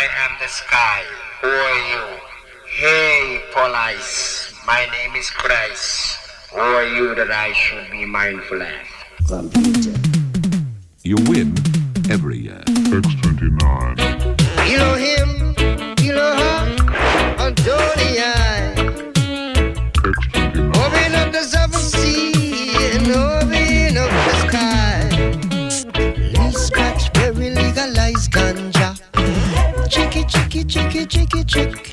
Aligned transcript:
I 0.00 0.08
am 0.24 0.32
the 0.40 0.48
sky. 0.48 1.02
Who 1.42 1.48
are 1.48 1.80
you? 1.92 2.04
Hey, 2.66 3.42
police. 3.52 4.50
My 4.66 4.86
name 4.86 5.14
is 5.14 5.28
Christ. 5.28 6.16
Who 6.54 6.58
are 6.58 6.86
you 6.86 7.14
that 7.16 7.30
I 7.30 7.52
should 7.52 7.90
be 7.90 8.06
mindful 8.06 8.62
of? 8.62 8.72
Computer. 9.28 9.92
You 11.02 11.16
win 11.28 11.52
chicky, 30.70 31.04
chicky, 31.04 31.44
chick. 31.44 31.89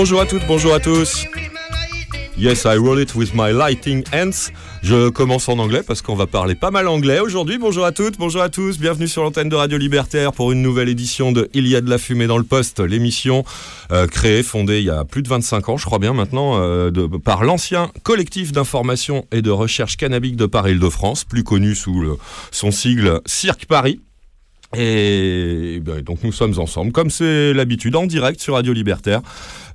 Bonjour 0.00 0.20
à 0.20 0.26
toutes, 0.26 0.46
bonjour 0.46 0.74
à 0.74 0.78
tous. 0.78 1.26
Yes, 2.38 2.62
I 2.66 2.76
roll 2.76 3.00
it 3.00 3.16
with 3.16 3.34
my 3.34 3.52
lighting 3.52 4.04
hands. 4.12 4.52
Je 4.80 5.08
commence 5.08 5.48
en 5.48 5.58
anglais 5.58 5.82
parce 5.84 6.02
qu'on 6.02 6.14
va 6.14 6.28
parler 6.28 6.54
pas 6.54 6.70
mal 6.70 6.86
anglais 6.86 7.18
aujourd'hui. 7.18 7.58
Bonjour 7.58 7.84
à 7.84 7.90
toutes, 7.90 8.16
bonjour 8.16 8.40
à 8.40 8.48
tous. 8.48 8.78
Bienvenue 8.78 9.08
sur 9.08 9.24
l'antenne 9.24 9.48
de 9.48 9.56
Radio 9.56 9.76
Libertaire 9.76 10.32
pour 10.32 10.52
une 10.52 10.62
nouvelle 10.62 10.88
édition 10.88 11.32
de 11.32 11.50
Il 11.52 11.66
y 11.66 11.74
a 11.74 11.80
de 11.80 11.90
la 11.90 11.98
fumée 11.98 12.28
dans 12.28 12.38
le 12.38 12.44
poste, 12.44 12.78
l'émission 12.78 13.42
euh, 13.90 14.06
créée, 14.06 14.44
fondée 14.44 14.78
il 14.78 14.84
y 14.84 14.90
a 14.90 15.04
plus 15.04 15.24
de 15.24 15.28
25 15.28 15.68
ans, 15.68 15.76
je 15.76 15.84
crois 15.84 15.98
bien 15.98 16.12
maintenant, 16.12 16.60
euh, 16.60 16.92
par 17.24 17.42
l'ancien 17.42 17.90
collectif 18.04 18.52
d'information 18.52 19.26
et 19.32 19.42
de 19.42 19.50
recherche 19.50 19.96
cannabique 19.96 20.36
de 20.36 20.46
Paris-Île-de-France, 20.46 21.24
plus 21.24 21.42
connu 21.42 21.74
sous 21.74 22.16
son 22.52 22.70
sigle 22.70 23.20
Cirque 23.26 23.66
Paris. 23.66 23.98
Et, 24.76 25.80
ben, 25.82 26.02
donc 26.02 26.18
nous 26.24 26.32
sommes 26.32 26.58
ensemble, 26.58 26.92
comme 26.92 27.08
c'est 27.08 27.54
l'habitude, 27.54 27.96
en 27.96 28.04
direct 28.04 28.40
sur 28.40 28.54
Radio 28.54 28.74
Libertaire 28.74 29.22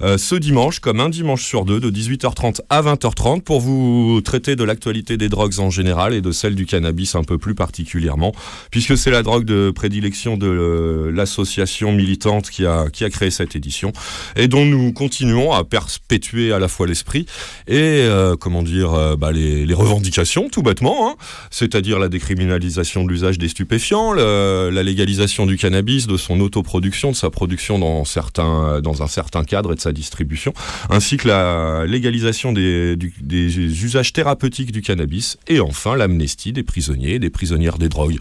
euh, 0.04 0.18
ce 0.18 0.36
dimanche, 0.36 0.80
comme 0.80 1.00
un 1.00 1.08
dimanche 1.08 1.46
sur 1.46 1.64
deux, 1.64 1.80
de 1.80 1.90
18h30 1.90 2.60
à 2.70 2.82
20h30, 2.82 3.42
pour 3.42 3.62
vous 3.62 4.20
traiter 4.22 4.58
de 4.58 4.64
l'actualité 4.66 5.16
des 5.16 5.30
drogues 5.30 5.60
en 5.60 5.70
général 5.70 6.14
et 6.14 6.20
de 6.20 6.32
celle 6.32 6.56
du 6.56 6.66
cannabis 6.66 7.16
un 7.16 7.24
peu 7.24 7.38
plus 7.38 7.56
particulièrement, 7.56 8.34
puisque 8.70 8.98
c'est 8.98 9.12
la 9.12 9.24
drogue 9.24 9.46
de 9.46 9.72
prédilection 9.74 10.36
de 10.36 10.48
euh, 10.48 11.12
l'association 11.12 11.94
militante 11.94 12.50
qui 12.50 12.66
a, 12.66 12.90
qui 12.92 13.06
a 13.06 13.10
créé 13.10 13.32
cette 13.32 13.56
édition, 13.56 13.94
et 14.36 14.50
dont 14.50 14.66
nous 14.66 14.92
continuons 14.92 15.54
à 15.54 15.64
perpétuer 15.64 16.52
à 16.52 16.60
la 16.60 16.68
fois 16.68 16.86
l'esprit 16.86 17.26
et, 17.68 17.78
euh, 17.78 18.36
comment 18.36 18.62
dire, 18.62 19.18
bah, 19.18 19.32
les, 19.32 19.74
revendications, 19.74 20.50
tout 20.50 20.64
bêtement, 20.64 21.10
hein, 21.10 21.16
c'est-à-dire 21.50 21.98
la 21.98 22.10
décriminalisation 22.10 23.06
de 23.06 23.10
l'usage 23.10 23.38
des 23.38 23.48
stupéfiants, 23.48 24.14
la 24.14 24.84
légalisation 24.84 25.46
du 25.46 25.58
cannabis, 25.58 26.08
de 26.08 26.18
son 26.18 26.42
autoproduction, 26.42 27.12
de 27.12 27.16
sa 27.16 27.30
production 27.30 27.80
dans, 27.80 28.04
certains, 28.06 28.82
dans 28.82 29.02
un 29.02 29.08
certain 29.08 29.44
cadre 29.46 29.72
et 29.72 29.76
de 29.76 29.82
sa 29.82 29.93
distribution, 29.94 30.54
ainsi 30.90 31.18
que 31.18 31.28
la 31.28 31.86
légalisation 31.86 32.52
des, 32.52 32.98
usages 33.84 34.14
thérapeutiques 34.14 34.72
du 34.72 34.82
cannabis, 34.82 35.38
et 35.48 35.60
enfin 35.60 35.96
l'amnistie 35.96 36.54
des 36.54 36.64
prisonniers 36.64 37.16
et 37.16 37.20
des 37.20 37.30
prisonnières 37.30 37.78
des 37.78 37.90
drogues. 37.90 38.18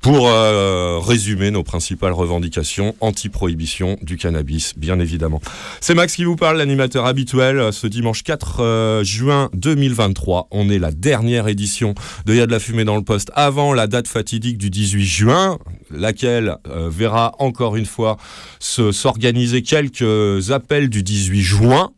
Pour 0.00 0.28
euh, 0.28 0.98
résumer 0.98 1.50
nos 1.50 1.62
principales 1.62 2.12
revendications, 2.12 2.94
anti-prohibition 3.00 3.96
du 4.02 4.18
cannabis, 4.18 4.74
bien 4.76 5.00
évidemment. 5.00 5.40
C'est 5.80 5.94
Max 5.94 6.14
qui 6.14 6.24
vous 6.24 6.36
parle, 6.36 6.58
l'animateur 6.58 7.06
habituel, 7.06 7.72
ce 7.72 7.86
dimanche 7.86 8.22
4 8.22 8.60
euh, 8.60 9.04
juin 9.04 9.48
2023. 9.54 10.48
On 10.50 10.68
est 10.68 10.78
la 10.78 10.92
dernière 10.92 11.48
édition 11.48 11.94
de 12.26 12.34
Y'a 12.34 12.46
de 12.46 12.50
la 12.52 12.60
fumée 12.60 12.84
dans 12.84 12.96
le 12.96 13.02
poste 13.02 13.30
avant 13.34 13.72
la 13.72 13.86
date 13.86 14.06
fatidique 14.08 14.58
du 14.58 14.68
18 14.68 15.04
juin, 15.04 15.58
laquelle 15.90 16.56
euh, 16.68 16.90
verra 16.90 17.32
encore 17.38 17.76
une 17.76 17.86
fois 17.86 18.18
se- 18.58 18.92
s'organiser 18.92 19.62
quelques 19.62 20.50
appels 20.50 20.90
du 20.90 21.02
18 21.04 21.42
juin. 21.42 21.90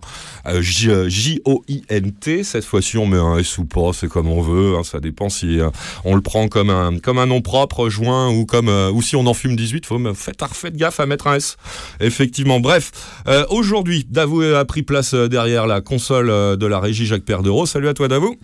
Euh, 0.47 0.61
J- 0.63 0.91
euh, 0.91 1.09
J-O-I-N-T, 1.09 2.45
cette 2.45 2.65
fois-ci 2.65 2.99
on 2.99 3.07
met 3.07 3.17
un 3.19 3.39
S 3.39 3.59
ou 3.59 3.65
pas, 3.65 3.91
c'est 3.93 4.09
comme 4.09 4.29
on 4.29 4.41
veut, 4.43 4.77
hein, 4.77 4.85
ça 4.85 5.01
dépend 5.01 5.29
si 5.29 5.59
euh, 5.61 5.71
on 6.05 6.15
le 6.15 6.21
prend 6.21 6.47
comme 6.49 6.71
un, 6.71 6.99
comme 6.99 7.19
un 7.19 7.27
nom 7.27 7.41
propre, 7.41 7.89
juin, 7.89 8.31
ou 8.31 8.47
comme 8.47 8.69
euh, 8.69 8.91
ou 8.93 9.03
si 9.03 9.17
on 9.17 9.27
en 9.27 9.35
fume 9.35 9.57
18, 9.57 9.87
faut 9.87 9.99
faites, 10.15 10.43
faites 10.53 10.77
gaffe 10.77 11.01
à 11.01 11.07
mettre 11.07 11.27
un 11.27 11.35
S. 11.37 11.57
Effectivement, 12.01 12.61
bref, 12.61 12.93
aujourd'hui, 13.51 14.07
Davou 14.09 14.43
a 14.43 14.65
pris 14.65 14.83
place 14.83 15.15
derrière 15.15 15.67
la 15.67 15.81
console 15.81 16.29
de 16.57 16.67
la 16.67 16.79
régie 16.79 17.07
Jacques 17.07 17.25
Perdereau. 17.25 17.67
Salut 17.67 17.89
à 17.89 17.95
toi 17.95 18.09
Davou, 18.09 18.37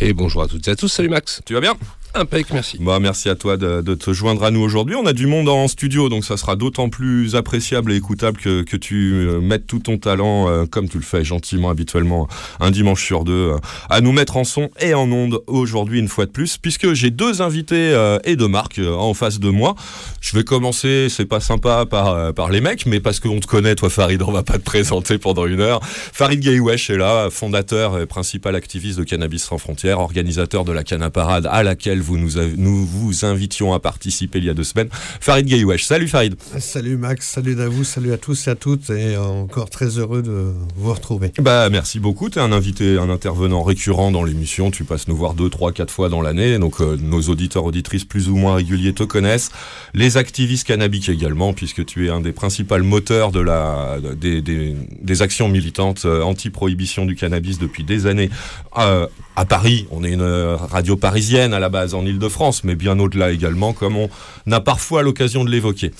Et 0.00 0.12
bonjour 0.12 0.42
à 0.42 0.48
toutes 0.48 0.66
et 0.68 0.70
à 0.70 0.76
tous, 0.76 0.88
salut 0.88 1.08
Max. 1.08 1.40
tu 1.44 1.54
vas 1.54 1.60
bien? 1.60 1.74
Impec, 2.16 2.52
merci. 2.52 2.78
Bah, 2.80 3.00
merci 3.00 3.28
à 3.28 3.34
toi 3.34 3.56
de, 3.56 3.80
de 3.80 3.94
te 3.96 4.12
joindre 4.12 4.44
à 4.44 4.52
nous 4.52 4.60
aujourd'hui. 4.60 4.94
On 4.94 5.04
a 5.04 5.12
du 5.12 5.26
monde 5.26 5.48
en 5.48 5.66
studio, 5.66 6.08
donc 6.08 6.24
ça 6.24 6.36
sera 6.36 6.54
d'autant 6.54 6.88
plus 6.88 7.34
appréciable 7.34 7.90
et 7.90 7.96
écoutable 7.96 8.38
que, 8.38 8.62
que 8.62 8.76
tu 8.76 9.14
euh, 9.14 9.40
mettes 9.40 9.66
tout 9.66 9.80
ton 9.80 9.98
talent, 9.98 10.48
euh, 10.48 10.64
comme 10.64 10.88
tu 10.88 10.98
le 10.98 11.02
fais 11.02 11.24
gentiment 11.24 11.70
habituellement, 11.70 12.28
un 12.60 12.70
dimanche 12.70 13.04
sur 13.04 13.24
deux, 13.24 13.32
euh, 13.32 13.56
à 13.90 14.00
nous 14.00 14.12
mettre 14.12 14.36
en 14.36 14.44
son 14.44 14.70
et 14.80 14.94
en 14.94 15.10
onde 15.10 15.40
aujourd'hui 15.48 15.98
une 15.98 16.06
fois 16.06 16.26
de 16.26 16.30
plus, 16.30 16.56
puisque 16.56 16.92
j'ai 16.92 17.10
deux 17.10 17.42
invités 17.42 17.90
euh, 17.92 18.20
et 18.22 18.36
de 18.36 18.46
marque 18.46 18.78
euh, 18.78 18.94
en 18.94 19.12
face 19.12 19.40
de 19.40 19.50
moi. 19.50 19.74
Je 20.20 20.36
vais 20.36 20.44
commencer, 20.44 21.08
c'est 21.10 21.26
pas 21.26 21.40
sympa 21.40 21.84
par, 21.84 22.32
par 22.32 22.48
les 22.48 22.60
mecs, 22.60 22.86
mais 22.86 23.00
parce 23.00 23.18
qu'on 23.18 23.40
te 23.40 23.46
connaît, 23.46 23.74
toi 23.74 23.90
Farid, 23.90 24.22
on 24.22 24.30
va 24.30 24.44
pas 24.44 24.58
te 24.58 24.64
présenter 24.64 25.18
pendant 25.18 25.46
une 25.46 25.60
heure. 25.60 25.80
Farid 25.82 26.38
Gaïwesh 26.38 26.90
est 26.90 26.96
là, 26.96 27.28
fondateur 27.30 27.98
et 27.98 28.06
principal 28.06 28.54
activiste 28.54 29.00
de 29.00 29.04
Cannabis 29.04 29.42
sans 29.42 29.58
frontières, 29.58 29.98
organisateur 29.98 30.64
de 30.64 30.70
la 30.70 30.84
Canaparade 30.84 31.48
à 31.50 31.64
laquelle 31.64 32.03
vous 32.04 32.18
nous, 32.18 32.86
vous 32.86 33.24
invitions 33.24 33.72
à 33.72 33.80
participer 33.80 34.38
il 34.38 34.44
y 34.44 34.50
a 34.50 34.54
deux 34.54 34.64
semaines. 34.64 34.88
Farid 35.20 35.46
Gaïwesh, 35.46 35.84
salut 35.84 36.08
Farid. 36.08 36.36
Salut 36.58 36.96
Max, 36.96 37.26
salut 37.26 37.54
Davou, 37.54 37.82
salut 37.84 38.12
à 38.12 38.18
tous 38.18 38.46
et 38.46 38.50
à 38.50 38.54
toutes. 38.54 38.90
Et 38.90 39.16
encore 39.16 39.70
très 39.70 39.98
heureux 39.98 40.22
de 40.22 40.52
vous 40.76 40.92
retrouver. 40.92 41.32
Bah 41.40 41.68
merci 41.70 42.00
beaucoup, 42.00 42.28
tu 42.30 42.38
es 42.38 42.42
un 42.42 42.52
invité, 42.52 42.98
un 42.98 43.10
intervenant 43.10 43.62
récurrent 43.62 44.10
dans 44.10 44.24
l'émission, 44.24 44.70
tu 44.70 44.84
passes 44.84 45.08
nous 45.08 45.16
voir 45.16 45.34
deux, 45.34 45.48
trois, 45.48 45.72
quatre 45.72 45.90
fois 45.90 46.08
dans 46.08 46.20
l'année, 46.20 46.58
donc 46.58 46.80
euh, 46.80 46.96
nos 47.00 47.22
auditeurs, 47.22 47.64
auditrices 47.64 48.04
plus 48.04 48.28
ou 48.28 48.36
moins 48.36 48.56
réguliers 48.56 48.92
te 48.92 49.02
connaissent, 49.02 49.50
les 49.94 50.16
activistes 50.16 50.66
cannabiques 50.66 51.08
également, 51.08 51.52
puisque 51.52 51.84
tu 51.84 52.06
es 52.06 52.10
un 52.10 52.20
des 52.20 52.32
principaux 52.32 52.82
moteurs 52.82 53.32
de 53.32 53.40
la, 53.40 53.98
des, 54.20 54.42
des, 54.42 54.76
des 55.00 55.22
actions 55.22 55.48
militantes 55.48 56.02
euh, 56.04 56.22
anti-prohibition 56.22 57.06
du 57.06 57.14
cannabis 57.14 57.58
depuis 57.58 57.84
des 57.84 58.06
années. 58.06 58.30
Euh, 58.76 59.06
à 59.36 59.44
Paris, 59.44 59.86
on 59.90 60.04
est 60.04 60.12
une 60.12 60.22
radio 60.22 60.96
parisienne 60.96 61.54
à 61.54 61.58
la 61.58 61.68
base 61.68 61.93
en 61.94 62.04
Ile-de-France, 62.04 62.64
mais 62.64 62.74
bien 62.74 62.98
au-delà 62.98 63.30
également, 63.30 63.72
comme 63.72 63.96
on 63.96 64.08
a 64.50 64.60
parfois 64.60 65.02
l'occasion 65.02 65.44
de 65.44 65.50
l'évoquer. 65.50 65.92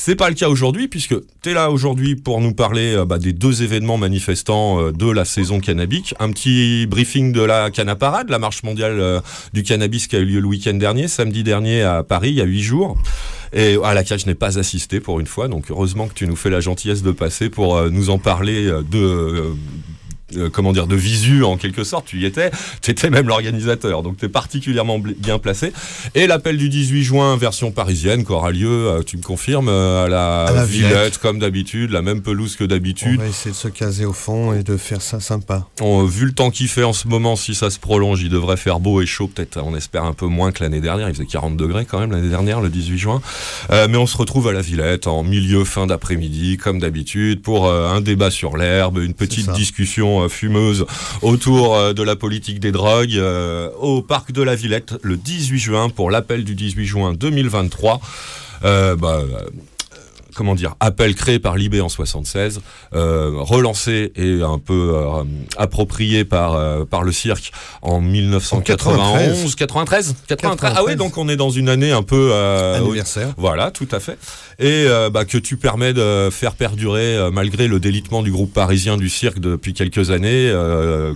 C'est 0.00 0.14
pas 0.14 0.28
le 0.28 0.36
cas 0.36 0.48
aujourd'hui 0.48 0.86
puisque 0.86 1.16
tu 1.42 1.50
es 1.50 1.54
là 1.54 1.72
aujourd'hui 1.72 2.14
pour 2.14 2.40
nous 2.40 2.54
parler 2.54 2.94
euh, 2.94 3.04
bah, 3.04 3.18
des 3.18 3.32
deux 3.32 3.64
événements 3.64 3.96
manifestants 3.96 4.80
euh, 4.80 4.92
de 4.92 5.10
la 5.10 5.24
saison 5.24 5.58
cannabique. 5.58 6.14
Un 6.20 6.30
petit 6.30 6.86
briefing 6.86 7.32
de 7.32 7.42
la 7.42 7.72
Canaparade, 7.72 8.30
la 8.30 8.38
marche 8.38 8.62
mondiale 8.62 9.00
euh, 9.00 9.20
du 9.54 9.64
cannabis 9.64 10.06
qui 10.06 10.14
a 10.14 10.20
eu 10.20 10.24
lieu 10.24 10.38
le 10.38 10.46
week-end 10.46 10.74
dernier, 10.74 11.08
samedi 11.08 11.42
dernier 11.42 11.82
à 11.82 12.04
Paris, 12.04 12.28
il 12.28 12.36
y 12.36 12.40
a 12.40 12.44
huit 12.44 12.62
jours. 12.62 12.96
Et 13.52 13.76
à 13.82 13.92
laquelle 13.92 14.20
je 14.20 14.26
n'ai 14.26 14.36
pas 14.36 14.56
assisté 14.60 15.00
pour 15.00 15.18
une 15.18 15.26
fois, 15.26 15.48
donc 15.48 15.68
heureusement 15.68 16.06
que 16.06 16.14
tu 16.14 16.28
nous 16.28 16.36
fais 16.36 16.50
la 16.50 16.60
gentillesse 16.60 17.02
de 17.02 17.10
passer 17.10 17.50
pour 17.50 17.82
nous 17.90 18.10
en 18.10 18.18
parler 18.18 18.70
de 18.88 19.52
euh, 20.36 20.50
comment 20.50 20.72
dire 20.72 20.86
de 20.86 20.96
visu 20.96 21.42
en 21.44 21.56
quelque 21.56 21.84
sorte 21.84 22.06
tu 22.06 22.18
y 22.20 22.24
étais. 22.26 22.50
Tu 22.82 22.90
étais 22.90 23.10
même 23.10 23.26
l'organisateur 23.28 24.02
donc 24.02 24.16
tu 24.18 24.26
es 24.26 24.28
particulièrement 24.28 24.98
bien 24.98 25.38
placé. 25.38 25.72
Et 26.14 26.26
l'appel 26.26 26.56
du 26.58 26.68
18 26.68 27.02
juin 27.02 27.36
version 27.36 27.70
parisienne 27.70 28.24
qui 28.24 28.32
aura 28.32 28.50
lieu 28.50 28.68
euh, 28.68 29.02
tu 29.02 29.16
me 29.16 29.22
confirmes 29.22 29.68
euh, 29.68 30.04
à 30.04 30.08
la, 30.08 30.44
À 30.44 30.52
la 30.52 30.64
Villette, 30.64 30.88
Villette. 30.92 31.18
comme 31.18 31.38
d'habitude 31.38 31.90
la 31.90 32.02
même 32.02 32.20
pelouse 32.22 32.56
que 32.56 32.64
On 32.64 32.66
d'habitude 32.66 33.20
va 33.20 33.26
essayer 33.26 33.50
de 33.52 33.56
se 33.56 33.68
caser 33.68 34.04
au 34.04 34.12
fond 34.12 34.52
et 34.52 34.62
de 34.62 34.76
faire 34.76 35.02
ça 35.02 35.20
sympa. 35.20 35.66
On- 35.80 36.04
vu 36.04 36.26
le 36.26 36.32
temps 36.32 36.50
qu'il 36.50 36.68
fait 36.68 36.84
en 36.84 36.92
ce 36.92 37.08
moment 37.08 37.36
si 37.36 37.54
ça 37.54 37.70
se 37.70 37.78
prolonge 37.78 38.20
il 38.22 38.28
devrait 38.28 38.56
faire 38.56 38.80
beau 38.80 39.00
et 39.00 39.06
chaud 39.06 39.28
peut-être 39.28 39.58
on 39.62 39.74
espère 39.76 40.04
un 40.04 40.12
peu 40.12 40.26
moins 40.26 40.52
que 40.52 40.62
l'année 40.62 40.80
dernière. 40.80 41.08
Il 41.08 41.14
faisait 41.14 41.26
40 41.26 41.56
degrés 41.56 41.84
quand 41.84 41.98
même 42.00 42.12
l'année 42.12 42.28
dernière 42.28 42.60
le 42.60 42.68
18 42.68 42.98
juin. 42.98 43.20
Mais 43.70 43.96
on 43.96 44.06
se 44.06 44.16
retrouve 44.16 44.48
à 44.48 44.52
la 44.52 44.60
Villette 44.60 45.06
en 45.06 45.22
milieu 45.22 45.64
fin 45.64 45.86
d'après-midi 45.86 46.56
comme 46.56 46.78
d'habitude 46.78 47.42
pour 47.42 47.70
un 47.72 48.00
débat 48.00 48.30
sur 48.30 48.56
l'herbe 48.56 48.98
une 48.98 49.14
petite 49.14 49.50
discussion 49.52 50.17
euh, 50.24 50.28
fumeuse 50.28 50.86
autour 51.22 51.74
euh, 51.74 51.92
de 51.92 52.02
la 52.02 52.16
politique 52.16 52.60
des 52.60 52.72
drogues 52.72 53.16
euh, 53.16 53.70
au 53.80 54.02
parc 54.02 54.32
de 54.32 54.42
la 54.42 54.54
Villette 54.54 54.94
le 55.02 55.16
18 55.16 55.58
juin 55.58 55.88
pour 55.88 56.10
l'appel 56.10 56.44
du 56.44 56.54
18 56.54 56.86
juin 56.86 57.14
2023. 57.14 58.00
Euh, 58.64 58.96
bah, 58.96 59.22
euh, 59.22 59.42
comment 60.38 60.54
dire, 60.54 60.76
appel 60.78 61.16
créé 61.16 61.40
par 61.40 61.56
Libé 61.56 61.80
en 61.80 61.88
76, 61.88 62.60
euh, 62.94 63.32
relancé 63.34 64.12
et 64.14 64.40
un 64.40 64.60
peu 64.60 64.92
euh, 64.94 65.24
approprié 65.56 66.24
par, 66.24 66.54
euh, 66.54 66.84
par 66.84 67.02
le 67.02 67.10
cirque 67.10 67.50
en 67.82 68.00
1991, 68.00 69.56
93, 69.56 70.14
93. 70.28 70.74
Ah 70.76 70.84
oui, 70.84 70.92
93. 70.92 70.96
donc 70.96 71.18
on 71.18 71.28
est 71.28 71.34
dans 71.34 71.50
une 71.50 71.68
année 71.68 71.90
un 71.90 72.04
peu 72.04 72.32
Anniversaire. 72.32 73.34
voilà, 73.36 73.72
tout 73.72 73.88
à 73.90 73.98
fait. 73.98 74.16
Et 74.60 74.86
bah, 75.12 75.24
que 75.24 75.38
tu 75.38 75.56
permets 75.56 75.92
de 75.92 76.28
faire 76.30 76.54
perdurer, 76.54 77.30
malgré 77.32 77.66
le 77.68 77.80
délitement 77.80 78.22
du 78.22 78.30
groupe 78.30 78.52
parisien 78.52 78.96
du 78.96 79.08
cirque 79.08 79.40
depuis 79.40 79.72
quelques 79.72 80.10
années, 80.10 80.52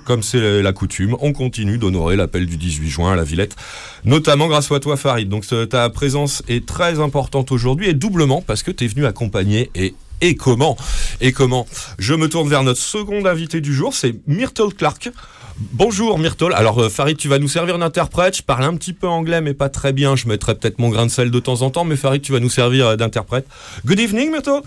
comme 0.04 0.22
c'est 0.22 0.62
la 0.62 0.72
coutume, 0.72 1.16
on 1.20 1.32
continue 1.32 1.78
d'honorer 1.78 2.16
l'appel 2.16 2.46
du 2.46 2.56
18 2.56 2.88
juin 2.88 3.12
à 3.12 3.16
la 3.16 3.24
Villette, 3.24 3.56
notamment 4.04 4.48
grâce 4.48 4.70
à 4.70 4.80
toi 4.80 4.96
Farid. 4.96 5.28
Donc 5.28 5.44
ta 5.68 5.90
présence 5.90 6.42
est 6.48 6.66
très 6.66 7.00
importante 7.00 7.52
aujourd'hui 7.52 7.88
et 7.88 7.94
doublement 7.94 8.42
parce 8.42 8.62
que 8.62 8.70
tu 8.70 8.84
es 8.84 8.86
venu 8.88 9.06
accompagner 9.12 9.70
et 9.74 9.94
et 10.22 10.36
comment 10.36 10.76
Et 11.20 11.32
comment 11.32 11.66
Je 11.98 12.14
me 12.14 12.28
tourne 12.28 12.48
vers 12.48 12.62
notre 12.62 12.80
second 12.80 13.24
invité 13.26 13.60
du 13.60 13.74
jour, 13.74 13.92
c'est 13.92 14.14
Myrtle 14.28 14.72
Clark. 14.72 15.10
Bonjour 15.58 16.18
Myrtle. 16.18 16.52
Alors 16.54 16.78
euh, 16.80 16.88
Farid, 16.88 17.16
tu 17.16 17.26
vas 17.28 17.40
nous 17.40 17.48
servir 17.48 17.76
d'interprète. 17.76 18.36
Je 18.36 18.42
parle 18.42 18.62
un 18.64 18.76
petit 18.76 18.92
peu 18.92 19.08
anglais, 19.08 19.40
mais 19.40 19.52
pas 19.52 19.68
très 19.68 19.92
bien. 19.92 20.14
Je 20.14 20.28
mettrai 20.28 20.54
peut-être 20.54 20.78
mon 20.78 20.90
grain 20.90 21.06
de 21.06 21.10
sel 21.10 21.30
de 21.30 21.40
temps 21.40 21.62
en 21.62 21.70
temps, 21.70 21.84
mais 21.84 21.96
Farid, 21.96 22.22
tu 22.22 22.30
vas 22.32 22.38
nous 22.40 22.48
servir 22.48 22.86
euh, 22.86 22.96
d'interprète. 22.96 23.46
Good 23.84 23.98
evening 23.98 24.30
Myrtle. 24.30 24.62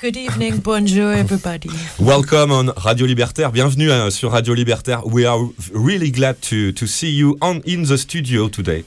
Good 0.00 0.16
evening, 0.16 0.60
bonjour 0.62 1.10
everybody. 1.10 1.68
Welcome 1.98 2.52
on 2.52 2.72
Radio 2.76 3.06
Libertaire. 3.06 3.50
Bienvenue 3.50 3.90
euh, 3.90 4.10
sur 4.10 4.30
Radio 4.30 4.54
Libertaire. 4.54 5.04
We 5.06 5.26
are 5.26 5.40
really 5.74 6.12
glad 6.12 6.36
to, 6.42 6.72
to 6.72 6.86
see 6.86 7.12
you 7.12 7.36
on, 7.40 7.60
in 7.66 7.82
the 7.82 7.96
studio 7.96 8.48
today. 8.48 8.84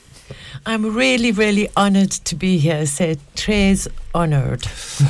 I'm 0.68 0.86
really, 0.86 1.32
really 1.32 1.70
honored 1.76 2.12
to 2.26 2.36
be 2.36 2.58
here. 2.64 2.86
C'est 2.86 3.18
très 3.36 3.76
honored. 4.14 4.62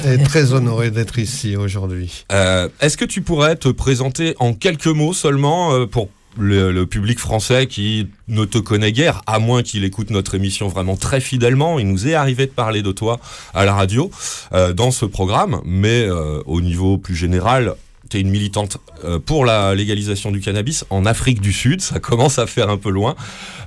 Et 0.05 0.21
très 0.23 0.53
honoré 0.53 0.91
d'être 0.91 1.19
ici 1.19 1.55
aujourd'hui. 1.55 2.25
Euh, 2.31 2.69
Est-ce 2.81 2.97
que 2.97 3.05
tu 3.05 3.21
pourrais 3.21 3.55
te 3.55 3.69
présenter 3.69 4.35
en 4.39 4.53
quelques 4.53 4.87
mots 4.87 5.13
seulement 5.13 5.73
euh, 5.73 5.85
pour 5.85 6.09
le, 6.37 6.71
le 6.71 6.85
public 6.85 7.19
français 7.19 7.67
qui 7.67 8.07
ne 8.27 8.45
te 8.45 8.57
connaît 8.59 8.91
guère, 8.91 9.21
à 9.27 9.39
moins 9.39 9.63
qu'il 9.63 9.83
écoute 9.83 10.09
notre 10.11 10.35
émission 10.35 10.67
vraiment 10.67 10.95
très 10.95 11.19
fidèlement. 11.19 11.79
Il 11.79 11.87
nous 11.87 12.07
est 12.07 12.13
arrivé 12.13 12.45
de 12.45 12.51
parler 12.51 12.81
de 12.81 12.91
toi 12.91 13.19
à 13.53 13.65
la 13.65 13.73
radio 13.73 14.11
euh, 14.53 14.71
dans 14.73 14.91
ce 14.91 15.05
programme, 15.05 15.61
mais 15.65 16.03
euh, 16.07 16.41
au 16.45 16.61
niveau 16.61 16.97
plus 16.97 17.15
général, 17.15 17.73
tu 18.09 18.17
es 18.17 18.21
une 18.21 18.29
militante 18.29 18.77
euh, 19.05 19.19
pour 19.19 19.45
la 19.45 19.75
légalisation 19.75 20.31
du 20.31 20.41
cannabis 20.41 20.85
en 20.89 21.05
Afrique 21.05 21.41
du 21.41 21.53
Sud. 21.53 21.81
Ça 21.81 21.99
commence 21.99 22.39
à 22.39 22.47
faire 22.47 22.69
un 22.69 22.77
peu 22.77 22.89
loin. 22.89 23.15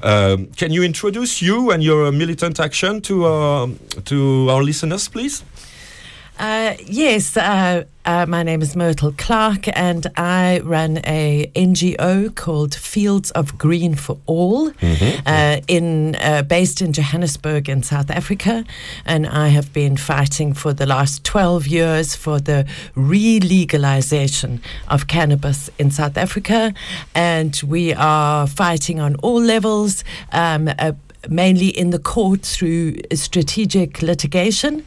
Euh, 0.04 0.36
can 0.58 0.68
you 0.68 0.82
introduce 0.82 1.40
you 1.40 1.72
and 1.72 1.80
your 1.80 2.12
militant 2.12 2.58
action 2.58 3.00
to, 3.00 3.24
uh, 3.24 3.68
to 4.04 4.48
our 4.50 4.62
listeners, 4.62 5.08
please? 5.10 5.44
Uh, 6.42 6.74
yes, 6.86 7.36
uh, 7.36 7.84
uh, 8.04 8.26
my 8.26 8.42
name 8.42 8.62
is 8.62 8.74
Myrtle 8.74 9.14
Clark, 9.16 9.68
and 9.78 10.08
I 10.16 10.58
run 10.64 10.98
a 11.04 11.48
NGO 11.54 12.34
called 12.34 12.74
Fields 12.74 13.30
of 13.30 13.56
Green 13.56 13.94
for 13.94 14.18
All, 14.26 14.72
uh, 15.24 15.60
in 15.68 16.16
uh, 16.16 16.42
based 16.42 16.82
in 16.82 16.92
Johannesburg 16.92 17.68
in 17.68 17.84
South 17.84 18.10
Africa, 18.10 18.64
and 19.06 19.28
I 19.28 19.48
have 19.50 19.72
been 19.72 19.96
fighting 19.96 20.52
for 20.52 20.72
the 20.72 20.84
last 20.84 21.22
twelve 21.22 21.68
years 21.68 22.16
for 22.16 22.40
the 22.40 22.66
re-legalization 22.96 24.60
of 24.88 25.06
cannabis 25.06 25.70
in 25.78 25.92
South 25.92 26.16
Africa, 26.16 26.74
and 27.14 27.62
we 27.64 27.94
are 27.94 28.48
fighting 28.48 28.98
on 28.98 29.14
all 29.22 29.40
levels. 29.40 30.02
Um, 30.32 30.68
uh, 30.76 30.90
mainly 31.28 31.68
in 31.68 31.90
the 31.90 31.98
court 31.98 32.42
through 32.42 32.96
strategic 33.12 34.02
litigation, 34.02 34.84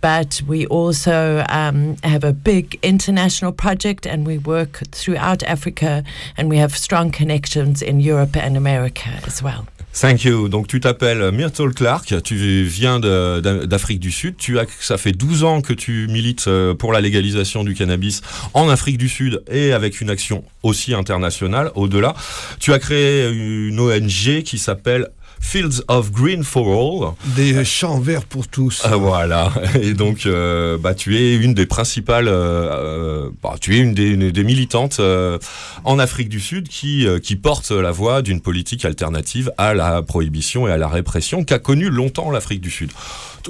but 0.00 0.42
we 0.46 0.66
also 0.66 1.44
um, 1.48 1.96
have 2.02 2.24
a 2.24 2.32
big 2.32 2.78
international 2.82 3.52
project 3.52 4.06
and 4.06 4.26
we 4.26 4.38
work 4.38 4.82
throughout 4.92 5.42
Africa 5.42 6.02
and 6.36 6.48
we 6.48 6.58
have 6.58 6.76
strong 6.76 7.10
connections 7.10 7.82
in 7.82 8.00
Europe 8.00 8.36
and 8.36 8.56
America 8.56 9.10
as 9.26 9.42
well. 9.42 9.66
Thank 9.98 10.24
you. 10.24 10.50
Donc 10.50 10.66
tu 10.66 10.78
t'appelles 10.78 11.32
Myrtle 11.32 11.72
Clark, 11.72 12.22
tu 12.22 12.64
viens 12.64 13.00
d'Afrique 13.00 13.98
du 13.98 14.10
Sud. 14.10 14.36
Tu 14.36 14.58
ça 14.78 14.98
fait 14.98 15.12
12 15.12 15.44
ans 15.44 15.62
que 15.62 15.72
tu 15.72 16.06
milites 16.08 16.48
euh, 16.48 16.74
pour 16.74 16.92
la 16.92 17.00
légalisation 17.00 17.64
du 17.64 17.74
cannabis 17.74 18.20
en 18.52 18.68
Afrique 18.68 18.98
du 18.98 19.08
Sud 19.08 19.42
et 19.50 19.72
avec 19.72 20.02
une 20.02 20.10
action 20.10 20.44
aussi 20.62 20.92
internationale 20.92 21.70
au-delà. 21.76 22.14
Tu 22.60 22.74
as 22.74 22.78
créé 22.78 23.30
une 23.30 23.80
ONG 23.80 24.42
qui 24.42 24.58
s'appelle 24.58 25.08
Fields 25.46 25.84
of 25.86 26.10
Green 26.10 26.42
for 26.42 26.66
All. 26.66 27.14
Des 27.36 27.64
champs 27.64 28.00
verts 28.00 28.24
pour 28.24 28.48
tous. 28.48 28.82
Ah, 28.84 28.96
voilà. 28.96 29.52
Et 29.80 29.94
donc, 29.94 30.26
euh, 30.26 30.76
bah, 30.76 30.92
tu 30.92 31.16
es 31.16 31.36
une 31.36 31.54
des 31.54 31.66
principales, 31.66 32.26
euh, 32.26 32.32
euh, 32.32 33.30
bah, 33.40 33.54
tu 33.60 33.76
es 33.76 33.78
une 33.78 33.94
des, 33.94 34.08
une 34.08 34.32
des 34.32 34.42
militantes 34.42 34.98
euh, 34.98 35.38
en 35.84 36.00
Afrique 36.00 36.28
du 36.28 36.40
Sud 36.40 36.66
qui, 36.68 37.06
euh, 37.06 37.20
qui 37.20 37.36
porte 37.36 37.70
la 37.70 37.92
voix 37.92 38.22
d'une 38.22 38.40
politique 38.40 38.84
alternative 38.84 39.52
à 39.56 39.72
la 39.72 40.02
prohibition 40.02 40.66
et 40.66 40.72
à 40.72 40.78
la 40.78 40.88
répression 40.88 41.44
qu'a 41.44 41.60
connue 41.60 41.90
longtemps 41.90 42.32
l'Afrique 42.32 42.60
du 42.60 42.72
Sud. 42.72 42.90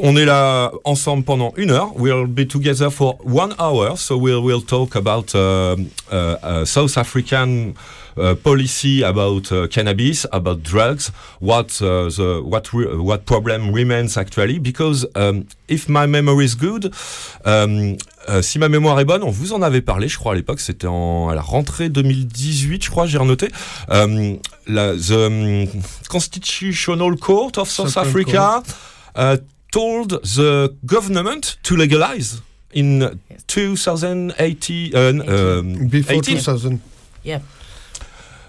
On 0.03 0.19
est 0.19 0.26
là 0.26 0.73
ensemble 0.85 1.25
pendant 1.25 1.55
une 1.57 1.71
heure. 1.71 1.97
We'll 1.97 2.26
be 2.26 2.47
together 2.47 2.91
for 2.91 3.17
one 3.25 3.55
hour, 3.59 3.97
so 3.97 4.19
we'll, 4.19 4.43
we'll 4.43 4.61
talk 4.61 4.97
about 4.97 5.35
uh, 5.35 5.76
uh, 6.12 6.67
South 6.67 6.99
African 6.99 7.73
policy 8.42 9.02
about 9.02 9.52
uh, 9.52 9.66
cannabis, 9.68 10.26
about 10.32 10.62
drugs, 10.62 11.11
what 11.40 11.80
uh, 11.82 12.08
the 12.08 12.40
what 12.42 12.73
re- 12.73 12.96
what 12.96 13.25
problem 13.25 13.73
remains 13.73 14.16
actually. 14.16 14.58
Because 14.58 15.06
um, 15.14 15.46
if 15.68 15.88
my 15.88 16.06
memory 16.06 16.44
is 16.44 16.54
good, 16.54 16.92
um, 17.44 17.96
euh, 18.28 18.42
si 18.42 18.58
ma 18.58 18.68
mémoire 18.68 18.99
est 19.00 19.04
bonne, 19.04 19.23
on 19.23 19.30
vous 19.30 19.52
en 19.52 19.62
avait 19.62 19.82
parlé, 19.82 20.08
je 20.08 20.16
crois 20.16 20.32
à 20.32 20.35
l'époque, 20.35 20.61
c'était 20.61 20.87
en 20.87 21.28
à 21.28 21.35
la 21.35 21.42
rentrée 21.42 21.88
2018, 21.88 22.85
je 22.85 22.90
crois, 22.90 23.06
j'ai 23.06 23.18
renoté. 23.18 23.49
Um, 23.88 24.38
la, 24.66 24.94
the 24.94 25.12
um, 25.12 25.66
Constitutional 26.08 27.16
Court 27.16 27.52
of 27.58 27.68
South 27.68 27.88
Supreme 27.88 28.08
Africa 28.08 28.62
uh, 29.16 29.37
told 29.70 30.20
the 30.23 30.73
government 30.85 31.58
to 31.62 31.76
legalize 31.76 32.42
in 32.75 33.18
2018. 33.46 34.94
Uh, 34.94 34.99
um, 34.99 35.88
Before 35.88 36.16
18. 36.16 36.37
2000. 36.37 36.80
Yeah. 37.25 37.40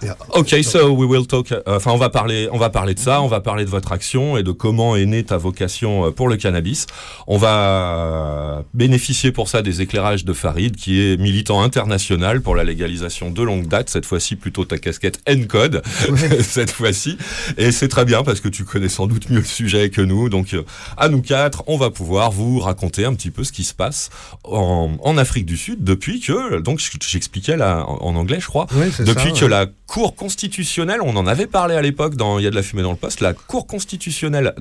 Yeah. 0.03 0.15
Ok, 0.33 0.55
so 0.63 0.91
we 0.93 1.07
will 1.09 1.25
talk. 1.25 1.51
euh, 1.51 1.61
Enfin, 1.67 1.91
on 1.91 1.97
va 1.97 2.09
parler, 2.09 2.47
on 2.51 2.57
va 2.57 2.69
parler 2.69 2.93
de 2.93 2.99
ça. 2.99 3.21
On 3.21 3.27
va 3.27 3.39
parler 3.41 3.65
de 3.65 3.69
votre 3.69 3.91
action 3.91 4.37
et 4.37 4.43
de 4.43 4.51
comment 4.51 4.95
est 4.95 5.05
née 5.05 5.23
ta 5.23 5.37
vocation 5.37 6.05
euh, 6.05 6.11
pour 6.11 6.27
le 6.29 6.37
cannabis. 6.37 6.85
On 7.25 7.37
va 7.37 8.63
bénéficier 8.73 9.31
pour 9.31 9.49
ça 9.49 9.61
des 9.61 9.81
éclairages 9.81 10.23
de 10.25 10.33
Farid, 10.33 10.75
qui 10.75 11.01
est 11.01 11.17
militant 11.17 11.61
international 11.61 12.41
pour 12.41 12.55
la 12.55 12.63
légalisation 12.63 13.31
de 13.31 13.41
longue 13.41 13.67
date. 13.67 13.89
Cette 13.89 14.05
fois-ci, 14.05 14.35
plutôt 14.35 14.65
ta 14.65 14.77
casquette 14.77 15.19
N-code. 15.25 15.81
cette 16.41 16.71
fois-ci, 16.71 17.17
et 17.57 17.71
c'est 17.71 17.87
très 17.87 18.05
bien 18.05 18.23
parce 18.23 18.39
que 18.39 18.49
tu 18.49 18.63
connais 18.65 18.89
sans 18.89 19.07
doute 19.07 19.29
mieux 19.29 19.39
le 19.39 19.45
sujet 19.45 19.89
que 19.89 20.01
nous. 20.01 20.29
Donc, 20.29 20.53
euh, 20.53 20.63
à 20.97 21.09
nous 21.09 21.21
quatre, 21.21 21.63
on 21.67 21.77
va 21.77 21.89
pouvoir 21.89 22.31
vous 22.31 22.59
raconter 22.59 23.05
un 23.05 23.13
petit 23.15 23.31
peu 23.31 23.43
ce 23.43 23.51
qui 23.51 23.63
se 23.63 23.73
passe 23.73 24.09
en, 24.43 24.91
en 25.01 25.17
Afrique 25.17 25.45
du 25.45 25.57
Sud 25.57 25.83
depuis 25.83 26.19
que, 26.19 26.59
donc, 26.59 26.79
j'expliquais 27.07 27.57
là 27.57 27.83
en 27.87 28.15
anglais, 28.15 28.37
je 28.39 28.47
crois, 28.47 28.67
c'est 28.91 29.03
depuis 29.05 29.29
ça, 29.33 29.39
que 29.39 29.45
ouais. 29.45 29.49
la 29.49 29.65
Cour 29.87 30.15
constitutionnelle, 30.15 30.99
on 31.01 31.15
en 31.15 31.25
avait 31.27 31.47
parlé 31.47 31.73
à 31.75 31.81
l'époque 31.81 32.15
dans 32.15 32.39
Il 32.39 32.43
y 32.43 32.47
a 32.47 32.49
de 32.49 32.55
la 32.55 32.61
fumée 32.61 32.83
dans 32.83 32.91
le 32.91 32.97
poste, 32.97 33.21
la 33.21 33.33
Cour 33.33 33.65
constitutionnelle 33.67 34.53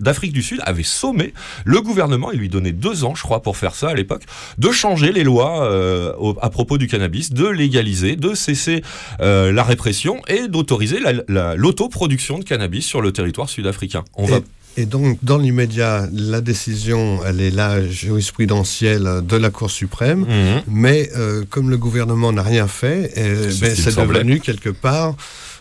d'Afrique 0.00 0.32
du 0.32 0.42
Sud 0.42 0.60
avait 0.64 0.82
sommé 0.82 1.34
le 1.64 1.80
gouvernement, 1.82 2.32
il 2.32 2.38
lui 2.40 2.48
donnait 2.48 2.72
deux 2.72 3.04
ans, 3.04 3.14
je 3.14 3.22
crois, 3.22 3.42
pour 3.42 3.56
faire 3.56 3.74
ça 3.74 3.90
à 3.90 3.94
l'époque, 3.94 4.22
de 4.58 4.70
changer 4.70 5.12
les 5.12 5.24
lois 5.24 5.64
euh, 5.70 6.12
à 6.40 6.50
propos 6.50 6.78
du 6.78 6.86
cannabis, 6.88 7.32
de 7.32 7.46
légaliser, 7.46 8.16
de 8.16 8.34
cesser 8.34 8.82
euh, 9.20 9.52
la 9.52 9.62
répression 9.62 10.20
et 10.28 10.48
d'autoriser 10.48 11.00
la- 11.00 11.12
la- 11.28 11.54
l'autoproduction 11.54 12.38
de 12.38 12.44
cannabis 12.44 12.84
sur 12.86 13.00
le 13.02 13.12
territoire 13.12 13.48
sud-africain. 13.48 14.04
On 14.14 14.24
va 14.24 14.38
Et, 14.76 14.86
donc, 14.86 15.18
dans 15.22 15.38
l'immédiat, 15.38 16.08
la 16.12 16.40
décision, 16.40 17.20
elle 17.24 17.40
est 17.40 17.50
là, 17.50 17.86
jurisprudentielle 17.86 19.22
de 19.22 19.36
la 19.36 19.50
Cour 19.50 19.70
suprême. 19.70 20.20
Mhm. 20.20 20.62
Mais 20.68 21.10
euh, 21.16 21.44
comme 21.48 21.70
le 21.70 21.78
gouvernement 21.78 22.32
n'a 22.32 22.42
rien 22.42 22.68
fait, 22.68 23.12
euh, 23.16 23.50
C'est 23.50 23.74
ce 23.74 23.96
ben, 23.96 24.06
devenu 24.06 24.40
quelque 24.40 24.70
part 24.70 25.16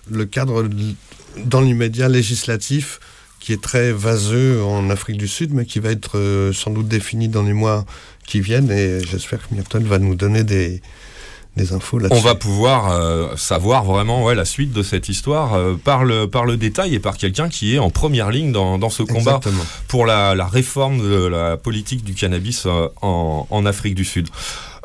le 0.10 0.26
cadre 0.26 0.68
dans 1.46 1.62
l'immédiat 1.62 2.10
législatif 2.10 3.00
qui 3.40 3.54
est 3.54 3.62
très 3.62 3.92
vaseux 3.92 4.64
en 4.64 4.90
Afrique 4.90 5.18
du 5.18 5.28
Sud, 5.28 5.54
mais 5.54 5.66
qui 5.66 5.80
va 5.80 5.92
être 5.92 6.18
euh, 6.18 6.52
sans 6.52 6.72
doute 6.72 6.88
défini 6.88 7.28
dans 7.28 7.44
les 7.44 7.54
mois 7.54 7.86
qui 8.26 8.42
viennent. 8.42 8.72
Et 8.72 9.02
j'espère 9.04 9.48
que 9.48 9.54
Myrtle 9.54 9.84
va 9.84 10.00
nous 10.00 10.16
donner 10.16 10.44
des, 10.44 10.82
des 11.56 11.74
infos 11.74 12.00
là-dessus. 12.00 12.20
On 12.20 12.24
va 12.24 12.36
pouvoir 12.36 12.92
euh, 12.92 13.36
savoir 13.38 13.84
vraiment 13.86 14.24
ouais, 14.24 14.36
la 14.36 14.46
suite 14.46 14.74
de 14.74 14.84
cette 14.84 15.10
histoire 15.10 15.54
euh, 15.54 15.76
par, 15.82 16.04
le, 16.04 16.28
par 16.28 16.46
le 16.46 16.58
détail 16.58 16.96
et 16.96 17.00
par 17.00 17.18
quelqu'un 17.18 17.50
qui 17.50 17.76
est 17.76 17.80
en 17.80 17.90
première 17.90 18.30
ligne 18.32 18.52
dans, 18.52 18.78
dans 18.78 18.90
ce 18.90 19.04
combat 19.04 19.38
Exactement. 19.38 19.64
pour 19.88 20.06
la, 20.06 20.36
la 20.36 20.48
réforme 20.48 21.00
de 21.00 21.26
la 21.26 21.58
politique 21.58 22.04
du 22.04 22.14
cannabis 22.14 22.66
euh, 22.66 22.88
en, 23.02 23.48
en 23.50 23.66
Afrique 23.66 23.96
du 23.96 24.06
Sud. 24.06 24.28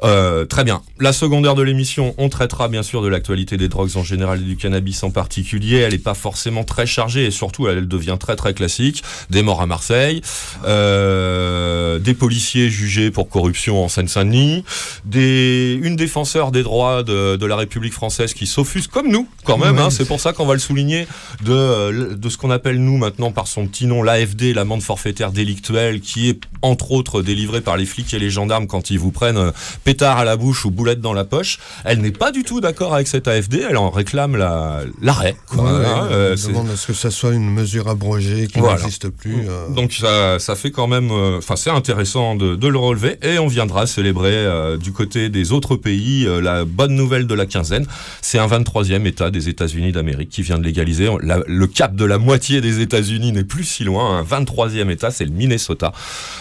Euh, 0.03 0.45
très 0.47 0.65
bien. 0.65 0.83
La 0.99 1.13
seconde 1.13 1.47
heure 1.47 1.55
de 1.55 1.63
l'émission, 1.63 2.15
on 2.19 2.29
traitera 2.29 2.69
bien 2.69 2.83
sûr 2.83 3.03
de 3.03 3.09
l'actualité 3.09 3.57
des 3.57 3.69
drogues 3.69 3.97
en 3.97 4.05
général 4.05 4.41
et 4.41 4.45
du 4.45 4.57
cannabis 4.57 5.03
en 5.03 5.11
particulier. 5.11 5.79
Elle 5.79 5.93
n'est 5.93 5.99
pas 5.99 6.15
forcément 6.15 6.65
très 6.65 6.87
chargée 6.87 7.27
et 7.27 7.31
surtout 7.31 7.69
elle 7.69 7.87
devient 7.89 8.17
très 8.19 8.37
très 8.37 8.55
classique. 8.55 9.03
Des 9.31 9.43
morts 9.43 9.61
à 9.61 9.67
Marseille, 9.67 10.23
euh, 10.65 11.99
des 11.99 12.15
policiers 12.15 12.71
jugés 12.71 13.11
pour 13.11 13.29
corruption 13.29 13.85
en 13.85 13.89
Seine-Saint-Denis, 13.89 14.65
des, 15.05 15.79
une 15.83 15.97
défenseur 15.97 16.51
des 16.51 16.63
droits 16.63 17.03
de, 17.03 17.37
de 17.37 17.47
la 17.47 17.57
République 17.57 17.93
française 17.93 18.35
qui 18.35 18.47
s'offusque 18.47 18.91
comme 18.91 19.11
nous 19.11 19.29
quand 19.45 19.59
même. 19.59 19.79
Hein. 19.79 19.91
c'est 19.91 20.07
pour 20.07 20.21
ça 20.21 20.33
qu'on 20.33 20.47
va 20.47 20.55
le 20.55 20.61
souligner 20.61 21.07
de, 21.43 22.15
de 22.15 22.29
ce 22.29 22.37
qu'on 22.37 22.51
appelle 22.51 22.83
nous 22.83 22.97
maintenant 22.97 23.33
par 23.33 23.47
son 23.47 23.67
petit 23.67 23.87
nom 23.87 24.03
l'AFD, 24.03 24.55
l'amende 24.55 24.83
forfaitaire 24.83 25.33
délictuelle, 25.33 26.01
qui 26.01 26.29
est 26.29 26.41
entre 26.63 26.93
autres 26.93 27.23
délivrée 27.23 27.61
par 27.61 27.77
les 27.77 27.87
flics 27.87 28.13
et 28.15 28.19
les 28.19 28.31
gendarmes 28.31 28.67
quand 28.67 28.91
ils 28.91 28.99
vous 28.99 29.11
prennent 29.11 29.37
euh, 29.37 29.51
pétard 29.91 30.19
à 30.19 30.25
la 30.25 30.37
bouche 30.37 30.65
ou 30.67 30.71
boulette 30.71 31.01
dans 31.01 31.13
la 31.13 31.25
poche. 31.25 31.59
Elle 31.85 31.99
n'est 32.01 32.13
pas 32.13 32.31
du 32.31 32.45
tout 32.45 32.61
d'accord 32.61 32.95
avec 32.95 33.09
cette 33.09 33.27
AFD, 33.27 33.65
elle 33.69 33.77
en 33.77 33.91
réclame 33.91 34.37
la- 34.37 34.83
l'arrêt. 35.03 35.35
Ouais, 35.55 35.61
hein, 35.61 36.07
ouais, 36.09 36.13
euh, 36.13 36.37
demande 36.47 36.71
à 36.71 36.77
ce 36.77 36.87
que 36.87 36.93
ça 36.93 37.11
soit 37.11 37.33
une 37.33 37.51
mesure 37.51 37.89
abrogée 37.89 38.47
qui 38.47 38.61
Voilà. 38.61 38.77
n'existe 38.79 39.09
plus. 39.09 39.49
euh. 39.49 39.69
donc 39.75 39.93
ça, 39.93 40.39
ça 40.39 40.55
fait 40.55 40.71
quand 40.71 40.87
même, 40.87 41.11
euh, 41.11 41.39
enfin 41.39 41.57
c'est 41.57 41.71
intéressant 41.71 42.37
de, 42.37 42.55
de 42.55 42.69
le 42.69 42.79
relever 42.79 43.19
et 43.23 43.39
on 43.41 43.49
viendra 43.49 43.87
célébrer 43.89 44.47
du 44.79 44.93
côté 44.93 45.29
des 45.29 45.51
autres 45.51 45.75
pays 45.77 46.27
la 46.41 46.65
bonne 46.65 46.95
nouvelle 46.95 47.27
de 47.27 47.35
la 47.35 47.47
quinzaine. 47.47 47.87
C'est 48.23 48.39
un 48.39 48.47
23e 48.47 49.07
État 49.07 49.31
des 49.33 49.49
États-Unis 49.49 49.91
d'Amérique 49.93 50.29
qui 50.31 50.43
vient 50.43 50.59
de 50.59 50.65
légaliser. 50.65 51.09
La- 51.23 51.41
le 51.47 51.67
cap 51.67 51.97
de 51.97 52.05
la 52.05 52.19
moitié 52.19 52.61
des 52.61 52.81
États-Unis 52.81 53.33
n'est 53.33 53.45
plus 53.45 53.65
si 53.65 53.83
loin. 53.85 54.19
Un 54.19 54.23
23e 54.23 54.89
État, 54.91 55.11
c'est 55.11 55.25
le 55.25 55.33
Minnesota. 55.33 55.93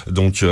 Donc 0.09 0.43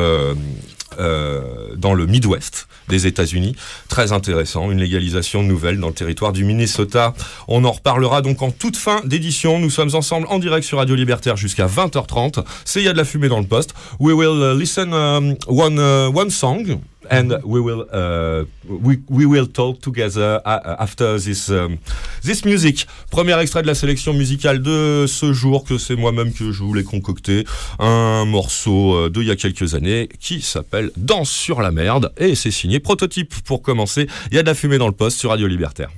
euh, 1.00 1.08
euh, 1.08 1.76
dans 1.76 1.94
le 1.94 2.06
Midwest 2.06 2.68
des 2.88 3.08
États-Unis. 3.08 3.56
Très 3.88 4.12
intéressant, 4.12 4.72
une 4.72 4.80
légalisation 4.80 5.44
nouvelle 5.44 5.80
dans 5.80 5.88
le 5.88 5.94
territoire 5.94 6.34
du 6.34 6.44
Minnesota. 6.44 7.14
On 7.48 7.64
en 7.66 7.72
reparlera 7.72 8.22
donc 8.22 8.42
en 8.42 8.52
toute 8.52 8.78
fin 8.78 9.02
d'édition. 9.06 9.60
Nous 9.60 9.70
sommes 9.70 9.94
ensemble 9.94 10.28
en 10.30 10.40
direct 10.40 10.66
sur 10.66 10.80
Radio 10.80 10.96
Libertaire 10.96 11.38
jusqu'à 11.38 11.68
20h30. 11.68 12.44
C'est 12.66 12.82
Il 12.82 12.86
y 12.86 12.90
a 12.90 12.94
de 12.94 12.98
la 12.98 13.06
fumée 13.06 13.30
dans 13.30 13.40
le 13.40 13.46
poste. 13.46 13.74
We 14.00 14.16
will 14.16 14.54
uh, 14.54 14.60
listen 14.60 14.94
um, 14.94 15.36
one, 15.48 15.80
one 15.80 16.30
song 16.30 16.80
and 17.10 17.40
we 17.44 17.60
will 17.60 17.86
uh, 17.94 18.46
we, 18.68 19.00
we 19.10 19.26
will 19.26 19.48
talk 19.48 19.82
together 19.82 20.42
uh, 20.46 20.76
after 20.80 21.18
this 21.20 21.50
um, 21.50 21.78
this 22.24 22.46
music. 22.46 22.86
Premier 23.12 23.40
extrait 23.40 23.62
de 23.62 23.68
la 23.68 23.76
sélection 23.76 24.14
musicale 24.14 24.62
de 24.62 25.06
ce 25.08 25.34
jour 25.34 25.64
que 25.64 25.78
c'est 25.78 25.96
moi-même 25.96 26.34
que 26.34 26.52
je 26.52 26.64
voulais 26.64 26.84
concocter, 26.84 27.46
un 27.80 28.26
morceau 28.26 28.96
euh, 28.96 29.10
d'il 29.10 29.24
y 29.24 29.32
a 29.32 29.36
quelques 29.36 29.76
années 29.76 30.10
qui 30.20 30.42
s'appelle 30.42 30.92
Danse 30.98 31.30
sur 31.30 31.62
la 31.62 31.72
merde 31.72 32.12
et 32.18 32.36
c'est 32.36 32.52
signé 32.52 32.80
prototype 32.80 33.34
pour 33.44 33.62
commencer. 33.62 34.08
Il 34.32 34.36
y 34.36 34.40
a 34.40 34.44
de 34.44 34.48
la 34.48 34.56
fumée 34.56 34.78
dans 34.78 34.88
le 34.88 34.94
poste 34.94 35.20
sur 35.20 35.30
Radio 35.30 35.48
Libertaire. 35.48 35.90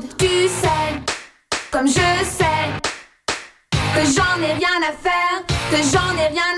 Tu 0.00 0.48
sais, 0.48 0.68
comme 1.72 1.88
je 1.88 1.92
sais, 1.92 2.44
que 3.72 4.04
j'en 4.14 4.40
ai 4.40 4.52
rien 4.52 4.80
à 4.88 4.92
faire, 4.92 5.42
que 5.72 5.76
j'en 5.76 6.16
ai 6.16 6.28
rien 6.28 6.54
à 6.56 6.57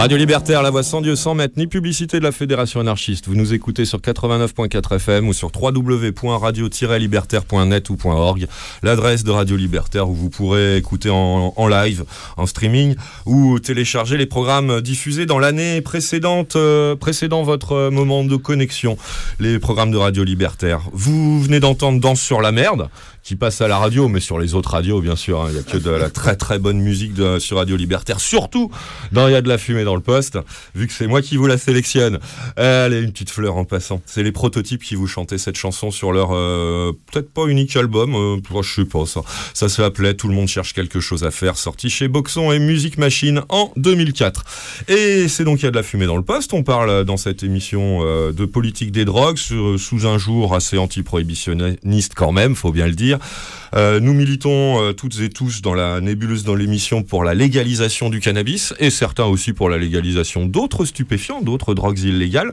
Radio 0.00 0.16
Libertaire, 0.16 0.62
la 0.62 0.70
voix 0.70 0.82
sans 0.82 1.02
Dieu, 1.02 1.14
sans 1.14 1.34
maître, 1.34 1.52
ni 1.58 1.66
publicité 1.66 2.20
de 2.20 2.24
la 2.24 2.32
Fédération 2.32 2.80
anarchiste. 2.80 3.28
Vous 3.28 3.34
nous 3.34 3.52
écoutez 3.52 3.84
sur 3.84 3.98
89.4 3.98 4.96
FM 4.96 5.28
ou 5.28 5.34
sur 5.34 5.52
www.radio-libertaire.net 5.54 7.90
ou 7.90 7.98
.org, 8.04 8.46
l'adresse 8.82 9.24
de 9.24 9.30
Radio 9.30 9.58
Libertaire 9.58 10.08
où 10.08 10.14
vous 10.14 10.30
pourrez 10.30 10.78
écouter 10.78 11.10
en, 11.10 11.52
en 11.54 11.68
live, 11.68 12.06
en 12.38 12.46
streaming 12.46 12.94
ou 13.26 13.58
télécharger 13.58 14.16
les 14.16 14.24
programmes 14.24 14.80
diffusés 14.80 15.26
dans 15.26 15.38
l'année 15.38 15.82
précédente, 15.82 16.56
euh, 16.56 16.96
précédant 16.96 17.42
votre 17.42 17.72
euh, 17.72 17.90
moment 17.90 18.24
de 18.24 18.36
connexion, 18.36 18.96
les 19.38 19.58
programmes 19.58 19.90
de 19.90 19.98
Radio 19.98 20.24
Libertaire. 20.24 20.80
Vous 20.94 21.42
venez 21.42 21.60
d'entendre 21.60 22.00
Danse 22.00 22.22
sur 22.22 22.40
la 22.40 22.52
merde, 22.52 22.88
qui 23.22 23.36
passe 23.36 23.60
à 23.60 23.68
la 23.68 23.78
radio, 23.78 24.08
mais 24.08 24.20
sur 24.20 24.38
les 24.38 24.54
autres 24.54 24.70
radios, 24.70 25.00
bien 25.00 25.14
sûr. 25.16 25.40
hein. 25.42 25.46
Il 25.50 25.54
n'y 25.54 25.58
a 25.60 25.62
que 25.62 25.76
de 25.76 25.90
la 25.90 26.10
très 26.10 26.36
très 26.36 26.58
bonne 26.58 26.78
musique 26.80 27.12
sur 27.38 27.58
Radio 27.58 27.76
Libertaire, 27.76 28.18
surtout 28.20 28.70
dans 29.12 29.28
Il 29.28 29.32
y 29.32 29.34
a 29.36 29.42
de 29.42 29.48
la 29.48 29.58
fumée 29.58 29.84
dans 29.84 29.94
le 29.94 30.00
poste, 30.00 30.38
vu 30.74 30.86
que 30.86 30.92
c'est 30.92 31.06
moi 31.06 31.22
qui 31.22 31.36
vous 31.36 31.46
la 31.46 31.58
sélectionne. 31.58 32.18
Allez, 32.56 33.00
une 33.00 33.12
petite 33.12 33.30
fleur 33.30 33.56
en 33.56 33.64
passant. 33.64 34.00
C'est 34.06 34.22
les 34.22 34.32
prototypes 34.32 34.82
qui 34.82 34.94
vous 34.94 35.06
chantaient 35.06 35.38
cette 35.38 35.56
chanson 35.56 35.90
sur 35.90 36.12
leur 36.12 36.30
euh, 36.32 36.92
peut-être 37.12 37.30
pas 37.30 37.46
unique 37.46 37.76
album, 37.76 38.14
euh, 38.14 38.62
je 38.62 38.74
sais 38.82 38.84
pas 38.84 39.04
ça. 39.06 39.20
Ça 39.54 39.68
s'appelait 39.68 40.14
Tout 40.14 40.28
le 40.28 40.34
monde 40.34 40.48
cherche 40.48 40.72
quelque 40.72 41.00
chose 41.00 41.22
à 41.24 41.30
faire, 41.30 41.56
sorti 41.56 41.90
chez 41.90 42.08
Boxon 42.08 42.52
et 42.52 42.58
Music 42.58 42.96
Machine 42.98 43.42
en 43.48 43.70
2004. 43.76 44.44
Et 44.88 45.28
c'est 45.28 45.44
donc 45.44 45.60
Il 45.60 45.64
y 45.64 45.68
a 45.68 45.70
de 45.70 45.76
la 45.76 45.82
fumée 45.82 46.06
dans 46.06 46.16
le 46.16 46.22
poste. 46.22 46.52
On 46.54 46.62
parle 46.62 46.90
euh, 46.90 47.04
dans 47.04 47.16
cette 47.16 47.42
émission 47.42 48.00
euh, 48.02 48.32
de 48.32 48.44
politique 48.46 48.92
des 48.92 49.04
drogues 49.04 49.36
sur- 49.36 49.78
sous 49.78 50.06
un 50.06 50.16
jour 50.18 50.54
assez 50.54 50.78
anti-prohibitionniste 50.78 52.14
quand 52.14 52.32
même, 52.32 52.54
faut 52.54 52.72
bien 52.72 52.86
le 52.86 52.94
dire. 52.94 53.09
Euh, 53.74 54.00
nous 54.00 54.14
militons 54.14 54.82
euh, 54.82 54.92
toutes 54.92 55.20
et 55.20 55.30
tous 55.30 55.62
dans 55.62 55.74
la 55.74 56.00
nébuleuse 56.00 56.42
dans 56.44 56.54
l'émission 56.54 57.02
pour 57.02 57.22
la 57.22 57.34
légalisation 57.34 58.10
du 58.10 58.20
cannabis 58.20 58.74
et 58.80 58.90
certains 58.90 59.24
aussi 59.24 59.52
pour 59.52 59.68
la 59.68 59.78
légalisation 59.78 60.44
d'autres 60.44 60.84
stupéfiants, 60.84 61.40
d'autres 61.40 61.74
drogues 61.74 62.00
illégales 62.00 62.52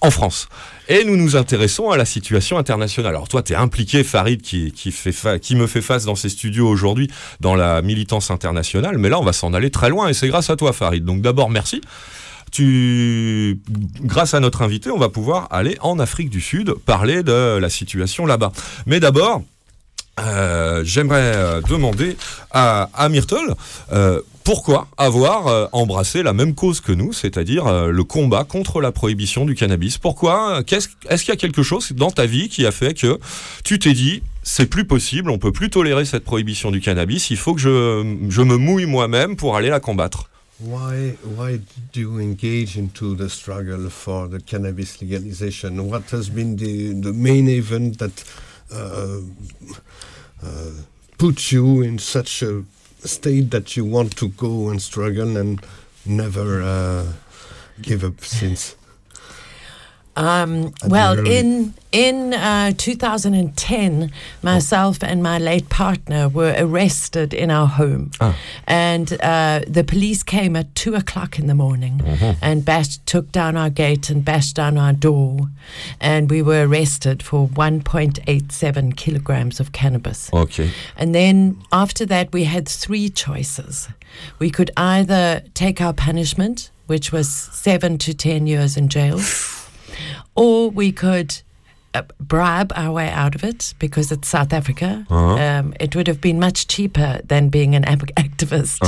en 0.00 0.10
France. 0.10 0.48
Et 0.88 1.04
nous 1.04 1.16
nous 1.16 1.36
intéressons 1.36 1.90
à 1.90 1.96
la 1.96 2.04
situation 2.04 2.58
internationale. 2.58 3.14
Alors 3.14 3.28
toi, 3.28 3.42
tu 3.42 3.52
es 3.52 3.56
impliqué, 3.56 4.04
Farid, 4.04 4.42
qui, 4.42 4.72
qui, 4.72 5.54
me 5.54 5.66
fait 5.66 5.82
face 5.82 6.04
dans 6.04 6.14
ces 6.14 6.28
studios 6.28 6.68
aujourd'hui 6.68 7.10
dans 7.40 7.54
la 7.54 7.82
militance 7.82 8.30
internationale, 8.30 8.98
mais 8.98 9.08
là, 9.08 9.18
on 9.18 9.24
va 9.24 9.32
s'en 9.32 9.54
aller 9.54 9.70
très 9.70 9.90
loin, 9.90 10.08
et 10.08 10.14
c'est 10.14 10.28
grâce 10.28 10.50
à 10.50 10.56
toi, 10.56 10.72
Farid. 10.72 11.04
Donc 11.04 11.20
d'abord, 11.20 11.50
merci. 11.50 11.80
Tu, 12.50 13.60
grâce 14.02 14.32
à 14.32 14.40
notre 14.40 14.62
invité, 14.62 14.90
on 14.90 14.98
va 14.98 15.10
pouvoir 15.10 15.48
aller 15.50 15.76
en 15.82 15.98
Afrique 15.98 16.30
du 16.30 16.40
Sud 16.40 16.72
parler 16.86 17.22
de 17.22 17.58
la 17.58 17.68
situation 17.68 18.24
là-bas. 18.24 18.52
Mais 18.86 19.00
d'abord, 19.00 19.42
euh, 20.18 20.82
j'aimerais 20.84 21.32
euh, 21.36 21.60
demander 21.62 22.16
à, 22.50 22.90
à 22.94 23.08
Myrtle 23.08 23.54
euh, 23.92 24.20
pourquoi 24.44 24.88
avoir 24.96 25.68
embrassé 25.72 26.22
la 26.22 26.32
même 26.32 26.54
cause 26.54 26.80
que 26.80 26.90
nous, 26.90 27.12
c'est-à-dire 27.12 27.70
le 27.88 28.04
combat 28.04 28.44
contre 28.44 28.80
la 28.80 28.92
prohibition 28.92 29.44
du 29.44 29.54
cannabis. 29.54 29.98
Pourquoi 29.98 30.62
Est-ce 30.66 30.88
qu'il 31.22 31.28
y 31.28 31.32
a 31.32 31.36
quelque 31.36 31.62
chose 31.62 31.92
dans 31.92 32.10
ta 32.10 32.24
vie 32.24 32.48
qui 32.48 32.64
a 32.64 32.70
fait 32.70 32.94
que 32.94 33.18
tu 33.62 33.78
t'es 33.78 33.92
dit 33.92 34.22
c'est 34.42 34.64
plus 34.64 34.86
possible, 34.86 35.30
on 35.30 35.36
peut 35.36 35.52
plus 35.52 35.68
tolérer 35.68 36.06
cette 36.06 36.24
prohibition 36.24 36.70
du 36.70 36.80
cannabis, 36.80 37.28
il 37.28 37.36
faut 37.36 37.54
que 37.54 37.60
je, 37.60 38.42
me 38.42 38.56
mouille 38.56 38.86
moi-même 38.86 39.36
pour 39.36 39.54
aller 39.54 39.68
la 39.68 39.80
combattre? 39.80 40.30
Why, 40.60 41.12
why 41.36 41.60
do 41.92 42.00
you 42.00 42.18
engage 42.18 42.78
into 42.78 43.14
the 43.14 43.28
struggle 43.28 43.90
for 43.90 44.30
the 44.30 44.42
cannabis 44.42 45.02
legalization? 45.02 45.78
What 45.78 46.04
has 46.10 46.30
been 46.30 46.56
the, 46.56 46.98
the 46.98 47.12
main 47.12 47.48
event 47.48 47.98
that 47.98 48.24
uh, 48.72 49.20
put 51.18 51.52
you 51.52 51.82
in 51.82 51.98
such 51.98 52.42
a 52.42 52.64
state 53.00 53.50
that 53.50 53.76
you 53.76 53.84
want 53.84 54.16
to 54.16 54.28
go 54.28 54.68
and 54.68 54.80
struggle 54.80 55.36
and 55.36 55.60
never 56.06 56.62
uh, 56.62 57.12
give 57.82 58.04
up 58.04 58.20
since? 58.24 58.77
Um, 60.18 60.72
well, 60.88 61.16
in 61.26 61.74
in 61.92 62.34
uh, 62.34 62.72
2010, 62.76 64.10
myself 64.42 64.98
and 65.02 65.22
my 65.22 65.38
late 65.38 65.68
partner 65.68 66.28
were 66.28 66.54
arrested 66.58 67.32
in 67.32 67.50
our 67.50 67.68
home, 67.68 68.10
and 68.66 69.12
uh, 69.22 69.60
the 69.66 69.84
police 69.84 70.24
came 70.24 70.56
at 70.56 70.74
two 70.74 70.94
o'clock 70.96 71.38
in 71.38 71.46
the 71.46 71.54
morning 71.54 72.02
and 72.42 72.64
bashed, 72.64 73.06
took 73.06 73.30
down 73.32 73.56
our 73.56 73.70
gate 73.70 74.10
and 74.10 74.24
bashed 74.24 74.56
down 74.56 74.76
our 74.76 74.92
door, 74.92 75.50
and 76.00 76.28
we 76.30 76.42
were 76.42 76.66
arrested 76.66 77.22
for 77.22 77.48
1.87 77.48 78.96
kilograms 78.96 79.60
of 79.60 79.70
cannabis. 79.72 80.30
Ok. 80.32 80.70
And 80.96 81.14
then 81.14 81.56
after 81.70 82.04
that, 82.06 82.32
we 82.32 82.44
had 82.44 82.68
three 82.68 83.08
choices. 83.08 83.88
We 84.40 84.50
could 84.50 84.70
either 84.76 85.42
take 85.54 85.80
our 85.80 85.92
punishment, 85.92 86.70
which 86.86 87.12
was 87.12 87.28
seven 87.28 87.98
to 87.98 88.12
10 88.12 88.46
years 88.46 88.76
in 88.76 88.88
jail, 88.88 89.20
or 90.38 90.70
we 90.70 90.92
could 90.92 91.42
bribe 92.20 92.72
our 92.76 92.92
way 92.92 93.10
out 93.10 93.34
of 93.34 93.42
it 93.42 93.74
because 93.80 94.12
it's 94.12 94.28
South 94.28 94.52
Africa. 94.52 94.98
Um, 95.10 95.72
it 95.80 95.94
would 95.96 96.06
have 96.08 96.20
been 96.20 96.38
much 96.38 96.66
cheaper 96.68 97.20
than 97.26 97.48
being 97.48 97.74
an 97.74 97.84
activist. 98.16 98.78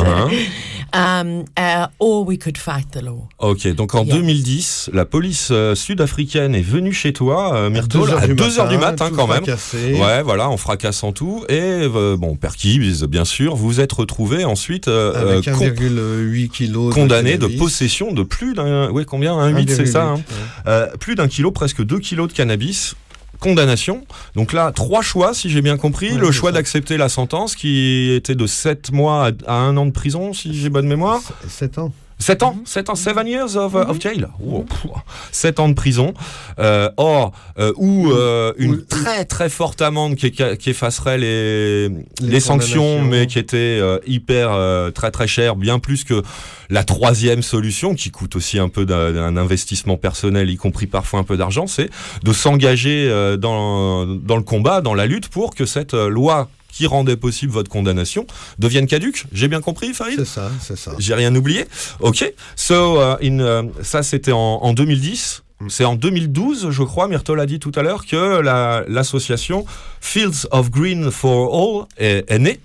um, 0.93 1.45
uh, 1.57 1.87
or 1.99 2.25
we 2.25 2.37
could 2.37 2.59
fight 2.59 2.91
the 2.93 3.03
law. 3.03 3.29
Ok, 3.39 3.67
donc 3.75 3.95
en 3.95 4.05
Yeah. 4.05 4.17
2010, 4.17 4.91
la 4.93 5.05
police 5.05 5.49
euh, 5.51 5.75
sud-africaine 5.75 6.55
est 6.55 6.63
venue 6.63 6.93
chez 6.93 7.13
toi, 7.13 7.55
euh, 7.55 7.71
heures 7.71 8.19
à 8.23 8.27
du 8.27 8.35
2 8.35 8.59
heures 8.59 8.69
du 8.69 8.79
matin 8.79 9.11
quand 9.15 9.27
même. 9.27 9.45
fracassé. 9.45 9.95
Ouais, 9.95 10.23
voilà, 10.23 10.49
en 10.49 10.57
fracassant 10.57 11.13
tout. 11.13 11.45
Et 11.49 11.59
euh, 11.61 12.17
bon, 12.17 12.35
perquise, 12.37 13.05
bien 13.05 13.25
sûr, 13.25 13.57
vous 13.57 13.81
êtes 13.81 13.93
retrouvé 13.93 14.45
ensuite 14.45 14.89
euh, 14.89 15.15
Avec 15.35 15.49
euh, 15.49 15.55
con- 15.55 15.65
1,8 15.65 16.49
kg 16.49 16.93
condamné 16.95 17.33
de 17.35 17.43
cannabis. 17.47 17.59
possession 17.59 18.13
de 18.13 18.23
plus 18.23 18.55
d'un. 18.55 18.91
Oui, 18.91 19.05
combien 19.07 19.37
Un 19.39 19.49
8, 19.57 19.71
c'est 19.71 19.87
ça. 19.87 20.05
hein 20.05 20.15
1,8, 20.17 20.19
ouais. 20.19 20.25
Euh, 20.67 20.87
plus 20.99 21.15
d'un 21.15 21.29
kilo, 21.29 21.51
presque 21.51 21.85
2 21.85 21.99
kilos 21.99 22.29
de 22.29 22.33
cannabis. 22.33 22.95
Condamnation. 23.38 24.05
Donc 24.35 24.53
là, 24.53 24.73
trois 24.73 25.03
choix, 25.03 25.33
si 25.33 25.49
j'ai 25.49 25.62
bien 25.62 25.77
compris. 25.77 26.11
Le 26.11 26.31
choix 26.31 26.53
d'accepter 26.53 26.97
la 26.97 27.09
sentence, 27.09 27.55
qui 27.55 28.12
était 28.12 28.35
de 28.35 28.47
7 28.47 28.93
mois 28.93 29.27
à, 29.27 29.31
à 29.47 29.55
1 29.55 29.77
an 29.77 29.87
de 29.87 29.93
prison, 29.93 30.33
si 30.33 30.55
j'ai 30.55 30.69
bonne 30.69 30.87
mémoire. 30.87 31.21
7 31.49 31.79
ans. 31.79 31.93
7 32.21 32.43
ans, 32.43 32.57
7 32.67 32.91
ans, 32.91 32.95
7 32.95 33.27
years 33.27 33.57
of, 33.57 33.75
of 33.75 34.01
jail? 34.01 34.29
Oh, 34.47 34.63
pff, 34.63 34.87
7 35.33 35.59
ans 35.59 35.69
de 35.69 35.75
prison. 35.75 36.13
Euh, 36.59 36.91
or, 36.99 37.33
euh, 37.59 37.73
ou 37.77 38.13
euh, 38.13 38.53
une 38.59 38.85
très 38.85 39.25
très 39.25 39.49
forte 39.49 39.81
amende 39.81 40.17
qui, 40.17 40.31
qui 40.31 40.71
effacerait 40.71 41.17
les, 41.17 41.89
les, 42.21 42.41
sanctions, 42.41 42.83
condamnations. 42.83 43.11
mais 43.11 43.27
qui 43.27 43.39
était 43.39 43.57
euh, 43.57 43.99
hyper 44.07 44.51
très 44.93 45.11
très 45.11 45.27
cher, 45.27 45.57
bien 45.57 45.79
plus 45.79 46.05
que 46.05 46.23
la 46.69 46.85
troisième 46.85 47.43
solution, 47.43 47.95
qui 47.95 48.11
coûte 48.11 48.37
aussi 48.37 48.59
un 48.59 48.69
peu 48.69 48.85
d'un 48.85 49.37
investissement 49.37 49.97
personnel, 49.97 50.51
y 50.51 50.57
compris 50.57 50.87
parfois 50.87 51.21
un 51.21 51.25
peu 51.25 51.37
d'argent, 51.37 51.67
c'est 51.67 51.89
de 52.23 52.33
s'engager 52.33 53.09
dans, 53.39 54.07
dans 54.07 54.37
le 54.37 54.43
combat, 54.43 54.81
dans 54.81 54.95
la 54.95 55.07
lutte 55.07 55.29
pour 55.29 55.55
que 55.55 55.65
cette 55.65 55.95
loi 55.95 56.49
qui 56.73 56.87
rendait 56.87 57.17
possible 57.17 57.53
votre 57.53 57.71
condamnation 57.71 58.27
devienne 58.59 58.87
caduque. 58.87 59.27
J'ai 59.33 59.49
bien 59.49 59.61
compris, 59.61 59.93
Farid 59.95 60.19
C'est 60.19 60.25
ça, 60.25 60.51
c'est 60.61 60.77
ça. 60.79 60.93
j'ai 60.99 61.15
rien 61.15 61.35
oublié. 61.35 61.67
Ok. 62.01 62.33
So, 62.57 62.97
uh, 63.01 63.17
in, 63.23 63.39
uh, 63.41 63.69
ça, 63.83 64.03
c'était 64.03 64.33
en, 64.33 64.39
en 64.63 64.73
2010. 64.73 65.43
C'est 65.69 65.85
en 65.85 65.95
2012, 65.95 66.71
je 66.71 66.83
crois, 66.83 67.07
Myrtle 67.07 67.39
a 67.39 67.45
dit 67.45 67.59
tout 67.59 67.73
à 67.75 67.83
l'heure, 67.83 68.07
que 68.07 68.41
la- 68.41 68.83
l'association 68.89 69.67
Fields 70.01 70.47
of 70.53 70.71
Green 70.71 71.11
for 71.11 71.53
All 71.55 71.87
est, 71.99 72.25
est 72.31 72.39
née. 72.39 72.61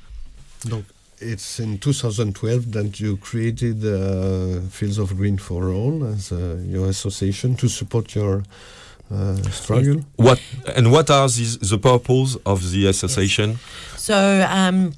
Donc, 0.63 0.84
it's 1.22 1.60
in 1.60 1.76
2012 1.76 2.72
that 2.72 3.00
you 3.02 3.18
created 3.18 3.84
uh, 3.84 4.62
Fields 4.72 4.98
of 5.00 5.13
Green 5.13 5.38
for 5.38 5.63
All 5.65 6.06
as 6.15 6.32
your 6.72 6.88
association 6.88 7.54
to 7.56 7.68
support 7.68 8.15
your 8.15 8.41
uh, 9.12 9.36
struggle. 9.52 10.04
What, 10.15 10.41
and 10.76 10.91
what 10.91 11.10
are 11.10 11.28
these, 11.28 11.58
the 11.58 11.78
purpose 11.78 12.38
of 12.46 12.72
the 12.72 12.88
association? 12.88 13.60
So, 13.96 14.48
um, 14.50 14.94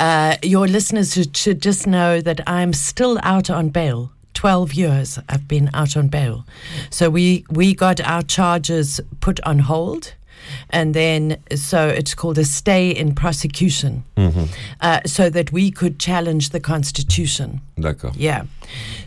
uh, 0.00 0.36
your 0.42 0.66
listeners 0.66 1.14
should, 1.14 1.36
should 1.36 1.60
just 1.60 1.86
know 1.86 2.20
that 2.20 2.40
I'm 2.46 2.72
still 2.72 3.18
out 3.22 3.50
on 3.50 3.68
bail. 3.70 4.10
12 4.34 4.74
years 4.74 5.18
I've 5.28 5.46
been 5.46 5.70
out 5.74 5.96
on 5.96 6.08
bail. 6.08 6.44
So, 6.90 7.10
we, 7.10 7.44
we 7.50 7.74
got 7.74 8.00
our 8.00 8.22
charges 8.22 9.00
put 9.20 9.40
on 9.40 9.60
hold. 9.60 10.14
And 10.70 10.94
then, 10.94 11.36
so 11.54 11.88
it's 11.88 12.14
called 12.14 12.38
a 12.38 12.44
stay 12.44 12.90
in 12.90 13.14
prosecution, 13.14 14.02
uh, 14.80 15.00
so 15.06 15.30
that 15.30 15.52
we 15.52 15.70
could 15.70 15.98
challenge 15.98 16.50
the 16.50 16.60
Constitution. 16.60 17.60
D'accord. 17.78 18.14
Yeah. 18.16 18.42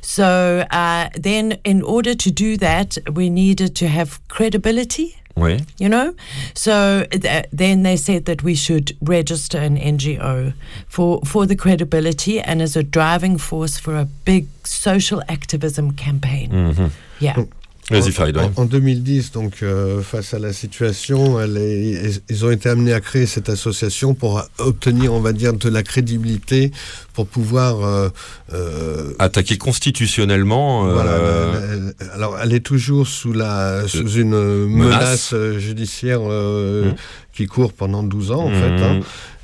So 0.02 0.66
uh, 0.72 1.10
then, 1.14 1.58
in 1.64 1.82
order 1.82 2.16
to 2.16 2.32
do 2.32 2.58
that, 2.58 2.98
we 3.14 3.30
needed 3.30 3.76
to 3.76 3.88
have 3.88 4.20
credibility. 4.28 5.16
Oui. 5.36 5.60
You 5.78 5.88
know, 5.90 6.16
so 6.56 7.06
th- 7.12 7.46
then 7.54 7.84
they 7.84 7.96
said 7.98 8.26
that 8.26 8.42
we 8.42 8.56
should 8.56 8.98
register 9.02 9.60
an 9.60 9.78
NGO 9.78 10.54
for 10.88 11.22
for 11.26 11.46
the 11.46 11.56
credibility 11.56 12.40
and 12.42 12.60
as 12.62 12.76
a 12.76 12.82
driving 12.82 13.38
force 13.40 13.78
for 13.80 13.96
a 13.96 14.06
big 14.26 14.48
social 14.64 15.22
activism 15.30 15.92
campaign. 15.92 16.92
Yeah. 17.20 17.46
Vas-y, 17.90 18.12
Farid. 18.12 18.36
ouais. 18.38 18.44
En, 18.58 18.64
en 18.64 18.66
2010, 18.66 19.32
donc 19.32 19.64
euh, 19.64 20.02
face 20.02 20.34
à 20.34 20.40
la 20.40 20.52
situation, 20.52 21.40
elle 21.40 21.58
est- 21.58 22.22
ils 22.30 22.46
ont 22.46 22.52
été 22.52 22.68
amenés 22.68 22.92
à 22.94 23.00
créer 23.00 23.26
cette 23.26 23.48
association 23.50 24.14
pour 24.14 24.44
obtenir, 24.58 25.14
on 25.14 25.22
va 25.22 25.32
dire, 25.32 25.54
de 25.54 25.70
la 25.70 25.84
crédibilité 25.84 26.72
pour 27.14 27.28
pouvoir 27.28 27.84
euh, 27.86 28.10
euh, 28.54 29.14
Attaqué 29.20 29.58
constitutionnellement. 29.58 30.88
euh, 30.90 30.94
Voilà, 30.94 31.18
la- 31.18 32.14
alors 32.14 32.38
elle 32.42 32.54
est 32.54 32.60
toujours 32.66 33.08
sous 33.08 33.34
la 33.34 33.88
sous 33.88 34.12
une 34.12 34.34
euh, 34.34 34.68
menace. 34.68 35.32
menace, 35.32 35.58
judiciaire 35.60 36.20
euh, 36.24 36.92
Mm. 36.92 36.96
Qui 37.38 37.46
court 37.46 37.72
pendant 37.72 38.02
12 38.04 38.32
ans 38.32 38.46
en 38.46 38.50
Mhm. 38.50 38.56
fait. 38.62 38.84
hein. 38.84 39.00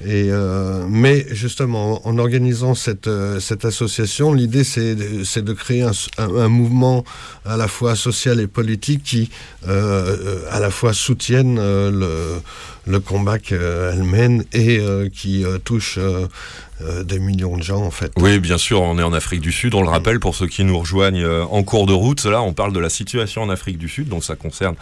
Et 0.05 0.27
euh, 0.31 0.83
mais 0.89 1.25
justement 1.31 2.05
en 2.07 2.17
organisant 2.17 2.73
cette 2.75 3.07
euh, 3.07 3.39
cette 3.39 3.63
association, 3.65 4.33
l'idée 4.33 4.63
c'est 4.65 4.95
de, 4.95 5.53
créer 5.53 5.83
un, 5.83 5.91
s- 5.91 6.09
un- 6.17 6.35
un 6.35 6.49
mouvement 6.49 7.05
à 7.45 7.55
la 7.55 7.67
fois 7.67 7.95
social 7.95 8.39
et 8.41 8.47
politique 8.47 9.03
qui 9.03 9.29
euh, 9.67 10.41
à 10.51 10.59
la 10.59 10.71
fois 10.71 10.91
soutienne 10.93 11.55
le 11.57 12.41
le 12.85 12.99
combat 12.99 13.39
qu'elle 13.39 14.03
mène 14.03 14.43
et 14.51 14.81
qui 15.13 15.45
touche 15.63 15.97
des 17.05 17.19
millions 17.19 17.55
de 17.55 17.63
gens 17.63 17.81
en 17.81 17.91
fait. 17.91 18.11
Oui, 18.17 18.39
bien 18.39 18.57
sûr, 18.57 18.81
on 18.81 18.99
est 18.99 19.03
en 19.03 19.13
Afrique 19.13 19.39
du 19.39 19.53
Sud, 19.53 19.73
on 19.73 19.81
le 19.83 19.87
rappelle 19.87 20.19
pour 20.19 20.35
ceux 20.35 20.47
qui 20.47 20.65
nous 20.65 20.77
rejoignent 20.77 21.25
en 21.49 21.63
cours 21.63 21.85
de 21.85 21.93
route. 21.93 22.25
Là, 22.25 22.41
on 22.41 22.51
parle 22.51 22.73
de 22.73 22.79
la 22.81 22.89
situation 22.89 23.41
en 23.41 23.49
Afrique 23.49 23.77
du 23.77 23.87
Sud, 23.87 24.09
donc 24.09 24.25
ça 24.25 24.35
concerne 24.35 24.75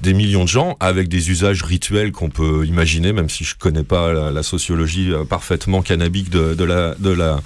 des 0.00 0.14
millions 0.14 0.44
de 0.44 0.48
gens 0.48 0.76
avec 0.80 1.08
des 1.08 1.30
usages 1.30 1.62
rituels 1.62 2.12
qu'on 2.12 2.30
peut 2.30 2.64
imaginer, 2.66 3.12
même 3.12 3.28
si 3.28 3.44
je 3.44 3.56
connais 3.56 3.82
pas 3.82 4.12
la, 4.12 4.42
sociologie 4.42 5.12
euh, 5.12 5.24
parfaitement 5.24 5.82
cannabique 5.82 6.30
de, 6.30 6.64
la 6.64 6.94
de 6.94 7.10
la 7.10 7.40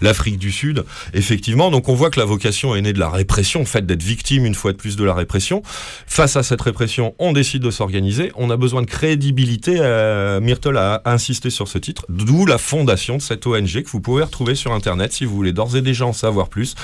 l'Afrique 0.00 0.38
du 0.38 0.50
Sud. 0.50 0.84
Effectivement, 1.12 1.70
donc 1.70 1.88
on 1.88 1.94
voit 1.94 2.10
que 2.10 2.18
la 2.18 2.26
vocation 2.26 2.74
est 2.74 2.82
née 2.82 2.92
de 2.92 2.98
la 2.98 3.10
répression, 3.10 3.60
le 3.60 3.66
fait 3.66 3.84
d'être 3.84 4.02
victime 4.02 4.46
une 4.46 4.54
fois 4.54 4.72
de 4.72 4.76
plus 4.76 4.96
de 4.96 5.04
la 5.04 5.14
répression. 5.14 5.62
Face 6.06 6.36
à 6.36 6.42
cette 6.42 6.62
répression, 6.62 7.14
on 7.18 7.32
décide 7.32 7.62
de 7.62 7.70
s'organiser. 7.70 8.32
On 8.36 8.50
a 8.50 8.56
besoin 8.56 8.82
de 8.82 8.86
crédibilité. 8.86 9.76
Euh, 9.78 10.40
Myrtle 10.40 10.76
a 10.76 11.02
insisté 11.04 11.50
sur 11.50 11.68
ce 11.68 11.78
titre, 11.78 12.04
d'où 12.08 12.46
la 12.46 12.58
fondation 12.58 13.16
de 13.16 13.22
cette 13.22 13.46
ONG 13.46 13.82
que 13.82 13.90
vous 13.90 14.00
pouvez 14.00 14.22
retrouver 14.22 14.54
sur 14.54 14.72
Internet 14.72 15.12
si 15.12 15.24
vous 15.24 15.34
voulez 15.34 15.52
d'ores 15.52 15.76
et 15.76 15.82
déjà 15.82 16.06
en 16.06 16.12
savoir 16.12 16.48
plus. 16.48 16.74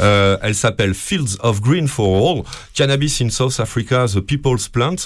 Euh, 0.00 0.36
elle 0.42 0.54
s'appelle 0.54 0.94
Fields 0.94 1.36
of 1.40 1.60
Green 1.60 1.88
for 1.88 2.16
All, 2.16 2.42
Cannabis 2.74 3.20
in 3.20 3.30
South 3.30 3.58
Africa, 3.60 4.06
The 4.06 4.20
People's 4.20 4.67
Plant. 4.68 4.96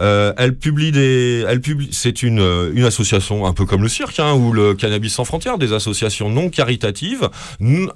Euh, 0.00 0.32
elle 0.36 0.56
publie 0.56 0.92
des, 0.92 1.44
elle 1.48 1.60
publie, 1.60 1.88
c'est 1.92 2.22
une, 2.22 2.40
euh, 2.40 2.70
une 2.74 2.84
association 2.84 3.46
un 3.46 3.52
peu 3.52 3.64
comme 3.66 3.82
le 3.82 3.88
cirque, 3.88 4.20
hein, 4.20 4.32
ou 4.34 4.52
le 4.52 4.74
Cannabis 4.74 5.12
sans 5.14 5.24
frontières, 5.24 5.58
des 5.58 5.72
associations 5.72 6.30
non 6.30 6.48
caritatives, 6.50 7.28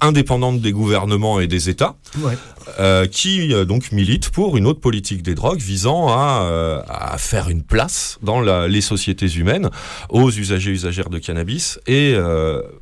indépendantes 0.01 0.61
des 0.61 0.71
gouvernements 0.71 1.39
et 1.39 1.47
des 1.47 1.69
États, 1.69 1.95
Ouais. 2.19 2.37
euh, 2.79 3.05
qui 3.07 3.53
donc 3.65 3.91
militent 3.91 4.29
pour 4.29 4.57
une 4.57 4.67
autre 4.67 4.79
politique 4.79 5.23
des 5.23 5.35
drogues 5.35 5.59
visant 5.59 6.07
à, 6.09 6.83
à 6.87 7.17
faire 7.17 7.49
une 7.49 7.63
place 7.63 8.17
dans 8.21 8.41
la- 8.41 8.67
les 8.67 8.81
sociétés 8.81 9.27
humaines 9.35 9.69
aux 10.09 10.29
usagers 10.31 10.71
usagères 10.71 11.09
de 11.09 11.19
cannabis 11.19 11.79
et, 11.87 12.15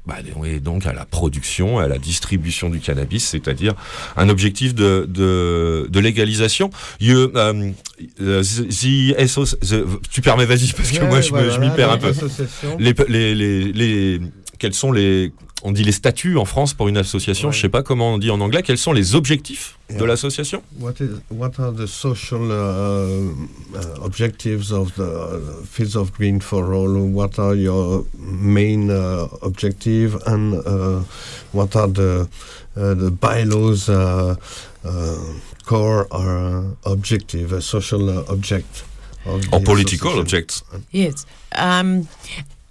bah, 0.06 0.16
et 0.46 0.60
donc 0.60 0.86
à 0.86 0.94
la 0.94 1.06
production, 1.06 1.80
à 1.80 1.88
la 1.88 1.98
distribution 1.98 2.70
du 2.70 2.80
cannabis, 2.80 3.26
c'est-à-dire 3.26 3.74
un 4.18 4.30
objectif 4.30 4.74
de, 4.76 5.06
de, 5.10 5.88
de 5.90 6.00
légalisation. 6.00 6.70
Uh, 7.02 7.28
the- 8.32 8.68
the 8.68 9.60
the- 9.62 10.00
tu 10.12 10.22
permets, 10.22 10.46
vas-y, 10.46 10.72
parce 10.74 10.92
que 10.92 11.02
Ouais, 11.02 11.08
moi 11.10 11.22
je 11.22 11.30
voilà, 11.30 11.58
m'y 11.60 11.70
perds 11.76 11.92
un 11.92 11.98
peu. 11.98 12.12
Les, 12.80 12.94
les, 13.10 13.36
les, 13.36 13.74
les- 13.74 14.22
quels 14.60 14.74
sont 14.74 14.92
les, 14.92 15.32
on 15.64 15.72
dit 15.72 15.84
les 15.84 15.92
statuts 15.92 16.38
en 16.38 16.46
France 16.46 16.74
pour 16.74 16.88
une 16.88 16.98
association, 16.98 17.50
Ouais. 17.50 17.54
je 17.54 17.62
sais 17.62 17.70
pas 17.70 17.84
comment 17.84 18.14
on 18.16 18.18
dit 18.18 18.32
en 18.32 18.40
anglais, 18.42 18.64
quels 18.64 18.78
sont 18.78 18.94
les 18.94 19.16
objectifs 19.16 19.78
de 19.90 19.96
Yeah. 19.98 20.06
l'association? 20.08 20.64
What 20.80 20.94
what 21.30 21.52
are 21.60 21.74
the 21.74 21.86
social 21.86 22.42
uh, 22.50 22.54
uh, 23.76 24.06
objectives 24.06 24.72
of 24.72 24.94
the 24.96 25.02
uh, 25.02 25.40
Fields 25.70 25.96
of 25.98 26.12
Green 26.18 26.40
for 26.42 26.74
All? 26.74 26.96
What 27.14 27.38
are 27.40 27.56
your 27.56 28.06
main 28.18 28.90
uh, 28.90 29.28
objective? 29.42 30.18
And 30.26 30.54
uh, 30.66 31.02
what 31.54 31.76
are 31.76 31.88
the 31.92 32.28
uh, 32.78 32.96
the 32.96 33.12
bylaws 33.12 33.90
core 35.66 36.08
or 36.12 36.38
uh, 36.38 36.92
objective, 36.92 37.52
a 37.52 37.62
social 37.62 38.10
uh, 38.10 38.24
object? 38.32 38.84
of 39.26 39.54
Or 39.54 39.60
political 39.60 40.20
association? 40.20 40.22
objects 40.22 40.64
Yes. 40.92 41.26
Um, 41.56 42.08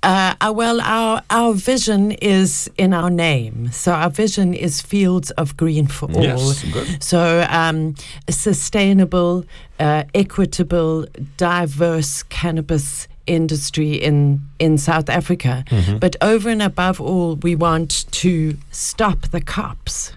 uh, 0.03 0.35
uh, 0.41 0.53
well, 0.55 0.81
our 0.81 1.23
our 1.29 1.53
vision 1.53 2.13
is 2.13 2.71
in 2.79 2.95
our 2.95 3.11
name. 3.11 3.71
So 3.71 3.93
our 3.93 4.11
vision 4.11 4.55
is 4.55 4.81
fields 4.81 5.31
of 5.33 5.57
green 5.57 5.87
for 5.87 6.11
all. 6.11 6.23
Yes, 6.23 6.65
good. 6.73 7.03
So 7.03 7.47
um, 7.51 7.95
a 8.27 8.33
sustainable, 8.33 9.45
uh, 9.79 10.05
equitable, 10.15 11.07
diverse 11.37 12.23
cannabis 12.25 13.09
industry 13.27 13.93
in 13.93 14.41
in 14.59 14.79
South 14.79 15.11
Africa. 15.11 15.65
But 16.01 16.17
over 16.23 16.49
and 16.49 16.63
above 16.63 17.01
all, 17.01 17.37
we 17.37 17.55
want 17.55 18.11
to 18.13 18.57
stop 18.71 19.29
the 19.31 19.43
cops 19.43 20.13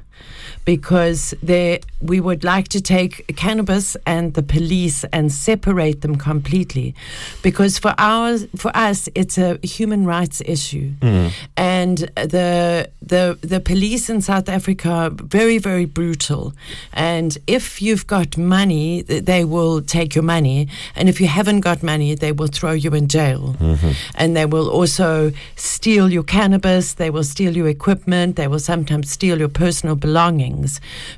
because 0.66 1.34
they, 1.44 1.80
we 2.02 2.20
would 2.20 2.44
like 2.44 2.68
to 2.70 2.82
take 2.82 3.36
cannabis 3.36 3.98
and 4.06 4.34
the 4.34 4.44
police 4.44 5.04
and 5.12 5.32
separate 5.32 6.02
them 6.02 6.16
completely. 6.16 6.96
Because 7.42 7.78
for 7.78 7.94
ours 7.98 8.48
for 8.56 8.72
us 8.76 9.10
it's 9.16 9.38
a 9.38 9.60
human 9.64 10.06
rights 10.06 10.42
issue. 10.46 10.92
Mm. 11.02 11.32
And 11.58 11.98
the 12.16 12.90
the 13.02 13.38
the 13.42 13.60
police 13.60 14.10
in 14.10 14.22
South 14.22 14.48
Africa 14.48 14.90
are 14.90 15.10
very 15.10 15.58
very 15.58 15.86
brutal. 15.86 16.54
And 16.94 17.38
if 17.48 17.82
you've 17.82 18.08
got 18.08 18.38
money 18.38 19.02
they 19.02 19.44
will 19.44 19.82
take 19.82 20.16
your 20.16 20.24
money. 20.24 20.68
And 20.96 21.10
if 21.10 21.20
you 21.20 21.28
haven't 21.28 21.62
got 21.62 21.84
money 21.84 22.16
they 22.16 22.32
will 22.32 22.48
throw 22.48 22.72
you 22.72 22.94
in 22.94 23.08
jail. 23.08 23.56
Mm-hmm. 23.60 23.92
And 24.16 24.36
they 24.36 24.46
will 24.46 24.70
also 24.70 25.32
steal 25.56 26.12
your 26.12 26.24
cannabis. 26.24 26.94
They 26.94 27.10
will 27.10 27.24
steal 27.24 27.56
your 27.56 27.68
equipment. 27.68 28.36
They 28.36 28.48
will 28.48 28.60
sometimes 28.60 29.12
steal 29.12 29.40
your 29.40 29.50
personal 29.50 29.96
belongings 29.96 30.53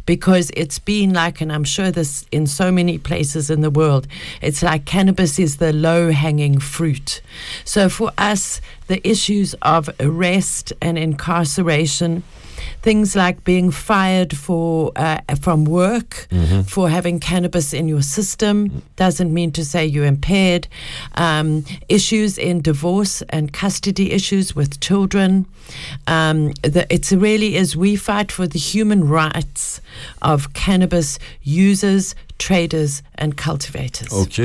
because 0.06 0.52
it's 0.56 0.80
been 0.80 1.14
like 1.14 1.42
and 1.42 1.52
i'm 1.52 1.64
sure 1.64 1.92
this 1.92 2.26
in 2.32 2.48
so 2.48 2.72
many 2.72 2.98
places 2.98 3.50
in 3.50 3.62
the 3.62 3.70
world 3.70 4.08
it's 4.42 4.62
like 4.64 4.86
cannabis 4.86 5.40
is 5.40 5.58
the 5.58 5.74
low 5.74 6.12
hanging 6.12 6.60
fruit. 6.60 7.22
So 7.64 7.90
for 7.90 8.12
us 8.18 8.62
the 8.88 9.06
issues 9.08 9.54
of 9.62 9.90
arrest 10.00 10.74
and 10.82 10.98
incarceration 10.98 12.24
things 12.82 13.16
like 13.16 13.44
being 13.44 13.72
fired 13.72 14.36
for 14.36 14.92
uh, 14.96 15.20
from 15.40 15.66
work 15.66 16.28
for 16.68 16.90
having 16.90 17.20
cannabis 17.20 17.74
in 17.74 17.88
your 17.88 18.02
system 18.02 18.82
doesn't 18.96 19.34
mean 19.34 19.52
to 19.52 19.64
say 19.64 19.86
you're 19.86 20.06
impaired. 20.06 20.68
Um, 21.16 21.66
issues 21.90 22.38
in 22.38 22.62
divorce 22.62 23.22
and 23.30 23.52
custody 23.54 24.12
issues 24.12 24.56
with 24.56 24.80
children. 24.80 25.46
Um, 26.08 26.54
the, 26.62 26.86
it's 26.90 27.12
really 27.12 27.56
is 27.56 27.76
we 27.76 27.96
fight 27.96 28.32
for 28.32 28.48
the 28.48 28.60
human 28.60 29.08
rights 29.08 29.82
of 30.22 30.54
cannabis 30.54 31.20
users, 31.44 32.16
traders, 32.38 33.02
and 33.20 33.32
cultivators. 33.32 34.12
Ok. 34.12 34.42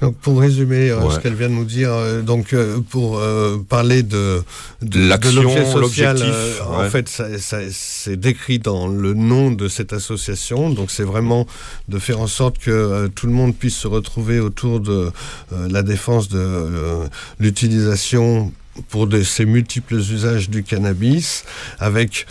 Donc 0.00 0.16
pour 0.16 0.40
résumer 0.40 0.90
euh, 0.90 1.00
Ouais. 1.02 1.14
ce 1.14 1.20
qu'elle 1.20 1.34
vient 1.34 1.48
de 1.50 1.54
nous 1.54 1.64
dire, 1.66 1.90
euh, 1.92 2.22
donc 2.22 2.52
euh, 2.54 2.78
pour 2.90 3.18
euh, 3.18 3.58
parler 3.68 4.02
de, 4.02 4.42
de, 4.82 5.06
L'action, 5.08 5.42
social, 5.42 6.16
l'objectif, 6.16 6.34
euh, 6.34 6.64
en 6.64 6.80
ouais. 6.82 6.90
fait, 6.90 7.08
ça, 7.08 7.38
ça- 7.38 7.58
c'est 7.70 8.16
décrit 8.16 8.58
dans 8.58 8.88
le 8.88 9.12
nom 9.14 9.50
de 9.50 9.68
cette 9.68 9.92
association. 9.92 10.70
Donc 10.70 10.90
c'est 10.90 11.02
vraiment 11.04 11.46
de 11.88 11.98
faire 11.98 12.20
en 12.20 12.26
sorte 12.26 12.58
que 12.58 12.70
euh, 12.70 13.08
tout 13.08 13.26
le 13.26 13.32
monde 13.34 13.54
puisse 13.54 13.76
se 13.76 13.86
retrouver 13.88 14.40
autour 14.40 14.80
de 14.80 15.10
euh, 15.52 15.68
la 15.70 15.82
défense 15.82 16.28
de 16.28 16.38
euh, 16.38 17.06
l'utilisation 17.38 18.52
pour 18.88 19.06
de 19.06 19.22
ces 19.22 19.44
multiples 19.46 19.96
usages 19.96 20.48
du 20.50 20.62
cannabis, 20.62 21.44
avec 21.78 22.26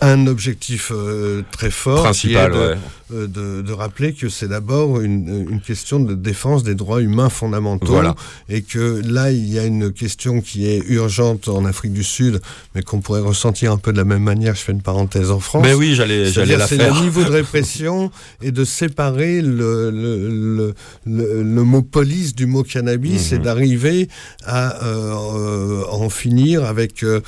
un 0.00 0.26
objectif 0.26 0.90
euh, 0.94 1.42
très 1.52 1.70
fort 1.70 2.02
Principal, 2.04 2.50
qui 2.50 2.56
est 2.56 2.60
de, 2.60 2.66
ouais. 2.72 2.78
Euh, 3.12 3.26
de, 3.26 3.62
de 3.62 3.72
rappeler 3.72 4.12
que 4.12 4.28
c'est 4.28 4.48
d'abord 4.48 5.00
une, 5.00 5.46
une 5.50 5.60
question 5.60 6.00
de 6.00 6.14
défense 6.14 6.62
des 6.62 6.74
droits 6.74 7.00
humains 7.00 7.28
fondamentaux 7.30 7.86
Voilà. 7.92 8.14
et 8.48 8.62
que 8.62 9.00
là 9.06 9.30
il 9.30 9.48
y 9.52 9.58
a 9.58 9.64
une 9.64 9.92
question 9.92 10.40
qui 10.40 10.66
est 10.66 10.78
urgente 10.88 11.48
en 11.48 11.64
Afrique 11.64 11.92
du 11.92 12.04
Sud 12.04 12.40
mais 12.74 12.82
qu'on 12.82 13.00
pourrait 13.00 13.20
ressentir 13.20 13.72
un 13.72 13.78
peu 13.78 13.92
de 13.92 13.96
la 13.98 14.04
même 14.04 14.22
manière 14.22 14.54
je 14.54 14.60
fais 14.62 14.72
une 14.72 14.82
parenthèse 14.82 15.30
en 15.30 15.40
France 15.40 15.64
Mais 15.66 15.74
oui, 15.74 15.94
j'allais, 15.94 16.26
j'allais 16.26 16.56
la 16.56 16.66
c'est 16.66 16.76
faire. 16.76 16.94
le 16.94 17.00
niveau 17.00 17.22
de 17.24 17.30
répression 17.30 18.10
et 18.42 18.52
de 18.52 18.64
séparer 18.64 19.40
le, 19.42 19.90
le, 19.90 20.28
le, 20.28 20.74
le- 21.06 21.42
le 21.42 21.62
mot 21.64 21.82
police 21.82 22.34
du 22.34 22.46
mot 22.46 22.62
cannabis 22.62 23.30
Mhm. 23.32 23.36
et 23.36 23.42
d'arriver 23.42 24.08
à 24.44 24.84
euh, 24.84 25.82
en 25.90 26.08
finir 26.08 26.64
avec 26.64 27.02
euh, 27.02 27.20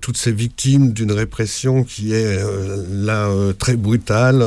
toutes 0.00 0.16
ces 0.16 0.32
victimes 0.32 0.92
d'une 0.92 1.12
répression 1.12 1.82
qui 1.84 2.12
est 2.12 2.38
euh, 2.38 2.84
là 2.90 3.28
très 3.58 3.76
brutale, 3.76 4.44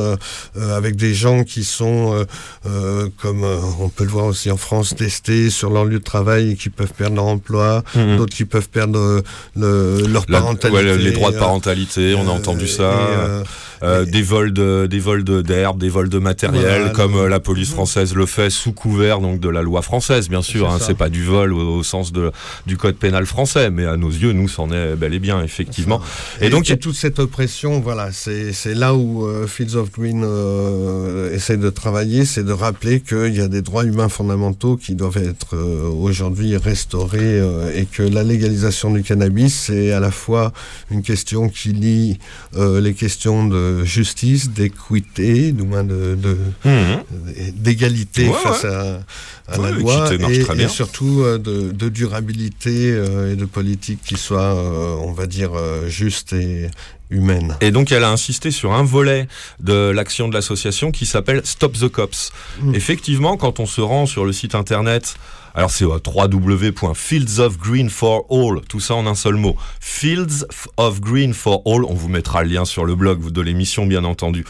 avec 0.70 0.96
des 0.96 1.14
gens 1.14 1.44
qui 1.44 1.64
sont, 1.64 2.14
euh, 2.14 2.24
euh, 2.66 3.08
comme 3.20 3.44
euh, 3.44 3.56
on 3.80 3.88
peut 3.88 4.04
le 4.04 4.10
voir 4.10 4.26
aussi 4.26 4.50
en 4.50 4.56
France, 4.56 4.94
testés 4.94 5.50
sur 5.50 5.70
leur 5.70 5.84
lieu 5.84 5.98
de 5.98 6.04
travail 6.04 6.50
et 6.52 6.56
qui 6.56 6.70
peuvent 6.70 6.92
perdre 6.96 7.16
leur 7.16 7.26
emploi, 7.26 7.82
Mhm. 7.94 8.16
d'autres 8.18 8.34
qui 8.36 8.44
peuvent 8.44 8.68
perdre 8.68 8.98
euh, 8.98 9.22
le, 9.56 10.06
leur 10.06 10.24
La- 10.28 10.38
parentalité. 10.40 10.88
ouais, 10.88 10.96
les 10.96 11.12
droits 11.12 11.30
de 11.30 11.36
euh, 11.36 11.40
parentalité, 11.40 12.14
on 12.16 12.26
a 12.28 12.30
euh, 12.30 12.36
entendu 12.36 12.68
ça. 12.68 12.82
euh, 12.82 13.42
Euh, 13.82 14.04
des 14.04 14.22
vols 14.22 14.52
de, 14.52 14.86
des 14.88 15.00
vols 15.00 15.24
de- 15.24 15.42
d'herbes, 15.42 15.78
des 15.80 15.88
vols 15.88 16.08
de 16.08 16.18
matériel, 16.18 16.62
Voilà. 16.82 16.88
comme 16.90 17.16
euh, 17.16 17.28
la 17.28 17.40
police 17.40 17.70
française 17.70 18.14
le 18.14 18.26
fait 18.26 18.48
sous 18.50 18.72
couvert 18.72 19.18
donc 19.20 19.40
de 19.40 19.48
la 19.48 19.62
loi 19.62 19.82
française, 19.82 20.28
bien 20.28 20.42
sûr. 20.42 20.68
C'est 20.68 20.74
Hein, 20.74 20.78
c'est 20.86 20.94
pas 20.96 21.08
du 21.08 21.24
vol 21.24 21.52
au, 21.52 21.78
au 21.78 21.82
sens 21.82 22.12
de, 22.12 22.30
du 22.66 22.76
code 22.76 22.94
pénal 22.96 23.26
français, 23.26 23.70
mais 23.70 23.84
à 23.86 23.96
nos 23.96 24.10
yeux, 24.10 24.32
nous, 24.32 24.46
c'en 24.48 24.70
est 24.70 24.94
bel 24.94 25.14
et 25.14 25.18
bien, 25.18 25.42
effectivement. 25.42 26.00
Et, 26.40 26.46
Et 26.46 26.50
donc, 26.50 26.64
toute 26.80 26.94
cette 26.94 27.18
oppression, 27.18 27.80
voilà, 27.80 28.12
c'est 28.12 28.52
c'est 28.52 28.74
là 28.74 28.94
où 28.94 29.26
euh, 29.26 29.46
Fields 29.46 29.76
of 29.76 29.90
Green 29.90 30.22
euh, 30.24 31.34
essaie 31.34 31.56
de 31.56 31.70
travailler, 31.70 32.24
c'est 32.24 32.44
de 32.44 32.52
rappeler 32.52 33.00
qu'il 33.00 33.34
y 33.34 33.40
a 33.40 33.48
des 33.48 33.62
droits 33.62 33.84
humains 33.84 34.08
fondamentaux 34.08 34.76
qui 34.76 34.94
doivent 34.94 35.18
être 35.18 35.56
aujourd'hui 35.56 36.56
restaurés 36.56 37.38
et 37.74 37.86
que 37.86 38.02
la 38.02 38.22
légalisation 38.22 38.90
du 38.92 39.02
cannabis, 39.02 39.54
c'est 39.54 39.92
à 39.92 40.00
la 40.00 40.10
fois 40.10 40.52
une 40.90 41.02
question 41.02 41.48
qui 41.48 41.70
lie 41.72 42.18
les 42.56 42.94
questions 42.94 43.46
de 43.46 43.71
justice, 43.84 44.50
d'équité, 44.50 45.52
du 45.52 45.62
moins 45.62 45.84
de, 45.84 46.16
Mhm. 46.64 47.52
d'égalité 47.56 48.28
Ouais, 48.28 48.34
face 48.42 48.64
à, 48.64 49.00
à 49.48 49.58
Ouais, 49.58 49.70
la 49.70 49.78
loi 49.78 50.10
et, 50.14 50.62
et 50.62 50.68
surtout 50.68 51.22
euh, 51.22 51.38
de, 51.38 51.72
de 51.72 51.88
durabilité 51.88 52.92
euh, 52.92 53.32
et 53.32 53.36
de 53.36 53.44
politique 53.44 54.00
qui 54.04 54.16
soit, 54.16 54.40
euh, 54.54 54.96
on 55.00 55.12
va 55.12 55.26
dire, 55.26 55.50
euh, 55.54 55.88
juste 55.88 56.32
et, 56.32 56.70
humaine. 57.10 57.56
Et 57.60 57.70
donc 57.70 57.92
elle 57.92 58.04
a 58.04 58.10
insisté 58.10 58.50
sur 58.50 58.72
un 58.72 58.82
volet 58.82 59.28
de 59.60 59.90
l'action 59.90 60.28
de 60.28 60.34
l'association 60.34 60.90
qui 60.90 61.04
s'appelle 61.06 61.42
Stop 61.44 61.74
the 61.78 61.88
Cops. 61.88 62.32
Mm. 62.62 62.74
Effectivement, 62.74 63.36
quand 63.36 63.60
on 63.60 63.66
se 63.66 63.80
rend 63.80 64.06
sur 64.06 64.24
le 64.24 64.32
site 64.32 64.54
internet, 64.54 65.14
alors 65.54 65.70
c'est 65.70 65.84
euh, 65.84 65.98
www.fields 66.04 67.40
of 67.40 67.58
green 67.58 67.90
for 67.90 68.26
all, 68.30 68.60
tout 68.68 68.80
ça 68.80 68.94
en 68.94 69.06
un 69.06 69.14
seul 69.14 69.34
mot. 69.34 69.56
Fields 69.80 70.46
of 70.76 71.00
green 71.00 71.34
for 71.34 71.62
all, 71.66 71.84
on 71.84 71.94
vous 71.94 72.08
mettra 72.08 72.42
le 72.42 72.50
lien 72.50 72.64
sur 72.64 72.84
le 72.84 72.94
blog 72.94 73.30
de 73.30 73.40
l'émission 73.40 73.86
bien 73.86 74.04
entendu, 74.04 74.44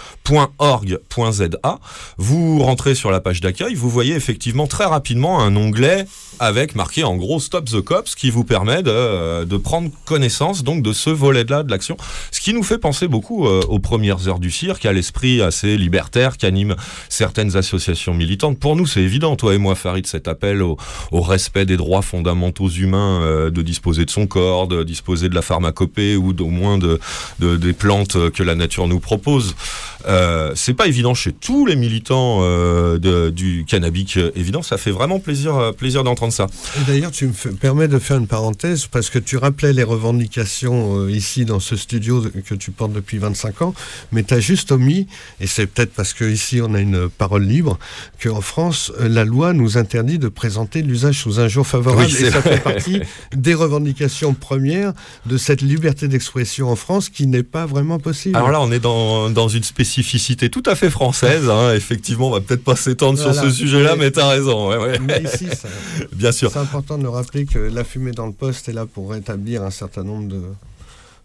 .org.za. 0.59 1.81
Vous 2.19 2.63
rentrez 2.63 2.95
sur 2.95 3.11
la 3.11 3.21
page 3.21 3.41
d'accueil, 3.41 3.75
vous 3.75 3.91
voyez 3.91 4.15
effectivement 4.15 4.67
très 4.67 4.85
rapidement 4.85 5.41
un 5.41 5.57
onglet 5.57 6.07
avec 6.39 6.75
marqué 6.75 7.05
en 7.05 7.17
gros 7.17 7.41
Stop 7.41 7.67
the 7.67 7.81
Cops 7.81 8.15
qui 8.15 8.31
vous 8.31 8.45
permet 8.45 8.83
de, 8.83 8.91
euh, 8.91 9.59
prendre 9.63 9.91
connaissance 10.05 10.65
donc 10.65 10.83
de 10.83 10.93
ce 10.93 11.11
volet-là 11.11 11.63
de 11.63 11.71
l'action. 11.71 11.97
Ce 12.31 12.41
qui 12.41 12.53
nous 12.53 12.63
fait 12.63 12.79
penser 12.79 13.07
beaucoup 13.07 13.47
euh, 13.47 13.63
aux 13.69 13.79
premières 13.79 14.29
heures 14.29 14.41
du 14.41 14.51
cirque, 14.51 14.87
à 14.87 14.93
l'esprit 14.93 15.41
assez 15.41 15.77
libertaire 15.77 16.37
qu'animent 16.37 16.75
certaines 17.09 17.57
associations 17.57 18.15
militantes. 18.15 18.59
Pour 18.59 18.77
nous, 18.77 18.87
c'est 18.87 19.03
évident, 19.03 19.37
toi 19.37 19.55
et 19.55 19.59
moi, 19.59 19.75
Farid, 19.75 20.07
cet 20.07 20.27
appel 20.27 20.63
au, 20.63 20.77
au 21.11 21.21
respect 21.21 21.65
des 21.67 21.77
droits 21.77 22.03
fondamentaux 22.03 22.69
humains, 22.69 23.21
euh, 23.23 23.51
de 23.51 23.63
disposer 23.63 24.05
de 24.05 24.11
son 24.11 24.27
corps, 24.27 24.67
de 24.69 24.83
disposer 24.83 25.29
de 25.29 25.35
la 25.35 25.43
pharmacopée 25.43 26.17
ou 26.17 26.35
au 26.41 26.49
moins 26.51 26.79
de, 26.79 26.99
de- 27.41 27.57
des 27.57 27.73
plantes 27.73 28.31
que 28.31 28.43
la 28.43 28.55
nature 28.55 28.87
nous 28.89 29.01
propose. 29.01 29.55
Euh, 30.09 30.53
c'est 30.57 30.75
pas 30.75 30.89
évident 30.89 31.15
chez 31.15 31.33
tous 31.33 31.65
les 31.67 31.77
militants 31.77 32.39
euh, 32.43 33.31
du 33.31 33.65
cannabis. 33.67 34.19
Évident, 34.35 34.63
ça 34.63 34.77
fait 34.79 34.91
vraiment 34.91 35.21
plaisir, 35.21 35.57
euh, 35.57 35.73
plaisir 35.73 36.03
d'entendre 36.03 36.33
ça. 36.33 36.47
D'ailleurs, 36.89 37.13
tu 37.13 37.27
me 37.29 37.33
permets 37.53 37.87
de 37.89 37.99
faire 37.99 38.17
une 38.19 38.27
parenthèse 38.27 38.87
parce 38.87 39.11
que 39.11 39.19
tu 39.21 39.37
rappelais 39.37 39.73
les 39.73 39.85
revendications 39.85 41.09
ici 41.09 41.45
dans 41.45 41.61
ce 41.61 41.77
studio 41.77 42.23
que 42.45 42.55
tu 42.55 42.71
portes 42.71 42.93
depuis 42.93 43.19
25 43.19 43.63
ans, 43.63 43.75
mais 44.11 44.23
tu 44.25 44.35
as 44.35 44.41
juste 44.41 44.73
omis, 44.73 45.07
et 45.41 45.47
c'est 45.47 45.67
peut-être 45.67 45.93
parce 45.93 46.15
qu'ici 46.15 46.61
on 46.63 46.75
a 46.75 46.81
une 46.81 47.09
parole 47.09 47.45
libre, 47.45 47.79
qu'en 48.23 48.41
France, 48.41 48.93
la 48.99 49.25
loi 49.25 49.53
nous 49.53 49.79
interdit 49.79 50.19
de 50.19 50.29
présenter 50.29 50.82
l'usage 50.87 51.19
sous 51.21 51.41
un 51.41 51.49
jour 51.49 51.67
favorable. 51.67 52.09
Oui, 52.11 52.27
et 52.27 52.31
ça 52.31 52.41
vrai. 52.41 52.57
fait 52.57 52.63
partie 52.63 53.01
des 53.35 53.55
revendications 53.55 54.35
premières 54.35 54.93
de 55.27 55.37
cette 55.37 55.63
liberté 55.63 56.09
d'expression 56.09 56.69
en 56.71 56.77
France 56.77 57.09
qui 57.09 57.27
n'est 57.27 57.43
pas 57.43 57.67
vraiment 57.67 57.99
possible. 57.99 58.37
Alors 58.37 58.51
là, 58.51 58.61
on 58.61 58.71
est 58.73 58.79
dans, 58.81 59.31
dans 59.31 59.49
une 59.49 59.63
spécificité 59.63 60.51
tout 60.51 60.63
à 60.67 60.75
fait 60.75 60.91
française. 60.91 61.49
hein. 61.49 61.75
Effectivement, 61.75 62.29
on 62.29 62.33
va 62.33 62.41
peut-être 62.41 62.65
pas 62.65 62.77
s'étendre 62.77 63.19
sur 63.19 63.35
ce 63.35 63.51
sujet-là, 63.51 63.97
Mais- 63.97 64.05
mais 64.07 64.11
t'as 64.11 64.29
raison. 64.29 64.69
ouais, 64.71 64.77
ouais. 64.77 64.99
Mais 65.01 65.23
ici, 65.23 65.47
ça- 65.55 65.69
Bien 66.13 66.33
sûr. 66.33 66.51
c'est 66.53 66.59
important 66.59 66.99
de 66.99 67.03
le 67.05 67.09
rappeler 67.09 67.45
que 67.47 67.59
la 67.59 67.85
fumée 67.85 68.13
dans 68.13 68.27
le 68.27 68.33
poste 68.33 68.69
est 68.69 68.73
là 68.73 68.87
pour 68.87 69.11
rétablir 69.13 69.63
un 69.63 69.71
certain 69.71 70.03
nombre 70.05 70.29
de, 70.29 70.43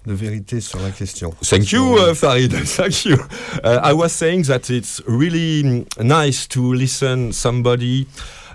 de 0.06 0.14
vérités 0.14 0.62
sur 0.62 0.80
la 0.80 0.90
question. 0.92 1.34
Thank 1.48 1.72
you, 1.72 1.98
Sur- 1.98 2.12
uh, 2.12 2.16
Farid. 2.16 2.54
Thank 2.66 3.06
you. 3.06 3.18
Uh, 3.64 3.80
I 3.84 3.94
was 3.94 4.10
saying 4.10 4.44
that 4.46 4.70
it's 4.70 5.02
really 5.08 5.86
nice 6.02 6.48
to 6.50 6.74
listen 6.74 7.32
somebody 7.34 8.08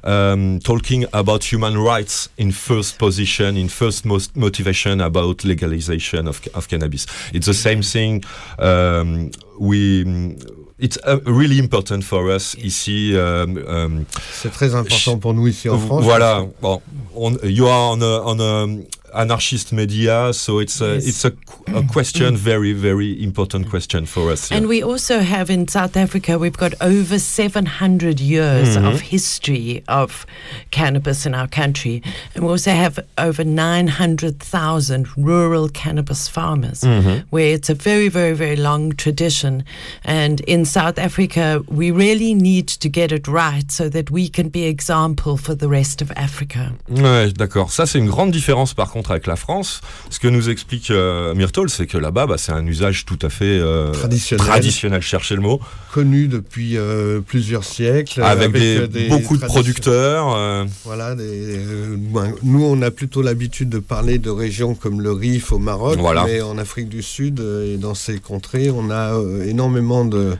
um, 0.05 0.59
talking 0.61 1.05
about 1.12 1.45
human 1.45 1.79
rights 1.79 2.29
in 2.37 2.53
first 2.53 2.99
position, 2.99 3.57
in 3.57 3.69
first 3.69 4.05
most 4.05 4.37
motivation 4.37 5.01
about 5.01 5.45
legalization 5.45 6.27
of, 6.29 6.41
of 6.55 6.69
cannabis. 6.69 7.07
It's 7.33 7.47
the 7.47 7.55
same 7.55 7.83
thing. 7.83 8.25
Um, 8.59 9.31
we. 9.59 10.37
It's 10.79 10.99
uh, 11.07 11.21
really 11.25 11.61
important 11.61 12.03
for 12.03 12.29
us 12.29 12.57
ici. 12.57 13.17
um, 13.17 13.57
um, 13.69 14.07
C'est 14.33 14.51
très 14.51 14.75
important 14.75 15.19
pour 15.21 15.33
nous 15.33 15.47
ici 15.47 15.69
en 15.69 15.79
France. 15.79 16.03
Voilà. 16.03 16.45
Bon, 16.61 16.83
on, 17.15 17.37
you 17.45 17.69
are 17.69 17.93
on 17.93 18.03
a, 18.03 18.21
on 18.25 18.41
a 18.41 18.67
anarchist 19.14 19.72
media, 19.72 20.33
so 20.33 20.59
it's 20.59 20.81
a, 20.81 20.94
Yes. 20.94 21.07
it's 21.07 21.25
a, 21.25 21.33
a 21.75 21.83
question, 21.87 22.37
very 22.53 22.72
very 22.72 23.22
important 23.22 23.68
question 23.70 24.07
for 24.07 24.31
us. 24.33 24.48
here. 24.48 24.59
And 24.59 24.68
we 24.68 24.83
also 24.83 25.20
have 25.20 25.51
in 25.51 25.68
South 25.68 25.96
Africa, 25.96 26.38
we've 26.38 26.57
got 26.57 26.75
over 26.81 27.18
700 27.18 28.20
years 28.20 28.77
Mm-hmm. 28.77 28.87
of 28.87 29.01
history 29.01 29.83
of 29.88 30.25
cannabis 30.70 31.27
in 31.27 31.35
our 31.35 31.48
country. 31.48 32.03
And 32.35 32.44
we 32.44 32.51
also 32.51 32.70
have 32.72 32.98
over 33.18 33.44
900,000 33.44 35.07
rural 35.16 35.68
cannabis 35.68 36.29
farmers, 36.29 36.81
Mm-hmm. 36.83 37.27
where 37.31 37.55
it's 37.55 37.70
a 37.70 37.75
very, 37.75 38.09
very, 38.09 38.35
very 38.35 38.57
long 38.57 38.92
tradition. 38.92 39.64
And 40.05 40.40
in 40.46 40.64
South 40.64 40.98
Africa, 40.98 41.62
we 41.68 41.90
really 41.90 42.35
need 42.35 42.68
to 42.68 42.88
get 42.88 43.12
it 43.12 43.27
right 43.29 43.70
so 43.70 43.88
that 43.88 44.11
we 44.11 44.29
can 44.29 44.48
be 44.48 44.64
example 44.64 45.37
for 45.37 45.55
the 45.55 45.68
rest 45.68 46.03
of 46.03 46.11
Africa. 46.16 46.72
Ouais, 46.88 47.33
d'accord. 47.33 47.70
Ça, 47.70 47.87
c'est 47.87 47.98
une 47.98 48.09
grande 48.11 48.33
différence 48.33 48.75
par 48.75 48.90
contre 48.90 49.02
avec 49.11 49.27
la 49.27 49.37
France. 49.37 49.81
Ce 50.11 50.19
que 50.21 50.29
nous 50.29 50.49
explique 50.49 50.91
euh, 50.91 51.35
Myrtle, 51.35 51.69
c'est 51.69 51.87
que 51.87 51.99
là-bas, 51.99 52.27
bah, 52.27 52.37
c'est 52.38 52.53
un 52.53 52.67
usage 52.67 53.05
tout 53.05 53.19
à 53.23 53.29
fait 53.29 53.45
euh, 53.45 53.91
Traditionnel. 53.93 54.47
traditionnel, 54.47 55.03
cherchez 55.03 55.35
le 55.35 55.41
mot, 55.43 55.61
Connu 55.93 56.29
depuis 56.29 56.77
euh, 56.79 57.21
plusieurs 57.21 57.65
siècles. 57.65 58.23
avec, 58.23 58.53
des, 58.53 58.77
euh, 58.79 58.87
des 58.87 59.09
beaucoup 59.09 59.37
de 59.37 59.45
producteurs. 59.45 60.67
Voilà, 60.85 61.15
des- 61.15 61.59
ben, 61.97 62.33
nous 62.43 62.65
on 62.65 62.81
a 62.83 62.91
plutôt 62.91 63.23
l'habitude 63.23 63.69
de 63.69 63.79
parler 63.79 64.19
de 64.19 64.31
régions 64.31 64.75
comme 64.75 65.01
le 65.01 65.12
Rif 65.12 65.53
au 65.53 65.59
Maroc, 65.59 65.99
Voilà. 65.99 66.25
mais 66.25 66.41
en 66.41 66.57
Afrique 66.59 66.88
du 66.88 67.03
Sud 67.03 67.41
et 67.41 67.77
dans 67.77 67.95
ces 67.95 68.19
contrées, 68.19 68.71
on 68.71 68.91
a 68.91 69.12
énormément 69.47 70.05
de, 70.05 70.37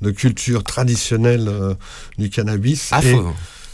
de 0.00 0.10
culture 0.10 0.64
traditionnelle 0.64 1.48
euh, 1.48 1.74
du 2.18 2.30
cannabis. 2.30 2.90
ah, 2.92 3.00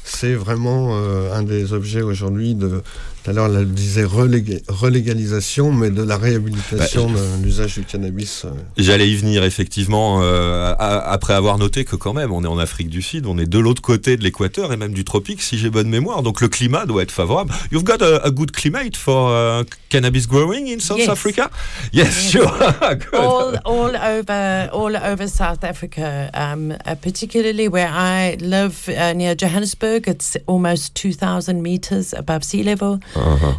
c'est 0.05 0.35
vraiment 0.35 0.97
euh, 0.97 1.33
un 1.35 1.43
des 1.45 1.73
objets 1.73 2.03
aujourd'hui 2.03 2.55
de, 2.57 2.83
tout 3.23 3.31
à 3.31 3.33
l'heure, 3.35 3.47
elle 3.55 3.67
disait 3.71 4.05
reléga- 4.05 4.63
relégalisation, 4.69 5.73
mais 5.73 5.91
de 5.91 6.03
la 6.03 6.17
réhabilitation 6.17 7.11
Bah, 7.11 7.19
de 7.39 7.45
l'usage 7.45 7.75
du 7.75 7.85
cannabis. 7.85 8.45
euh. 8.45 8.51
J'allais 8.77 9.09
y 9.09 9.17
venir 9.17 9.45
effectivement 9.45 10.21
euh, 10.23 10.75
après 10.79 11.35
avoir 11.35 11.59
noté 11.59 11.85
que 11.85 11.97
quand 11.97 12.13
même 12.15 12.33
on 12.33 12.43
est 12.45 12.49
en 12.49 12.59
Afrique 12.59 12.89
du 12.89 13.03
Sud, 13.03 13.27
on 13.27 13.39
est 13.39 13.47
de 13.47 13.59
l'autre 13.59 13.83
côté 13.83 14.17
de 14.17 14.23
l'équateur 14.23 14.73
et 14.73 14.77
même 14.77 14.93
du 14.93 15.05
tropique 15.05 15.43
si 15.43 15.59
j'ai 15.59 15.71
bonne 15.71 15.89
mémoire. 15.89 16.23
Donc 16.23 16.41
le 16.41 16.49
climat 16.49 16.87
doit 16.87 17.03
être 17.03 17.11
favorable. 17.13 17.53
You've 17.73 17.85
got 17.85 18.03
a, 18.03 18.25
a 18.25 18.31
good 18.31 18.53
climate 18.53 18.97
for 18.97 19.31
uh, 19.31 19.65
cannabis 19.91 20.27
growing 20.27 20.69
in 20.69 20.81
South 20.81 20.99
Yes. 20.99 21.09
Africa? 21.09 21.51
Yes, 21.93 22.31
sure. 22.31 22.49
All 23.13 23.57
all 23.65 23.97
over 23.97 24.71
all 24.73 24.97
over 24.97 25.27
South 25.29 25.65
Africa, 25.65 26.31
um, 26.35 26.73
uh, 26.87 26.95
particularly 26.95 27.69
where 27.69 27.89
I 27.91 28.37
live 28.41 28.89
uh, 28.89 29.13
near 29.13 29.35
Johannesburg. 29.35 30.09
It's 30.09 30.37
almost 30.47 30.95
two 30.95 31.13
thousand 31.13 31.63
meters 31.63 32.13
above 32.15 32.45
sea 32.45 32.63
level, 32.63 33.01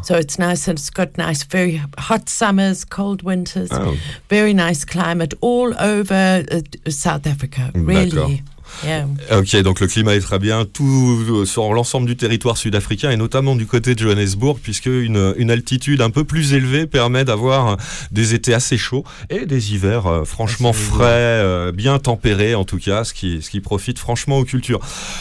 so 0.04 0.16
it's 0.16 0.40
nice. 0.40 0.68
and 0.68 0.78
It's 0.80 0.90
got 0.90 1.18
nice, 1.18 1.44
very 1.44 1.82
hot 1.98 2.30
summers, 2.30 2.86
cold 2.86 3.22
winters, 3.24 3.70
Oh. 3.72 3.98
very 4.30 4.54
nice 4.54 4.86
climate 4.86 5.34
all 5.42 5.74
over 5.80 6.44
uh, 6.52 6.62
South 6.90 7.28
Africa. 7.28 7.72
Really, 7.76 8.42
yeah. 8.84 9.08
Ok, 9.32 9.56
donc 9.58 9.80
le 9.80 9.88
climat 9.88 10.16
est 10.16 10.22
très 10.22 10.40
bien 10.40 10.66
tout 10.66 11.26
euh, 11.30 11.46
sur 11.46 11.74
l'ensemble 11.74 12.08
du 12.08 12.16
territoire 12.16 12.58
sud-africain 12.58 13.12
et 13.12 13.18
notamment 13.18 13.56
du 13.56 13.66
côté 13.66 13.96
de 13.96 14.00
Johannesburg, 14.00 14.60
puisque 14.62 14.88
une, 14.88 15.34
une 15.38 15.52
altitude 15.52 16.02
un 16.02 16.10
peu 16.10 16.24
plus 16.24 16.54
élevée 16.54 16.88
permet 16.88 17.26
d'avoir 17.26 17.78
des 18.12 18.34
étés 18.34 18.54
assez 18.54 18.78
chauds 18.78 19.04
et 19.30 19.46
des 19.46 19.74
hivers 19.74 20.08
euh, 20.08 20.24
franchement 20.26 20.74
frais, 20.74 21.06
euh, 21.06 21.72
bien 21.72 22.00
tempérés 22.00 22.56
en 22.56 22.66
tout 22.66 22.78
cas, 22.80 23.04
ce 23.04 23.14
qui, 23.14 23.42
ce 23.42 23.50
qui 23.50 23.62
profite 23.62 24.00
franchement 24.00 24.38
aux 24.38 24.46
cultures. 24.46 24.80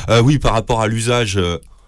Euh, 0.09 0.21
oui, 0.21 0.39
par 0.39 0.53
rapport 0.53 0.81
à 0.81 0.89
l'usage. 0.89 1.39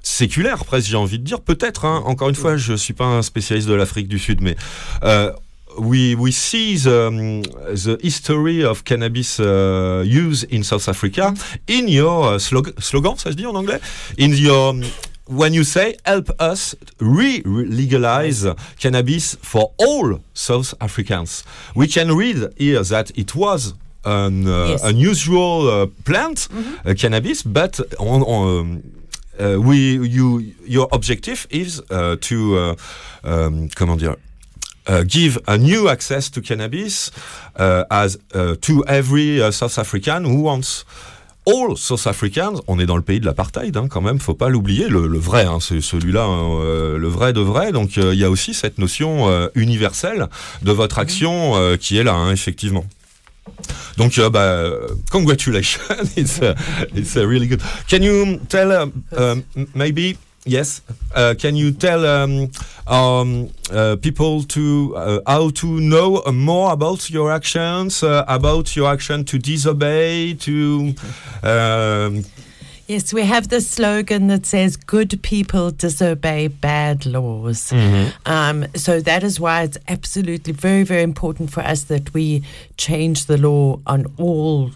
séculaire 0.04 0.64
presque 0.64 0.88
j'ai 0.88 0.96
envie 0.96 1.20
de 1.20 1.24
dire 1.24 1.40
peut-être 1.40 1.84
hein. 1.84 2.02
encore 2.06 2.28
une 2.28 2.34
fois 2.34 2.56
je 2.56 2.74
suis 2.74 2.92
pas 2.92 3.04
un 3.04 3.22
spécialiste 3.22 3.68
de 3.68 3.74
l'Afrique 3.74 4.08
du 4.08 4.18
Sud 4.18 4.40
mais 4.40 4.56
euh, 5.04 5.30
we 5.78 6.14
we 6.14 6.30
see 6.32 6.76
the, 6.76 7.06
um, 7.08 7.42
the 7.42 7.98
history 8.02 8.64
of 8.64 8.84
cannabis 8.84 9.38
uh, 9.40 10.02
use 10.06 10.44
in 10.44 10.62
South 10.64 10.88
Africa 10.88 11.34
in 11.66 11.88
your 11.88 12.34
uh, 12.34 12.38
slog- 12.38 12.74
slogan, 12.80 13.16
ça 13.16 13.30
se 13.30 13.36
dit 13.36 13.46
en 13.46 13.54
anglais, 13.56 13.80
in 14.18 14.30
your 14.34 14.70
um, 14.70 14.82
when 15.26 15.54
you 15.54 15.64
say 15.64 15.96
help 16.04 16.30
us 16.40 16.74
re-legalize 17.00 18.46
cannabis 18.78 19.36
for 19.40 19.72
all 19.78 20.20
South 20.34 20.74
Africans. 20.80 21.44
We 21.74 21.86
can 21.86 22.12
read 22.16 22.52
here 22.58 22.82
that 22.82 23.10
it 23.16 23.34
was 23.34 23.74
an 24.04 24.46
uh, 24.48 24.66
Yes. 24.70 24.82
unusual 24.82 25.68
uh, 25.70 25.86
plant, 26.04 26.48
uh, 26.84 26.94
cannabis, 26.94 27.42
but 27.44 27.80
on, 27.98 28.22
on 28.22 28.58
um, 28.58 28.82
uh, 29.38 29.60
we 29.60 29.96
you 30.08 30.52
your 30.66 30.88
objective 30.92 31.46
is 31.50 31.80
uh, 31.90 32.16
to 32.20 32.56
uh, 32.58 32.74
um, 33.24 33.68
comment 33.74 33.96
dire 33.96 34.16
uh, 34.88 35.02
give 35.06 35.38
a 35.46 35.56
new 35.56 35.88
access 35.88 36.30
to 36.30 36.40
cannabis 36.40 37.10
uh, 37.56 37.84
as 37.90 38.18
uh, 38.34 38.54
to 38.60 38.84
every 38.86 39.40
South 39.52 39.78
African 39.78 40.24
who 40.24 40.42
wants. 40.42 40.84
All 41.44 41.76
South 41.76 42.06
Africans, 42.06 42.60
on 42.68 42.78
est 42.78 42.86
dans 42.86 42.96
le 42.96 43.02
pays 43.02 43.18
de 43.18 43.26
l'apartheid 43.26 43.76
hein, 43.76 43.88
quand 43.88 44.00
même, 44.00 44.20
faut 44.20 44.34
pas 44.34 44.48
l'oublier, 44.48 44.88
le, 44.88 45.08
le 45.08 45.18
vrai, 45.18 45.44
hein, 45.44 45.58
c'est 45.60 45.80
celui-là, 45.80 46.22
hein, 46.22 46.60
euh, 46.60 46.98
le 46.98 47.08
vrai 47.08 47.32
de 47.32 47.40
vrai. 47.40 47.72
Donc 47.72 47.98
euh, 47.98 48.14
il 48.14 48.20
y 48.20 48.24
a 48.24 48.30
aussi 48.30 48.54
cette 48.54 48.78
notion 48.78 49.28
euh, 49.28 49.48
universelle 49.56 50.28
de 50.62 50.70
votre 50.70 51.00
action 51.00 51.56
euh, 51.56 51.76
qui 51.76 51.98
est 51.98 52.04
là, 52.04 52.14
hein, 52.14 52.30
effectivement. 52.30 52.84
Donc, 53.96 54.18
uh, 54.18 54.30
bah, 54.30 54.70
congratulations, 55.10 55.80
it's, 56.16 56.38
uh, 56.40 56.54
it's 56.94 57.16
uh, 57.16 57.26
really 57.26 57.48
good. 57.48 57.60
Can 57.88 58.02
you 58.02 58.38
tell 58.48 58.70
um, 59.16 59.42
maybe 59.74 60.16
Yes. 60.44 60.82
Uh, 61.14 61.34
can 61.38 61.54
you 61.54 61.70
tell 61.72 62.04
um, 62.04 62.50
um, 62.86 63.50
uh, 63.70 63.96
people 64.02 64.42
to 64.42 64.94
uh, 64.96 65.20
how 65.26 65.50
to 65.50 65.66
know 65.66 66.20
more 66.32 66.72
about 66.72 67.08
your 67.10 67.30
actions, 67.30 68.02
uh, 68.02 68.24
about 68.26 68.74
your 68.74 68.92
action 68.92 69.24
to 69.24 69.38
disobey, 69.38 70.34
to 70.34 70.94
um, 71.44 72.24
Yes, 72.88 73.14
we 73.14 73.22
have 73.22 73.48
this 73.48 73.70
slogan 73.70 74.26
that 74.26 74.44
says, 74.44 74.76
Good 74.76 75.22
people 75.22 75.70
disobey 75.70 76.48
bad 76.48 77.06
laws. 77.06 77.72
Um, 78.26 78.66
so 78.74 79.00
that 79.00 79.22
is 79.22 79.38
why 79.38 79.62
it's 79.62 79.78
absolutely 79.88 80.52
very, 80.52 80.82
very 80.82 81.02
important 81.02 81.50
for 81.50 81.60
us 81.60 81.84
that 81.84 82.12
we 82.12 82.42
change 82.76 83.26
the 83.26 83.38
law 83.38 83.78
on 83.86 84.06
all. 84.18 84.72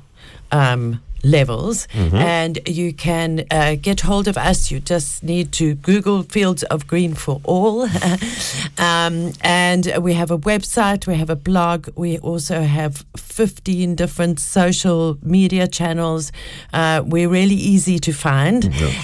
Um, 0.53 1.03
levels 1.31 1.87
and 1.95 2.59
you 2.67 2.93
can 2.93 3.31
uh, 3.51 3.75
get 3.81 4.01
hold 4.01 4.27
of 4.29 4.37
us. 4.51 4.71
You 4.71 4.81
just 4.81 5.23
need 5.23 5.47
to 5.53 5.75
google 5.75 6.23
fields 6.23 6.63
of 6.65 6.87
green 6.87 7.15
for 7.15 7.41
all. 7.45 7.89
Um, 8.79 9.33
and 9.41 9.83
we 10.07 10.13
have 10.15 10.31
a 10.31 10.39
website 10.53 11.07
we 11.07 11.15
have 11.23 11.31
a 11.31 11.37
blog 11.51 11.79
we 11.97 12.19
also 12.19 12.61
have 12.61 12.93
15 13.17 13.95
different 13.95 14.39
social 14.39 15.17
media 15.23 15.67
channels 15.67 16.31
uh, 16.75 17.03
we're 17.13 17.29
really 17.41 17.55
easy 17.55 17.99
to 17.99 18.13
find. 18.13 18.61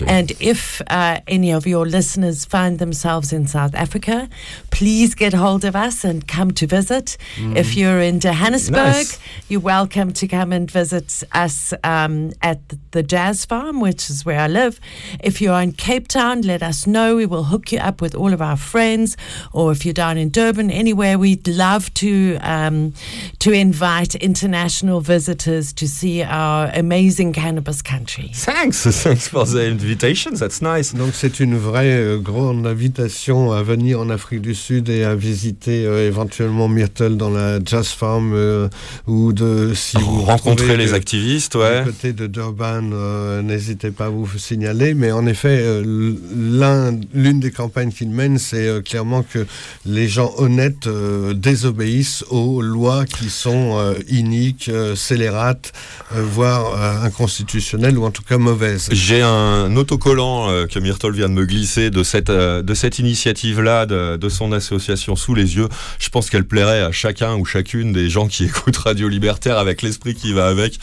And 0.06 0.28
if 0.40 0.82
uh, 0.88 1.20
any 1.26 1.50
of 1.52 1.66
your 1.66 1.86
listeners 1.86 2.44
find 2.44 2.78
themselves 2.78 3.32
in 3.32 3.46
South 3.46 3.74
Africa, 3.74 4.28
please 4.70 5.14
get 5.14 5.32
hold 5.32 5.64
of 5.64 5.74
us 5.86 6.04
and 6.04 6.26
come 6.28 6.50
to 6.60 6.66
visit. 6.66 7.16
If 7.62 7.68
you're 7.78 8.00
in 8.00 8.20
Johannesburg, 8.20 8.76
Nice. 9.06 9.18
you're 9.48 9.60
welcome 9.76 10.12
to 10.20 10.24
come 10.28 10.52
and 10.52 10.70
visit 10.70 11.22
us 11.44 11.72
um, 11.84 12.11
at 12.40 12.68
the, 12.68 12.78
the 12.92 13.02
Jazz 13.02 13.44
Farm, 13.44 13.80
which 13.80 14.10
is 14.10 14.24
where 14.24 14.40
I 14.40 14.48
live. 14.48 14.80
If 15.20 15.40
you're 15.40 15.60
in 15.60 15.72
Cape 15.72 16.08
Town, 16.08 16.42
let 16.42 16.62
us 16.62 16.86
know. 16.86 17.16
We 17.16 17.26
will 17.26 17.44
hook 17.44 17.72
you 17.72 17.78
up 17.78 18.00
with 18.00 18.14
all 18.14 18.32
of 18.32 18.40
our 18.40 18.56
friends. 18.56 19.16
Or 19.52 19.72
if 19.72 19.84
you're 19.84 19.94
down 19.94 20.18
in 20.18 20.30
Durban, 20.30 20.70
anywhere, 20.70 21.18
we'd 21.18 21.46
love 21.48 21.92
to 21.94 22.38
um, 22.42 22.92
to 23.38 23.52
invite 23.52 24.14
international 24.16 25.00
visitors 25.00 25.72
to 25.74 25.86
see 25.88 26.22
our 26.22 26.70
amazing 26.74 27.32
cannabis 27.32 27.82
country. 27.82 28.30
thanks, 28.34 28.84
thanks 29.04 29.28
for 29.28 29.44
the 29.44 29.66
invitation. 29.66 30.34
That's 30.34 30.62
nice. 30.62 30.94
Donc 30.94 31.12
c'est 31.14 31.40
une 31.40 31.56
vraie 31.56 31.92
euh, 31.92 32.18
grande 32.18 32.66
invitation 32.66 33.52
à 33.52 33.62
venir 33.62 34.00
en 34.00 34.10
Afrique 34.10 34.42
du 34.42 34.54
Sud 34.54 34.88
et 34.88 35.04
à 35.04 35.14
visiter 35.14 35.86
euh, 35.86 36.06
éventuellement 36.06 36.68
Myrtle 36.68 37.16
dans 37.16 37.30
la 37.30 37.58
Jazz 37.64 37.88
Farm 37.88 38.32
euh, 38.34 38.68
ou 39.06 39.32
de 39.32 39.72
si 39.74 39.96
vous 39.98 40.22
Rencontrer 40.22 40.76
les 40.76 40.94
activistes, 40.94 41.54
ouais. 41.54 41.84
De 42.12 42.26
Durban, 42.26 42.90
euh, 42.92 43.42
n'hésitez 43.42 43.90
pas 43.90 44.06
à 44.06 44.08
vous 44.08 44.26
signaler. 44.38 44.94
Mais 44.94 45.12
en 45.12 45.26
effet, 45.26 45.58
euh, 45.60 46.14
l'un- 46.34 46.98
l'une 47.14 47.40
des 47.40 47.50
campagnes 47.50 47.92
qu'il 47.92 48.10
mène, 48.10 48.38
c'est 48.38 48.66
euh, 48.66 48.80
clairement 48.80 49.22
que 49.22 49.46
les 49.86 50.08
gens 50.08 50.32
honnêtes 50.38 50.88
désobéissent 51.34 52.24
aux 52.30 52.62
lois 52.62 53.04
qui 53.04 53.28
sont 53.30 53.94
iniques, 54.08 54.70
scélérates, 54.94 55.72
voire 56.12 57.04
inconstitutionnelles 57.04 57.98
ou 57.98 58.04
en 58.04 58.10
tout 58.10 58.22
cas 58.22 58.38
mauvaises. 58.38 58.88
J'ai 58.92 59.22
un 59.22 59.74
autocollant 59.76 60.48
que 60.70 60.78
Myrtle 60.78 61.12
vient 61.12 61.28
de 61.28 61.34
me 61.34 61.44
glisser 61.46 61.90
de 61.90 62.02
cette, 62.02 62.98
initiative-là, 62.98 63.86
de 63.86 64.28
son 64.28 64.52
association 64.52 65.16
sous 65.16 65.34
les 65.34 65.56
yeux. 65.56 65.68
Je 65.98 66.08
pense 66.08 66.30
qu'elle 66.30 66.44
plairait 66.46 66.82
à 66.82 66.92
chacun 66.92 67.34
ou 67.36 67.44
chacune 67.44 67.92
des 67.92 68.08
gens 68.08 68.26
qui 68.28 68.44
écoutent 68.46 68.76
Radio 68.76 69.08
Libertaire 69.08 69.58
avec 69.58 69.82
l'esprit 69.82 70.14
qui 70.14 70.32
va 70.32 70.46
avec. 70.46 70.78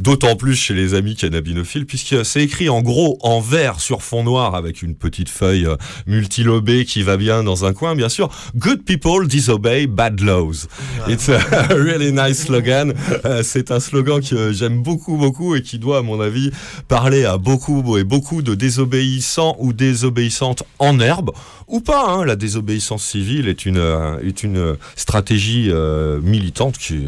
D'autant 0.00 0.34
plus 0.34 0.56
chez 0.56 0.72
les 0.72 0.94
amis 0.94 1.14
cannabinophiles, 1.14 1.84
puisque 1.84 2.24
c'est 2.24 2.42
écrit 2.42 2.70
en 2.70 2.80
gros 2.80 3.18
en 3.20 3.38
vert 3.40 3.80
sur 3.80 4.02
fond 4.02 4.24
noir 4.24 4.54
avec 4.54 4.80
une 4.80 4.94
petite 4.94 5.28
feuille 5.28 5.66
euh, 5.66 5.76
multilobée 6.06 6.86
qui 6.86 7.02
va 7.02 7.18
bien 7.18 7.42
dans 7.42 7.66
un 7.66 7.74
coin, 7.74 7.94
bien 7.94 8.08
sûr. 8.08 8.30
Good 8.56 8.84
people 8.84 9.28
disobey 9.28 9.86
bad 9.86 10.20
laws. 10.20 10.68
It's 11.06 11.28
a 11.28 11.38
really 11.70 12.12
nice 12.12 12.46
slogan. 12.46 12.94
Euh, 13.26 13.42
c'est 13.42 13.70
un 13.70 13.78
slogan 13.78 14.22
que 14.22 14.52
j'aime 14.52 14.82
beaucoup, 14.82 15.18
beaucoup 15.18 15.54
et 15.54 15.60
qui 15.60 15.78
doit, 15.78 15.98
à 15.98 16.02
mon 16.02 16.18
avis, 16.20 16.50
parler 16.88 17.26
à 17.26 17.36
beaucoup 17.36 17.98
et 17.98 18.04
beaucoup 18.04 18.40
de 18.40 18.54
désobéissants 18.54 19.54
ou 19.58 19.74
désobéissantes 19.74 20.62
en 20.78 20.98
herbe 20.98 21.30
ou 21.68 21.80
pas. 21.80 22.06
hein. 22.08 22.24
La 22.24 22.36
désobéissance 22.36 23.04
civile 23.04 23.48
est 23.48 23.66
une, 23.66 23.76
euh, 23.76 24.18
est 24.26 24.42
une 24.42 24.76
stratégie 24.96 25.68
euh, 25.70 26.20
militante 26.22 26.78
qui 26.78 27.00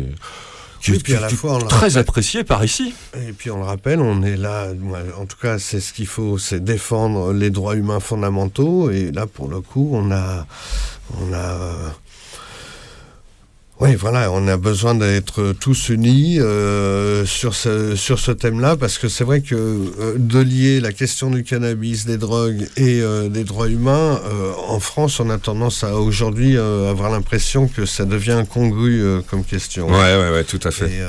qui 0.83 0.91
Oui, 0.91 0.97
est 0.99 1.03
puis 1.03 1.15
à 1.15 1.21
la 1.21 1.29
fois, 1.31 1.55
on 1.55 1.59
très 1.61 1.87
rappelle. 1.87 1.99
appréciée 1.99 2.45
par 2.45 2.65
ici. 2.65 2.93
Et 3.17 3.33
puis 3.33 3.51
on 3.51 3.59
le 3.59 3.65
rappelle, 3.65 4.01
on 4.01 4.23
est 4.23 4.37
là, 4.37 4.67
en 5.19 5.27
tout 5.27 5.37
cas 5.41 5.59
c'est 5.59 5.81
ce 5.81 5.93
qu'il 5.93 6.07
faut, 6.07 6.39
c'est 6.39 6.63
défendre 6.63 7.33
les 7.33 7.51
droits 7.51 7.77
humains 7.77 8.01
fondamentaux. 8.01 8.91
Et 8.91 9.11
là 9.13 9.27
pour 9.27 9.49
le 9.49 9.61
coup, 9.61 9.91
on 9.95 10.11
a, 10.11 10.47
on 11.21 11.33
a, 11.33 11.37
euh, 11.37 11.89
oui 13.83 13.95
voilà, 13.95 14.31
on 14.33 14.47
a 14.49 14.57
besoin 14.57 14.95
d'être 14.95 15.53
tous 15.53 15.89
unis 15.89 16.41
euh, 16.41 17.27
sur 17.27 17.55
ce 17.55 17.97
sur 17.97 18.19
ce 18.19 18.33
thème-là 18.33 18.77
parce 18.77 18.99
que 18.99 19.09
c'est 19.09 19.25
vrai 19.25 19.41
que 19.41 19.55
euh, 19.55 20.15
de 20.17 20.39
lier 20.39 20.81
la 20.81 20.93
question 20.93 21.31
du 21.31 21.45
cannabis, 21.45 22.07
des 22.07 22.17
drogues 22.17 22.69
et 22.77 23.01
euh, 23.01 23.29
des 23.29 23.45
droits 23.45 23.69
humains 23.69 24.21
en 24.69 24.81
France, 24.81 25.21
on 25.21 25.29
a 25.31 25.39
tendance 25.39 25.85
à 25.85 25.97
aujourd'hui 25.97 26.57
avoir 26.57 27.11
l'impression 27.11 27.69
que 27.69 27.85
ça 27.85 28.05
devient 28.05 28.33
incongru 28.33 29.03
comme 29.29 29.45
question. 29.45 29.89
Ouais, 29.89 30.17
ouais, 30.17 30.31
ouais, 30.31 30.45
tout 30.45 30.61
à 30.65 30.71
fait. 30.71 30.91
Et, 30.91 31.03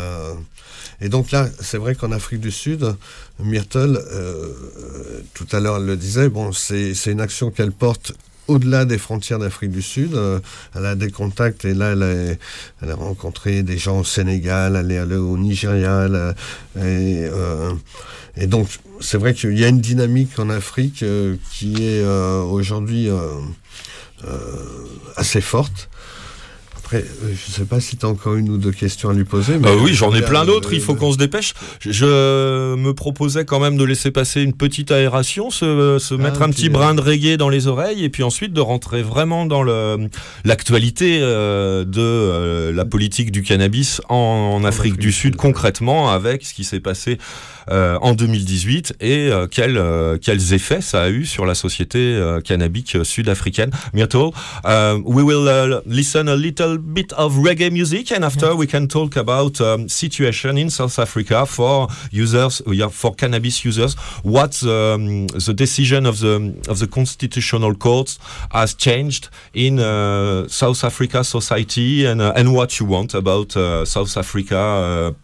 et 1.04 1.10
donc 1.10 1.32
là, 1.32 1.50
c'est 1.60 1.78
vrai 1.78 1.96
qu'en 1.96 2.12
Afrique 2.12 2.40
du 2.40 2.52
Sud, 2.52 2.96
Myrtle, 3.40 4.02
euh, 4.12 4.54
tout 5.34 5.48
à 5.52 5.60
l'heure, 5.60 5.78
elle 5.78 5.86
le 5.86 5.98
disait, 5.98 6.30
bon, 6.30 6.52
c'est 6.54 6.94
une 7.08 7.20
action 7.20 7.52
qu'elle 7.52 7.74
porte 7.74 8.14
au-delà 8.48 8.86
des 8.86 8.98
frontières 8.98 9.40
d'Afrique 9.40 9.72
du 9.72 9.82
Sud. 9.82 10.14
Euh, 10.14 10.40
elle 10.76 10.86
a 10.86 10.96
des 10.96 11.12
contacts 11.12 11.66
et 11.66 11.74
là, 11.74 11.92
elle 11.94 12.04
a, 12.04 12.36
elle 12.82 12.92
a 12.92 12.96
rencontré 12.96 13.64
des 13.64 13.78
gens 13.78 14.00
au 14.00 14.04
Sénégal, 14.04 14.76
elle 14.76 14.92
est 14.92 14.98
allée 14.98 15.16
au 15.16 15.38
Nigeria. 15.38 16.06
elle 16.06 16.36
et, 16.76 17.28
euh, 17.32 17.74
et 18.36 18.48
donc, 18.48 18.68
c'est 19.00 19.18
vrai 19.18 19.34
qu'il 19.34 19.58
y 19.58 19.64
a 19.64 19.68
une 19.68 19.82
dynamique 19.82 20.38
en 20.40 20.50
Afrique 20.50 21.04
euh, 21.04 21.36
qui 21.52 21.76
est 21.76 22.04
euh, 22.04 22.42
aujourd'hui 22.42 23.10
assez 25.18 25.42
forte. 25.42 25.90
Après, 26.94 27.06
euh, 27.24 27.28
je 27.34 27.50
ne 27.50 27.54
sais 27.56 27.66
pas 27.66 27.80
si 27.80 27.98
tu 27.98 28.06
as 28.06 28.10
encore 28.10 28.36
une 28.36 28.50
ou 28.50 28.58
deux 28.58 28.72
questions 28.72 29.10
à 29.10 29.14
lui 29.14 29.24
poser. 29.24 29.58
mais 29.58 29.68
Euh, 29.70 29.78
oui, 29.82 29.94
j'en 29.96 30.14
ai 30.14 30.22
plein 30.22 30.42
le- 30.42 30.48
d'autres, 30.48 30.74
il 30.74 30.82
faut 30.82 30.94
qu'on 30.94 31.12
se 31.12 31.18
dépêche. 31.18 31.54
Je, 31.80 32.76
me 32.76 32.92
proposais 32.94 33.46
quand 33.46 33.60
même 33.60 33.78
de 33.78 33.84
laisser 33.84 34.12
passer 34.12 34.42
une 34.42 34.54
petite 34.54 34.92
aération, 34.92 35.50
se, 35.50 35.98
se 36.00 36.14
mettre 36.14 36.42
un 36.44 36.50
petit 36.50 36.70
brin 36.70 36.94
de 36.94 37.02
reggae 37.02 37.36
dans 37.38 37.50
les 37.50 37.66
oreilles 37.68 38.04
et 38.04 38.10
puis 38.10 38.22
ensuite 38.24 38.54
de 38.54 38.62
rentrer 38.62 39.02
vraiment 39.02 39.46
dans 39.46 39.64
l'actualité 40.46 41.20
euh, 41.22 41.84
de 41.86 42.00
euh, 42.02 42.72
la 42.72 42.86
politique 42.86 43.32
du 43.32 43.42
cannabis 43.42 44.02
en, 44.10 44.16
en 44.16 44.64
Afrique 44.64 44.98
du 44.98 45.12
Sud 45.12 45.36
concrètement 45.36 46.12
avec 46.12 46.46
ce 46.46 46.54
qui 46.54 46.64
s'est 46.64 46.80
passé 46.80 47.18
euh, 47.63 47.63
en 47.70 48.14
2018 48.14 48.96
et 49.00 49.30
euh, 49.30 49.48
quels, 49.48 49.78
euh, 49.78 50.18
quels 50.18 50.54
effets 50.54 50.82
ça 50.82 51.04
a 51.04 51.10
eu 51.10 51.26
sur 51.26 51.46
la 51.46 51.56
société 51.56 52.00
euh, 52.00 52.42
cannabique 52.42 52.98
sud-africaine. 53.04 53.72
Myrtle, 53.94 54.32
uh, 54.66 55.00
we 55.06 55.24
will 55.24 55.48
uh, 55.48 55.82
listen 55.86 56.28
a 56.28 56.36
little 56.36 56.78
bit 56.78 57.14
of 57.18 57.38
reggae 57.38 57.72
music 57.72 58.12
and 58.12 58.24
after 58.24 58.56
we 58.56 58.68
can 58.68 58.88
talk 58.88 59.18
about 59.18 59.60
um, 59.62 59.88
situation 59.88 60.58
in 60.58 60.70
South 60.70 60.98
Africa 61.00 61.46
for 61.46 61.88
users, 62.12 62.62
yeah, 62.68 62.90
for 62.90 63.16
cannabis 63.16 63.64
users. 63.64 63.96
What 64.24 64.64
um, 64.64 65.28
the 65.28 65.54
decision 65.54 66.06
of 66.06 66.20
the 66.20 66.56
of 66.68 66.80
the 66.80 66.88
constitutional 66.88 67.76
court 67.76 68.18
has 68.52 68.74
changed 68.74 69.30
in 69.54 69.80
uh, 69.80 70.48
South 70.48 70.84
Africa 70.84 71.24
society 71.24 72.06
and 72.06 72.22
uh, 72.22 72.34
and 72.36 72.54
what 72.54 72.80
you 72.80 72.86
want 72.86 73.14
about 73.14 73.56
uh, 73.56 73.86
South 73.86 74.16
Africa. 74.18 75.16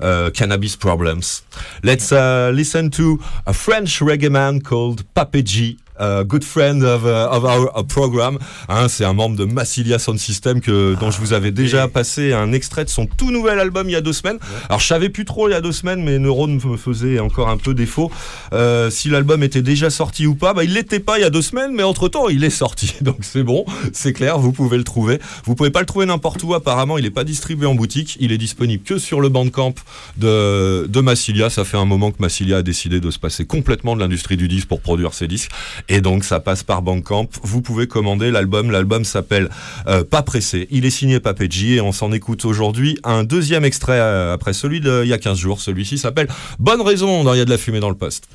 Uh, 0.00 0.30
cannabis 0.30 0.76
problems. 0.76 1.42
Let's 1.82 2.12
uh, 2.12 2.50
listen 2.54 2.90
to 2.92 3.20
a 3.46 3.52
French 3.52 4.00
reggae 4.00 4.30
man 4.30 4.60
called 4.60 5.04
Pape 5.14 5.44
G. 5.44 5.78
A 5.98 6.24
good 6.24 6.44
friend 6.44 6.82
of, 6.82 7.04
uh, 7.04 7.28
of 7.30 7.44
our 7.44 7.86
program. 7.86 8.38
Hein, 8.68 8.88
c'est 8.88 9.04
un 9.04 9.12
membre 9.12 9.36
de 9.36 9.44
Massilia 9.44 9.98
Sound 9.98 10.18
System 10.18 10.60
que, 10.60 10.94
dont 10.98 11.10
je 11.10 11.18
vous 11.20 11.32
avais 11.32 11.50
déjà 11.50 11.88
passé 11.88 12.32
un 12.32 12.52
extrait 12.52 12.84
de 12.84 12.90
son 12.90 13.06
tout 13.06 13.30
nouvel 13.30 13.58
album 13.58 13.88
il 13.88 13.92
y 13.92 13.96
a 13.96 14.00
deux 14.00 14.12
semaines. 14.12 14.38
Alors 14.68 14.80
je 14.80 14.86
savais 14.86 15.08
plus 15.08 15.24
trop 15.24 15.48
il 15.48 15.52
y 15.52 15.54
a 15.54 15.60
deux 15.60 15.72
semaines, 15.72 16.02
mais 16.02 16.18
Neuron 16.18 16.48
me 16.48 16.76
faisait 16.76 17.18
encore 17.18 17.48
un 17.48 17.56
peu 17.56 17.74
défaut. 17.74 18.10
Euh, 18.52 18.90
si 18.90 19.08
l'album 19.08 19.42
était 19.42 19.62
déjà 19.62 19.90
sorti 19.90 20.26
ou 20.26 20.34
pas, 20.34 20.54
bah, 20.54 20.64
il 20.64 20.74
l'était 20.74 21.00
pas 21.00 21.18
il 21.18 21.22
y 21.22 21.24
a 21.24 21.30
deux 21.30 21.42
semaines, 21.42 21.72
mais 21.74 21.82
entre 21.82 22.08
temps 22.08 22.28
il 22.28 22.44
est 22.44 22.50
sorti. 22.50 22.94
Donc 23.00 23.18
c'est 23.22 23.42
bon, 23.42 23.64
c'est 23.92 24.12
clair, 24.12 24.38
vous 24.38 24.52
pouvez 24.52 24.76
le 24.76 24.84
trouver. 24.84 25.18
Vous 25.44 25.54
pouvez 25.54 25.70
pas 25.70 25.80
le 25.80 25.86
trouver 25.86 26.06
n'importe 26.06 26.42
où 26.42 26.54
apparemment, 26.54 26.98
il 26.98 27.04
n'est 27.04 27.10
pas 27.10 27.24
distribué 27.24 27.66
en 27.66 27.74
boutique, 27.74 28.16
il 28.20 28.32
est 28.32 28.38
disponible 28.38 28.82
que 28.84 28.98
sur 28.98 29.20
le 29.20 29.28
bandcamp 29.28 29.74
de, 30.16 30.86
de 30.86 31.00
Massilia. 31.00 31.50
Ça 31.50 31.64
fait 31.64 31.78
un 31.78 31.84
moment 31.84 32.10
que 32.10 32.18
Massilia 32.20 32.58
a 32.58 32.62
décidé 32.62 33.00
de 33.00 33.10
se 33.10 33.18
passer 33.18 33.44
complètement 33.44 33.94
de 33.94 34.00
l'industrie 34.00 34.36
du 34.36 34.48
disque 34.48 34.68
pour 34.68 34.80
produire 34.80 35.14
ses 35.14 35.28
disques. 35.28 35.50
Et 35.88 36.00
donc 36.00 36.24
ça 36.24 36.40
passe 36.40 36.62
par 36.62 36.82
Bandcamp. 36.82 37.28
Vous 37.42 37.62
pouvez 37.62 37.86
commander 37.86 38.30
l'album. 38.30 38.70
L'album 38.70 39.04
s'appelle 39.04 39.48
euh, 39.86 40.04
Pas 40.04 40.22
pressé. 40.22 40.66
Il 40.70 40.84
est 40.84 40.90
signé 40.90 41.20
Papeji 41.20 41.74
et 41.74 41.80
on 41.80 41.92
s'en 41.92 42.12
écoute 42.12 42.44
aujourd'hui 42.44 42.98
un 43.04 43.24
deuxième 43.24 43.64
extrait 43.64 43.98
euh, 44.00 44.34
après 44.34 44.52
celui 44.52 44.80
d'il 44.80 45.06
y 45.06 45.12
a 45.12 45.18
15 45.18 45.38
jours. 45.38 45.60
Celui-ci 45.60 45.98
s'appelle 45.98 46.28
Bonne 46.58 46.80
raison. 46.80 47.32
Il 47.32 47.38
y 47.38 47.40
a 47.40 47.44
de 47.44 47.50
la 47.50 47.58
fumée 47.58 47.80
dans 47.80 47.90
le 47.90 47.96
poste. 47.96 48.28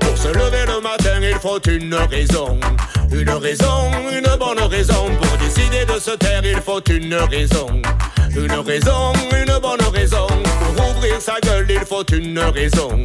Pour 0.00 0.18
se 0.18 0.28
lever 0.28 0.66
le 0.66 0.82
matin, 0.82 1.20
il 1.22 1.34
faut 1.40 1.60
une 1.68 1.94
raison 1.94 2.58
une 3.14 3.30
raison, 3.30 3.90
une 4.10 4.38
bonne 4.38 4.62
raison. 4.70 5.10
Pour 5.20 5.38
décider 5.38 5.84
de 5.84 5.98
se 5.98 6.12
taire, 6.16 6.42
il 6.44 6.60
faut 6.60 6.80
une 6.90 7.14
raison. 7.14 7.66
Une 8.34 8.52
raison, 8.52 9.12
une 9.32 9.58
bonne 9.60 9.82
raison. 9.92 10.26
Pour 10.76 10.90
ouvrir 10.90 11.20
sa 11.20 11.38
gueule, 11.40 11.66
il 11.70 11.84
faut 11.84 12.04
une 12.12 12.38
raison. 12.38 13.04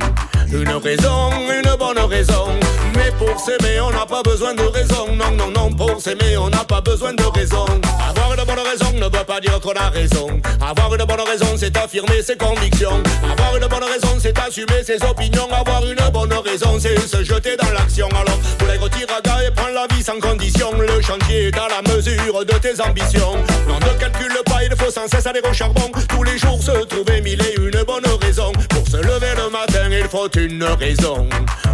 Une 0.52 0.70
raison, 0.70 1.32
une 1.50 1.76
bonne 1.78 2.00
raison. 2.00 2.48
Mais 2.95 3.12
pour 3.20 3.39
s'aimer, 3.39 3.80
on 3.82 3.91
n'a 3.91 4.06
pas 4.06 4.24
besoin 4.24 4.54
de 4.56 4.62
raison. 4.62 5.14
Non, 5.14 5.32
non, 5.32 5.52
non, 5.52 5.70
pour 5.72 6.02
s'aimer, 6.02 6.38
on 6.38 6.50
n'a 6.50 6.64
pas 6.64 6.82
besoin 6.82 7.14
de 7.14 7.24
raison. 7.24 7.66
Avoir 8.10 8.34
une 8.34 8.45
bonne 8.45 8.66
raison 8.66 8.91
ne 8.93 9.04
veut 9.04 9.26
pas 9.26 9.39
dire 9.41 9.60
qu'on 9.60 9.74
a 9.74 9.89
raison. 9.89 10.39
Avoir 10.62 10.93
une 10.95 11.04
bonne 11.04 11.22
raison, 11.22 11.48
c'est 11.58 11.76
affirmer 11.78 12.22
ses 12.22 12.38
convictions. 12.38 13.04
Avoir 13.30 13.58
une 13.58 13.68
bonne 13.68 13.84
raison, 13.84 14.18
c'est 14.20 14.38
assumer 14.39 14.84
ses 14.84 15.04
opinions. 15.04 15.48
Avoir 15.52 15.84
une 15.86 16.12
bonne 16.14 16.34
raison, 16.34 16.80
c'est 16.80 16.98
se 17.00 17.24
jeter 17.24 17.58
dans 17.58 17.72
l'action. 17.72 18.08
Alors, 18.10 18.39
pour 18.58 18.68
les 18.68 18.78
retirer 18.78 19.06
à 19.18 19.22
gars 19.22 19.45
et 19.45 19.52
prendre 19.52 19.74
la 19.74 19.93
vie 19.93 20.04
sans 20.04 20.20
condition. 20.20 20.72
Le 20.80 21.02
chantier 21.02 21.48
est 21.48 21.58
à 21.58 21.68
la 21.68 21.93
mesure 21.93 22.45
de 22.45 22.54
tes 22.54 22.82
ambitions. 22.82 23.36
Non, 23.68 23.76
ne 23.76 24.00
calcule 24.00 24.41
pas, 24.45 24.64
il 24.64 24.76
faut 24.78 24.91
sans 24.91 25.08
cesse 25.08 25.26
aller 25.28 25.41
au 25.48 25.54
charbon. 25.54 25.91
Tous 26.08 26.24
les 26.24 26.38
jours 26.38 26.62
se 26.62 26.86
trouver 26.86 27.22
mille 27.22 27.41
et 27.41 27.56
une 27.60 27.84
bonne 27.84 28.06
raison. 28.22 28.52
Pour 28.70 28.88
se 28.88 28.98
lever 28.98 29.36
le 29.36 29.50
matin, 29.50 29.89
il 29.91 30.08
faut 30.08 30.28
une 30.38 30.64
raison. 30.64 31.28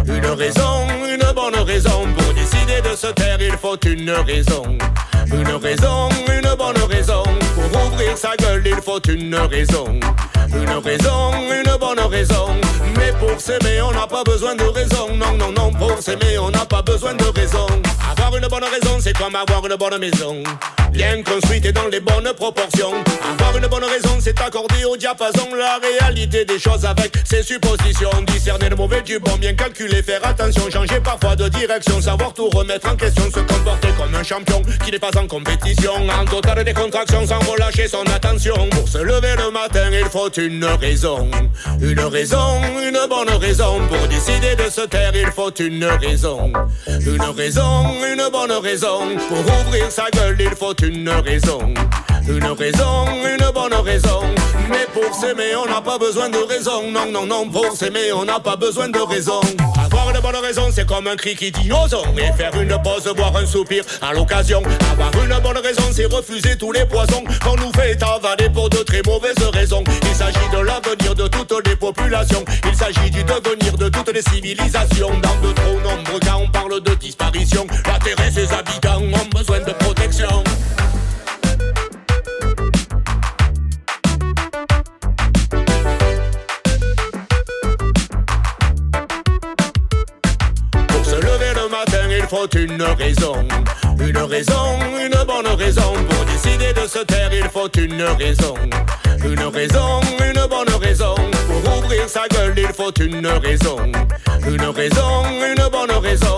Une 0.06 0.26
raison, 0.26 0.86
une 1.06 1.32
bonne 1.34 1.56
raison. 1.64 2.06
Pour 2.16 2.34
décider 2.34 2.80
de 2.82 2.96
se 2.96 3.08
taire, 3.08 3.38
il 3.40 3.56
faut 3.56 3.76
une 3.86 4.10
raison. 4.10 4.62
Une 5.26 5.56
raison, 5.56 6.08
une 6.28 6.54
bonne 6.56 6.82
raison. 6.88 7.22
Pour 7.54 7.86
ouvrir 7.86 8.16
sa 8.16 8.34
gueule, 8.36 8.62
il 8.66 8.76
faut 8.76 9.00
une 9.00 9.34
raison. 9.34 10.00
Une 10.48 10.70
raison, 10.82 11.32
une 11.50 11.76
bonne 11.78 12.00
raison. 12.00 12.48
Mais 12.96 13.12
pour 13.18 13.38
s'aimer, 13.38 13.82
on 13.82 13.92
n'a 13.92 14.06
pas 14.06 14.24
besoin 14.24 14.54
de 14.54 14.64
raison. 14.64 15.14
Non, 15.14 15.32
non, 15.36 15.52
non, 15.52 15.70
pour 15.72 15.98
s'aimer, 16.00 16.38
on 16.38 16.50
n'a 16.50 16.64
pas 16.64 16.82
besoin 16.82 17.14
de 17.14 17.24
raison. 17.24 17.66
Avoir 18.10 18.36
une 18.36 18.48
bonne 18.48 18.64
raison, 18.64 18.98
c'est 19.00 19.16
comme 19.16 19.34
avoir 19.34 19.66
une 19.66 19.76
bonne 19.76 19.98
maison. 19.98 20.42
Bien 20.94 21.24
construite 21.24 21.66
et 21.66 21.72
dans 21.72 21.88
les 21.88 21.98
bonnes 21.98 22.32
proportions. 22.36 22.92
Avoir 23.32 23.56
une 23.56 23.66
bonne 23.66 23.82
raison, 23.82 24.16
c'est 24.20 24.40
accorder 24.40 24.84
au 24.84 24.96
diapason 24.96 25.52
la 25.52 25.80
réalité 25.82 26.44
des 26.44 26.60
choses 26.60 26.84
avec 26.84 27.16
ses 27.24 27.42
suppositions. 27.42 28.10
Discerner 28.28 28.68
le 28.68 28.76
mauvais 28.76 29.02
du 29.02 29.18
bon, 29.18 29.34
bien 29.36 29.54
calculer, 29.54 30.04
faire 30.04 30.24
attention, 30.24 30.70
changer 30.70 31.00
parfois 31.00 31.34
de 31.34 31.48
direction, 31.48 32.00
savoir 32.00 32.32
tout 32.32 32.48
remettre 32.48 32.88
en 32.88 32.94
question, 32.94 33.24
se 33.24 33.40
comporter 33.40 33.88
comme 33.98 34.14
un 34.14 34.22
champion 34.22 34.62
qui 34.84 34.92
n'est 34.92 35.00
pas 35.00 35.10
en 35.18 35.26
compétition. 35.26 35.94
En 36.16 36.24
totale 36.26 36.62
décontraction, 36.62 37.26
sans 37.26 37.40
relâcher 37.40 37.88
son 37.88 38.04
attention. 38.14 38.54
Pour 38.70 38.88
se 38.88 38.98
lever 38.98 39.34
le 39.36 39.50
matin, 39.50 39.90
il 39.90 40.08
faut 40.08 40.30
une 40.30 40.64
raison. 40.64 41.28
Une 41.80 42.00
raison, 42.00 42.62
une 42.80 43.00
bonne 43.10 43.36
raison. 43.40 43.80
Pour 43.88 44.06
décider 44.06 44.54
de 44.54 44.70
se 44.70 44.82
taire, 44.82 45.12
il 45.16 45.32
faut 45.32 45.52
une 45.54 45.86
raison. 45.86 46.52
Une 46.86 47.22
raison, 47.36 47.90
une 48.06 48.28
bonne 48.30 48.52
raison. 48.52 49.00
Pour 49.28 49.40
ouvrir 49.40 49.90
sa 49.90 50.08
gueule, 50.10 50.36
il 50.38 50.54
faut 50.54 50.72
une 50.83 50.83
raison. 50.90 51.74
Une 52.26 52.44
raison, 52.44 53.04
une 53.22 53.52
bonne 53.52 53.74
raison. 53.84 54.20
Mais 54.70 54.86
pour 54.94 55.14
s'aimer, 55.14 55.54
on 55.56 55.66
n'a 55.66 55.82
pas 55.82 55.98
besoin 55.98 56.30
de 56.30 56.38
raison. 56.38 56.90
Non, 56.90 57.04
non, 57.10 57.26
non, 57.26 57.48
pour 57.48 57.76
s'aimer, 57.76 58.12
on 58.12 58.24
n'a 58.24 58.40
pas 58.40 58.56
besoin 58.56 58.88
de 58.88 58.98
raison. 58.98 59.40
Avoir 59.84 60.08
une 60.14 60.20
bonne 60.22 60.42
raison, 60.42 60.70
c'est 60.72 60.86
comme 60.86 61.06
un 61.06 61.16
cri 61.16 61.36
qui 61.36 61.50
dit 61.52 61.70
osons. 61.70 62.02
Et 62.16 62.32
faire 62.32 62.58
une 62.58 62.76
pause, 62.82 63.12
boire 63.14 63.36
un 63.36 63.44
soupir 63.44 63.84
à 64.00 64.14
l'occasion. 64.14 64.62
Avoir 64.92 65.12
une 65.22 65.38
bonne 65.42 65.58
raison, 65.58 65.82
c'est 65.92 66.06
refuser 66.06 66.56
tous 66.56 66.72
les 66.72 66.86
poisons 66.86 67.24
qu'on 67.44 67.56
nous 67.56 67.72
fait 67.72 68.02
avaler 68.02 68.48
pour 68.48 68.70
de 68.70 68.78
très 68.78 69.02
mauvaises 69.04 69.44
raisons. 69.52 69.84
Il 70.02 70.14
s'agit 70.14 70.48
de 70.50 70.60
l'avenir 70.60 71.14
de 71.14 71.28
toutes 71.28 71.66
les 71.66 71.76
populations. 71.76 72.44
Il 72.66 72.74
s'agit 72.74 73.10
du 73.10 73.22
devenir 73.22 73.76
de 73.76 73.90
toutes 73.90 74.12
les 74.14 74.22
civilisations. 74.22 75.10
Dans 75.22 75.46
de 75.46 75.52
trop 75.52 75.78
nombreux 75.80 76.20
cas, 76.20 76.38
on 76.40 76.48
parle 76.48 76.80
de 76.80 76.94
disparition. 76.94 77.66
La 77.86 77.98
terre 77.98 78.26
et 78.26 78.30
ses 78.30 78.50
habitants 78.50 79.02
ont 79.02 79.28
besoin 79.36 79.60
de 79.60 79.72
protection. 79.72 80.42
Faut 92.34 92.48
une 92.58 92.82
raison. 92.82 93.46
Une 94.00 94.18
raison, 94.18 94.78
une 95.00 95.24
bonne 95.24 95.54
raison. 95.56 95.92
Pour 96.08 96.24
décider 96.24 96.72
de 96.72 96.86
se 96.86 96.98
taire, 97.04 97.30
il 97.32 97.48
faut 97.48 97.68
une 97.76 98.02
raison. 98.02 98.54
Une 99.24 99.40
raison, 99.40 100.00
une 100.20 100.46
bonne 100.48 100.82
raison. 100.82 101.14
Pour 101.46 101.78
ouvrir 101.78 102.08
sa 102.08 102.26
gueule, 102.28 102.54
il 102.56 102.72
faut 102.74 102.92
une 103.00 103.26
raison. 103.26 103.76
Une 104.46 104.64
raison, 104.64 105.24
une 105.40 105.68
bonne 105.70 105.98
raison. 106.02 106.36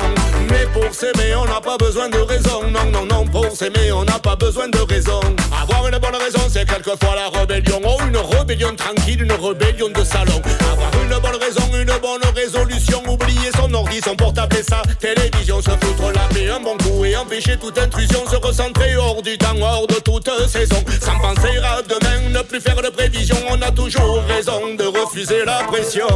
Mais 0.50 0.66
pour 0.72 0.94
s'aimer, 0.94 1.34
on 1.36 1.44
n'a 1.46 1.60
pas 1.60 1.76
besoin 1.76 2.08
de 2.08 2.18
raison. 2.18 2.62
Non, 2.70 2.84
non, 2.92 3.06
non, 3.06 3.24
pour 3.26 3.50
s'aimer, 3.50 3.90
on 3.92 4.04
n'a 4.04 4.18
pas 4.18 4.36
besoin 4.36 4.68
de 4.68 4.78
raison. 4.78 5.20
Avoir 5.60 5.88
une 5.88 5.98
bonne 5.98 6.14
raison, 6.14 6.40
c'est 6.48 6.66
quelquefois 6.68 7.14
la 7.16 7.38
rébellion. 7.38 7.80
Oh, 7.84 7.96
une 8.06 8.16
rébellion 8.16 8.74
tranquille, 8.76 9.22
une 9.22 9.32
rébellion 9.32 9.88
de 9.88 10.04
salon. 10.04 10.40
Avoir 10.72 10.90
une 11.02 11.18
bonne 11.20 11.40
raison, 11.40 11.62
une 11.74 12.00
bonne 12.00 12.34
résolution. 12.34 13.02
Oublier 13.08 13.50
son 13.56 13.72
ordi, 13.74 14.00
son 14.04 14.14
portable 14.14 14.56
et 14.56 14.62
sa 14.62 14.82
télévision. 15.00 15.60
Se 15.60 15.70
foutre 15.70 16.12
la 16.14 16.28
paix 16.34 16.48
un 16.48 16.60
bon 16.60 16.76
coup 16.78 17.04
et 17.04 17.16
empêcher 17.16 17.45
toute 17.54 17.78
intrusion. 17.78 18.26
Se 18.28 18.36
recentrer 18.36 18.96
hors 18.96 19.22
du 19.22 19.38
temps, 19.38 19.54
hors 19.60 19.86
de 19.86 19.94
toute 19.94 20.28
saison. 20.48 20.82
Sans 21.00 21.18
penser 21.18 21.56
à 21.58 21.82
demain, 21.82 22.30
ne 22.30 22.42
plus 22.42 22.60
faire 22.60 22.80
de 22.82 22.88
prévision. 22.88 23.36
On 23.50 23.60
a 23.62 23.70
toujours 23.70 24.22
raison 24.28 24.74
de 24.74 24.84
refuser 24.84 25.44
la 25.44 25.64
pression. 25.64 26.08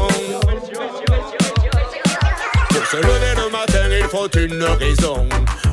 Pour 2.70 2.86
se 2.86 2.96
lever 2.96 3.34
le 3.36 3.50
matin, 3.50 3.88
il 3.90 4.08
faut 4.08 4.28
une 4.36 4.64
raison. 4.64 5.26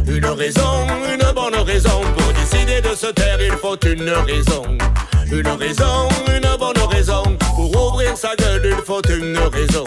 Une 0.07 0.25
raison, 0.25 0.87
une 1.11 1.33
bonne 1.33 1.55
raison. 1.65 2.01
Pour 2.17 2.33
décider 2.33 2.81
de 2.81 2.95
se 2.95 3.07
taire, 3.07 3.39
il 3.41 3.57
faut 3.57 3.77
une 3.85 4.09
raison. 4.09 4.63
Une 5.31 5.47
raison, 5.47 6.09
une 6.27 6.57
bonne 6.57 6.83
raison. 6.89 7.23
Pour 7.71 7.93
ouvrir 7.93 8.15
sa 8.15 8.33
gueule, 8.35 8.61
il 8.77 8.85
faut 8.85 9.01
une 9.09 9.37
raison. 9.37 9.85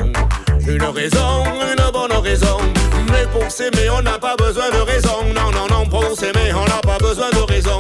Une 0.69 0.83
raison, 0.83 1.45
une 1.63 1.91
bonne 1.93 2.13
raison. 2.23 2.59
Mais 3.11 3.27
pour 3.33 3.51
s'aimer, 3.51 3.89
on 3.91 4.03
n'a 4.03 4.19
pas 4.19 4.37
besoin 4.37 4.71
de 4.71 4.81
raison. 4.81 5.25
Non, 5.35 5.51
non, 5.51 5.67
non, 5.71 5.87
pour 5.87 6.05
s'aimer, 6.15 6.53
on 6.55 6.65
n'a 6.67 6.81
pas 6.83 6.99
besoin 6.99 7.31
de 7.31 7.53
raison. 7.53 7.79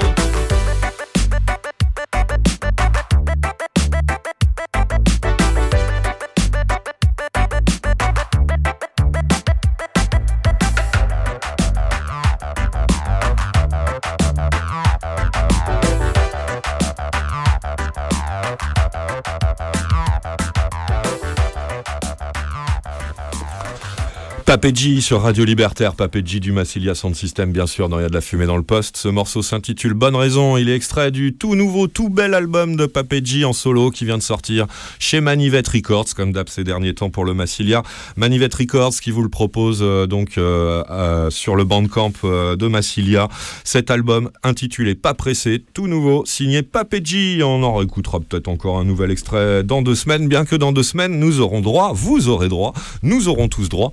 Papedji 24.50 25.00
sur 25.00 25.22
Radio 25.22 25.44
Libertaire, 25.44 25.94
Papedji 25.94 26.40
du 26.40 26.50
Massilia 26.50 26.96
Sound 26.96 27.14
System, 27.14 27.52
bien 27.52 27.68
sûr, 27.68 27.88
dans 27.88 28.00
Il 28.00 28.02
y 28.02 28.04
a 28.04 28.08
de 28.08 28.14
la 28.14 28.20
fumée 28.20 28.46
dans 28.46 28.56
le 28.56 28.64
poste. 28.64 28.96
Ce 28.96 29.06
morceau 29.06 29.42
s'intitule 29.42 29.94
Bonne 29.94 30.16
raison. 30.16 30.56
Il 30.56 30.68
est 30.68 30.74
extrait 30.74 31.12
du 31.12 31.34
tout 31.34 31.54
nouveau, 31.54 31.86
tout 31.86 32.08
bel 32.08 32.34
album 32.34 32.74
de 32.74 32.86
Papedji 32.86 33.44
en 33.44 33.52
solo 33.52 33.92
qui 33.92 34.04
vient 34.04 34.18
de 34.18 34.24
sortir 34.24 34.66
chez 34.98 35.20
Manivette 35.20 35.68
Records, 35.68 36.16
comme 36.16 36.32
d'hab 36.32 36.48
ces 36.48 36.64
derniers 36.64 36.94
temps 36.94 37.10
pour 37.10 37.24
le 37.24 37.32
Massilia. 37.32 37.84
Manivette 38.16 38.52
Records 38.52 38.94
qui 39.00 39.12
vous 39.12 39.22
le 39.22 39.28
propose 39.28 39.82
euh, 39.82 40.08
donc 40.08 40.36
euh, 40.36 40.82
euh, 40.90 41.30
sur 41.30 41.54
le 41.54 41.62
bandcamp 41.62 42.14
de 42.24 42.66
Massilia. 42.66 43.28
Cet 43.62 43.88
album 43.88 44.30
intitulé 44.42 44.96
Pas 44.96 45.14
pressé, 45.14 45.62
tout 45.74 45.86
nouveau, 45.86 46.24
signé 46.26 46.64
Papedji. 46.64 47.40
On 47.44 47.62
en 47.62 47.76
réécoutera 47.76 48.18
peut-être 48.18 48.48
encore 48.48 48.80
un 48.80 48.84
nouvel 48.84 49.12
extrait 49.12 49.62
dans 49.62 49.80
deux 49.80 49.94
semaines, 49.94 50.26
bien 50.26 50.44
que 50.44 50.56
dans 50.56 50.72
deux 50.72 50.82
semaines, 50.82 51.20
nous 51.20 51.38
aurons 51.38 51.60
droit, 51.60 51.92
vous 51.94 52.28
aurez 52.28 52.48
droit, 52.48 52.74
nous 53.04 53.28
aurons 53.28 53.46
tous 53.46 53.68
droit 53.68 53.92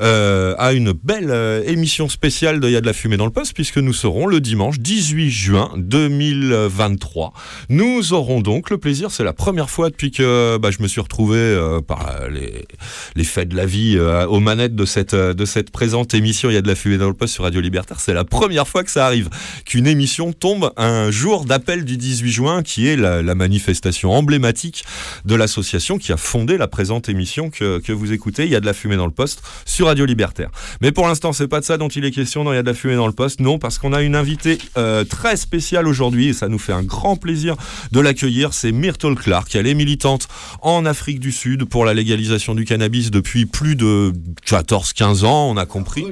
euh, 0.00 0.54
à 0.58 0.72
une 0.72 0.92
belle 0.92 1.30
euh, 1.30 1.62
émission 1.66 2.08
spéciale 2.08 2.60
de 2.60 2.68
Il 2.68 2.72
y 2.72 2.76
a 2.76 2.80
de 2.80 2.86
la 2.86 2.92
fumée 2.92 3.16
dans 3.16 3.24
le 3.24 3.30
poste, 3.30 3.54
puisque 3.54 3.78
nous 3.78 3.92
serons 3.92 4.26
le 4.26 4.40
dimanche 4.40 4.78
18 4.78 5.30
juin 5.30 5.70
2023. 5.76 7.32
Nous 7.68 8.12
aurons 8.12 8.40
donc 8.40 8.70
le 8.70 8.78
plaisir, 8.78 9.10
c'est 9.10 9.24
la 9.24 9.32
première 9.32 9.70
fois 9.70 9.90
depuis 9.90 10.10
que 10.10 10.58
bah, 10.58 10.70
je 10.70 10.82
me 10.82 10.88
suis 10.88 11.00
retrouvé 11.00 11.38
euh, 11.38 11.80
par 11.80 12.28
les, 12.30 12.66
les 13.14 13.24
faits 13.24 13.48
de 13.48 13.56
la 13.56 13.66
vie 13.66 13.98
aux 13.98 14.40
manettes 14.40 14.74
de 14.74 14.84
cette, 14.84 15.14
de 15.14 15.44
cette 15.44 15.70
présente 15.70 16.14
émission 16.14 16.50
Il 16.50 16.54
y 16.54 16.56
a 16.56 16.62
de 16.62 16.68
la 16.68 16.74
fumée 16.74 16.98
dans 16.98 17.08
le 17.08 17.14
poste 17.14 17.34
sur 17.34 17.44
Radio 17.44 17.60
Libertaire. 17.60 18.00
C'est 18.00 18.14
la 18.14 18.24
première 18.24 18.66
fois 18.66 18.84
que 18.84 18.90
ça 18.90 19.06
arrive, 19.06 19.28
qu'une 19.64 19.86
émission 19.86 20.32
tombe 20.32 20.72
un 20.76 21.10
jour 21.10 21.44
d'appel 21.44 21.84
du 21.84 21.96
18 21.96 22.30
juin, 22.32 22.62
qui 22.62 22.88
est 22.88 22.96
la, 22.96 23.22
la 23.22 23.34
manifestation 23.34 24.12
emblématique 24.12 24.84
de 25.24 25.34
l'association 25.34 25.98
qui 25.98 26.12
a 26.12 26.16
fondé 26.16 26.58
la 26.58 26.68
présente 26.68 27.08
émission 27.08 27.50
que, 27.50 27.78
que 27.78 27.92
vous 27.92 28.12
écoutez. 28.12 28.44
Il 28.44 28.50
y 28.50 28.56
a 28.56 28.60
de 28.60 28.66
la 28.66 28.74
fumée 28.74 28.96
dans 28.96 29.06
le 29.06 29.12
poste 29.12 29.42
sur 29.64 29.83
Radio 29.84 30.04
Libertaire. 30.04 30.50
Mais 30.80 30.92
pour 30.92 31.06
l'instant, 31.06 31.32
c'est 31.32 31.48
pas 31.48 31.60
de 31.60 31.64
ça 31.64 31.76
dont 31.78 31.88
il 31.88 32.04
est 32.04 32.10
question 32.10 32.44
dans 32.44 32.52
Il 32.52 32.56
y 32.56 32.58
a 32.58 32.62
de 32.62 32.68
la 32.68 32.74
fumée 32.74 32.96
dans 32.96 33.06
le 33.06 33.12
poste. 33.12 33.40
Non, 33.40 33.58
parce 33.58 33.78
qu'on 33.78 33.92
a 33.92 34.02
une 34.02 34.16
invitée 34.16 34.58
euh, 34.76 35.04
très 35.04 35.36
spéciale 35.36 35.86
aujourd'hui 35.88 36.28
et 36.28 36.32
ça 36.32 36.48
nous 36.48 36.58
fait 36.58 36.72
un 36.72 36.82
grand 36.82 37.16
plaisir 37.16 37.56
de 37.92 38.00
l'accueillir. 38.00 38.54
C'est 38.54 38.72
Myrtle 38.72 39.14
Clark. 39.14 39.54
Elle 39.54 39.66
est 39.66 39.74
militante 39.74 40.28
en 40.62 40.84
Afrique 40.86 41.20
du 41.20 41.32
Sud 41.32 41.64
pour 41.64 41.84
la 41.84 41.94
légalisation 41.94 42.54
du 42.54 42.64
cannabis 42.64 43.10
depuis 43.10 43.46
plus 43.46 43.76
de 43.76 44.12
14-15 44.46 45.24
ans. 45.24 45.50
On 45.50 45.56
a 45.56 45.66
compris 45.66 46.04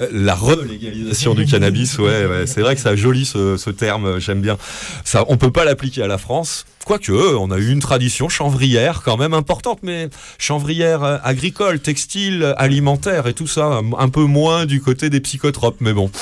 Euh, 0.00 0.08
la 0.12 0.34
relégalisation 0.34 1.34
du 1.34 1.46
cannabis. 1.46 1.98
Ouais, 1.98 2.44
c'est 2.46 2.60
vrai 2.60 2.74
que 2.74 2.80
c'est 2.80 2.96
joli 2.96 3.24
ce, 3.24 3.56
ce 3.56 3.70
terme. 3.70 4.18
J'aime 4.20 4.40
bien. 4.40 4.56
Ça, 5.04 5.24
on 5.28 5.36
peut 5.36 5.50
pas 5.52 5.64
l'appliquer 5.64 6.02
à 6.02 6.06
la 6.06 6.18
France. 6.18 6.66
Quoique, 6.86 7.34
on 7.34 7.50
a 7.50 7.58
eu 7.58 7.72
une 7.72 7.80
tradition 7.80 8.28
chanvrière 8.28 9.02
quand 9.04 9.16
même 9.16 9.34
importante, 9.34 9.80
mais 9.82 10.08
chanvrière 10.38 11.02
euh, 11.02 11.18
agricole, 11.24 11.80
textile, 11.80 12.54
alimentaire 12.58 13.26
et 13.26 13.34
tout 13.34 13.48
ça, 13.48 13.80
un 13.98 14.08
peu 14.08 14.22
moins 14.22 14.66
du 14.66 14.80
côté 14.80 15.10
des 15.10 15.18
psychotropes, 15.18 15.78
mais 15.80 15.92
bon. 15.92 16.12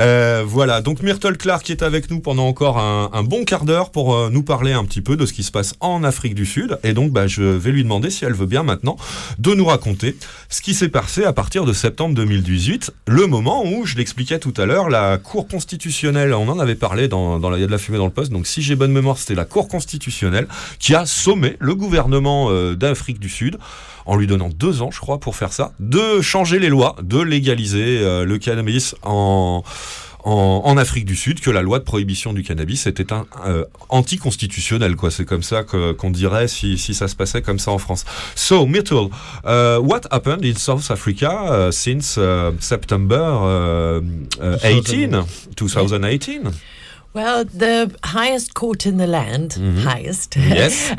Euh, 0.00 0.42
voilà, 0.46 0.80
donc 0.80 1.02
Myrtle 1.02 1.36
Clark 1.36 1.68
est 1.70 1.82
avec 1.82 2.10
nous 2.10 2.20
pendant 2.20 2.46
encore 2.46 2.78
un, 2.78 3.22
bon 3.22 3.44
quart 3.44 3.64
d'heure 3.64 3.90
pour 3.90 4.14
euh, 4.14 4.30
nous 4.30 4.42
parler 4.42 4.72
un 4.72 4.84
petit 4.84 5.00
peu 5.00 5.16
de 5.16 5.26
ce 5.26 5.32
qui 5.32 5.42
se 5.42 5.50
passe 5.50 5.74
en 5.80 6.04
Afrique 6.04 6.34
du 6.34 6.46
Sud. 6.46 6.78
Et 6.82 6.92
donc, 6.92 7.12
bah, 7.12 7.26
je 7.26 7.42
vais 7.42 7.70
lui 7.70 7.82
demander 7.82 8.10
si 8.10 8.24
elle 8.24 8.34
veut 8.34 8.46
bien 8.46 8.62
maintenant 8.62 8.96
de 9.38 9.54
nous 9.54 9.64
raconter 9.64 10.16
ce 10.48 10.62
qui 10.62 10.74
s'est 10.74 10.88
passé 10.88 11.24
à 11.24 11.32
partir 11.32 11.64
de 11.64 11.72
septembre 11.72 12.14
2018, 12.14 12.92
le 13.06 13.26
moment 13.26 13.64
où, 13.64 13.86
je 13.86 13.96
l'expliquais 13.96 14.38
tout 14.38 14.54
à 14.56 14.66
l'heure, 14.66 14.88
la 14.88 15.18
Cour 15.18 15.48
constitutionnelle, 15.48 16.34
on 16.34 16.48
en 16.48 16.58
avait 16.58 16.74
parlé 16.74 17.08
dans, 17.08 17.38
dans 17.38 17.50
la, 17.50 17.58
il 17.58 17.60
y 17.60 17.64
a 17.64 17.66
de 17.66 17.72
la 17.72 17.78
fumée 17.78 17.98
dans 17.98 18.06
le 18.06 18.12
poste, 18.12 18.32
donc 18.32 18.46
si 18.46 18.62
j'ai 18.62 18.76
bonne 18.76 18.92
mémoire, 18.92 19.18
c'était 19.18 19.34
la 19.34 19.44
Cour 19.44 19.68
constitutionnelle 19.68 20.46
qui 20.78 20.94
a 20.94 21.06
sommé 21.06 21.56
le 21.60 21.74
gouvernement 21.74 22.50
euh, 22.50 22.74
d'Afrique 22.74 23.18
du 23.18 23.28
Sud 23.28 23.58
en 24.06 24.16
lui 24.16 24.26
donnant 24.26 24.48
deux 24.50 24.82
ans, 24.82 24.90
je 24.90 25.00
crois, 25.00 25.18
pour 25.18 25.36
faire 25.36 25.52
ça, 25.52 25.72
de 25.80 26.20
changer 26.20 26.58
les 26.58 26.68
lois, 26.68 26.96
de 27.02 27.20
légaliser 27.20 28.00
euh, 28.02 28.24
le 28.24 28.38
cannabis 28.38 28.94
en, 29.02 29.62
en, 30.24 30.62
en 30.64 30.76
Afrique 30.76 31.04
du 31.04 31.16
Sud, 31.16 31.40
que 31.40 31.50
la 31.50 31.62
loi 31.62 31.78
de 31.78 31.84
prohibition 31.84 32.32
du 32.32 32.42
cannabis 32.42 32.86
était 32.86 33.12
un 33.12 33.26
euh, 33.46 33.64
anticonstitutionnel, 33.90 34.96
quoi. 34.96 35.10
C'est 35.10 35.24
comme 35.24 35.42
ça 35.42 35.64
que- 35.64 35.92
qu'on 35.92 36.10
dirait 36.10 36.48
si, 36.48 36.78
si 36.78 36.94
ça 36.94 37.08
se 37.08 37.16
passait 37.16 37.42
comme 37.42 37.58
ça 37.58 37.70
en 37.72 37.78
France. 37.78 38.04
So, 38.34 38.66
Myrtle, 38.66 39.08
uh, 39.44 39.78
what 39.82 40.02
happened 40.10 40.44
in 40.44 40.54
South 40.56 40.90
Africa 40.90 41.68
uh, 41.68 41.72
since 41.72 42.16
uh, 42.18 42.52
September 42.60 43.20
uh, 43.20 44.00
uh, 44.42 44.58
18, 44.62 45.10
2018? 45.56 46.40
Well, 47.14 47.44
the 47.44 47.94
highest 48.02 48.54
court 48.54 48.86
in 48.86 48.96
the 48.96 49.06
land, 49.06 49.52
highest, 49.84 50.34
Yes. 50.36 50.92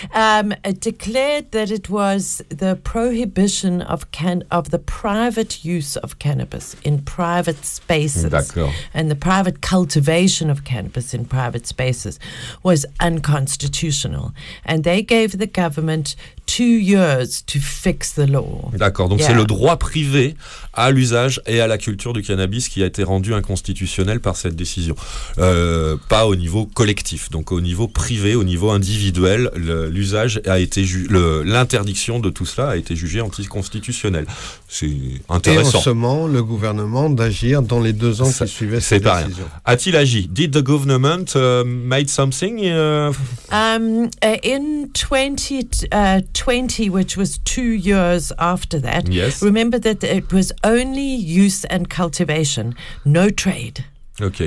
um, 0.14 0.54
declared 0.80 1.52
that 1.52 1.70
it 1.70 1.90
was 1.90 2.42
the 2.48 2.76
prohibition 2.82 3.82
of 3.82 4.10
can 4.10 4.42
of 4.50 4.70
the 4.70 4.78
private 4.78 5.62
use 5.62 5.98
of 5.98 6.18
cannabis 6.18 6.76
in 6.82 7.02
private 7.02 7.62
spaces 7.66 8.24
D'accord. 8.32 8.72
and 8.94 9.10
the 9.10 9.14
private 9.16 9.60
cultivation 9.60 10.48
of 10.48 10.64
cannabis 10.64 11.12
in 11.12 11.26
private 11.26 11.66
spaces 11.66 12.18
was 12.62 12.86
unconstitutional, 12.98 14.32
and 14.64 14.82
they 14.82 15.02
gave 15.02 15.36
the 15.36 15.46
government 15.46 16.16
two 16.46 16.64
years 16.64 17.44
to 17.46 17.58
fix 17.60 18.14
the 18.14 18.28
law. 18.28 18.70
D'accord, 18.76 19.08
donc 19.08 19.18
Yeah. 19.20 19.28
c'est 19.28 19.34
le 19.34 19.44
droit 19.44 19.76
privé 19.76 20.36
à 20.72 20.90
l'usage 20.90 21.40
et 21.46 21.60
à 21.60 21.66
la 21.66 21.78
culture 21.78 22.12
du 22.12 22.22
cannabis 22.22 22.68
qui 22.68 22.82
a 22.82 22.86
été 22.86 23.02
rendu 23.02 23.32
inconstitutionnel 23.34 24.20
par 24.20 24.36
cette 24.36 24.56
décision. 24.56 24.94
Euh, 25.38 25.96
pas 26.08 26.26
au 26.26 26.36
niveau 26.36 26.66
collectif, 26.66 27.30
donc 27.30 27.52
au 27.52 27.60
niveau 27.60 27.88
privé, 27.88 28.34
au 28.34 28.44
niveau 28.44 28.70
individuel, 28.70 29.50
l'usage 29.90 30.40
a 30.46 30.58
été 30.58 30.84
l'interdiction 31.44 32.18
de 32.20 32.30
tout 32.30 32.46
cela 32.46 32.70
a 32.70 32.76
été 32.76 32.96
jugée 32.96 33.20
anticonstitutionnelle. 33.20 34.26
C'est 34.68 34.86
Et 34.86 35.20
en 35.28 35.36
intéressant. 35.36 35.80
sommant 35.80 36.26
le 36.26 36.42
gouvernement 36.42 37.08
d'agir 37.10 37.62
dans 37.62 37.80
les 37.80 37.92
deux 37.92 38.20
ans 38.22 38.26
Ça- 38.30 38.46
qui 38.46 38.52
suivaient 38.52 38.80
cette 38.80 39.04
décision. 39.04 39.44
A-t-il 39.64 39.96
agi? 39.96 40.28
Did 40.30 40.52
the 40.52 40.62
government 40.62 41.34
uh, 41.36 41.64
made 41.64 42.08
something? 42.08 42.58
uh, 42.64 43.12
Um, 43.52 44.08
uh, 44.24 44.36
in 44.44 44.88
20, 44.94 45.86
uh, 45.92 46.20
20, 46.34 46.90
which 46.90 47.16
was 47.16 47.38
two 47.44 47.72
years 47.72 48.32
after 48.38 48.80
that, 48.82 49.08
Yes. 49.08 49.42
remember 49.42 49.78
that 49.80 50.02
it 50.04 50.32
was 50.32 50.52
only 50.64 51.14
use 51.16 51.64
and 51.70 51.84
cultivation, 51.88 52.74
no 53.06 53.30
trade. 53.30 53.84
Ok. 54.22 54.42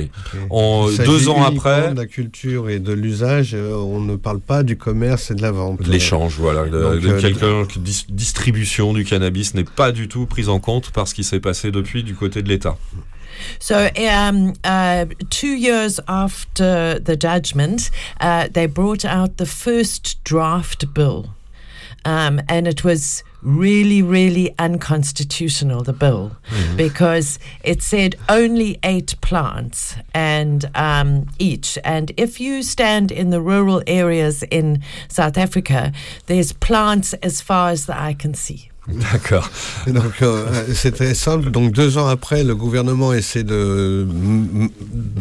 En- 0.49 0.87
Il 0.89 0.95
s'agit 0.95 1.09
deux 1.09 1.27
ans 1.27 1.43
après, 1.43 1.91
de 1.93 1.97
la 1.99 2.05
culture 2.05 2.69
et 2.69 2.79
de 2.79 2.93
l'usage, 2.93 3.53
euh, 3.53 3.73
on 3.75 3.99
ne 3.99 4.15
parle 4.15 4.39
pas 4.39 4.63
du 4.63 4.77
commerce 4.77 5.29
et 5.29 5.35
de 5.35 5.41
la 5.41 5.51
vente. 5.51 5.85
L'échange, 5.85 6.35
voilà. 6.37 6.63
De, 6.65 6.81
Donc, 6.81 7.01
de 7.01 7.09
euh, 7.09 7.19
quelqu'un 7.19 7.65
qui 7.65 7.79
dis- 7.79 8.05
distribution 8.07 8.93
du 8.93 9.03
cannabis 9.03 9.55
n'est 9.55 9.65
pas 9.65 9.91
du 9.91 10.07
tout 10.07 10.25
prise 10.25 10.47
en 10.47 10.59
compte 10.59 10.91
par 10.91 11.07
ce 11.09 11.13
qui 11.13 11.25
s'est 11.25 11.41
passé 11.41 11.71
depuis 11.71 12.03
du 12.03 12.15
côté 12.15 12.41
de 12.43 12.47
l'État. 12.47 12.77
So, 13.59 13.75
um, 13.75 14.53
uh, 14.65 15.05
two 15.29 15.53
years 15.55 15.99
after 16.07 16.99
the 17.03 17.19
judgment, 17.21 17.91
uh, 18.21 18.47
they 18.51 18.67
brought 18.67 19.03
out 19.05 19.35
the 19.37 19.45
first 19.45 20.17
draft 20.25 20.85
bill. 20.95 21.25
Um, 22.05 22.39
and 22.47 22.67
it 22.67 22.83
was 22.83 23.23
really, 23.43 24.01
really 24.01 24.53
unconstitutional, 24.59 25.83
the 25.83 25.93
bill, 25.93 26.31
because 26.77 27.37
it 27.63 27.81
said 27.83 28.15
only 28.29 28.77
eight 28.83 29.15
plants 29.21 29.95
and 30.13 30.69
um, 30.75 31.27
each. 31.37 31.77
And 31.83 32.11
if 32.17 32.39
you 32.39 32.63
stand 32.63 33.11
in 33.11 33.29
the 33.29 33.41
rural 33.41 33.81
areas 33.87 34.43
in 34.51 34.81
South 35.09 35.37
Africa, 35.37 35.91
there's 36.27 36.53
plants 36.53 37.13
as 37.21 37.41
far 37.41 37.69
as 37.71 37.85
the 37.85 37.93
eye 37.99 38.15
can 38.17 38.33
see. 38.33 38.69
D'accord. 38.87 39.49
Donc 39.85 40.21
euh, 40.21 40.45
c'est 40.73 40.93
très 40.95 41.13
simple. 41.13 41.51
Donc 41.51 41.73
deux 41.73 41.97
ans 41.97 42.07
après, 42.07 42.45
le 42.45 42.55
gouvernement 42.55 43.11
essaie 43.11 43.43
de 43.43 44.07
m- 44.09 44.69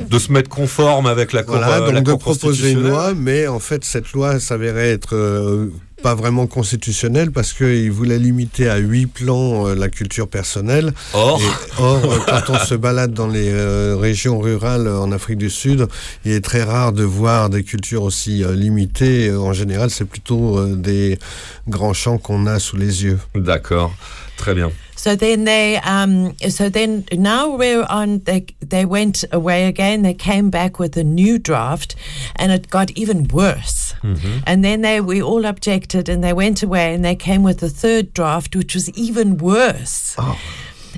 De 0.09 0.19
se 0.21 0.31
mettre 0.31 0.49
conforme 0.49 1.07
avec 1.09 1.33
la 1.33 1.43
Cour, 1.43 1.57
voilà, 1.57 1.81
donc 1.81 1.95
la 1.95 2.01
de 2.01 2.15
proposer 2.15 2.71
une 2.71 2.89
loi, 2.89 3.13
mais 3.15 3.49
en 3.49 3.59
fait 3.59 3.85
cette 3.85 4.13
loi 4.13 4.39
s'avérait 4.39 4.91
être 4.91 5.17
euh, 5.17 5.73
pas 6.07 6.15
vraiment 6.15 6.47
constitutionnelle 6.47 7.33
parce 7.33 7.53
qu'il 7.53 7.91
voulait 7.91 8.21
limiter 8.21 8.69
à 8.69 8.77
huit 8.77 9.09
plans 9.09 9.67
euh, 9.67 9.75
la 9.75 9.89
culture 9.89 10.29
personnelle. 10.29 10.93
Or, 11.13 11.41
Et 11.43 11.83
or, 11.83 12.01
euh, 12.05 12.19
quand 12.29 12.49
on 12.51 12.59
se 12.61 12.77
balade 12.77 13.13
dans 13.13 13.27
les 13.27 13.51
euh, 13.51 13.97
régions 13.99 14.39
rurales 14.39 14.87
en 14.87 15.11
Afrique 15.11 15.39
du 15.39 15.51
Sud, 15.51 15.89
il 16.25 16.31
est 16.31 16.45
très 16.45 16.63
rare 16.63 16.93
de 16.93 17.03
voir 17.03 17.51
des 17.51 17.65
cultures 17.65 18.05
aussi 18.05 18.45
limitées. 18.55 19.35
En 19.35 19.53
général, 19.53 19.91
c'est 19.91 20.05
plutôt 20.05 20.65
des 20.77 21.19
grands 21.67 21.93
champs 21.93 22.19
qu'on 22.19 22.47
a 22.47 22.61
sous 22.61 22.77
les 22.77 23.03
yeux. 23.03 23.19
d'accord. 23.35 23.93
Très 24.37 24.55
bien. 24.55 24.71
So 24.97 25.15
then 25.15 25.45
they, 25.45 25.77
um, 25.79 26.37
so 26.49 26.69
then 26.69 27.05
now 27.13 27.55
we're 27.55 27.85
on. 27.85 28.21
They 28.21 28.47
they 28.61 28.85
went 28.85 29.25
away 29.31 29.67
again. 29.67 30.03
They 30.03 30.15
came 30.15 30.51
back 30.51 30.79
with 30.79 30.97
a 30.97 31.05
new 31.05 31.39
draft, 31.39 31.95
and 32.35 32.51
it 32.51 32.71
got 32.71 32.91
even 32.93 33.29
worse. 33.29 33.95
Mm-hmm. 34.03 34.39
And 34.47 34.65
then 34.65 34.81
they 34.81 35.01
we 35.01 35.23
all 35.23 35.45
objected, 35.45 36.09
and 36.09 36.25
they 36.25 36.33
went 36.33 36.63
away, 36.63 36.95
and 36.95 37.05
they 37.05 37.15
came 37.15 37.43
with 37.43 37.63
a 37.63 37.69
third 37.69 38.15
draft, 38.15 38.57
which 38.57 38.75
was 38.75 38.91
even 38.91 39.37
worse. 39.37 40.17
Oh. 40.19 40.41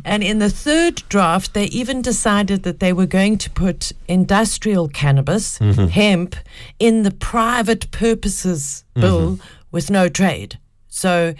And 0.04 0.22
in 0.22 0.38
the 0.38 0.50
third 0.50 1.02
draft, 1.08 1.54
they 1.54 1.64
even 1.64 2.02
decided 2.02 2.62
that 2.62 2.78
they 2.78 2.92
were 2.92 3.06
going 3.06 3.36
to 3.38 3.50
put 3.50 3.92
industrial 4.06 4.88
cannabis, 4.88 5.58
mm-hmm. 5.58 5.86
hemp, 5.86 6.36
in 6.78 7.02
the 7.02 7.10
private 7.10 7.90
purposes 7.90 8.84
bill 8.94 9.32
mm-hmm. 9.32 9.42
with 9.72 9.90
no 9.90 10.08
trade. 10.08 10.58
So 10.88 11.34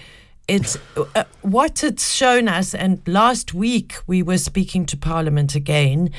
it's 0.49 0.79
uh, 0.97 1.25
what 1.43 1.85
it's 1.85 2.11
shown 2.11 2.49
us. 2.49 2.75
And 2.75 3.01
last 3.07 3.53
week 3.55 3.97
we 4.07 4.23
were 4.23 4.39
speaking 4.39 4.87
to 4.87 4.97
Parliament 4.97 5.55
again, 5.55 6.11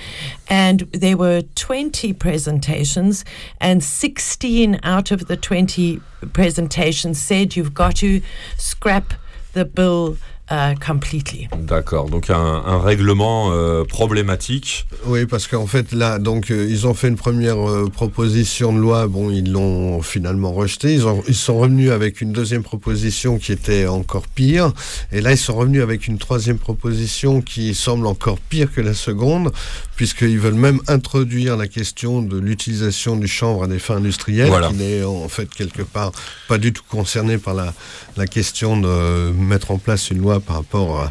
and 0.48 0.82
there 0.92 1.18
were 1.18 1.42
20 1.42 2.14
presentations, 2.14 3.26
and 3.60 3.84
16 3.84 4.80
out 4.84 5.12
of 5.12 5.28
the 5.28 5.36
20 5.36 6.00
presentations 6.34 7.20
said 7.20 7.56
you've 7.56 7.74
got 7.74 7.98
to 7.98 8.22
scrap 8.58 9.14
the 9.54 9.66
bill 9.66 10.18
uh, 10.52 10.74
completely. 10.86 11.48
D'accord. 11.58 12.10
Donc 12.10 12.30
un, 12.30 12.36
un 12.36 12.80
règlement 12.82 13.52
euh, 13.52 13.84
problématique. 13.84 14.86
Oui, 15.06 15.26
parce 15.26 15.48
qu'en 15.48 15.68
fait, 15.68 15.92
là, 15.92 16.20
donc, 16.20 16.52
euh, 16.52 16.68
ils 16.70 16.88
ont 16.88 16.94
fait 16.94 17.08
une 17.08 17.16
première 17.16 17.58
euh, 17.70 17.90
proposition 17.90 18.74
de 18.74 18.80
loi. 18.80 19.08
Bon, 19.08 19.30
ils 19.30 19.52
l'ont 19.52 20.02
finalement 20.02 20.52
rejetée. 20.52 20.94
Ils, 20.94 21.06
ont, 21.08 21.24
ils 21.28 21.36
sont 21.36 21.58
revenus 21.60 21.92
avec 21.92 22.22
une 22.22 22.32
deuxième 22.32 22.64
proposition 22.64 23.38
qui 23.38 23.52
était 23.52 23.88
encore 23.88 24.28
pire. 24.28 24.72
Et 25.12 25.22
là, 25.22 25.32
ils 25.32 25.38
sont 25.38 25.56
revenus 25.56 25.82
avec 25.82 26.08
une 26.08 26.18
troisième 26.18 26.58
proposition 26.58 27.42
qui 27.42 27.74
semble 27.76 28.08
encore 28.08 28.40
pire 28.40 28.72
que 28.74 28.82
la 28.82 28.94
seconde, 28.94 29.52
puisqu'ils 29.96 30.40
veulent 30.40 30.54
même 30.54 30.80
introduire 30.88 31.58
la 31.58 31.68
question 31.68 32.22
de 32.22 32.38
l'utilisation 32.38 33.16
du 33.16 33.28
chanvre 33.28 33.64
à 33.64 33.68
des 33.68 33.80
fins 33.80 33.98
industrielles, 33.98 34.48
Voilà. 34.50 34.70
qui 34.70 34.76
n'est 34.76 35.04
en 35.04 35.28
fait 35.30 35.50
quelque 35.54 35.82
part 35.84 36.12
pas 36.48 36.58
du 36.58 36.74
tout 36.74 36.84
concernée 36.90 37.38
par 37.38 37.54
la, 37.54 37.74
la 38.18 38.26
question 38.28 38.80
de 38.80 39.32
mettre 39.32 39.72
en 39.72 39.78
place 39.78 40.10
une 40.12 40.20
loi 40.20 40.39
par 40.40 40.58
rapport 40.58 41.02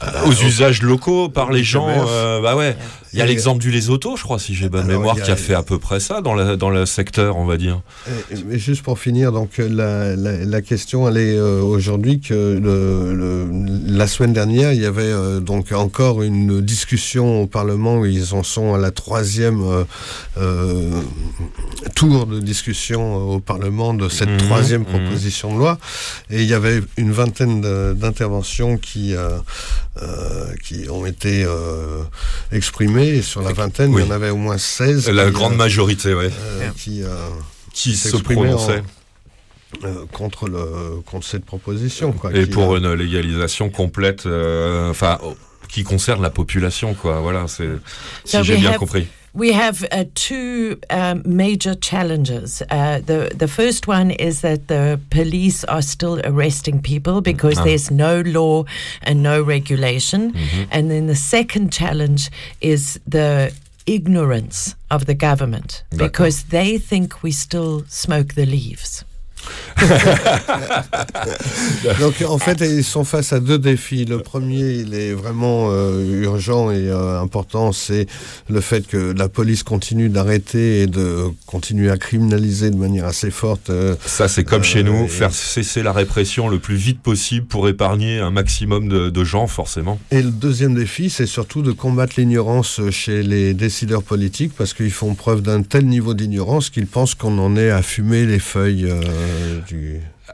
à, 0.00 0.06
à- 0.06 0.24
Aux 0.26 0.32
usages 0.32 0.82
locaux 0.82 1.28
par 1.28 1.50
les 1.52 1.64
gens. 1.64 1.88
euh, 1.88 2.40
bah 2.40 2.56
ouais. 2.56 2.76
Il 3.14 3.18
y 3.18 3.22
a 3.22 3.26
l'exemple 3.26 3.60
du 3.60 3.70
Lesotho, 3.70 4.16
je 4.16 4.22
crois, 4.24 4.40
si 4.40 4.54
j'ai 4.56 4.68
bonne 4.68 4.88
mémoire, 4.88 5.16
a- 5.16 5.20
qui 5.20 5.30
a 5.30 5.36
fait 5.36 5.54
à 5.54 5.62
peu 5.62 5.78
près 5.78 6.00
ça 6.00 6.20
dans, 6.20 6.34
la, 6.34 6.56
dans 6.56 6.68
le 6.70 6.84
secteur, 6.84 7.36
on 7.36 7.44
va 7.44 7.56
dire. 7.56 7.80
Mais 8.46 8.58
juste 8.58 8.82
pour 8.82 8.98
finir, 8.98 9.30
donc 9.30 9.60
euh, 9.60 9.68
la, 9.68 10.16
la, 10.16 10.44
la 10.44 10.62
question, 10.62 11.08
elle 11.08 11.18
est 11.18 11.36
euh, 11.38 11.60
aujourd'hui 11.62 12.18
que 12.20 12.34
le, 12.34 13.14
le- 13.14 13.48
la 13.86 14.08
semaine 14.08 14.32
dernière, 14.32 14.72
il 14.72 14.80
y 14.82 14.86
avait 14.86 15.02
euh, 15.02 15.38
donc 15.38 15.70
encore 15.70 16.22
une 16.22 16.60
discussion 16.60 17.42
au 17.42 17.46
Parlement 17.46 17.98
où 17.98 18.04
ils 18.06 18.34
en 18.34 18.42
sont 18.42 18.74
à 18.74 18.78
la 18.78 18.90
troisième 18.90 19.62
euh, 20.36 20.90
tour 21.94 22.26
de 22.26 22.40
discussion 22.40 23.14
au 23.30 23.38
Parlement 23.38 23.94
de 23.94 24.08
cette 24.08 24.28
Mhm, 24.28 24.38
troisième 24.38 24.80
mhm. 24.82 24.88
proposition 24.88 25.54
de 25.54 25.58
loi. 25.58 25.78
Et 26.30 26.42
il 26.42 26.48
y 26.48 26.54
avait 26.54 26.80
une 26.96 27.12
vingtaine 27.12 27.60
d'interventions 27.94 28.76
qui, 28.76 29.14
qui 30.64 30.88
ont 30.90 31.06
été 31.06 31.44
euh, 31.44 32.02
Et 33.04 33.22
sur 33.22 33.42
la 33.42 33.52
vingtaine, 33.52 33.92
Oui. 33.94 34.02
il 34.02 34.06
y 34.06 34.10
en 34.10 34.14
avait 34.14 34.30
au 34.30 34.36
moins 34.36 34.58
16 34.58 35.08
La 35.10 35.26
qui, 35.26 35.32
grande 35.32 35.52
euh, 35.54 35.56
majorité, 35.56 36.14
ouais. 36.14 36.30
euh, 36.32 36.68
qui, 36.76 37.02
euh, 37.02 37.08
Qui 37.72 37.94
se 37.96 38.16
en- 38.16 38.20
prononçait. 38.20 38.82
euh, 39.84 40.04
contre, 40.12 40.48
le, 40.48 41.00
contre 41.04 41.26
cette 41.26 41.44
proposition. 41.44 42.12
Quoi, 42.12 42.32
Et 42.34 42.46
pour 42.46 42.74
euh, 42.74 42.78
une 42.78 42.92
légalisation 42.94 43.70
complète, 43.70 44.26
euh, 44.26 44.90
enfin, 44.90 45.18
qui 45.68 45.82
concerne 45.82 46.22
la 46.22 46.30
population, 46.30 46.94
quoi. 46.94 47.20
Voilà, 47.20 47.46
c'est 47.48 47.68
si 48.24 48.42
j'ai 48.44 48.56
bien 48.56 48.70
have- 48.72 48.78
compris. 48.78 49.06
We 49.36 49.52
have 49.52 49.84
uh, 49.90 50.04
two 50.14 50.78
um, 50.90 51.22
major 51.26 51.74
challenges. 51.74 52.62
Uh, 52.70 53.00
the 53.04 53.30
the 53.34 53.48
first 53.48 53.88
one 53.88 54.12
is 54.12 54.40
that 54.40 54.68
the 54.68 55.00
police 55.10 55.64
are 55.64 55.82
still 55.82 56.20
arresting 56.24 56.80
people 56.82 57.20
because 57.20 57.58
Ah. 57.60 57.64
there's 57.64 57.90
no 57.90 58.20
law 58.24 58.64
and 59.02 59.22
no 59.22 59.42
regulation, 59.42 60.32
Mm-hmm. 60.32 60.64
and 60.70 60.88
then 60.90 61.06
the 61.08 61.16
second 61.16 61.72
challenge 61.72 62.30
is 62.60 63.00
the 63.10 63.52
ignorance 63.86 64.76
of 64.90 65.04
the 65.06 65.14
government 65.14 65.82
because 65.96 66.44
they 66.48 66.78
think 66.78 67.22
we 67.22 67.32
still 67.32 67.84
smoke 67.88 68.34
the 68.34 68.46
leaves. 68.46 69.04
Donc 72.00 72.14
en 72.26 72.38
fait, 72.38 72.58
ils 72.60 72.84
sont 72.84 73.04
face 73.04 73.32
à 73.32 73.40
deux 73.40 73.58
défis. 73.58 74.04
Le 74.04 74.18
premier, 74.20 74.70
il 74.72 74.94
est 74.94 75.12
vraiment 75.12 75.68
euh, 75.70 76.22
urgent 76.22 76.70
et 76.70 76.88
euh, 76.88 77.20
important, 77.20 77.72
c'est 77.72 78.06
le 78.48 78.60
fait 78.60 78.86
que 78.86 79.12
la 79.16 79.28
police 79.28 79.62
continue 79.62 80.08
d'arrêter 80.08 80.82
et 80.82 80.86
de 80.86 81.24
continuer 81.46 81.90
à 81.90 81.96
criminaliser 81.96 82.70
de 82.70 82.76
manière 82.76 83.06
assez 83.06 83.30
forte. 83.30 83.70
euh, 83.70 83.94
Ça, 84.06 84.28
c'est 84.28 84.44
comme 84.44 84.64
chez 84.64 84.82
nous, 84.82 85.08
faire 85.08 85.32
cesser 85.32 85.82
la 85.82 85.92
répression 85.92 86.48
le 86.48 86.58
plus 86.58 86.76
vite 86.76 87.00
possible 87.00 87.46
pour 87.46 87.68
épargner 87.68 88.18
un 88.20 88.30
maximum 88.30 88.88
de, 88.88 89.10
de 89.10 89.24
gens, 89.24 89.46
forcément. 89.46 89.98
Et 90.10 90.22
le 90.22 90.30
deuxième 90.30 90.74
défi, 90.74 91.10
c'est 91.10 91.26
surtout 91.26 91.62
de 91.62 91.72
combattre 91.72 92.14
l'ignorance 92.18 92.80
chez 92.90 93.22
les 93.22 93.54
décideurs 93.54 94.02
politiques 94.02 94.52
parce 94.56 94.74
qu'ils 94.74 94.90
font 94.90 95.14
preuve 95.14 95.42
d'un 95.42 95.62
tel 95.62 95.86
niveau 95.86 96.14
d'ignorance 96.14 96.70
qu'ils 96.70 96.86
pensent 96.86 97.14
qu'on 97.14 97.38
en 97.38 97.56
est 97.56 97.70
à 97.70 97.82
fumer 97.82 98.24
les 98.24 98.38
feuilles 98.38 98.88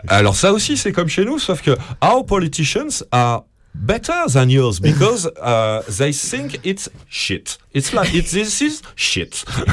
Alors 0.08 0.36
ça 0.36 0.52
aussi, 0.52 0.76
c'est 0.76 0.92
comme 0.92 1.08
chez 1.08 1.24
nous, 1.24 1.38
sauf 1.38 1.62
que 1.62 1.76
our 2.02 2.24
politicians 2.24 3.04
are 3.12 3.44
better 3.74 4.26
than 4.32 4.48
yours 4.48 4.80
because 4.80 5.26
uh, 5.42 5.82
they 5.98 6.12
think 6.12 6.58
it's 6.64 6.88
shit. 7.08 7.58
It's 7.72 7.92
like 7.92 8.12
it, 8.14 8.26
this 8.26 8.60
is 8.60 8.82
shit. 8.96 9.44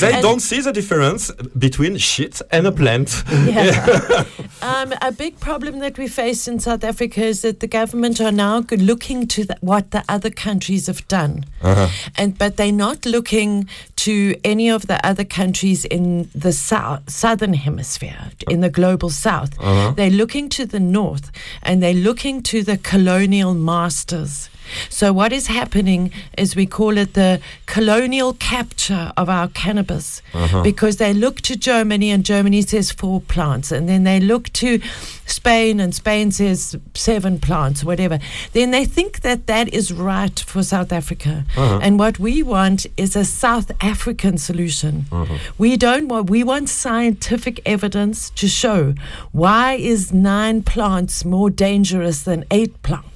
they 0.00 0.12
And- 0.12 0.22
don't 0.22 0.40
see 0.40 0.60
the 0.60 0.72
difference 0.72 1.30
between 1.56 1.96
shit 1.96 2.42
and 2.50 2.66
a 2.66 2.72
plant. 2.72 3.22
Yeah. 3.30 4.24
um, 4.62 4.92
a 5.00 5.12
big 5.12 5.38
problem 5.38 5.78
that 5.78 5.98
we 5.98 6.08
face 6.08 6.48
in 6.48 6.58
South 6.58 6.82
Africa 6.82 7.22
is 7.24 7.42
that 7.42 7.60
the 7.60 7.68
government 7.68 8.20
are 8.20 8.32
now 8.32 8.64
looking 8.72 9.28
to 9.28 9.44
the, 9.44 9.56
what 9.60 9.92
the 9.92 10.02
other 10.08 10.30
countries 10.30 10.88
have 10.88 11.06
done, 11.06 11.44
and 12.16 12.36
but 12.36 12.56
they're 12.56 12.72
not 12.72 13.06
looking 13.06 13.68
to 13.96 14.34
any 14.42 14.68
of 14.70 14.88
the 14.88 15.04
other 15.06 15.24
countries 15.24 15.84
in 15.84 16.28
the 16.34 16.52
south, 16.52 17.08
southern 17.08 17.54
hemisphere, 17.54 18.32
in 18.48 18.60
the 18.60 18.70
global 18.70 19.10
south. 19.10 19.50
They're 19.96 20.10
looking 20.10 20.48
to 20.50 20.66
the 20.66 20.80
north, 20.80 21.30
and 21.62 21.80
they're 21.80 21.94
looking 21.94 22.42
to 22.44 22.64
the 22.64 22.76
colonial 22.76 23.54
masters. 23.54 24.48
So 24.88 25.12
what 25.12 25.32
is 25.32 25.46
happening 25.46 26.12
is 26.38 26.56
we 26.56 26.66
call 26.66 26.98
it 26.98 27.14
the 27.14 27.40
colonial 27.66 28.34
capture 28.34 29.12
of 29.16 29.28
our 29.28 29.48
cannabis 29.48 30.22
uh-huh. 30.34 30.62
because 30.62 30.96
they 30.96 31.12
look 31.12 31.40
to 31.42 31.56
Germany 31.56 32.10
and 32.10 32.24
Germany 32.24 32.62
says 32.62 32.90
four 32.90 33.20
plants 33.20 33.72
and 33.72 33.88
then 33.88 34.04
they 34.04 34.20
look 34.20 34.52
to 34.54 34.80
Spain 35.26 35.80
and 35.80 35.94
Spain 35.94 36.30
says 36.30 36.76
seven 36.94 37.38
plants 37.38 37.84
whatever. 37.84 38.18
Then 38.52 38.70
they 38.70 38.84
think 38.84 39.20
that 39.20 39.46
that 39.46 39.72
is 39.72 39.92
right 39.92 40.38
for 40.38 40.62
South 40.62 40.92
Africa. 40.92 41.44
Uh-huh. 41.56 41.80
And 41.82 41.98
what 41.98 42.18
we 42.18 42.42
want 42.42 42.86
is 42.96 43.16
a 43.16 43.24
South 43.24 43.70
African 43.80 44.38
solution. 44.38 45.06
Uh-huh. 45.10 45.38
We 45.58 45.76
don't 45.76 46.08
want 46.08 46.30
we 46.30 46.42
want 46.44 46.68
scientific 46.68 47.60
evidence 47.66 48.30
to 48.30 48.48
show 48.48 48.94
why 49.32 49.74
is 49.74 50.12
nine 50.12 50.62
plants 50.62 51.24
more 51.24 51.50
dangerous 51.50 52.22
than 52.22 52.44
eight 52.50 52.82
plants 52.82 53.11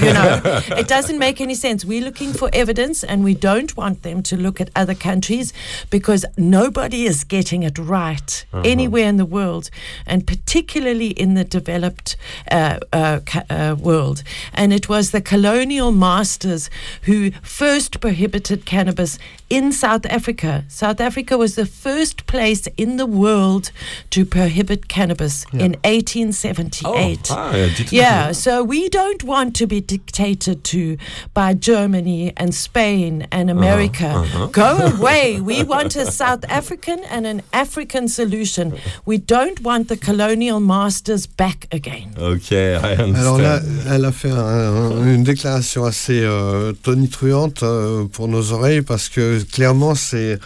you 0.00 0.12
know 0.12 0.40
it 0.82 0.88
doesn't 0.88 1.18
make 1.18 1.40
any 1.40 1.54
sense. 1.54 1.84
We're 1.84 2.04
looking 2.04 2.32
for 2.32 2.48
evidence 2.52 3.04
and 3.04 3.24
we 3.24 3.34
don't 3.34 3.76
want 3.76 4.02
them 4.02 4.22
to 4.24 4.36
look 4.36 4.60
at 4.60 4.70
other 4.74 4.94
countries 4.94 5.52
because 5.90 6.24
nobody 6.36 7.04
is 7.06 7.24
getting 7.24 7.62
it 7.62 7.78
right 7.78 8.44
anywhere 8.64 9.08
in 9.08 9.16
the 9.16 9.24
world 9.24 9.70
and 10.06 10.26
particularly 10.26 11.08
in 11.08 11.34
the 11.34 11.44
developed 11.44 12.16
uh, 12.50 12.78
uh, 12.92 13.20
uh, 13.50 13.76
world. 13.78 14.22
And 14.54 14.72
it 14.72 14.88
was 14.88 15.10
the 15.10 15.20
colonial 15.20 15.92
masters 15.92 16.70
who 17.02 17.30
first 17.42 18.00
prohibited 18.00 18.66
cannabis 18.66 19.18
in 19.48 19.72
South 19.72 20.06
Africa. 20.06 20.64
South 20.68 21.00
Africa 21.00 21.38
was 21.38 21.54
the 21.54 21.66
first 21.66 22.26
place 22.26 22.66
in 22.76 22.96
the 22.96 23.06
world 23.06 23.70
to 24.10 24.24
prohibit 24.24 24.88
cannabis 24.88 25.44
in 25.52 25.72
1878 25.84 27.30
ah, 27.30 27.52
I 27.52 27.74
yeah, 27.90 28.32
so 28.32 28.64
we 28.64 28.88
don't 28.88 29.22
want 29.26 29.54
to 29.56 29.66
be 29.66 29.80
dictated 29.80 30.62
to 30.64 30.96
by 31.34 31.52
Germany 31.54 32.32
and 32.36 32.54
Spain 32.54 33.26
and 33.32 33.50
uh-huh, 33.50 33.58
America. 33.58 34.06
Uh-huh. 34.06 34.46
Go 34.52 34.76
away. 34.96 35.40
We 35.40 35.64
want 35.64 35.96
a 35.96 36.06
South 36.10 36.44
African 36.48 37.00
and 37.10 37.26
an 37.26 37.42
African 37.52 38.08
solution. 38.08 38.72
We 39.04 39.18
don't 39.18 39.60
want 39.62 39.88
the 39.88 39.96
colonial 39.96 40.60
masters 40.60 41.26
back 41.26 41.66
again. 41.72 42.14
Ok, 42.18 42.52
I 42.52 42.94
understand. 42.96 43.16
Alors 43.16 43.38
là, 43.38 43.60
elle 43.90 44.04
a 44.04 44.12
fait 44.12 44.30
un- 44.30 45.04
une 45.14 45.24
déclaration 45.24 45.84
assez 45.84 46.20
euh, 46.22 46.72
tonitruante 46.82 47.62
euh, 47.62 48.04
pour 48.12 48.28
nos 48.28 48.52
oreilles 48.52 48.82
parce 48.82 49.08
que 49.08 49.42
clairement 49.52 49.94
c'est 49.94 50.38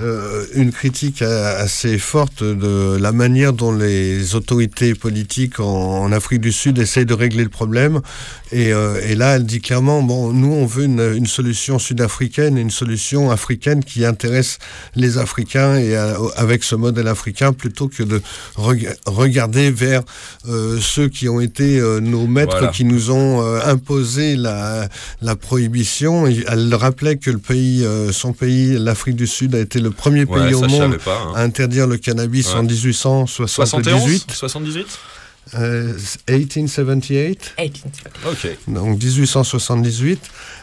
euh, 0.00 0.44
une 0.54 0.72
critique 0.72 1.22
assez 1.22 1.98
forte 1.98 2.42
de 2.42 2.96
la 3.00 3.12
manière 3.12 3.52
dont 3.52 3.72
les 3.72 4.34
autorités 4.34 4.94
politiques 4.94 5.60
en, 5.60 6.02
en 6.02 6.10
Afrique 6.12 6.40
du 6.40 6.52
Sud 6.52 6.78
essayent 6.78 7.06
de 7.06 7.14
régler 7.14 7.44
le 7.44 7.48
problème. 7.48 8.00
Et, 8.52 8.72
euh, 8.72 9.00
et 9.06 9.14
là, 9.14 9.36
elle 9.36 9.46
dit 9.46 9.60
clairement, 9.60 10.02
bon, 10.02 10.32
nous, 10.32 10.52
on 10.52 10.66
veut 10.66 10.84
une, 10.84 11.12
une 11.14 11.26
solution 11.26 11.78
sud-africaine, 11.78 12.58
une 12.58 12.70
solution 12.70 13.30
africaine 13.30 13.84
qui 13.84 14.04
intéresse 14.04 14.58
les 14.96 15.18
Africains 15.18 15.76
et 15.76 15.96
euh, 15.96 16.14
avec 16.36 16.64
ce 16.64 16.74
modèle 16.74 17.08
africain 17.08 17.52
plutôt 17.52 17.88
que 17.88 18.02
de 18.02 18.20
reg- 18.56 18.94
regarder 19.06 19.70
vers 19.70 20.02
euh, 20.48 20.78
ceux 20.80 21.08
qui 21.08 21.28
ont 21.28 21.40
été 21.40 21.80
nos 22.00 22.26
maîtres, 22.26 22.56
Voilà. 22.58 22.68
qui 22.72 22.84
nous 22.84 23.10
ont 23.10 23.42
imposé 23.64 24.36
la, 24.36 24.88
la 25.22 25.36
prohibition. 25.36 26.26
Et 26.26 26.44
elle 26.48 26.74
rappelait 26.74 27.16
que 27.16 27.30
le 27.30 27.38
pays, 27.38 27.84
son 28.12 28.32
pays, 28.32 28.76
l'Afrique 28.78 29.16
du 29.16 29.26
Sud, 29.26 29.54
a 29.54 29.60
été 29.60 29.80
le 29.84 29.90
premier 29.90 30.24
Ouais, 30.24 30.46
pays 30.46 30.54
au 30.54 30.62
monde 30.62 30.98
pas. 30.98 31.20
hein. 31.28 31.32
à 31.36 31.42
interdire 31.42 31.86
le 31.86 31.96
cannabis 31.96 32.48
Ouais. 32.48 32.54
en 32.60 32.62
71 33.26 33.84
1878. 34.06 34.32
78 34.32 34.86
euh, 35.54 35.92
1878. 36.28 37.54
1870. 37.58 37.82
Ok. 38.26 38.48
Donc 38.68 38.98
1878. 39.02 40.20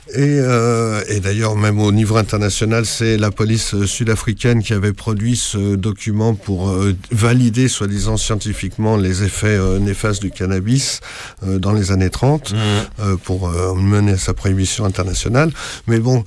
Et, 0.10 0.40
euh, 0.40 1.02
et 1.08 1.20
d'ailleurs, 1.20 1.56
même 1.56 1.80
au 1.80 1.92
niveau 1.92 2.18
international, 2.18 2.86
c'est 2.88 3.18
la 3.18 3.30
police 3.30 3.76
euh, 3.76 3.86
sud-africaine 3.86 4.64
qui 4.64 4.74
avait 4.74 4.94
produit 4.94 5.36
ce 5.36 5.76
document 5.76 6.34
pour 6.34 6.70
euh, 6.70 6.96
valider, 7.12 7.68
soi-disant 7.68 8.18
scientifiquement, 8.18 8.98
les 8.98 9.24
effets 9.24 9.48
euh, 9.48 9.78
néfastes 9.78 10.22
du 10.22 10.32
cannabis 10.32 11.02
dans 11.46 11.72
les 11.72 11.92
années 11.92 12.10
30 12.10 12.54
euh, 13.00 13.16
pour 13.24 13.50
mener 13.50 14.14
à 14.14 14.18
sa 14.18 14.34
prohibition 14.34 14.86
internationale. 14.86 15.52
Mais 15.88 16.00
bon, 16.00 16.24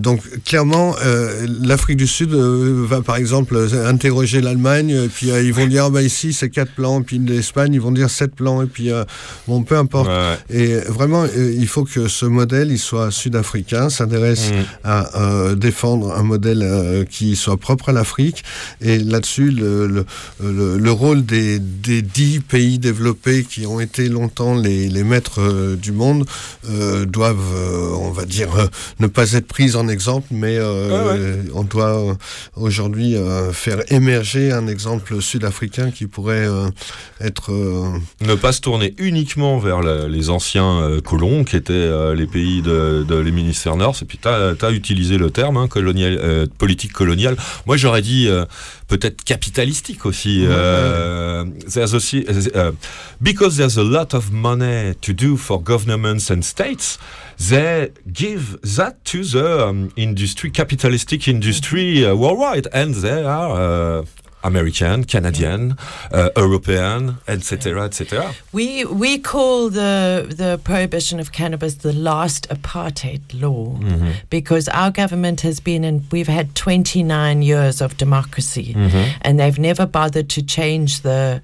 donc 0.00 0.20
clairement, 0.44 0.94
l'Afrique 1.60 1.96
du 1.96 2.06
Sud 2.06 2.32
va 2.32 3.02
par 3.02 3.16
exemple 3.16 3.56
interroger 3.86 4.40
l'Allemagne, 4.40 5.08
puis 5.14 5.28
ils 5.28 5.52
vont 5.52 5.66
dire, 5.66 5.84
ah, 5.86 5.90
bah, 5.90 6.02
ici 6.02 6.32
c'est 6.32 6.50
quatre 6.50 6.72
plans, 6.72 7.02
puis 7.02 7.18
l'Espagne, 7.18 7.74
ils 7.74 7.80
vont 7.80 7.92
dire 7.92 8.10
sept 8.10 8.34
plants 8.34 8.62
et 8.62 8.66
puis 8.66 8.90
bon 9.46 9.62
peu 9.62 9.76
importe. 9.76 10.08
Ouais. 10.08 10.36
Et 10.50 10.74
vraiment, 10.88 11.24
il 11.36 11.66
faut 11.66 11.84
que 11.84 12.08
ce 12.08 12.26
modèle, 12.26 12.70
il 12.70 12.78
soit 12.78 13.10
sud-africain, 13.16 13.88
s'intéresse 13.90 14.50
Mm. 14.50 14.54
à 14.84 15.20
euh, 15.20 15.54
défendre 15.54 16.12
un 16.14 16.22
modèle 16.22 16.62
euh, 16.62 17.04
qui 17.04 17.36
soit 17.36 17.56
propre 17.56 17.88
à 17.88 17.92
l'Afrique. 17.92 18.44
Et 18.80 18.98
là-dessus, 18.98 19.50
le, 19.50 19.86
le, 19.86 20.04
le- 20.42 20.78
le 20.78 20.92
rôle 20.92 21.24
des, 21.24 21.58
des 21.58 22.02
dix 22.02 22.40
pays 22.40 22.78
développés 22.78 23.44
qui 23.44 23.66
ont 23.66 23.80
été 23.80 24.08
longtemps 24.08 24.54
les, 24.54 24.88
les 24.88 25.04
maîtres 25.04 25.40
euh, 25.40 25.76
du 25.76 25.92
monde 25.92 26.24
doivent, 27.08 27.54
on 28.00 28.10
va 28.10 28.24
dire, 28.24 28.48
ne 29.00 29.06
pas 29.06 29.32
être 29.32 29.46
pris 29.46 29.74
en 29.76 29.88
exemple, 29.88 30.26
mais 30.30 30.58
on 31.54 31.62
doit 31.64 32.16
aujourd'hui 32.56 33.14
faire 33.52 33.80
émerger 33.92 34.52
un 34.52 34.66
exemple 34.66 35.20
sud-africain 35.22 35.90
qui 35.90 36.06
pourrait 36.06 36.46
être 37.20 37.50
Ne 38.20 38.34
pas 38.34 38.52
se 38.52 38.60
tourner 38.60 38.94
uniquement 38.98 39.58
vers 39.58 39.80
la- 39.82 40.08
les 40.08 40.28
anciens 40.30 40.98
colons, 41.04 41.44
qui 41.44 41.56
étaient 41.56 41.90
les 42.14 42.26
pays 42.26 42.62
de, 42.62 43.04
de 43.06 43.16
l'hémisphère 43.16 43.76
nord. 43.76 43.96
Et 44.02 44.04
puis, 44.04 44.18
tu 44.18 44.28
as, 44.28 44.70
utilisé 44.70 45.18
le 45.18 45.30
terme, 45.30 45.56
hein, 45.56 45.68
colonial, 45.68 46.18
euh, 46.20 46.46
politique 46.58 46.92
coloniale. 46.92 47.36
Moi, 47.66 47.76
j'aurais 47.76 48.02
dit 48.02 48.28
euh, 48.28 48.44
peut-être 48.88 49.24
capitalistique 49.24 50.06
aussi. 50.06 50.44
euh, 50.46 51.44
there's 51.72 51.94
aussi 51.94 52.24
euh, 52.28 52.72
because 53.20 53.56
there's 53.56 53.78
a 53.78 53.82
lot 53.82 54.14
of 54.14 54.30
money 54.30 54.94
to 55.00 55.12
do 55.12 55.36
for 55.36 55.62
governments 55.62 56.30
and 56.30 56.42
states, 56.42 56.98
they 57.38 57.92
give 58.12 58.58
that 58.62 58.94
to 59.04 59.22
the 59.22 59.68
um, 59.68 59.90
industry, 59.96 60.50
capitalistic 60.50 61.28
industry 61.28 62.04
uh, 62.04 62.14
worldwide, 62.14 62.68
and 62.72 62.94
they 62.94 63.22
are 63.22 64.00
uh, 64.00 64.04
American, 64.46 65.04
Canadian, 65.04 65.76
uh, 66.12 66.30
European, 66.36 67.18
etc., 67.28 67.84
etc. 67.84 68.34
We 68.52 68.84
we 68.84 69.18
call 69.18 69.70
the 69.70 70.26
the 70.42 70.60
prohibition 70.62 71.20
of 71.20 71.32
cannabis 71.32 71.74
the 71.76 71.92
last 71.92 72.48
apartheid 72.48 73.22
law 73.34 73.74
mm-hmm. 73.78 74.10
because 74.30 74.68
our 74.68 74.90
government 74.90 75.40
has 75.40 75.60
been 75.60 75.84
in 75.84 76.04
we've 76.10 76.28
had 76.28 76.54
29 76.54 77.42
years 77.42 77.80
of 77.80 77.96
democracy 77.96 78.74
mm-hmm. 78.74 79.18
and 79.22 79.38
they've 79.38 79.58
never 79.58 79.86
bothered 79.86 80.28
to 80.30 80.42
change 80.42 81.02
the 81.02 81.42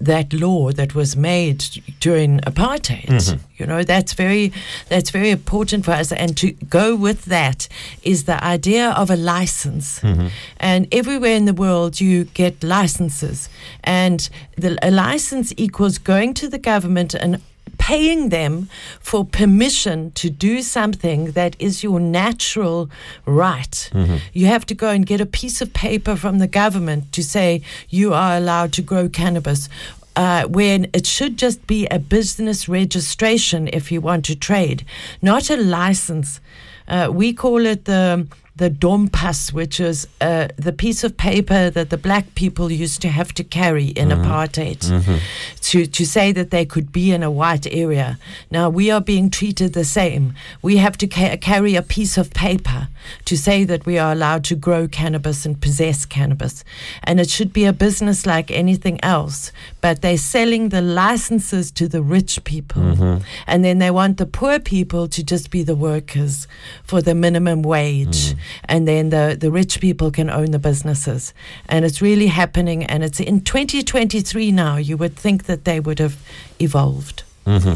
that 0.00 0.32
law 0.32 0.70
that 0.72 0.94
was 0.94 1.16
made 1.16 1.58
during 2.00 2.40
apartheid 2.40 3.06
mm-hmm. 3.06 3.53
You 3.56 3.66
know 3.66 3.82
that's 3.82 4.14
very 4.14 4.52
that's 4.88 5.10
very 5.10 5.30
important 5.30 5.84
for 5.84 5.92
us 5.92 6.12
and 6.12 6.36
to 6.36 6.52
go 6.68 6.96
with 6.96 7.26
that 7.26 7.68
is 8.02 8.24
the 8.24 8.42
idea 8.42 8.90
of 8.90 9.10
a 9.10 9.16
license 9.16 10.00
mm-hmm. 10.00 10.28
and 10.58 10.88
everywhere 10.92 11.36
in 11.36 11.44
the 11.44 11.54
world 11.54 12.00
you 12.00 12.24
get 12.24 12.62
licenses 12.62 13.48
and 13.82 14.28
the, 14.56 14.78
a 14.82 14.90
license 14.90 15.52
equals 15.56 15.98
going 15.98 16.34
to 16.34 16.48
the 16.48 16.58
government 16.58 17.14
and 17.14 17.40
paying 17.78 18.28
them 18.28 18.68
for 19.00 19.24
permission 19.24 20.10
to 20.12 20.30
do 20.30 20.62
something 20.62 21.32
that 21.32 21.56
is 21.58 21.82
your 21.82 22.00
natural 22.00 22.88
right. 23.26 23.90
Mm-hmm. 23.92 24.16
You 24.32 24.46
have 24.46 24.64
to 24.66 24.74
go 24.74 24.88
and 24.90 25.04
get 25.04 25.20
a 25.20 25.26
piece 25.26 25.60
of 25.60 25.72
paper 25.72 26.16
from 26.16 26.38
the 26.38 26.46
government 26.46 27.12
to 27.12 27.22
say 27.22 27.62
you 27.88 28.14
are 28.14 28.36
allowed 28.36 28.72
to 28.74 28.82
grow 28.82 29.08
cannabis. 29.08 29.68
Uh, 30.16 30.44
when 30.44 30.88
it 30.92 31.06
should 31.06 31.36
just 31.36 31.66
be 31.66 31.86
a 31.88 31.98
business 31.98 32.68
registration 32.68 33.68
if 33.72 33.90
you 33.90 34.00
want 34.00 34.24
to 34.24 34.36
trade, 34.36 34.84
not 35.20 35.50
a 35.50 35.56
license. 35.56 36.40
Uh, 36.86 37.08
we 37.12 37.32
call 37.32 37.66
it 37.66 37.84
the 37.86 38.26
the 38.56 38.70
dompas, 38.70 39.52
which 39.52 39.80
is 39.80 40.06
uh, 40.20 40.46
the 40.56 40.72
piece 40.72 41.02
of 41.02 41.16
paper 41.16 41.70
that 41.70 41.90
the 41.90 41.96
black 41.96 42.34
people 42.36 42.70
used 42.70 43.02
to 43.02 43.08
have 43.08 43.32
to 43.34 43.42
carry 43.42 43.86
in 43.86 44.08
mm-hmm. 44.08 44.22
apartheid 44.22 44.78
mm-hmm. 44.78 45.16
to, 45.60 45.86
to 45.86 46.06
say 46.06 46.30
that 46.30 46.50
they 46.50 46.64
could 46.64 46.92
be 46.92 47.10
in 47.10 47.24
a 47.24 47.30
white 47.30 47.66
area. 47.66 48.16
Now 48.52 48.68
we 48.68 48.92
are 48.92 49.00
being 49.00 49.28
treated 49.28 49.72
the 49.72 49.84
same. 49.84 50.34
We 50.62 50.76
have 50.76 50.96
to 50.98 51.08
ca- 51.08 51.36
carry 51.38 51.74
a 51.74 51.82
piece 51.82 52.16
of 52.16 52.32
paper 52.32 52.88
to 53.24 53.36
say 53.36 53.64
that 53.64 53.86
we 53.86 53.98
are 53.98 54.12
allowed 54.12 54.44
to 54.44 54.54
grow 54.54 54.86
cannabis 54.86 55.44
and 55.44 55.60
possess 55.60 56.06
cannabis. 56.06 56.62
And 57.02 57.18
it 57.18 57.30
should 57.30 57.52
be 57.52 57.64
a 57.64 57.72
business 57.72 58.24
like 58.24 58.52
anything 58.52 59.02
else. 59.02 59.50
But 59.80 60.00
they're 60.00 60.16
selling 60.16 60.68
the 60.68 60.80
licenses 60.80 61.72
to 61.72 61.88
the 61.88 62.02
rich 62.02 62.44
people. 62.44 62.82
Mm-hmm. 62.82 63.24
And 63.48 63.64
then 63.64 63.78
they 63.78 63.90
want 63.90 64.18
the 64.18 64.26
poor 64.26 64.60
people 64.60 65.08
to 65.08 65.24
just 65.24 65.50
be 65.50 65.64
the 65.64 65.74
workers 65.74 66.46
for 66.84 67.02
the 67.02 67.16
minimum 67.16 67.62
wage. 67.62 68.34
Mm. 68.34 68.38
And 68.64 68.86
then 68.86 69.10
the, 69.10 69.36
the 69.38 69.50
rich 69.50 69.80
people 69.80 70.10
can 70.10 70.30
own 70.30 70.50
the 70.50 70.58
businesses. 70.58 71.32
And 71.68 71.84
it's 71.84 72.00
really 72.00 72.28
happening. 72.28 72.84
And 72.84 73.02
it's 73.02 73.20
in 73.20 73.40
2023 73.40 74.52
now. 74.52 74.76
You 74.76 74.96
would 74.96 75.16
think 75.16 75.44
that 75.44 75.64
they 75.64 75.80
would 75.80 75.98
have 75.98 76.16
evolved. 76.58 77.22
Mm-hmm. 77.46 77.74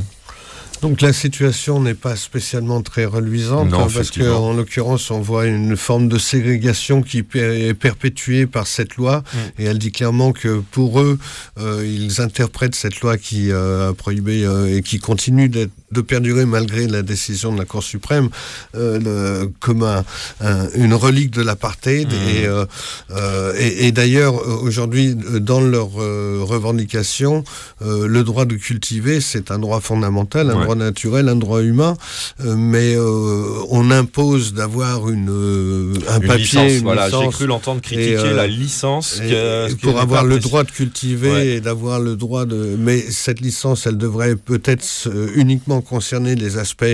Donc 0.83 1.01
la 1.01 1.12
situation 1.12 1.81
n'est 1.81 1.95
pas 1.95 2.14
spécialement 2.14 2.83
très 2.83 3.05
reluisante 3.05 3.70
Non, 3.70 3.81
hein, 3.85 3.89
parce 3.93 4.11
qu'en 4.12 4.53
l'occurrence 4.53 5.11
on 5.11 5.20
voit 5.20 5.47
une 5.47 5.76
forme 5.76 6.09
de 6.09 6.18
ségrégation 6.18 7.03
qui 7.03 7.24
est 7.35 7.74
perpétuée 7.74 8.47
par 8.47 8.66
cette 8.66 8.95
loi 8.97 9.22
Mm. 9.35 9.61
et 9.62 9.64
elle 9.64 9.79
dit 9.79 9.91
clairement 9.93 10.33
que 10.33 10.62
pour 10.70 11.01
eux 11.01 11.18
euh, 11.59 11.85
ils 11.85 12.20
interprètent 12.20 12.76
cette 12.76 13.01
loi 13.01 13.18
qui 13.18 13.51
euh, 13.51 13.91
a 13.91 13.95
prohibé 13.95 14.45
euh, 14.45 14.76
et 14.76 14.83
qui 14.83 14.99
continue 15.01 15.49
de 15.49 15.68
perdurer 16.07 16.45
malgré 16.45 16.87
la 16.87 17.03
décision 17.03 17.53
de 17.53 17.59
la 17.59 17.64
Cour 17.64 17.83
suprême 17.83 18.29
le- 18.74 19.51
comme 19.59 19.83
un- 19.83 20.05
un- 20.41 20.68
une 20.74 20.95
relique 20.95 21.31
de 21.33 21.43
l'apartheid 21.43 22.09
Mm. 22.09 22.29
et, 22.29 23.64
et, 23.64 23.87
et 23.89 23.93
d'ailleurs 23.93 24.35
aujourd'hui 24.62 25.14
dans 25.16 25.61
leurs 25.61 25.93
revendications 25.93 27.43
le 27.81 28.22
droit 28.22 28.45
de 28.45 28.55
cultiver 28.55 29.20
c'est 29.20 29.51
un 29.51 29.59
droit 29.59 29.81
fondamental 29.81 30.49
Ouais. 30.59 30.66
Droit 30.69 30.85
naturel 30.85 31.29
un 31.29 31.37
droit 31.37 31.62
humain 31.62 31.97
euh, 32.45 32.55
mais 32.57 32.95
euh, 32.95 33.45
on 33.71 33.91
impose 33.91 34.53
d'avoir 34.53 35.09
une 35.09 35.31
euh, 35.31 35.95
un 36.09 36.21
Une 36.21 36.27
papier 36.27 36.43
licence, 36.45 36.73
une 36.73 36.83
voilà. 36.83 37.09
J'ai 37.09 37.29
cru 37.29 37.47
l'entendre 37.47 37.81
critiquer 37.81 38.12
Et, 38.31 38.35
la 38.35 38.47
licence. 38.47 39.21
et- 39.25 39.31
que- 39.31 39.75
pour 39.77 39.99
avoir 39.99 40.25
le 40.25 40.39
droit 40.39 40.64
de 40.64 40.71
cultiver 40.71 41.31
Ouais. 41.31 41.47
et 41.57 41.61
d'avoir 41.61 42.01
le 42.01 42.16
droit 42.16 42.45
de 42.45 42.77
mais 42.79 42.99
cette 43.01 43.41
licence 43.41 43.87
elle 43.87 43.97
devrait 43.99 44.37
peut-être 44.37 45.09
uniquement 45.35 45.81
concerner 45.81 46.35
les 46.35 46.59
aspects 46.59 46.85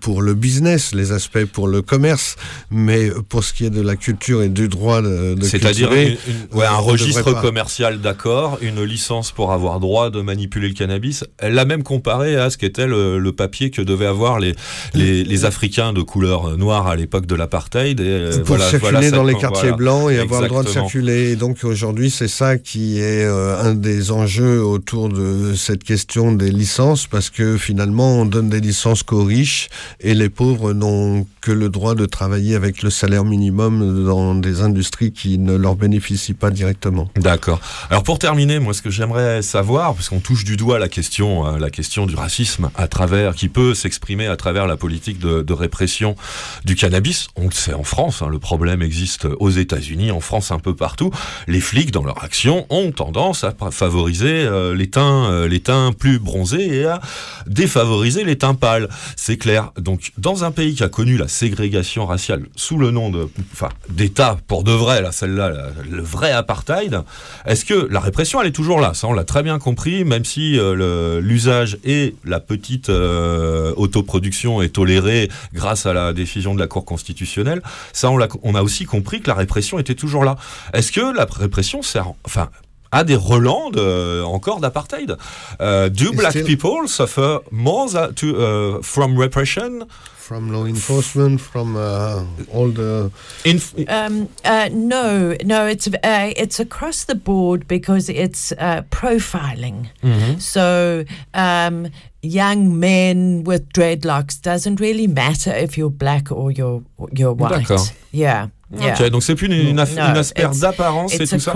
pour 0.00 0.22
le 0.22 0.34
business 0.34 0.94
les 0.94 1.12
aspects 1.12 1.44
pour 1.44 1.68
le 1.68 1.82
commerce 1.82 2.36
mais 2.70 3.10
pour 3.28 3.44
ce 3.44 3.52
qui 3.52 3.64
est 3.66 3.70
de 3.70 3.82
la 3.82 3.96
culture 3.96 4.42
et 4.42 4.48
du 4.48 4.68
droit 4.68 5.02
de, 5.02 5.34
de 5.34 5.44
C'est-à-dire 5.44 5.90
ouais, 5.90 6.66
un 6.66 6.76
registre 6.76 7.32
commercial, 7.40 8.00
d'accord, 8.00 8.58
une 8.62 8.82
licence 8.82 9.32
pour 9.32 9.52
avoir 9.52 9.80
droit 9.80 10.10
de 10.10 10.20
manipuler 10.20 10.68
le 10.68 10.74
cannabis. 10.74 11.24
Elle 11.38 11.54
l'a 11.54 11.64
même 11.64 11.82
comparé 11.82 12.36
à 12.36 12.50
ce 12.50 12.56
qu'était 12.58 12.85
le, 12.86 13.18
le 13.18 13.32
papier 13.32 13.70
que 13.70 13.82
devaient 13.82 14.06
avoir 14.06 14.38
les, 14.38 14.54
les, 14.94 15.24
les 15.24 15.44
Africains 15.44 15.92
de 15.92 16.02
couleur 16.02 16.56
noire 16.56 16.86
à 16.86 16.96
l'époque 16.96 17.26
de 17.26 17.34
l'apartheid. 17.34 18.00
euh, 18.00 18.38
pour 18.38 18.56
voilà- 18.56 18.70
circuler 18.70 18.90
voilà 18.92 19.10
ça, 19.10 19.16
dans 19.16 19.24
les 19.24 19.34
quartiers 19.34 19.60
voilà. 19.70 19.76
blancs 19.76 20.10
et 20.10 20.18
avoir 20.18 20.42
le 20.42 20.48
droit 20.48 20.62
de 20.62 20.68
circuler. 20.68 21.30
Et 21.32 21.36
donc 21.36 21.58
aujourd'hui, 21.64 22.10
c'est 22.10 22.28
ça 22.28 22.58
qui 22.58 22.98
est 22.98 23.24
euh, 23.24 23.60
un 23.62 23.74
des 23.74 24.10
enjeux 24.10 24.62
autour 24.62 25.08
de 25.08 25.54
cette 25.54 25.84
question 25.84 26.32
des 26.32 26.50
licences, 26.50 27.06
parce 27.06 27.30
que 27.30 27.56
finalement, 27.56 28.20
on 28.20 28.24
donne 28.24 28.48
des 28.48 28.60
licences 28.60 29.02
qu'aux 29.02 29.24
riches 29.24 29.68
et 30.00 30.14
les 30.14 30.28
pauvres 30.28 30.72
n'ont 30.72 31.26
que 31.40 31.52
le 31.52 31.68
droit 31.68 31.94
de 31.94 32.06
travailler 32.06 32.54
avec 32.54 32.82
le 32.82 32.90
salaire 32.90 33.24
minimum 33.24 34.04
dans 34.04 34.34
des 34.34 34.60
industries 34.62 35.12
qui 35.12 35.38
ne 35.38 35.54
leur 35.56 35.76
bénéficient 35.76 36.34
pas 36.34 36.50
directement. 36.50 37.08
D'accord. 37.16 37.60
Alors 37.90 38.02
pour 38.02 38.18
terminer, 38.18 38.58
moi 38.58 38.74
ce 38.74 38.82
que 38.82 38.90
j'aimerais 38.90 39.42
savoir, 39.42 39.94
parce 39.94 40.08
qu'on 40.08 40.20
touche 40.20 40.44
du 40.44 40.56
doigt 40.56 40.78
la 40.78 40.88
question, 40.88 41.46
euh, 41.46 41.58
la 41.58 41.70
question 41.70 42.06
du 42.06 42.14
racisme 42.14 42.70
à 42.76 42.88
travers, 42.88 43.34
qui 43.34 43.48
peut 43.48 43.74
s'exprimer 43.74 44.26
à 44.26 44.36
travers 44.36 44.66
la 44.66 44.76
politique 44.76 45.18
de, 45.18 45.56
répression 45.56 46.16
du 46.64 46.76
cannabis. 46.76 47.28
On 47.34 47.46
le 47.46 47.50
sait 47.50 47.72
en 47.72 47.82
France, 47.82 48.20
hein, 48.20 48.28
le 48.30 48.38
problème 48.38 48.82
existe 48.82 49.26
aux 49.40 49.48
États-Unis, 49.48 50.10
en 50.10 50.20
France 50.20 50.50
un 50.50 50.58
peu 50.58 50.74
partout. 50.74 51.10
Les 51.46 51.60
flics 51.60 51.92
dans 51.92 52.04
leur 52.04 52.22
action 52.22 52.66
ont 52.68 52.92
tendance 52.92 53.42
à 53.42 53.54
favoriser 53.70 54.44
euh, 54.44 54.74
les 54.74 54.90
teints, 54.90 55.30
euh, 55.30 55.92
plus 55.98 56.18
bronzés 56.18 56.80
et 56.80 56.84
à 56.84 57.00
défavoriser 57.46 58.24
les 58.24 58.36
teints 58.36 58.54
pâles. 58.54 58.88
C'est 59.16 59.38
clair. 59.38 59.72
Donc 59.78 60.12
dans 60.18 60.44
un 60.44 60.50
pays 60.50 60.74
qui 60.74 60.84
a 60.84 60.88
connu 60.88 61.16
la 61.16 61.28
ségrégation 61.28 62.04
raciale 62.04 62.44
sous 62.54 62.76
le 62.76 62.90
nom 62.90 63.08
de, 63.10 63.28
enfin, 63.52 63.70
d'État 63.88 64.36
pour 64.46 64.62
de 64.62 64.72
vrai, 64.72 65.00
là, 65.00 65.12
celle-là, 65.12 65.70
le 65.90 66.02
vrai 66.02 66.32
apartheid. 66.32 67.00
Est-ce 67.46 67.64
que 67.64 67.88
la 67.90 68.00
répression, 68.00 68.42
elle 68.42 68.48
est 68.48 68.52
toujours 68.52 68.80
là? 68.80 68.92
Ça, 68.92 69.06
on 69.06 69.14
l'a 69.14 69.24
très 69.24 69.42
bien 69.42 69.58
compris, 69.58 70.04
même 70.04 70.24
si 70.24 70.58
euh, 70.58 71.20
l'usage 71.20 71.78
et 71.84 72.14
la 72.24 72.40
petite 72.40 72.65
euh, 72.88 73.72
autoproduction 73.76 74.62
est 74.62 74.70
tolérée 74.70 75.28
grâce 75.52 75.86
à 75.86 75.92
la 75.92 76.12
décision 76.12 76.54
de 76.54 76.60
la 76.60 76.66
Cour 76.66 76.84
constitutionnelle. 76.84 77.62
Ça, 77.92 78.10
on, 78.10 78.54
a 78.54 78.62
aussi 78.62 78.84
compris 78.84 79.20
que 79.20 79.28
la 79.28 79.34
répression 79.34 79.78
était 79.78 79.94
toujours 79.94 80.24
là. 80.24 80.36
Est-ce 80.72 80.92
que 80.92 81.16
la 81.16 81.24
répression 81.24 81.82
sert, 81.82 82.12
enfin, 82.24 82.48
à 82.92 83.04
des 83.04 83.16
relents 83.16 83.70
de- 83.70 84.22
encore 84.22 84.60
d'apartheid? 84.60 85.16
Euh, 85.60 85.88
do 85.88 86.12
black 86.12 86.32
people 86.44 86.88
suffer 86.88 87.38
more 87.50 87.90
tha- 87.90 88.10
to, 88.14 88.26
uh, 88.26 88.82
from 88.82 89.18
repression? 89.18 89.86
From 90.26 90.50
law 90.50 90.66
enforcement, 90.66 91.40
from 91.40 91.76
uh, 91.76 92.24
all 92.52 92.72
the 92.72 93.10
In, 93.44 93.60
Um, 93.88 94.28
uh, 94.44 94.68
no, 94.72 95.36
no, 95.44 95.66
it's 95.68 95.86
uh, 95.86 96.32
it's 96.36 96.58
across 96.58 97.04
the 97.04 97.14
board 97.14 97.68
because 97.68 98.08
it's 98.08 98.50
uh, 98.58 98.82
profiling. 98.90 99.86
Mm-hmm. 100.02 100.38
So 100.40 101.04
um, 101.32 101.86
young 102.22 102.80
men 102.80 103.44
with 103.44 103.68
dreadlocks 103.72 104.40
doesn't 104.42 104.80
really 104.80 105.06
matter 105.06 105.54
if 105.54 105.78
you're 105.78 105.90
black 105.96 106.32
or 106.32 106.50
you're 106.50 106.82
you're 107.12 107.32
white. 107.34 107.60
D'accord. 107.68 107.86
Yeah. 108.10 108.48
Yeah. 108.72 108.94
Ok, 109.00 109.10
donc 109.10 109.22
c'est 109.22 109.36
plus 109.36 109.46
une, 109.46 109.52
une 109.52 109.78
aff- 109.78 109.94
No, 109.94 110.02
une 110.10 110.16
affaire 110.16 110.50
d'apparence 110.50 111.14
et 111.14 111.22
It's 111.22 111.30
tout 111.30 111.38
ça. 111.38 111.52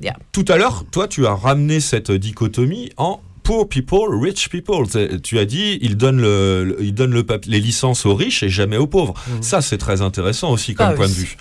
Yeah. 0.00 0.16
Tout 0.32 0.44
à 0.48 0.56
l'heure, 0.56 0.82
toi, 0.90 1.06
tu 1.06 1.24
as 1.24 1.34
ramené 1.34 1.78
cette 1.78 2.10
dichotomie 2.10 2.90
en 2.96 3.20
poor 3.48 3.64
people, 3.64 4.04
rich 4.28 4.50
people. 4.50 4.86
Tu 5.22 5.38
as 5.38 5.46
dit, 5.46 5.78
ils 5.80 5.96
donnent, 5.96 6.20
le, 6.20 6.64
le- 6.64 6.82
ils 6.82 6.92
donnent 6.94 7.14
le 7.14 7.22
pap- 7.24 7.46
les 7.46 7.60
licences 7.60 8.04
aux 8.04 8.14
riches 8.14 8.42
et 8.42 8.50
jamais 8.50 8.76
aux 8.76 8.86
pauvres. 8.86 9.14
Ça, 9.40 9.62
c'est 9.62 9.78
très 9.78 10.00
intéressant 10.02 10.50
aussi 10.52 10.74
comme 10.74 10.88
Both. 10.90 10.96
point 10.96 11.08
de 11.08 11.12
vue. 11.14 11.36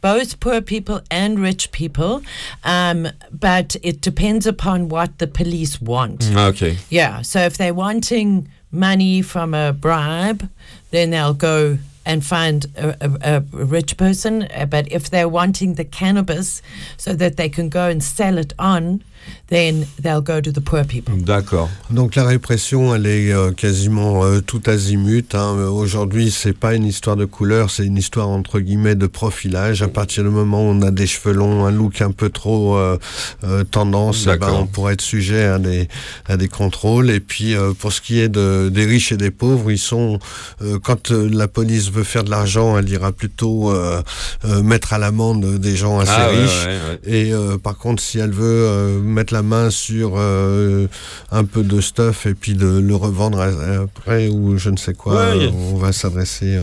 both 0.00 0.36
poor 0.38 0.60
people 0.62 1.00
and 1.10 1.38
rich 1.40 1.70
people, 1.72 2.20
um, 2.64 3.08
but 3.32 3.76
it 3.82 4.00
depends 4.00 4.46
upon 4.46 4.88
what 4.88 5.08
the 5.18 5.26
police 5.26 5.80
want. 5.80 6.30
Ah, 6.36 6.48
ok. 6.48 6.76
Yeah, 6.90 7.22
so 7.22 7.40
if 7.40 7.56
they're 7.58 7.74
wanting 7.74 8.46
money 8.70 9.22
from 9.22 9.54
a 9.54 9.72
bribe, 9.72 10.48
then 10.92 11.10
they'll 11.10 11.34
go 11.34 11.78
and 12.06 12.22
find 12.24 12.66
a, 12.76 12.94
a, 13.00 13.36
a 13.36 13.40
rich 13.66 13.96
person. 13.96 14.42
Uh, 14.56 14.64
But 14.66 14.86
if 14.92 15.10
they're 15.10 15.28
wanting 15.28 15.74
the 15.74 15.84
cannabis 15.84 16.62
so 16.96 17.12
that 17.14 17.36
they 17.36 17.48
can 17.50 17.68
go 17.68 17.88
and 17.90 18.00
sell 18.02 18.38
it 18.38 18.52
on, 18.58 19.02
then 19.50 19.86
they'll 20.02 20.20
go 20.22 20.40
to 20.40 20.50
the 20.52 20.60
poor 20.60 20.84
people. 20.84 21.14
D'accord. 21.22 21.68
Donc 21.90 22.14
la 22.16 22.24
répression, 22.24 22.94
elle 22.94 23.06
est 23.06 23.32
euh, 23.32 23.52
quasiment 23.52 24.24
euh, 24.24 24.40
tout 24.40 24.60
azimut. 24.66 25.34
hein. 25.34 25.54
Euh, 25.58 25.68
Aujourd'hui, 25.68 26.30
c'est 26.30 26.52
pas 26.52 26.74
une 26.74 26.84
histoire 26.86 27.16
de 27.16 27.24
couleur, 27.24 27.70
c'est 27.70 27.84
une 27.84 27.96
histoire 27.96 28.28
entre 28.28 28.60
guillemets 28.60 28.94
de 28.94 29.06
profilage. 29.06 29.82
À 29.82 29.88
partir 29.88 30.22
du 30.24 30.30
moment 30.30 30.60
où 30.62 30.70
on 30.70 30.82
a 30.82 30.90
des 30.90 31.06
cheveux 31.06 31.32
longs, 31.34 31.64
un 31.64 31.70
look 31.70 32.00
un 32.02 32.10
peu 32.10 32.28
trop 32.30 32.76
euh, 32.76 32.98
euh, 33.44 33.64
tendance, 33.64 34.26
eh 34.32 34.36
ben, 34.38 34.50
on 34.52 34.66
pourrait 34.66 34.94
être 34.94 35.00
sujet 35.02 35.44
à 35.44 35.58
des 35.58 35.88
à 36.26 36.36
des 36.36 36.48
contrôles. 36.48 37.10
Et 37.10 37.20
puis 37.20 37.54
euh, 37.54 37.72
pour 37.78 37.92
ce 37.92 38.00
qui 38.00 38.20
est 38.20 38.28
de, 38.28 38.68
des 38.68 38.84
riches 38.84 39.12
et 39.12 39.16
des 39.16 39.30
pauvres, 39.30 39.70
ils 39.70 39.78
sont 39.78 40.18
euh, 40.62 40.78
quand 40.82 41.10
la 41.10 41.48
police 41.48 41.90
veut 41.90 42.04
faire 42.04 42.24
de 42.24 42.30
l'argent, 42.30 42.76
elle 42.78 42.88
ira 42.88 43.12
plutôt 43.12 43.70
euh, 43.70 44.02
euh, 44.44 44.62
mettre 44.62 44.92
à 44.92 44.98
l'amende 44.98 45.58
des 45.58 45.76
gens 45.76 45.98
assez 45.98 46.12
Ah, 46.14 46.28
riches. 46.28 46.66
ouais, 46.66 46.78
ouais. 47.10 47.12
Et 47.28 47.32
euh, 47.32 47.56
par 47.58 47.76
contre, 47.78 48.02
si 48.02 48.18
elle 48.18 48.30
veut 48.32 48.44
euh, 48.68 48.98
mettre 49.18 49.34
la 49.34 49.42
main 49.42 49.68
sur 49.70 50.12
euh, 50.16 50.86
un 51.32 51.44
peu 51.44 51.62
de 51.64 51.80
stuff 51.80 52.26
et 52.26 52.34
puis 52.34 52.54
de 52.54 52.78
le 52.78 52.94
revendre 52.94 53.40
après 53.40 54.28
ou 54.28 54.56
je 54.58 54.70
ne 54.70 54.76
sais 54.76 54.94
quoi, 54.94 55.34
Ouais, 55.36 55.50
on 55.52 55.76
va 55.76 55.92
s'adresser 55.92 56.54
euh, 56.56 56.62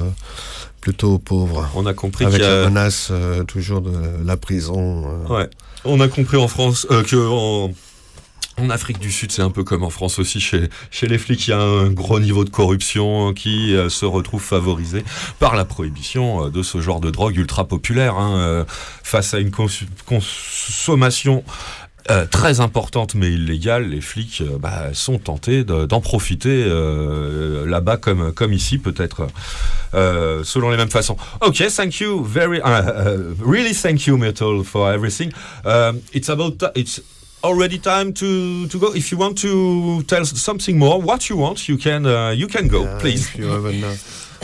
plutôt 0.79 1.15
aux 1.15 1.19
pauvres. 1.19 1.69
On 1.75 1.85
a 1.85 1.93
compris 1.93 2.23
Avec 2.25 2.39
qu'il 2.39 2.49
y 2.49 2.51
a- 2.51 2.61
la 2.61 2.69
menace 2.69 3.09
euh, 3.11 3.43
toujours 3.43 3.81
de 3.81 3.91
la 4.23 4.37
prison. 4.37 5.03
Ouais. 5.29 5.49
On 5.83 5.99
a 5.99 6.07
compris 6.07 6.37
en 6.37 6.47
France 6.47 6.87
que 6.89 7.27
en, 7.29 7.71
en 8.57 8.69
Afrique 8.69 8.99
du 8.99 9.11
Sud, 9.11 9.31
c'est 9.33 9.41
un 9.41 9.51
peu 9.51 9.63
comme 9.65 9.83
en 9.83 9.89
France 9.89 10.17
aussi. 10.17 10.39
Chez, 10.39 10.69
chez 10.91 11.07
les 11.07 11.17
flics, 11.17 11.45
il 11.47 11.51
y 11.51 11.53
a 11.53 11.59
un 11.61 11.89
gros 11.91 12.19
niveau 12.21 12.45
de 12.45 12.49
corruption 12.49 13.33
qui 13.33 13.75
euh, 13.75 13.89
se 13.89 14.05
retrouve 14.05 14.41
favorisé 14.41 15.03
par 15.39 15.55
la 15.57 15.65
prohibition 15.65 16.45
euh, 16.45 16.49
de 16.49 16.63
ce 16.63 16.79
genre 16.79 17.01
de 17.01 17.11
drogue 17.11 17.35
ultra 17.35 17.67
populaire 17.67 18.15
hein, 18.15 18.37
euh, 18.37 18.63
face 19.03 19.33
à 19.33 19.39
une 19.39 19.51
consommation. 19.51 21.43
Euh, 22.11 22.25
très 22.29 22.59
importante 22.59 23.15
mais 23.15 23.31
illégale, 23.31 23.89
les 23.89 24.01
flics 24.01 24.41
euh, 24.41 24.57
bah, 24.59 24.89
sont 24.93 25.17
tentés 25.17 25.63
de- 25.63 25.85
d'en 25.85 26.01
profiter 26.01 26.63
euh, 26.67 27.65
là-bas 27.65 27.97
comme, 27.97 28.31
comme 28.31 28.53
ici 28.53 28.77
peut-être 28.77 29.27
euh, 29.93 30.43
selon 30.43 30.69
les 30.69 30.77
mêmes 30.77 30.89
façons. 30.91 31.17
Ok, 31.41 31.63
thank 31.75 31.99
you 31.99 32.23
very, 32.23 32.59
uh, 32.59 32.63
uh, 32.63 33.33
really 33.43 33.73
thank 33.73 34.05
you 34.07 34.17
Myrtle 34.17 34.63
for 34.63 34.89
everything. 34.91 35.31
Um, 35.65 35.99
it's 36.13 36.29
about 36.29 36.61
it's 36.75 37.01
already 37.43 37.79
time 37.79 38.11
to 38.13 38.67
to 38.67 38.79
go. 38.79 38.93
If 38.95 39.11
you 39.11 39.17
want 39.19 39.35
to 39.41 40.01
tell 40.07 40.25
something 40.25 40.77
more, 40.77 40.99
what 41.01 41.29
you 41.29 41.37
want, 41.37 41.67
you 41.67 41.77
can 41.77 42.05
uh, 42.05 42.31
you 42.35 42.47
can 42.47 42.67
go, 42.67 42.83
Uh, 42.85 42.99
please. 42.99 43.29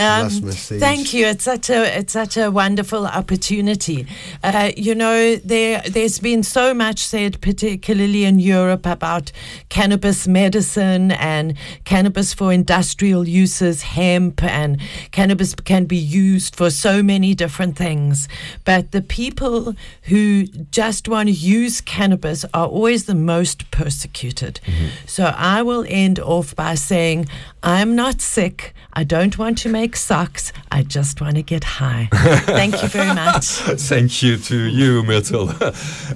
If 0.01 0.07
you 0.07 0.09
have 0.09 0.31
a 0.31 0.45
na- 0.45 0.47
Um, 0.79 0.79
thank 0.79 1.13
you. 1.13 1.25
It's 1.27 1.43
such 1.43 1.69
a 1.69 1.97
it's 1.99 2.13
such 2.13 2.37
a 2.37 2.49
wonderful 2.51 3.05
opportunity. 3.05 4.05
Uh, 4.43 4.71
you 4.77 4.95
know, 4.95 5.35
there 5.37 5.81
there's 5.87 6.19
been 6.19 6.43
so 6.43 6.73
much 6.73 6.99
said, 6.99 7.39
particularly 7.41 8.23
in 8.25 8.39
Europe, 8.39 8.85
about 8.85 9.31
cannabis 9.69 10.27
medicine 10.27 11.11
and 11.11 11.53
cannabis 11.85 12.33
for 12.33 12.51
industrial 12.53 13.27
uses, 13.27 13.81
hemp, 13.83 14.43
and 14.43 14.77
cannabis 15.11 15.55
can 15.55 15.85
be 15.85 15.97
used 15.97 16.55
for 16.55 16.69
so 16.69 17.01
many 17.03 17.33
different 17.33 17.75
things. 17.77 18.27
But 18.65 18.91
the 18.91 19.01
people 19.01 19.75
who 20.09 20.45
just 20.71 21.07
want 21.07 21.27
to 21.29 21.33
use 21.33 21.81
cannabis 21.81 22.45
are 22.53 22.67
always 22.67 23.05
the 23.05 23.15
most 23.15 23.69
persecuted. 23.71 24.59
So 25.05 25.23
I 25.37 25.61
will 25.61 25.85
end 25.87 26.19
off 26.19 26.55
by 26.55 26.75
saying, 26.75 27.27
I'm 27.63 27.95
not 27.95 28.21
sick. 28.21 28.73
I 28.93 29.03
don't 29.03 29.37
want 29.37 29.57
to 29.59 29.69
make 29.69 29.90
socks. 29.95 30.53
I 30.71 30.83
just 30.83 31.21
want 31.21 31.35
to 31.35 31.43
get 31.43 31.63
high. 31.63 32.09
Thank 32.45 32.81
you 32.81 32.87
very 32.89 33.13
much. 33.13 33.45
Thank 33.89 34.21
you 34.23 34.37
to 34.37 34.55
you, 34.55 35.03
Myrtle. 35.03 35.49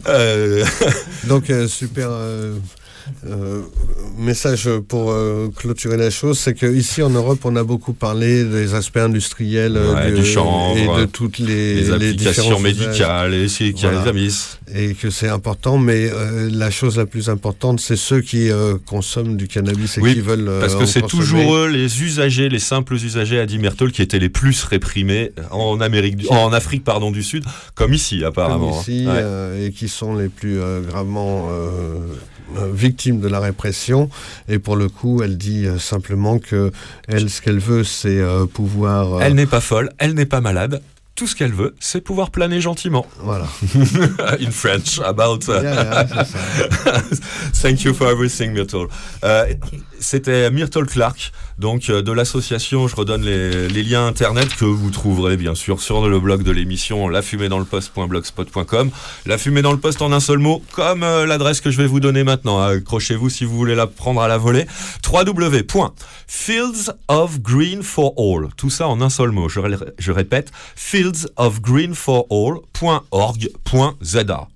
Euh, 0.05 0.65
Donc 1.27 1.49
euh, 1.49 1.67
super 1.67 2.09
euh, 2.11 2.59
euh, 3.27 3.61
message 4.17 4.69
pour 4.87 5.11
euh, 5.11 5.49
clôturer 5.55 5.97
la 5.97 6.09
chose, 6.09 6.39
c'est 6.39 6.53
que 6.53 6.65
ici 6.65 7.01
en 7.01 7.09
Europe, 7.09 7.39
on 7.43 7.55
a 7.55 7.63
beaucoup 7.63 7.93
parlé 7.93 8.43
des 8.43 8.73
aspects 8.73 8.97
industriels 8.97 9.77
euh, 9.77 9.93
Ouais, 9.93 10.11
du 10.11 10.25
chanvre, 10.25 10.77
et 10.99 11.01
de 11.01 11.05
toutes 11.05 11.37
les, 11.39 11.75
les 11.75 11.81
les 11.81 11.91
applications 11.91 12.43
différents 12.43 12.59
médicales, 12.59 13.31
les 13.31 13.71
Voilà. 13.73 14.13
et 14.73 14.93
que 14.93 15.09
c'est 15.09 15.29
important, 15.29 15.77
mais 15.77 16.09
euh, 16.11 16.49
la 16.51 16.71
chose 16.71 16.97
la 16.97 17.05
plus 17.05 17.29
importante, 17.29 17.79
c'est 17.79 17.95
ceux 17.95 18.21
qui 18.21 18.49
consomment 18.85 19.37
du 19.37 19.47
cannabis 19.47 19.97
et 19.97 20.01
Oui, 20.01 20.13
qui 20.13 20.21
veulent. 20.21 20.49
Parce 20.59 20.75
que 20.75 20.85
c'est 20.85 21.01
toujours 21.07 21.55
eux, 21.55 21.67
les 21.67 22.01
usagers, 22.03 22.49
les 22.49 22.59
simples 22.59 22.95
usagers, 22.95 23.39
a 23.39 23.45
dit 23.45 23.59
Myrtle, 23.59 23.91
qui 23.91 24.01
étaient 24.01 24.19
les 24.19 24.29
plus 24.29 24.63
réprimés 24.63 25.31
en 25.51 25.79
Amérique, 25.81 26.15
du- 26.17 26.27
en 26.29 26.51
Afrique 26.53 26.83
pardon 26.83 27.11
du 27.11 27.23
Sud, 27.23 27.43
comme 27.75 27.93
ici 27.93 28.19
comme 28.19 28.27
apparemment. 28.29 28.79
ici, 28.81 29.05
Ouais. 29.05 29.13
euh, 29.15 29.67
et 29.67 29.71
qui 29.71 29.87
sont 29.87 30.15
les 30.15 30.29
plus 30.29 30.59
gravement 30.87 31.47
euh, 32.57 32.71
victimes 32.71 33.19
de 33.19 33.27
la 33.27 33.39
répression. 33.39 34.09
Et 34.47 34.59
pour 34.59 34.75
le 34.75 34.87
coup, 34.89 35.21
elle 35.23 35.37
dit 35.37 35.65
euh, 35.65 35.79
simplement 35.79 36.39
que 36.39 36.71
elle, 37.07 37.29
ce 37.29 37.41
qu'elle 37.41 37.59
veut, 37.59 37.83
c'est 37.83 38.19
euh, 38.19 38.45
pouvoir. 38.45 39.21
Elle 39.21 39.33
n'est 39.35 39.45
pas 39.45 39.61
folle, 39.61 39.89
elle 39.97 40.13
n'est 40.13 40.25
pas 40.25 40.41
malade. 40.41 40.81
Tout 41.15 41.27
ce 41.27 41.35
qu'elle 41.35 41.53
veut, 41.53 41.73
c'est 41.79 42.01
pouvoir 42.01 42.29
planer 42.29 42.59
gentiment. 42.59 43.05
Voilà. 43.21 43.47
In 44.41 44.51
French, 44.51 44.99
about. 44.99 45.47
uh, 45.47 45.61
Yeah, 45.63 46.05
yeah. 46.05 47.01
Thank 47.53 47.83
you 47.85 47.93
for 47.93 48.09
everything, 48.09 48.51
Myrtle. 48.51 48.87
Euh, 49.23 49.45
C'était 49.97 50.51
Myrtle 50.51 50.85
Clark, 50.85 51.31
donc 51.57 51.89
euh, 51.89 52.01
de 52.01 52.11
l'association. 52.11 52.89
Je 52.89 52.95
redonne 52.97 53.21
les, 53.23 53.69
les 53.69 53.81
liens 53.81 54.05
internet 54.07 54.53
que 54.55 54.65
vous 54.65 54.89
trouverez 54.91 55.37
bien 55.37 55.55
sûr 55.55 55.81
sur 55.81 56.05
le 56.07 56.19
blog 56.19 56.43
de 56.43 56.51
l'émission 56.51 57.07
lafumédansleposte.blogspot.com. 57.07 58.89
La 59.25 59.37
fumée 59.37 59.61
dans 59.61 59.71
le 59.71 59.77
poste 59.79 60.01
en 60.01 60.11
un 60.11 60.19
seul 60.19 60.39
mot, 60.39 60.61
comme 60.73 61.01
euh, 61.03 61.25
l'adresse 61.25 61.61
que 61.61 61.71
je 61.71 61.77
vais 61.77 61.87
vous 61.87 62.01
donner 62.01 62.25
maintenant. 62.25 62.61
Accrochez-vous 62.61 63.29
si 63.29 63.45
vous 63.45 63.55
voulez 63.55 63.73
la 63.75 63.87
prendre 63.87 64.19
à 64.21 64.27
la 64.27 64.37
volée. 64.37 64.65
www.fields 65.09 66.91
of 67.07 67.39
green 67.41 67.81
for 67.83 68.13
all. 68.17 68.49
Tout 68.57 68.69
ça 68.69 68.89
en 68.89 69.01
un 69.01 69.09
seul 69.09 69.31
mot. 69.31 69.47
Je, 69.47 69.61
je 69.97 70.11
répète, 70.11 70.51
fields 70.75 71.04
of 71.37 71.61
green 71.61 71.93
for 71.93 72.25
all.org.za. 72.29 72.97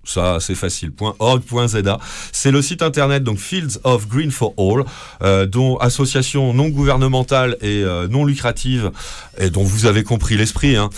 Ça, 0.04 0.40
c'est 0.40 0.56
facile. 0.56 0.92
.org.za. 1.20 2.00
C'est 2.32 2.52
le 2.52 2.62
site 2.62 2.82
internet, 2.82 3.24
donc 3.24 3.40
Fields 3.40 3.80
of 3.84 4.08
Green 4.08 4.32
for 4.32 4.54
All, 4.58 4.84
euh, 5.22 5.46
dont 5.46 5.78
association 5.78 6.54
non 6.54 6.70
gouvernementale 6.70 7.58
et 7.62 7.84
euh, 7.84 8.08
non 8.08 8.26
lucrative, 8.26 8.92
et 9.38 9.50
dont 9.50 9.64
vous 9.64 9.86
avez 9.86 10.04
compris 10.04 10.38
l'esprit. 10.38 10.76
Hein. 10.76 10.90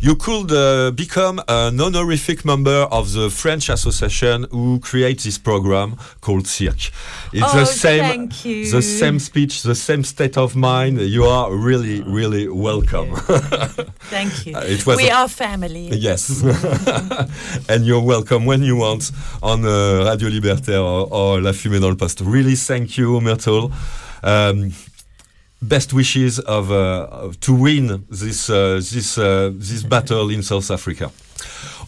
You 0.00 0.14
could 0.14 0.52
uh, 0.52 0.92
become 0.92 1.40
an 1.48 1.80
honorific 1.80 2.44
member 2.44 2.86
of 2.90 3.12
the 3.12 3.30
French 3.30 3.68
association 3.68 4.46
who 4.52 4.78
creates 4.78 5.24
this 5.24 5.38
program 5.38 5.96
called 6.20 6.46
Cirque. 6.46 6.92
It's 7.32 7.42
Oh, 7.54 7.58
the 7.58 7.64
same, 7.66 8.00
thank 8.04 8.44
you. 8.44 8.70
the 8.70 8.80
same 8.82 9.18
speech, 9.18 9.62
the 9.64 9.74
same 9.74 10.04
state 10.04 10.36
of 10.36 10.54
mind. 10.54 11.00
You 11.00 11.24
are 11.24 11.52
really, 11.52 12.02
really 12.02 12.46
welcome. 12.48 13.14
Thank 14.10 14.46
you. 14.46 14.54
It 14.68 14.86
was 14.86 14.96
we 14.98 15.10
are 15.10 15.28
family. 15.28 15.88
Yes. 15.92 16.42
and 17.68 17.84
you're 17.84 18.02
welcome 18.04 18.44
when 18.46 18.62
you 18.62 18.76
want 18.76 19.10
on 19.42 19.64
uh, 19.64 20.04
Radio 20.10 20.28
Libertaire 20.28 20.80
or, 20.80 21.08
or 21.10 21.40
La 21.40 21.52
Fumée 21.52 21.80
dans 21.80 21.90
le 21.90 21.96
Poste. 21.96 22.20
Really 22.24 22.54
thank 22.56 22.96
you, 22.98 23.20
Myrtle. 23.20 23.72
Um, 24.22 24.72
best 25.60 25.92
wishes 25.92 26.38
of, 26.38 26.70
uh, 26.70 27.32
to 27.40 27.54
win 27.54 28.04
this, 28.10 28.48
uh, 28.50 28.76
this, 28.76 29.18
uh, 29.18 29.50
this 29.54 29.82
battle 29.82 30.30
in 30.30 30.42
South 30.42 30.70
Africa. 30.70 31.10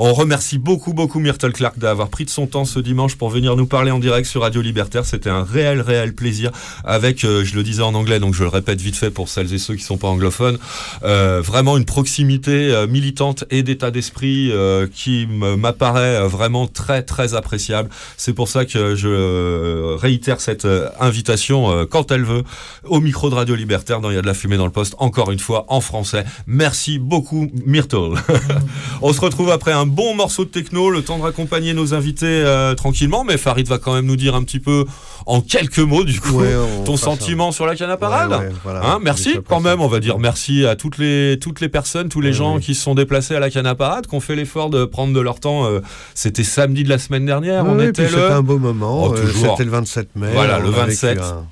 On 0.02 0.14
remercie 0.14 0.56
beaucoup, 0.56 0.94
beaucoup 0.94 1.20
Myrtle 1.20 1.52
Clark 1.52 1.78
d'avoir 1.78 2.08
pris 2.08 2.24
de 2.24 2.30
son 2.30 2.46
temps 2.46 2.64
ce 2.64 2.78
dimanche 2.78 3.16
pour 3.16 3.28
venir 3.28 3.54
nous 3.54 3.66
parler 3.66 3.90
en 3.90 3.98
direct 3.98 4.26
sur 4.26 4.40
Radio 4.40 4.62
Libertaire. 4.62 5.04
C'était 5.04 5.28
un 5.28 5.44
réel, 5.44 5.82
réel 5.82 6.14
plaisir 6.14 6.52
avec, 6.84 7.22
euh, 7.22 7.44
je 7.44 7.54
le 7.54 7.62
disais 7.62 7.82
en 7.82 7.92
anglais, 7.92 8.18
donc 8.18 8.32
je 8.32 8.42
le 8.42 8.48
répète 8.48 8.80
vite 8.80 8.96
fait 8.96 9.10
pour 9.10 9.28
celles 9.28 9.52
et 9.52 9.58
ceux 9.58 9.74
qui 9.74 9.82
sont 9.82 9.98
pas 9.98 10.08
anglophones, 10.08 10.56
euh, 11.02 11.42
vraiment 11.44 11.76
une 11.76 11.84
proximité 11.84 12.72
euh, 12.72 12.86
militante 12.86 13.44
et 13.50 13.62
d'état 13.62 13.90
d'esprit 13.90 14.50
euh, 14.50 14.86
qui 14.90 15.26
m'apparaît 15.26 16.26
vraiment 16.26 16.66
très, 16.66 17.02
très 17.02 17.34
appréciable. 17.34 17.90
C'est 18.16 18.32
pour 18.32 18.48
ça 18.48 18.64
que 18.64 18.94
je 18.94 19.96
réitère 19.96 20.40
cette 20.40 20.66
invitation 20.98 21.84
quand 21.90 22.10
elle 22.10 22.24
veut 22.24 22.44
au 22.84 23.00
micro 23.00 23.28
de 23.28 23.34
Radio 23.34 23.54
Libertaire 23.54 24.00
dans 24.00 24.10
Il 24.10 24.14
y 24.14 24.18
a 24.18 24.22
de 24.22 24.26
la 24.26 24.32
fumée 24.32 24.56
dans 24.56 24.64
le 24.64 24.72
poste, 24.72 24.94
encore 24.96 25.30
une 25.30 25.38
fois 25.38 25.66
en 25.68 25.82
français. 25.82 26.24
Merci 26.46 26.98
beaucoup 26.98 27.50
Myrtle. 27.66 28.14
On 29.02 29.12
se 29.12 29.20
retrouve 29.20 29.50
après 29.50 29.72
un 29.72 29.89
bon 29.90 30.14
morceau 30.14 30.44
de 30.44 30.50
techno, 30.50 30.90
le 30.90 31.02
temps 31.02 31.18
de 31.18 31.22
raccompagner 31.22 31.74
nos 31.74 31.92
invités 31.94 32.26
euh, 32.26 32.74
tranquillement, 32.74 33.24
mais 33.24 33.36
Farid 33.36 33.66
va 33.68 33.78
quand 33.78 33.92
même 33.94 34.06
nous 34.06 34.16
dire 34.16 34.34
un 34.34 34.42
petit 34.42 34.60
peu 34.60 34.84
en 35.26 35.40
quelques 35.42 35.78
mots 35.80 36.04
du 36.04 36.20
coup 36.20 36.40
Ouais, 36.40 36.54
ton 36.86 36.96
sentiment 36.96 37.52
sur 37.52 37.66
la 37.66 37.76
canne 37.76 37.90
à 37.90 37.96
parade. 37.96 38.30
Ouais, 38.30 38.38
ouais, 38.38 38.52
voilà. 38.64 38.80
Hein, 38.84 38.98
merci 39.02 39.36
quand 39.46 39.60
même, 39.60 39.80
on 39.80 39.88
va 39.88 40.00
dire 40.00 40.18
merci 40.18 40.64
à 40.66 40.76
toutes 40.76 40.98
les 40.98 41.38
toutes 41.40 41.60
les 41.60 41.68
personnes, 41.68 42.08
tous 42.08 42.20
les 42.20 42.32
gens 42.32 42.58
qui 42.58 42.74
se 42.74 42.82
sont 42.82 42.94
déplacés 42.94 43.34
à 43.34 43.40
la 43.40 43.50
canne 43.50 43.66
à 43.66 43.74
parade, 43.74 44.06
qui 44.06 44.14
ont 44.14 44.20
fait 44.20 44.36
l'effort 44.36 44.70
de 44.70 44.84
prendre 44.84 45.12
de 45.12 45.20
leur 45.20 45.40
temps. 45.40 45.66
euh, 45.66 45.80
C'était 46.14 46.44
samedi 46.44 46.84
de 46.84 46.88
la 46.88 46.98
semaine 46.98 47.26
dernière, 47.26 47.64
on 47.66 47.78
était 47.80 48.02
le. 48.02 48.08
C'était 48.08 48.22
un 48.22 48.42
beau 48.42 48.58
moment. 48.58 49.04
Oh, 49.08 49.14
euh. 49.14 49.26
C'était 49.34 49.64
le 49.64 49.70
27 49.70 50.08
mai. 50.16 50.28
Voilà, 50.32 50.58
le 50.58 50.66
a 50.68 50.70
vécu 50.70 50.78
27. 50.80 51.18
un- 51.20 51.44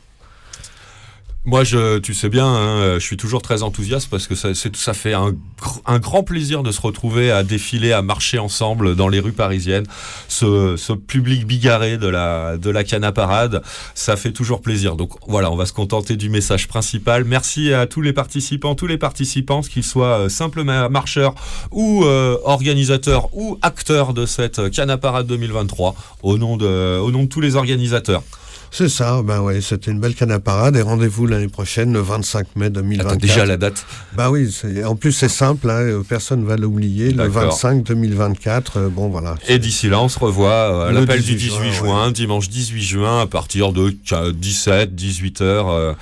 Moi, 1.51 1.65
je, 1.65 1.97
tu 1.99 2.13
sais 2.13 2.29
bien, 2.29 2.47
hein, 2.47 2.95
je 2.97 2.99
suis 2.99 3.17
toujours 3.17 3.41
très 3.41 3.63
enthousiaste 3.63 4.09
parce 4.11 4.27
que 4.27 4.35
ça, 4.35 4.51
ça 4.55 4.93
fait 4.93 5.15
un, 5.15 5.31
gr- 5.31 5.81
un 5.87 5.99
grand 5.99 6.23
plaisir 6.23 6.63
de 6.63 6.71
se 6.71 6.81
retrouver 6.83 7.31
à 7.31 7.43
défiler, 7.43 7.91
à 7.93 8.03
marcher 8.03 8.39
ensemble 8.39 8.95
dans 8.95 9.09
les 9.09 9.19
rues 9.19 9.33
parisiennes. 9.33 9.87
Ce, 10.29 10.77
ce 10.77 10.93
public 10.93 11.47
bigarré 11.47 11.97
de 11.97 12.07
la, 12.07 12.59
de 12.59 12.69
la 12.69 12.85
canne 12.85 13.03
à 13.03 13.13
parade, 13.13 13.63
ça 13.95 14.17
fait 14.17 14.33
toujours 14.33 14.61
plaisir. 14.61 14.95
Donc 14.95 15.13
voilà, 15.27 15.51
on 15.51 15.57
va 15.57 15.65
se 15.65 15.73
contenter 15.73 16.17
du 16.17 16.29
message 16.29 16.69
principal. 16.69 17.25
Merci 17.25 17.73
à 17.73 17.87
tous 17.87 18.03
les 18.03 18.13
participants, 18.13 18.75
tous 18.75 18.87
les 18.87 18.99
participantes, 18.99 19.71
qu'ils 19.71 19.85
soient 19.85 20.19
euh, 20.19 20.29
simples 20.29 20.65
ma- 20.65 20.91
marcheurs 20.91 21.35
ou 21.71 22.05
euh, 22.05 22.37
organisateurs 22.45 23.31
ou 23.35 23.59
acteurs 23.63 24.13
de 24.13 24.27
cette 24.27 24.69
canne 24.71 24.91
à 24.91 24.99
parade 24.99 25.27
2023, 25.27 25.95
au 26.25 26.37
nom 26.37 26.59
de, 26.59 26.99
au 26.99 27.11
nom 27.11 27.23
de 27.23 27.29
tous 27.29 27.41
les 27.41 27.57
organisateurs. 27.57 28.23
C'est 28.71 28.89
ça, 28.89 29.23
ben 29.25 29.41
ouais, 29.41 29.61
c'était 29.61 29.91
une 29.91 29.99
belle 29.99 30.15
canne 30.15 30.31
à 30.31 30.41
parade 30.41 30.77
et 30.77 30.83
rendez-vous 30.83 31.27
l'année 31.27 31.49
prochaine, 31.49 31.93
le 31.93 32.01
25 32.01 32.57
mai 32.57 32.71
2024. 32.71 33.07
Attends, 33.11 33.17
déjà 33.19 33.47
la 33.47 33.57
date. 33.57 33.85
Bah 34.15 34.31
oui, 34.31 34.55
en 34.85 34.95
plus 34.95 35.13
c'est 35.13 35.29
simple, 35.29 35.71
hein, 35.71 35.79
euh, 35.81 36.03
personne 36.07 36.45
va 36.45 36.57
l'oublier, 36.57 37.11
le 37.11 37.17
D'accord. 37.29 37.45
25 37.51 37.83
2024, 37.85 38.77
euh, 38.77 38.89
bon 38.89 39.09
voilà. 39.09 39.37
Et 39.49 39.59
d'ici 39.59 39.89
là, 39.89 40.01
on 40.01 40.09
se 40.09 40.19
revoit 40.19 40.51
euh, 40.51 40.89
à 40.89 40.93
l'appel 40.93 41.23
du 41.23 41.35
18 41.35 41.61
18 41.63 41.73
juin, 41.73 42.11
dimanche 42.11 42.49
18 42.51 42.83
juin, 42.83 43.21
à 43.23 43.27
partir 43.27 43.73
de 43.73 43.95
17, 44.33 44.95
18 44.95 45.41
heures 45.41 45.69
euh, 45.71 45.93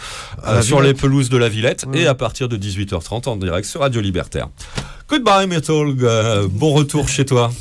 À 0.42 0.54
la 0.54 0.62
sur 0.62 0.80
les 0.80 0.92
pelouses 0.94 1.28
de 1.30 1.36
la 1.36 1.48
Villette 1.48 1.84
Ouais. 1.86 2.00
et 2.00 2.06
à 2.06 2.14
partir 2.14 2.48
de 2.48 2.56
18h30 2.56 3.28
en 3.28 3.36
direct 3.36 3.66
sur 3.68 3.80
Radio 3.80 4.00
Libertaire. 4.00 4.48
Goodbye, 5.08 5.46
Metal. 5.46 5.94
bon 6.50 6.72
retour 6.72 7.08
chez 7.08 7.24
toi. 7.24 7.52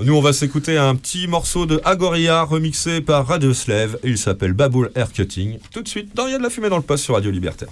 Nous, 0.00 0.14
on 0.14 0.20
va 0.20 0.32
s'écouter 0.32 0.78
un 0.78 0.94
petit 0.94 1.26
morceau 1.26 1.66
de 1.66 1.80
Agoria 1.84 2.42
remixé 2.42 3.00
par 3.00 3.26
Radio 3.26 3.52
Slave. 3.52 3.98
Il 4.04 4.16
s'appelle 4.16 4.52
Baboul 4.52 4.92
Air 4.94 5.12
Cutting. 5.12 5.58
Tout 5.72 5.82
de 5.82 5.88
suite, 5.88 6.14
dans 6.14 6.28
Il 6.28 6.32
y 6.32 6.34
a 6.34 6.38
de 6.38 6.42
la 6.42 6.50
fumée 6.50 6.68
dans 6.68 6.76
le 6.76 6.82
poste 6.82 7.02
sur 7.02 7.14
Radio 7.14 7.32
Libertaire. 7.32 7.68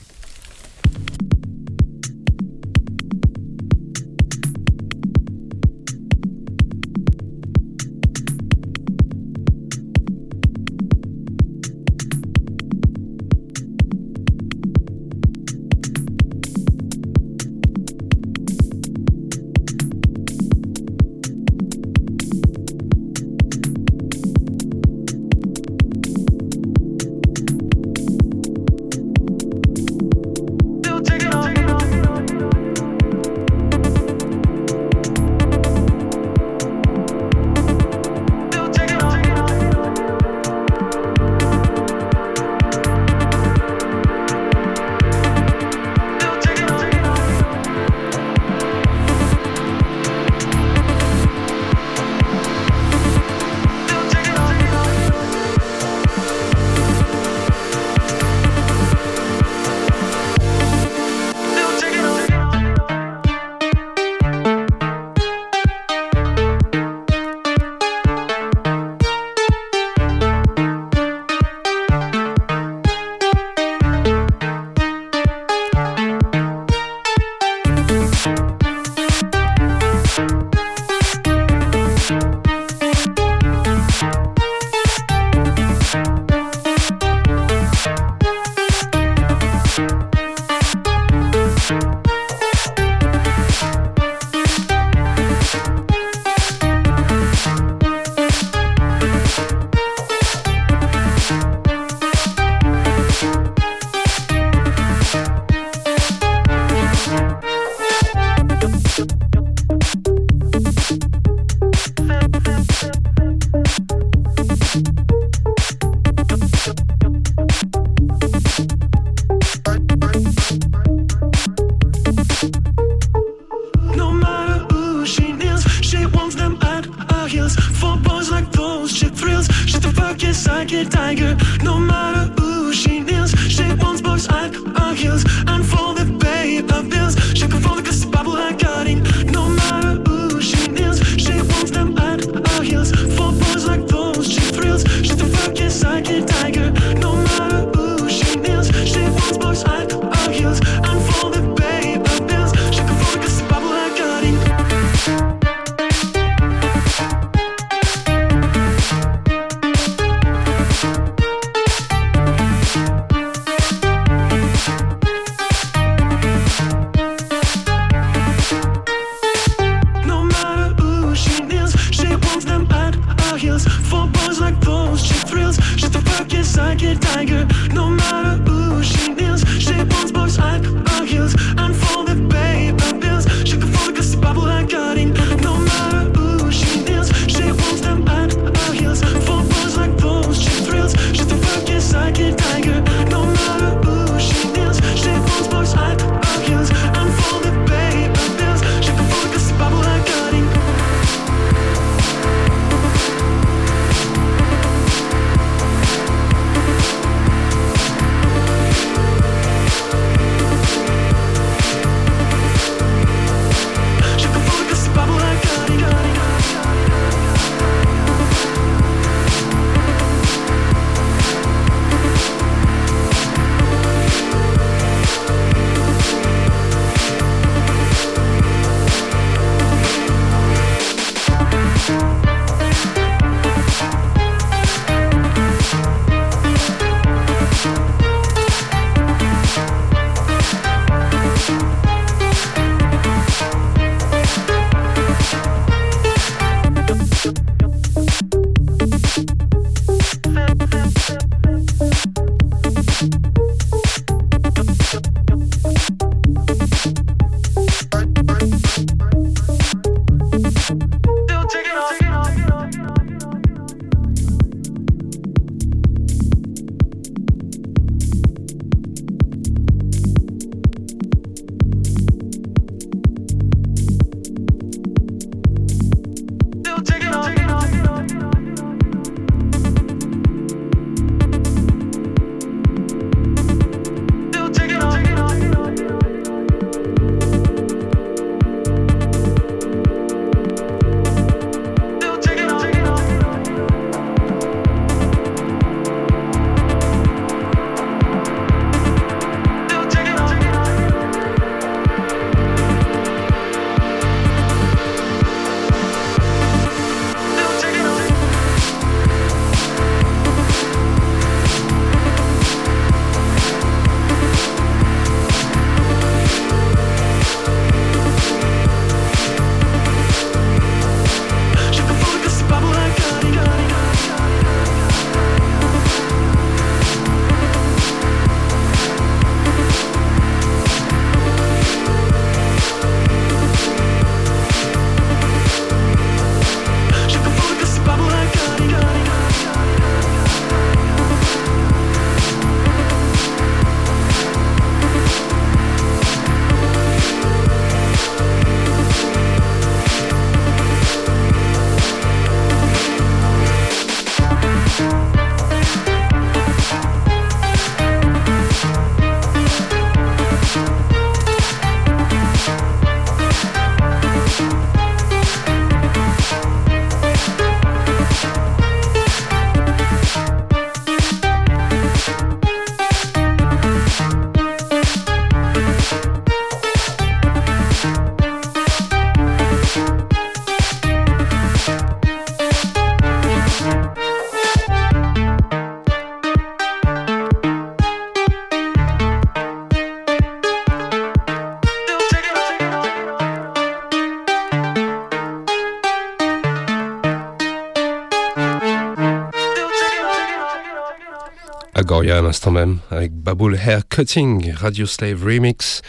Fantagoria 401.87 402.19
à 402.19 402.23
l'instant 402.23 402.51
même, 402.51 402.79
avec 402.91 403.13
Baboul 403.13 403.55
Hair 403.55 403.87
Cutting, 403.89 404.53
Radio 404.53 404.87
Slave 404.87 405.25
Remix, 405.25 405.83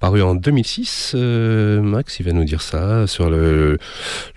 paru 0.00 0.20
en 0.20 0.34
2006. 0.34 1.12
Euh, 1.14 1.80
Max, 1.80 2.18
il 2.18 2.26
va 2.26 2.32
nous 2.32 2.42
dire 2.42 2.60
ça 2.60 3.06
sur 3.06 3.30
le, 3.30 3.78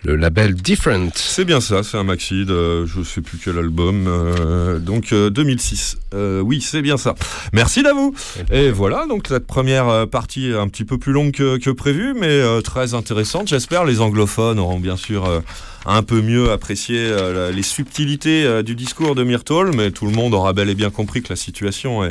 le 0.04 0.16
label 0.16 0.54
Different. 0.54 1.10
C'est 1.16 1.44
bien 1.44 1.60
ça, 1.60 1.82
c'est 1.82 1.98
un 1.98 2.04
maxi 2.04 2.46
de 2.46 2.86
je 2.86 3.02
sais 3.02 3.22
plus 3.22 3.40
quel 3.44 3.58
album, 3.58 4.06
euh, 4.08 4.78
donc 4.78 5.12
euh, 5.12 5.32
2006. 5.32 5.98
Euh, 6.14 6.40
oui, 6.40 6.62
c'est 6.62 6.84
bien 6.84 6.98
ça. 6.98 7.16
Merci 7.52 7.82
Davou. 7.82 8.14
Et 8.52 8.70
voilà, 8.70 9.08
donc 9.08 9.26
cette 9.28 9.48
première 9.48 10.08
partie 10.08 10.52
un 10.54 10.68
petit 10.68 10.86
peu 10.86 11.00
plus 11.00 11.14
longue 11.14 11.32
que, 11.32 11.58
que 11.58 11.72
prévu, 11.72 12.14
mais 12.14 12.62
très 12.62 12.94
intéressante. 12.94 13.48
J'espère 13.48 13.86
les 13.86 14.02
anglophones 14.02 14.60
auront 14.60 14.80
bien 14.80 14.98
sûr 14.98 15.42
un 15.86 16.04
peu 16.04 16.22
mieux 16.22 16.52
apprécié 16.52 16.98
euh, 17.00 17.52
les 17.52 17.64
subtilités 17.64 18.44
euh, 18.44 18.64
du 18.64 18.76
discours 18.76 19.16
de 19.16 19.24
Myrtle, 19.24 19.72
mais 19.76 19.92
tout 19.92 20.06
le 20.06 20.12
monde 20.12 20.34
aura 20.34 20.54
bel 20.54 20.70
et 20.70 20.76
bien 20.76 20.90
compris 20.90 21.22
que 21.22 21.30
la 21.30 21.36
situation 21.36 22.04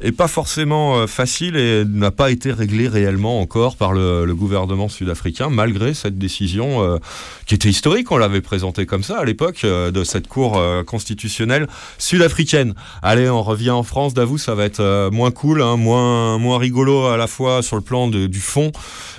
est 0.00 0.12
pas 0.12 0.28
forcément 0.28 0.98
euh, 0.98 1.06
facile 1.06 1.56
et 1.56 1.84
n'a 1.84 2.10
pas 2.10 2.30
été 2.30 2.52
réglée 2.52 2.88
réellement 2.88 3.40
encore 3.40 3.76
par 3.76 3.92
le, 3.92 4.26
gouvernement 4.34 4.88
sud-africain, 4.88 5.48
malgré 5.48 5.94
cette 5.94 6.18
décision 6.18 6.98
qui 7.46 7.54
était 7.54 7.68
historique. 7.68 8.10
On 8.10 8.18
l'avait 8.18 8.40
présentée 8.40 8.86
comme 8.86 9.02
ça 9.02 9.18
à 9.18 9.24
l'époque 9.24 9.60
euh, 9.64 9.90
de 9.90 10.04
cette 10.04 10.26
cour 10.26 10.58
euh, 10.58 10.82
constitutionnelle 10.82 11.68
sud-africaine. 11.96 12.74
Allez, 13.02 13.30
on 13.30 13.42
revient 13.42 13.70
en 13.70 13.84
France. 13.84 14.14
D'avoue, 14.14 14.36
ça 14.36 14.54
va 14.54 14.64
être 14.64 14.80
euh, 14.80 15.10
moins 15.10 15.30
cool, 15.30 15.62
hein, 15.62 15.76
moins 15.76 16.38
moins 16.38 16.58
rigolo 16.58 17.06
à 17.06 17.16
la 17.16 17.26
fois 17.26 17.62
sur 17.62 17.76
le 17.76 17.82
plan 17.82 18.08
du 18.08 18.40
fond 18.40 18.72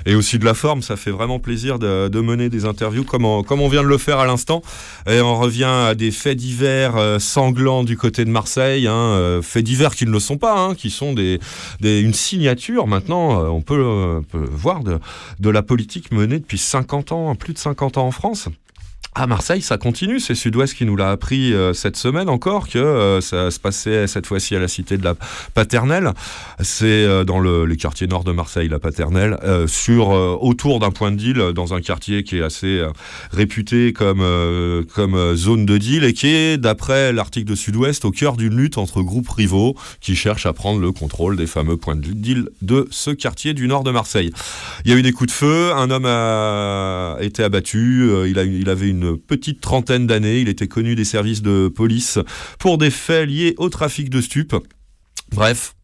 et 0.05 0.13
aussi 0.13 0.37
de 0.39 0.45
la 0.45 0.53
forme. 0.53 0.81
Ça 0.81 0.97
fait 0.97 1.11
vraiment 1.11 1.39
plaisir 1.39 1.79
de, 1.79 2.21
mener 2.21 2.49
des 2.49 2.65
interviews 2.65 3.05
comme 3.05 3.23
on, 3.23 3.43
comme 3.43 3.61
on 3.61 3.69
vient 3.69 3.83
de 3.83 3.87
le 3.87 3.97
faire 3.97 4.19
à 4.19 4.25
l'instant. 4.25 4.61
Et 5.09 5.21
on 5.21 5.39
revient 5.39 5.63
à 5.63 5.95
des 5.95 6.11
faits 6.11 6.37
divers 6.37 7.17
sanglants 7.19 7.83
du 7.83 7.95
côté 7.95 8.25
de 8.25 8.29
Marseille, 8.29 8.87
hein, 8.87 9.39
faits 9.41 9.63
divers 9.63 9.95
qui 9.95 10.05
ne 10.05 10.11
le 10.11 10.19
sont 10.19 10.37
pas, 10.37 10.59
hein, 10.59 10.75
qui 10.75 10.89
sont 10.89 11.15
une 11.81 12.13
signature 12.13 12.87
maintenant, 12.87 13.49
on 13.49 13.61
peut, 13.61 14.21
peut 14.29 14.49
voir, 14.51 14.83
de, 14.83 14.99
de 15.39 15.49
la 15.49 15.61
politique 15.61 16.11
menée 16.11 16.39
depuis 16.39 16.57
50 16.57 17.11
ans, 17.11 17.35
plus 17.35 17.53
de 17.53 17.59
50 17.59 17.97
ans 17.97 18.07
en 18.07 18.11
France. 18.11 18.16
France. 18.17 18.49
À 19.19 19.25
Marseille, 19.25 19.63
ça 19.63 19.79
continue. 19.79 20.19
C'est 20.19 20.35
Sud-Ouest 20.35 20.75
qui 20.75 20.85
nous 20.85 20.95
l'a 20.95 21.09
appris 21.09 21.51
euh, 21.51 21.73
cette 21.73 21.97
semaine 21.97 22.29
encore 22.29 22.69
que 22.69 22.77
euh, 22.77 23.19
ça 23.19 23.49
se 23.49 23.59
passait 23.59 24.05
cette 24.05 24.27
fois-ci 24.27 24.55
à 24.55 24.59
la 24.59 24.67
cité 24.67 24.95
de 24.95 25.03
la 25.03 25.15
Paternelle. 25.55 26.11
C'est 26.59 26.85
euh, 26.85 27.23
dans 27.23 27.39
le, 27.39 27.65
les 27.65 27.77
quartiers 27.77 28.05
nord 28.05 28.23
de 28.23 28.31
Marseille, 28.31 28.69
la 28.69 28.77
Paternelle, 28.77 29.39
sur 29.65 30.09
autour 30.09 30.79
d'un 30.79 30.91
point 30.91 31.09
de 31.09 31.15
deal, 31.15 31.37
dans 31.55 31.73
un 31.73 31.81
quartier 31.81 32.23
qui 32.23 32.37
est 32.37 32.43
assez 32.43 32.83
réputé 33.31 33.91
comme 33.91 34.23
comme 34.93 35.35
zone 35.35 35.65
de 35.65 35.77
deal 35.77 36.03
et 36.03 36.13
qui 36.13 36.27
est, 36.27 36.57
d'après 36.57 37.11
l'article 37.11 37.49
de 37.49 37.55
Sud-Ouest, 37.55 38.05
au 38.05 38.11
cœur 38.11 38.37
d'une 38.37 38.55
lutte 38.55 38.77
entre 38.77 39.01
groupes 39.01 39.29
rivaux 39.29 39.75
qui 39.99 40.15
cherchent 40.15 40.45
à 40.45 40.53
prendre 40.53 40.79
le 40.79 40.91
contrôle 40.91 41.37
des 41.37 41.47
fameux 41.47 41.77
points 41.77 41.95
de 41.95 42.11
deal 42.11 42.49
de 42.61 42.87
ce 42.91 43.09
quartier 43.09 43.53
du 43.53 43.67
nord 43.67 43.83
de 43.83 43.91
Marseille. 43.91 44.31
Il 44.85 44.91
y 44.91 44.93
a 44.93 44.97
eu 44.97 45.01
des 45.01 45.11
coups 45.11 45.29
de 45.29 45.35
feu, 45.35 45.73
un 45.73 45.89
homme 45.89 46.05
a 46.05 47.17
été 47.21 47.43
abattu, 47.43 48.09
il, 48.27 48.37
a, 48.37 48.43
il 48.43 48.69
avait 48.69 48.89
une 48.89 49.06
petite 49.15 49.61
trentaine 49.61 50.07
d'années, 50.07 50.41
il 50.41 50.49
était 50.49 50.67
connu 50.67 50.95
des 50.95 51.05
services 51.05 51.41
de 51.41 51.67
police 51.67 52.19
pour 52.59 52.77
des 52.77 52.91
faits 52.91 53.29
liés 53.29 53.55
au 53.57 53.69
trafic 53.69 54.09
de 54.09 54.21
stupes. 54.21 54.55
Bref, 55.31 55.75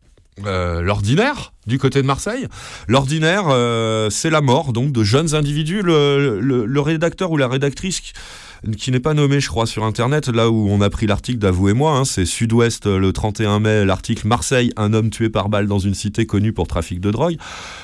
euh, 0.45 0.81
l'ordinaire 0.81 1.53
du 1.68 1.77
côté 1.77 2.01
de 2.01 2.07
Marseille. 2.07 2.47
L'ordinaire, 2.88 3.45
euh, 3.49 4.10
c'est 4.10 4.30
la 4.30 4.41
mort 4.41 4.73
donc 4.73 4.91
de 4.91 5.03
jeunes 5.03 5.35
individus. 5.35 5.81
Le, 5.84 6.80
rédacteur 6.81 7.31
ou 7.31 7.38
la 7.38 7.47
rédactrice 7.47 8.01
qui- 8.01 8.91
n'est 8.91 8.99
pas 8.99 9.14
nommé, 9.14 9.39
je 9.39 9.47
crois, 9.47 9.65
sur 9.65 9.84
Internet, 9.84 10.27
là 10.27 10.49
où 10.49 10.68
on 10.69 10.81
a 10.81 10.89
pris 10.89 11.05
l'article 11.05 11.38
d'Avou 11.38 11.69
et 11.69 11.73
moi, 11.73 11.91
hein, 11.97 12.05
c'est 12.05 12.26
Sud-Ouest 12.26 12.88
le 12.88 13.14
31 13.14 13.60
mai, 13.60 13.85
l'article 13.85 14.27
Marseille, 14.27 14.72
un 14.76 14.93
homme 14.93 15.10
tué 15.10 15.30
par 15.30 15.49
balle 15.49 15.68
dans 15.68 15.80
une 15.80 15.93
cité 15.93 16.26
connue 16.26 16.51
pour 16.53 16.68
trafic 16.68 16.99
de 16.99 17.11
drogue, 17.11 17.38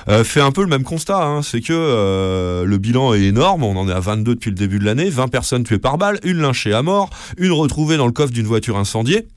euh, 0.08 0.24
fait 0.24 0.40
un 0.40 0.52
peu 0.52 0.62
le 0.62 0.68
même 0.68 0.84
constat. 0.84 1.22
hein, 1.24 1.42
c'est 1.42 1.60
que 1.60 2.64
le 2.66 2.78
bilan 2.78 3.14
est 3.14 3.22
énorme, 3.22 3.62
on 3.62 3.76
en 3.76 3.88
est 3.88 3.92
à 3.92 4.00
22 4.00 4.34
depuis 4.34 4.50
le 4.50 4.56
début 4.56 4.78
de 4.78 4.84
l'année, 4.84 5.08
20 5.08 5.28
personnes 5.28 5.64
tuées 5.64 5.78
par 5.78 5.98
balle, 5.98 6.18
une 6.24 6.38
lynchée 6.40 6.72
à 6.74 6.82
mort, 6.82 7.10
une 7.38 7.52
retrouvée 7.52 7.96
dans 7.96 8.06
le 8.06 8.12
coffre 8.12 8.32
d'une 8.32 8.46
voiture 8.46 8.76
incendiée 8.76 9.28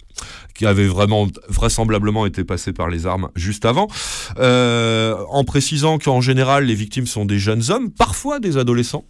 qui 0.53 0.65
avait 0.65 0.87
vraiment 0.87 1.27
vraisemblablement 1.49 2.25
été 2.25 2.43
passé 2.43 2.73
par 2.73 2.87
les 2.89 3.05
armes 3.05 3.29
juste 3.35 3.65
avant, 3.65 3.87
euh, 4.39 5.15
en 5.29 5.43
précisant 5.43 5.97
qu'en 5.97 6.21
général 6.21 6.65
les 6.65 6.75
victimes 6.75 7.07
sont 7.07 7.25
des 7.25 7.39
jeunes 7.39 7.63
hommes, 7.69 7.89
parfois 7.91 8.39
des 8.39 8.57
adolescents. 8.57 9.05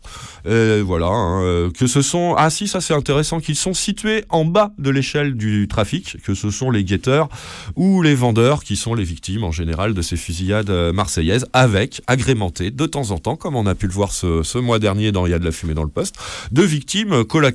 Euh, 0.46 0.84
voilà, 0.86 1.08
hein, 1.08 1.44
euh, 1.44 1.72
que 1.72 1.88
ce 1.88 2.02
sont 2.02 2.36
ah 2.38 2.50
si 2.50 2.68
ça 2.68 2.82
c'est 2.82 2.94
intéressant 2.94 3.40
qu'ils 3.40 3.56
sont 3.56 3.74
situés 3.74 4.26
en 4.30 4.46
bas 4.46 4.72
de 4.78 4.90
l'échelle 4.90 5.36
du 5.36 5.68
trafic, 5.68 6.18
que 6.24 6.34
ce 6.34 6.50
sont 6.50 6.72
les 6.72 6.84
guetteurs 6.84 7.30
ou 7.76 8.02
les 8.02 8.16
vendeurs 8.16 8.64
qui 8.64 8.76
sont 8.76 8.94
les 8.94 9.04
victimes 9.04 9.44
en 9.44 9.52
général 9.52 9.94
de 9.94 10.02
ces 10.02 10.18
fusillades 10.18 10.70
euh, 10.70 10.94
marseillaises, 10.94 11.46
avec 11.54 12.02
agrémenté 12.08 12.72
de 12.72 12.86
temps 12.86 13.12
en 13.12 13.18
temps, 13.18 13.36
comme 13.36 13.56
on 13.56 13.66
a 13.66 13.76
pu 13.76 13.88
le 13.88 13.94
voir 13.94 14.12
ce, 14.12 14.44
ce 14.44 14.58
mois 14.58 14.80
dernier 14.80 15.12
dans 15.12 15.26
Il 15.26 15.32
y 15.32 15.34
a 15.34 15.40
de 15.40 15.46
la 15.46 15.52
fumée 15.52 15.74
dans 15.74 15.84
le 15.84 15.90
poste, 15.90 16.16
de 16.52 16.62
victimes 16.64 17.24
colla- 17.24 17.52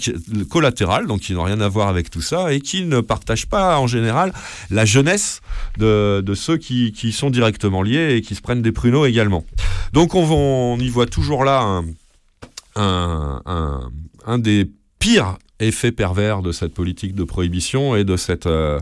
collatérales, 0.51 1.07
donc 1.07 1.21
qui 1.21 1.35
n'ont 1.35 1.45
rien 1.45 1.61
à 1.61 1.69
voir 1.69 1.89
avec 1.89 2.11
tout 2.11 2.23
ça 2.23 2.53
et 2.53 2.61
qui 2.61 2.85
ne 2.85 3.01
partagent 3.01 3.47
pas 3.47 3.78
en 3.79 3.87
général 3.87 4.33
la 4.71 4.85
jeunesse 4.85 5.41
de, 5.79 6.23
ceux 6.35 6.57
qui, 6.57 7.13
sont 7.13 7.31
directement 7.31 7.83
liés 7.83 8.17
et 8.17 8.21
qui 8.21 8.35
se 8.35 8.41
prennent 8.41 8.63
des 8.63 8.73
pruneaux 8.73 9.07
également. 9.07 9.45
Donc 9.93 10.15
on, 10.15 10.79
y 10.79 10.89
voit 10.89 11.07
toujours 11.07 11.45
là 11.45 11.83
un 12.77 14.39
des 14.39 14.71
pires 14.99 15.39
effets 15.61 15.91
pervers 15.91 16.41
de 16.41 16.53
cette 16.53 16.73
politique 16.73 17.17
de 17.17 17.25
prohibition 17.25 17.97
et 17.97 18.05
de, 18.05 18.17
cette, 18.17 18.47
euh, 18.47 18.79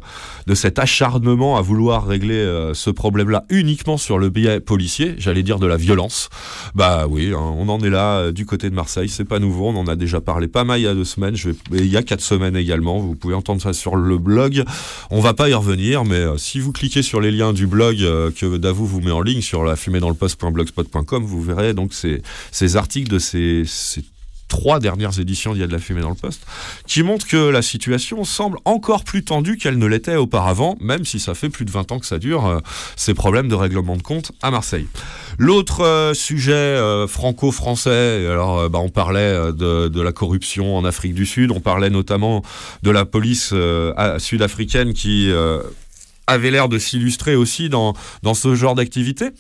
de 0.47 0.55
cet 0.55 0.79
acharnement 0.79 1.57
à 1.57 1.63
vouloir 1.63 2.07
régler 2.07 2.35
euh, 2.35 2.75
ce 2.75 2.91
problème-là 2.91 3.45
uniquement 3.49 3.97
sur 3.97 4.19
le 4.19 4.29
biais 4.29 4.61
policier, 4.61 5.15
j'allais 5.17 5.43
dire 5.43 5.59
de 5.59 5.67
la 5.67 5.79
violence. 5.79 6.29
Bah 6.75 7.07
oui, 7.09 7.33
hein, 7.35 7.41
on 7.57 7.71
en 7.71 7.81
est 7.81 7.89
là 7.89 8.19
euh, 8.19 8.33
du 8.33 8.45
côté 8.45 8.69
de 8.69 8.75
Marseille, 8.75 9.09
c'est 9.09 9.25
pas 9.25 9.39
nouveau, 9.39 9.69
on 9.69 9.77
en 9.77 9.87
a 9.87 9.97
déjà 9.97 10.21
parlé 10.21 10.49
pas 10.49 10.65
mal 10.65 10.79
il 10.79 10.83
y 10.83 10.87
a 10.87 10.93
deux 10.93 11.05
semaines, 11.07 11.35
je 11.35 11.49
vais- 11.49 11.57
il 11.73 11.87
y 11.87 11.97
a 11.97 12.03
quatre 12.03 12.21
semaines 12.21 12.57
également, 12.57 12.99
vous 12.99 13.15
pouvez 13.15 13.35
entendre 13.35 13.63
ça 13.63 13.73
sur 13.73 13.97
le 13.97 14.19
blog. 14.19 14.63
On 15.11 15.21
va 15.21 15.33
pas 15.33 15.49
y 15.49 15.55
revenir, 15.55 16.05
mais 16.05 16.17
euh, 16.17 16.37
si 16.37 16.61
vous 16.61 16.73
cliquez 16.73 17.01
sur 17.01 17.23
les 17.23 17.31
liens 17.31 17.55
du 17.55 17.67
blog 17.67 18.03
euh, 18.03 18.31
que 18.31 18.59
Davou 18.59 18.85
vous 18.85 19.01
met 19.01 19.13
en 19.13 19.23
ligne 19.23 19.41
sur 19.41 19.65
la 19.65 19.77
fumée 19.77 20.01
dans 20.01 20.11
le 20.11 20.15
poste.blogspot.com, 20.15 21.25
vous 21.25 21.41
verrez 21.41 21.73
donc 21.73 21.95
ces, 21.95 22.21
ces 22.53 22.77
articles 22.77 23.11
de 23.11 23.19
ces, 23.19 23.63
ces 23.65 24.05
trois 24.49 24.81
dernières 24.81 25.19
éditions 25.19 25.53
d'Il 25.53 25.61
y 25.61 25.65
a 25.65 25.67
de 25.67 25.73
la 25.73 25.79
fumée 25.79 26.01
dans 26.01 26.11
le 26.11 26.15
poste, 26.15 26.47
qui 26.87 27.03
montrent 27.03 27.27
que 27.27 27.49
la 27.49 27.63
situation 27.63 28.25
semble 28.25 28.59
encore 28.65 29.05
plus 29.05 29.25
tendue 29.25 29.57
qu'elle 29.57 29.79
ne 29.79 29.87
l'était 29.87 30.17
auparavant, 30.17 30.77
même 30.81 31.05
si 31.05 31.21
ça 31.21 31.35
fait 31.35 31.49
plus 31.49 31.65
de 31.65 31.71
20 31.71 31.93
ans 31.93 31.99
que 31.99 32.07
ça 32.07 32.19
dure, 32.19 32.47
euh, 32.47 32.59
ces 32.97 33.15
problèmes 33.15 33.49
de 33.49 33.55
règlement 33.55 33.97
de 33.97 34.03
compte 34.03 34.33
à 34.43 34.51
Marseille. 34.51 34.87
L'autre 35.39 35.85
euh, 35.85 36.15
sujet 36.15 36.53
euh, 36.53 37.07
franco-français, 37.07 38.27
alors 38.31 38.69
bah, 38.71 38.79
on 38.79 38.89
parlait 38.89 39.53
de, 39.53 40.01
la 40.01 40.13
corruption 40.13 40.77
en 40.77 40.85
Afrique 40.85 41.15
du 41.15 41.27
Sud, 41.27 41.51
on 41.51 41.61
parlait 41.61 41.91
notamment 41.91 42.43
de 42.83 42.91
la 42.91 43.05
police 43.05 43.53
sud-africaine 44.19 44.93
qui 44.93 45.31
avait 46.27 46.51
l'air 46.51 46.69
de 46.69 46.79
s'illustrer 46.79 47.35
aussi 47.35 47.69
dans 47.69 47.95
ce 48.35 48.55
genre 48.55 48.75
d'activité. 48.75 49.31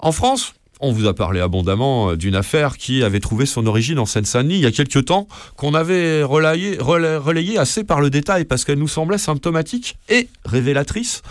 En 0.00 0.12
France, 0.12 0.54
on 0.80 0.92
vous 0.92 1.06
a 1.06 1.14
parlé 1.14 1.40
abondamment 1.40 2.10
euh, 2.10 2.16
d'une 2.16 2.34
affaire 2.34 2.76
qui 2.76 3.02
avait 3.02 3.20
trouvé 3.20 3.46
son 3.46 3.66
origine 3.66 3.98
en 3.98 4.06
Seine-Saint-Denis 4.06 4.56
il 4.56 4.60
y 4.62 4.66
a 4.66 4.72
quelques 4.72 5.04
temps, 5.06 5.26
qu'on 5.56 5.74
avait 5.74 6.22
relayé, 6.22 6.76
relay- 6.78 7.16
relayé 7.16 7.58
assez 7.58 7.84
par 7.84 8.00
le 8.00 8.10
détail 8.10 8.44
parce 8.44 8.64
qu'elle 8.64 8.78
nous 8.78 8.88
semblait 8.88 9.18
symptomatique 9.18 9.96
et 10.08 10.28
révélatrice 10.44 11.22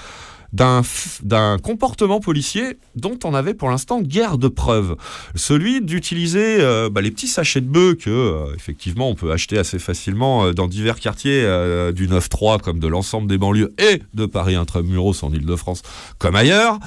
d'un 0.53 1.57
comportement 1.64 2.20
policier 2.20 2.78
dont 2.95 3.18
on 3.24 3.34
avait 3.34 3.56
pour 3.56 3.72
l'instant 3.72 4.02
guère 4.02 4.38
de 4.38 4.48
preuves. 4.48 4.95
Celui 5.34 5.82
d'utiliser 5.82 6.57
euh, 6.60 6.91
bah, 6.91 7.02
les 7.02 7.10
petits 7.10 7.28
sachets 7.28 7.61
de 7.61 7.65
bœufs 7.65 7.95
que, 7.95 8.11
euh, 8.11 8.53
effectivement, 8.56 9.10
on 9.10 9.15
peut 9.15 9.32
acheter 9.32 9.57
assez 9.57 9.80
facilement 9.80 10.52
dans 10.52 10.68
divers 10.68 10.99
quartiers 10.99 11.41
du 11.95 12.07
9-3 12.07 12.60
comme 12.61 12.78
de 12.78 12.88
l'ensemble 12.88 13.28
des 13.28 13.40
banlieues 13.40 13.74
et 13.80 14.03
de 14.14 14.28
Paris 14.28 14.53
intramuros 14.53 15.24
en 15.24 15.34
Ile-de-France 15.34 15.82
comme 16.20 16.36
ailleurs, 16.36 16.78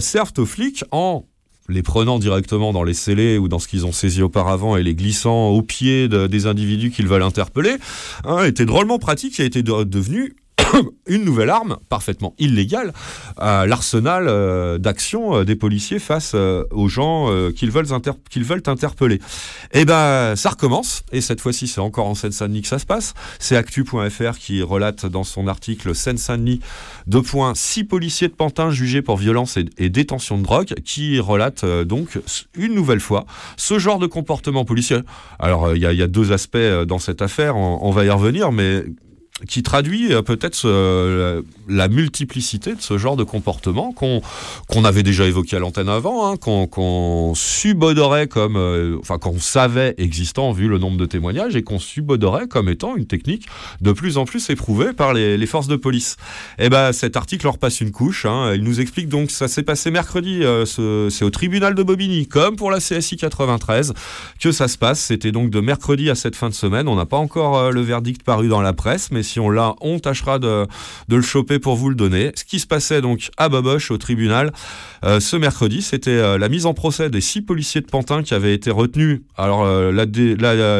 servent 0.00 0.32
aux 0.38 0.46
flics 0.46 0.82
en 0.90 1.26
les 1.68 1.82
prenant 1.82 2.18
directement 2.18 2.72
dans 2.72 2.82
les 2.82 2.94
scellés 2.94 3.36
ou 3.38 3.48
dans 3.48 3.58
ce 3.58 3.68
qu'ils 3.68 3.84
ont 3.84 3.92
saisi 3.92 4.22
auparavant 4.22 4.76
et 4.76 4.82
les 4.82 4.94
glissant 4.94 5.48
au 5.48 5.62
pied 5.62 6.08
de- 6.08 6.26
des 6.26 6.46
individus 6.46 6.90
qu'ils 6.90 7.08
veulent 7.08 7.22
interpeller, 7.22 7.76
hein, 8.24 8.44
était 8.44 8.64
drôlement 8.64 8.98
pratique 8.98 9.38
et 9.38 9.42
a 9.42 9.46
été 9.46 9.62
de- 9.62 9.84
devenu 9.84 10.34
une 11.06 11.24
nouvelle 11.24 11.50
arme 11.50 11.78
parfaitement 11.88 12.34
illégale 12.38 12.92
à 13.36 13.66
l'arsenal 13.66 14.26
euh, 14.28 14.78
d'action 14.78 15.36
euh, 15.36 15.44
des 15.44 15.56
policiers 15.56 15.98
face 15.98 16.32
euh, 16.34 16.64
aux 16.70 16.88
gens 16.88 17.28
qu'ils 17.54 17.70
veulent, 17.70 17.86
interpeller. 18.66 19.20
Et 19.72 19.84
ben 19.84 20.34
ça 20.36 20.50
recommence, 20.50 21.02
et 21.12 21.20
cette 21.20 21.40
fois-ci 21.40 21.66
c'est 21.66 21.80
encore 21.80 22.06
en 22.06 22.14
Seine-Saint-Denis 22.14 22.62
que 22.62 22.68
ça 22.68 22.78
se 22.78 22.86
passe. 22.86 23.14
C'est 23.38 23.56
actu.fr 23.56 24.38
qui 24.38 24.62
relate 24.62 25.06
dans 25.06 25.24
son 25.24 25.48
article 25.48 25.94
Seine-Saint-Denis, 25.94 26.60
deux 27.06 27.22
points, 27.22 27.54
six 27.54 27.84
policiers 27.84 28.28
de 28.28 28.34
Pantin 28.34 28.70
jugés 28.70 29.02
pour 29.02 29.16
violence 29.16 29.56
et, 29.56 29.88
détention 29.88 30.38
de 30.38 30.42
drogue, 30.42 30.74
qui 30.84 31.18
relate 31.20 31.64
donc 31.64 32.18
une 32.54 32.74
nouvelle 32.74 33.00
fois 33.00 33.26
ce 33.56 33.78
genre 33.78 33.98
de 33.98 34.06
comportement 34.06 34.64
policier. 34.64 34.98
Alors 35.38 35.74
il 35.74 35.82
y, 35.82 35.86
a- 35.86 36.06
deux 36.06 36.32
aspects 36.32 36.58
dans 36.86 36.98
cette 36.98 37.22
affaire, 37.22 37.56
on, 37.56 37.78
on 37.82 37.90
va 37.90 38.04
y 38.04 38.10
revenir, 38.10 38.50
mais 38.52 38.84
qui 39.46 39.62
traduit 39.62 40.12
euh, 40.12 40.22
peut-être 40.22 40.54
ce- 40.54 41.44
la, 41.68 41.88
multiplicité 41.88 42.74
de 42.74 42.80
ce 42.80 42.98
genre 42.98 43.16
de 43.16 43.24
comportement 43.24 43.92
qu'on 43.92 44.20
qu'on 44.68 44.84
avait 44.84 45.02
déjà 45.02 45.26
évoqué 45.26 45.56
à 45.56 45.58
l'antenne 45.60 45.88
avant, 45.88 46.26
hein, 46.32 46.36
qu'on 46.36 47.32
subodorait 47.34 48.26
comme, 48.26 48.56
euh, 48.56 48.96
enfin 49.00 49.18
qu'on 49.18 49.38
savait 49.38 49.94
existant 49.98 50.52
vu 50.52 50.68
le 50.68 50.78
nombre 50.78 50.96
de 50.96 51.06
témoignages 51.06 51.56
et 51.56 51.62
qu'on 51.62 51.78
subodorait 51.78 52.48
comme 52.48 52.68
étant 52.68 52.96
une 52.96 53.06
technique 53.06 53.46
de 53.80 53.92
plus 53.92 54.18
en 54.18 54.24
plus 54.24 54.50
éprouvée 54.50 54.92
par 54.92 55.12
les, 55.14 55.46
forces 55.46 55.68
de 55.68 55.76
police. 55.76 56.16
Et 56.58 56.68
ben 56.68 56.92
cet 56.92 57.16
article 57.16 57.44
leur 57.44 57.58
passe 57.58 57.80
une 57.80 57.90
couche. 57.90 58.26
hein. 58.26 58.52
Il 58.54 58.62
nous 58.64 58.80
explique 58.80 59.08
donc 59.08 59.30
ça 59.30 59.48
s'est 59.48 59.62
passé 59.62 59.90
mercredi. 59.90 60.42
euh, 60.44 60.66
ce- 60.66 61.08
C'est 61.10 61.24
au 61.24 61.30
tribunal 61.30 61.74
de 61.74 61.82
Bobigny, 61.82 62.26
comme 62.26 62.56
pour 62.56 62.70
la 62.70 62.78
CSI 62.80 63.16
93, 63.16 63.94
que 64.40 64.52
ça 64.52 64.68
se 64.68 64.76
passe. 64.76 65.00
C'était 65.00 65.32
donc 65.32 65.50
de 65.50 65.60
mercredi 65.60 66.10
à 66.10 66.14
cette 66.14 66.36
fin 66.36 66.48
de 66.48 66.54
semaine. 66.54 66.88
On 66.88 66.96
n'a 66.96 67.06
pas 67.06 67.16
encore 67.16 67.56
euh, 67.56 67.70
le 67.70 67.80
verdict 67.80 68.22
paru 68.22 68.48
dans 68.48 68.60
la 68.60 68.72
presse, 68.72 69.10
mais 69.10 69.22
si 69.28 69.38
on 69.40 69.98
tâchera 70.00 70.38
de, 70.38 70.66
le 71.08 71.22
choper 71.22 71.58
pour 71.58 71.76
vous 71.76 71.88
le 71.90 71.94
donner. 71.94 72.32
Ce 72.34 72.44
qui 72.44 72.58
se 72.58 72.66
passait 72.66 73.00
donc 73.00 73.30
à 73.36 73.48
Boboche 73.48 73.90
au 73.90 73.98
tribunal 73.98 74.52
euh, 75.04 75.20
ce 75.20 75.36
mercredi, 75.36 75.82
c'était 75.82 76.10
euh, 76.10 76.38
la 76.38 76.48
mise 76.48 76.66
en 76.66 76.74
procès 76.74 77.08
des 77.10 77.20
six 77.20 77.42
policiers 77.42 77.80
de 77.80 77.86
Pantin 77.86 78.22
qui 78.22 78.34
avaient 78.34 78.54
été 78.54 78.70
retenus. 78.70 79.20
Alors 79.36 79.62
euh, 79.64 79.92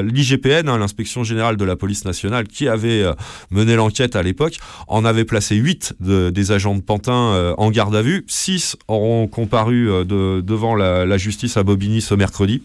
l'IGPN, 0.03 0.69
hein, 0.69 0.79
l'inspection 0.79 1.25
générale 1.25 1.57
de 1.57 1.65
la 1.65 1.77
police 1.77 2.05
nationale, 2.05 2.49
qui 2.49 2.69
avait 2.69 3.05
mené 3.51 3.77
l'enquête 3.77 4.17
à 4.17 4.23
l'époque, 4.23 4.59
en 4.89 5.05
avait 5.05 5.25
placé 5.25 5.57
huit 5.57 5.95
de- 6.01 6.31
des 6.31 6.53
agents 6.53 6.75
de 6.75 6.81
Pantin 6.81 7.55
en 7.57 7.71
garde 7.71 7.95
à 7.95 8.03
vue. 8.03 8.25
Six 8.27 8.77
auront 8.89 9.27
comparu 9.29 9.87
de- 10.05 10.41
devant 10.41 10.75
la, 10.75 11.05
la 11.07 11.19
justice 11.19 11.57
à 11.57 11.63
Bobigny 11.63 12.01
ce 12.01 12.15
mercredi. 12.15 12.63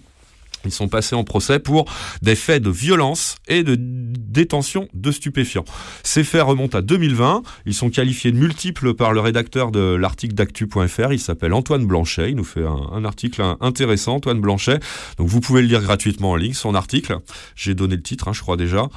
Ils 0.66 0.72
sont 0.72 0.88
passés 0.88 1.16
en 1.16 1.24
procès 1.24 1.60
pour 1.60 1.86
des 2.22 2.36
faits 2.36 2.64
de 2.64 2.70
violence 2.70 3.36
et 3.48 3.64
de 3.64 3.76
détention 3.80 4.88
de 4.94 5.12
stupéfiants. 5.12 5.66
Ces 6.04 6.24
faits 6.24 6.44
remontent 6.44 6.78
à 6.78 6.82
2020. 6.82 7.44
Ils 7.66 7.74
sont 7.74 7.90
qualifiés 7.90 8.32
de 8.32 8.38
multiples 8.38 8.94
par 8.94 9.14
le 9.14 9.20
rédacteur 9.20 9.72
de 9.72 9.96
l'article 9.96 10.34
d'actu.fr. 10.34 11.12
Il 11.12 11.20
s'appelle 11.20 11.54
Antoine 11.54 11.86
Blanchet. 11.86 12.30
Il 12.30 12.36
nous 12.36 12.44
fait 12.44 12.64
un, 12.66 13.06
article 13.06 13.44
intéressant, 13.62 14.16
Antoine 14.16 14.40
Blanchet. 14.42 14.80
Donc 15.18 15.28
vous 15.28 15.40
pouvez 15.42 15.62
le 15.62 15.68
lire 15.68 15.82
gratuitement 15.82 16.32
en 16.32 16.36
ligne, 16.36 16.54
son 16.54 16.76
article. 16.76 17.18
J'ai 17.56 17.76
donné 17.76 17.96
le 17.96 18.02
titre, 18.02 18.28
hein, 18.28 18.34
je 18.34 18.42
crois 18.42 18.58
déjà. 18.58 18.88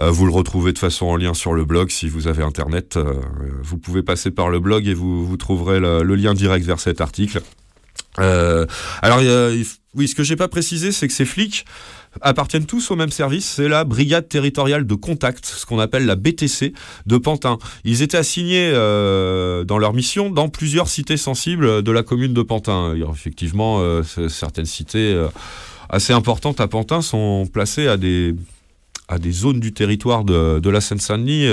Euh, 0.00 0.10
vous 0.10 0.26
le 0.26 0.32
retrouvez 0.32 0.72
de 0.72 0.78
façon 0.78 1.06
en 1.06 1.16
lien 1.16 1.34
sur 1.34 1.54
le 1.54 1.64
blog 1.64 1.90
si 1.90 2.08
vous 2.08 2.28
avez 2.28 2.42
Internet. 2.42 2.96
Euh, 2.96 3.14
vous 3.62 3.78
pouvez 3.78 4.02
passer 4.02 4.30
par 4.30 4.50
le 4.50 4.60
blog 4.60 4.86
et 4.86 4.94
vous, 4.94 5.26
vous 5.26 5.36
trouverez 5.36 5.80
le- 5.80 6.02
le 6.02 6.14
lien 6.14 6.34
direct 6.34 6.64
vers 6.66 6.80
cet 6.80 7.00
article. 7.00 7.40
Euh, 8.18 8.66
alors, 9.02 9.20
oui, 9.94 10.08
ce 10.08 10.14
que 10.14 10.22
j'ai 10.22 10.36
pas 10.36 10.48
précisé, 10.48 10.92
c'est 10.92 11.08
que 11.08 11.14
ces 11.14 11.24
flics 11.24 11.64
appartiennent 12.20 12.66
tous 12.66 12.92
au 12.92 12.96
même 12.96 13.10
service, 13.10 13.44
c'est 13.44 13.68
la 13.68 13.82
brigade 13.84 14.28
territoriale 14.28 14.86
de 14.86 14.94
contact, 14.94 15.46
ce 15.46 15.66
qu'on 15.66 15.80
appelle 15.80 16.06
la 16.06 16.14
BTC 16.14 16.72
de 17.06 17.18
Pantin. 17.18 17.58
Ils 17.82 18.02
étaient 18.02 18.16
assignés 18.16 18.70
euh, 18.72 19.64
dans 19.64 19.78
leur 19.78 19.92
mission 19.92 20.30
dans 20.30 20.48
plusieurs 20.48 20.86
cités 20.86 21.16
sensibles 21.16 21.82
de 21.82 21.90
la 21.90 22.04
commune 22.04 22.32
de 22.32 22.42
Pantin. 22.42 22.94
Effectivement, 23.12 23.80
euh, 23.80 24.02
certaines 24.28 24.64
cités 24.64 25.20
assez 25.88 26.12
importantes 26.12 26.60
à 26.60 26.68
Pantin 26.68 27.02
sont 27.02 27.48
placées 27.52 27.88
à 27.88 27.96
des 27.96 28.34
à 29.08 29.18
des 29.18 29.32
zones 29.32 29.60
du 29.60 29.74
territoire 29.74 30.24
de, 30.24 30.60
de 30.60 30.70
la 30.70 30.80
Seine-Saint-Denis 30.80 31.48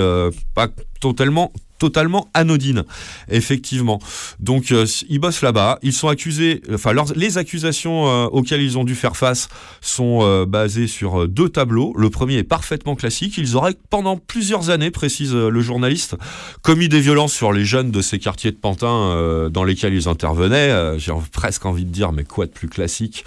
pas 0.54 0.70
totalement 1.02 1.52
totalement 1.82 2.30
anodines, 2.36 2.84
effectivement. 3.28 4.00
Donc 4.40 4.72
euh, 4.72 4.86
ils 5.10 5.18
bossent 5.18 5.42
là-bas, 5.42 5.80
ils 5.82 5.94
sont 5.94 6.10
accusés, 6.10 6.62
enfin 6.72 6.94
leurs- 6.94 7.14
les 7.16 7.40
accusations 7.40 8.08
euh, 8.08 8.26
auxquelles 8.26 8.62
ils 8.62 8.78
ont 8.78 8.84
dû 8.84 8.94
faire 8.94 9.18
face 9.18 9.50
sont 9.82 10.20
euh, 10.22 10.46
basées 10.46 10.86
sur 10.86 11.24
euh, 11.24 11.28
deux 11.28 11.50
tableaux. 11.50 11.92
Le 11.98 12.12
premier 12.12 12.36
est 12.38 12.44
parfaitement 12.44 12.96
classique, 12.96 13.34
ils 13.40 13.56
auraient 13.56 13.76
pendant 13.90 14.16
plusieurs 14.16 14.70
années, 14.70 14.92
précise 14.92 15.34
euh, 15.34 15.50
le 15.50 15.62
journaliste, 15.62 16.16
commis 16.62 16.88
des 16.88 17.02
violences 17.02 17.34
sur 17.34 17.52
les 17.52 17.66
jeunes 17.66 17.90
de 17.90 18.02
ces 18.02 18.20
quartiers 18.20 18.52
de 18.52 18.58
Pantin 18.58 18.88
euh, 18.88 19.50
dans 19.50 19.64
lesquels 19.64 19.96
ils 19.96 20.08
intervenaient. 20.08 21.00
J'ai 21.00 21.14
presque 21.32 21.66
envie 21.66 21.86
de 21.86 21.90
dire, 21.90 22.12
mais 22.12 22.24
quoi 22.24 22.46
de 22.46 22.52
plus 22.52 22.70
classique 22.70 23.26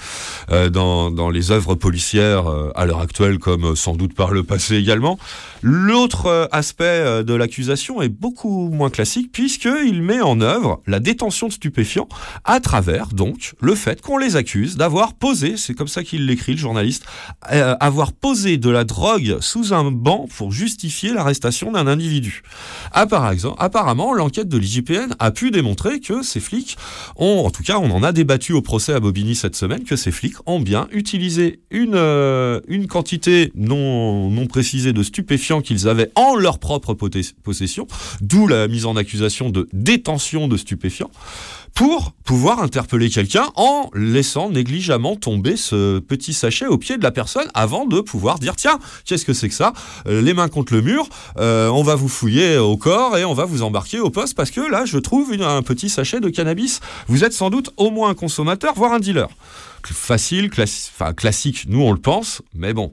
dans, 0.78 1.10
dans 1.10 1.30
les 1.30 1.50
œuvres 1.50 1.74
policières 1.74 2.44
à 2.76 2.86
l'heure 2.86 3.00
actuelle, 3.00 3.38
comme 3.38 3.74
sans 3.74 3.96
doute 3.96 4.14
par 4.14 4.30
le 4.30 4.44
passé 4.44 4.76
également. 4.76 5.18
L'autre 5.62 6.48
aspect 6.52 7.24
de 7.24 7.34
l'accusation 7.34 8.00
est 8.02 8.08
beaucoup 8.08 8.43
moins 8.48 8.90
classique 8.90 9.30
puisqu'il 9.32 10.02
met 10.02 10.20
en 10.20 10.40
œuvre 10.40 10.82
la 10.86 11.00
détention 11.00 11.48
de 11.48 11.52
stupéfiants 11.52 12.08
à 12.44 12.60
travers 12.60 13.08
donc 13.08 13.54
le 13.60 13.74
fait 13.74 14.00
qu'on 14.00 14.18
les 14.18 14.36
accuse 14.36 14.76
d'avoir 14.76 15.14
posé, 15.14 15.56
c'est 15.56 15.74
comme 15.74 15.88
ça 15.88 16.02
qu'il 16.02 16.26
l'écrit 16.26 16.52
le 16.52 16.58
journaliste, 16.58 17.04
euh, 17.52 17.76
avoir 17.80 18.12
posé 18.12 18.56
de 18.56 18.70
la 18.70 18.84
drogue 18.84 19.38
sous 19.40 19.72
un 19.72 19.90
banc 19.90 20.28
pour 20.36 20.52
justifier 20.52 21.12
l'arrestation 21.12 21.72
d'un 21.72 21.86
individu. 21.86 22.42
Ah, 22.92 23.06
apparemment, 23.58 24.14
l'enquête 24.14 24.48
de 24.48 24.58
l'IGPN 24.58 25.14
a 25.18 25.30
pu 25.30 25.50
démontrer 25.50 26.00
que 26.00 26.22
ces 26.22 26.40
flics 26.40 26.76
ont, 27.16 27.44
en 27.46 27.50
tout 27.50 27.62
cas, 27.62 27.78
on 27.78 27.90
en 27.90 28.02
a 28.02 28.12
débattu 28.12 28.52
au 28.52 28.62
procès 28.62 28.92
à 28.92 29.00
Bobigny 29.00 29.34
cette 29.34 29.56
semaine, 29.56 29.84
que 29.84 29.96
ces 29.96 30.10
flics 30.10 30.36
ont 30.46 30.60
bien 30.60 30.88
utilisé 30.92 31.60
une, 31.70 31.94
euh, 31.94 32.60
une 32.68 32.86
quantité 32.86 33.52
non, 33.54 34.30
non 34.30 34.46
précisée 34.46 34.92
de 34.92 35.02
stupéfiants 35.02 35.60
qu'ils 35.60 35.88
avaient 35.88 36.10
en 36.14 36.34
leur 36.34 36.58
propre 36.58 36.94
possession, 37.42 37.86
d'où 38.34 38.48
la 38.48 38.66
mise 38.66 38.84
en 38.84 38.96
accusation 38.96 39.48
de 39.48 39.68
détention 39.72 40.48
de 40.48 40.56
stupéfiants 40.56 41.10
pour 41.72 42.10
pouvoir 42.24 42.60
interpeller 42.60 43.08
quelqu'un 43.08 43.46
en 43.54 43.90
laissant 43.94 44.50
négligemment 44.50 45.14
tomber 45.14 45.56
ce 45.56 46.00
petit 46.00 46.32
sachet 46.32 46.66
au 46.66 46.76
pied 46.76 46.96
de 46.96 47.04
la 47.04 47.12
personne 47.12 47.46
avant 47.54 47.86
de 47.86 48.00
pouvoir 48.00 48.40
dire 48.40 48.56
tiens 48.56 48.80
qu'est-ce 49.04 49.24
que 49.24 49.34
c'est 49.34 49.48
que 49.48 49.54
ça? 49.54 49.72
Euh, 50.08 50.20
les 50.20 50.34
mains 50.34 50.48
contre 50.48 50.74
le 50.74 50.82
mur 50.82 51.08
euh, 51.38 51.68
on 51.68 51.84
va 51.84 51.94
vous 51.94 52.08
fouiller 52.08 52.58
au 52.58 52.76
corps 52.76 53.16
et 53.16 53.24
on 53.24 53.34
va 53.34 53.44
vous 53.44 53.62
embarquer 53.62 54.00
au 54.00 54.10
poste 54.10 54.36
parce 54.36 54.50
que 54.50 54.60
là 54.60 54.84
je 54.84 54.98
trouve 54.98 55.32
un 55.40 55.62
petit 55.62 55.88
sachet 55.88 56.18
de 56.18 56.28
cannabis. 56.28 56.80
Vous 57.06 57.22
êtes 57.22 57.34
sans 57.34 57.50
doute 57.50 57.70
au 57.76 57.92
moins 57.92 58.10
un 58.10 58.14
consommateur 58.14 58.74
voire 58.74 58.94
un 58.94 58.98
dealer. 58.98 59.28
Facile 59.84 60.50
classique 60.50 61.66
nous 61.68 61.82
on 61.82 61.92
le 61.92 62.00
pense 62.00 62.42
mais 62.52 62.72
bon. 62.72 62.90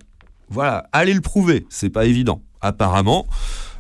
Voilà 0.49 0.87
allez 0.91 1.15
le 1.15 1.21
prouver 1.21 1.65
c'est 1.69 1.89
pas 1.89 2.05
évident. 2.05 2.43
Apparemment 2.61 3.25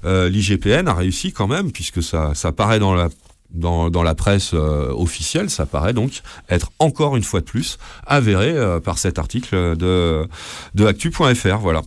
euh, 0.05 0.29
l'IGPN 0.29 0.87
a 0.87 0.93
réussi 0.93 1.31
quand 1.31 1.47
même 1.47 1.71
puisque 1.71 2.01
ça, 2.01 2.33
paraît 2.55 2.79
dans 2.79 2.93
la 2.93 3.09
dans, 3.51 3.89
dans 3.89 4.03
la 4.03 4.15
presse 4.15 4.51
euh, 4.53 4.93
officielle, 4.93 5.49
ça 5.49 5.65
paraît 5.65 5.91
donc 5.91 6.21
être 6.49 6.71
encore 6.79 7.17
une 7.17 7.23
fois 7.23 7.41
de 7.41 7.45
plus 7.45 7.79
avéré 8.07 8.51
euh, 8.51 8.79
par 8.79 8.97
cet 8.97 9.19
article 9.19 9.75
de, 9.75 10.25
de 10.73 10.85
actu.fr. 10.85 11.57
Voilà. 11.57 11.81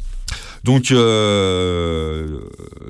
Donc, 0.64 0.90
euh, 0.92 2.40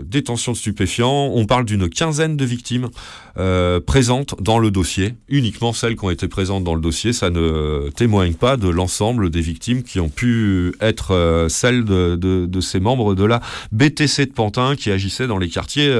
détention 0.00 0.52
de 0.52 0.56
stupéfiants, 0.56 1.32
on 1.34 1.44
parle 1.44 1.64
d'une 1.64 1.88
quinzaine 1.88 2.36
de 2.36 2.44
victimes 2.44 2.88
euh, 3.36 3.80
présentes 3.80 4.36
dans 4.40 4.60
le 4.60 4.70
dossier, 4.70 5.14
uniquement 5.28 5.72
celles 5.72 5.96
qui 5.96 6.04
ont 6.04 6.10
été 6.10 6.28
présentes 6.28 6.62
dans 6.62 6.76
le 6.76 6.80
dossier, 6.80 7.12
ça 7.12 7.30
ne 7.30 7.90
témoigne 7.90 8.34
pas 8.34 8.56
de 8.56 8.68
l'ensemble 8.68 9.28
des 9.28 9.40
victimes 9.40 9.82
qui 9.82 9.98
ont 9.98 10.08
pu 10.08 10.72
être 10.80 11.10
euh, 11.10 11.48
celles 11.48 11.84
de, 11.84 12.60
ces 12.60 12.78
membres 12.78 13.16
de 13.16 13.24
la 13.24 13.40
BTC 13.72 14.26
de 14.26 14.32
Pantin 14.32 14.76
qui 14.76 14.92
agissaient 14.92 15.26
dans 15.26 15.38
les 15.38 15.48
quartiers 15.48 15.92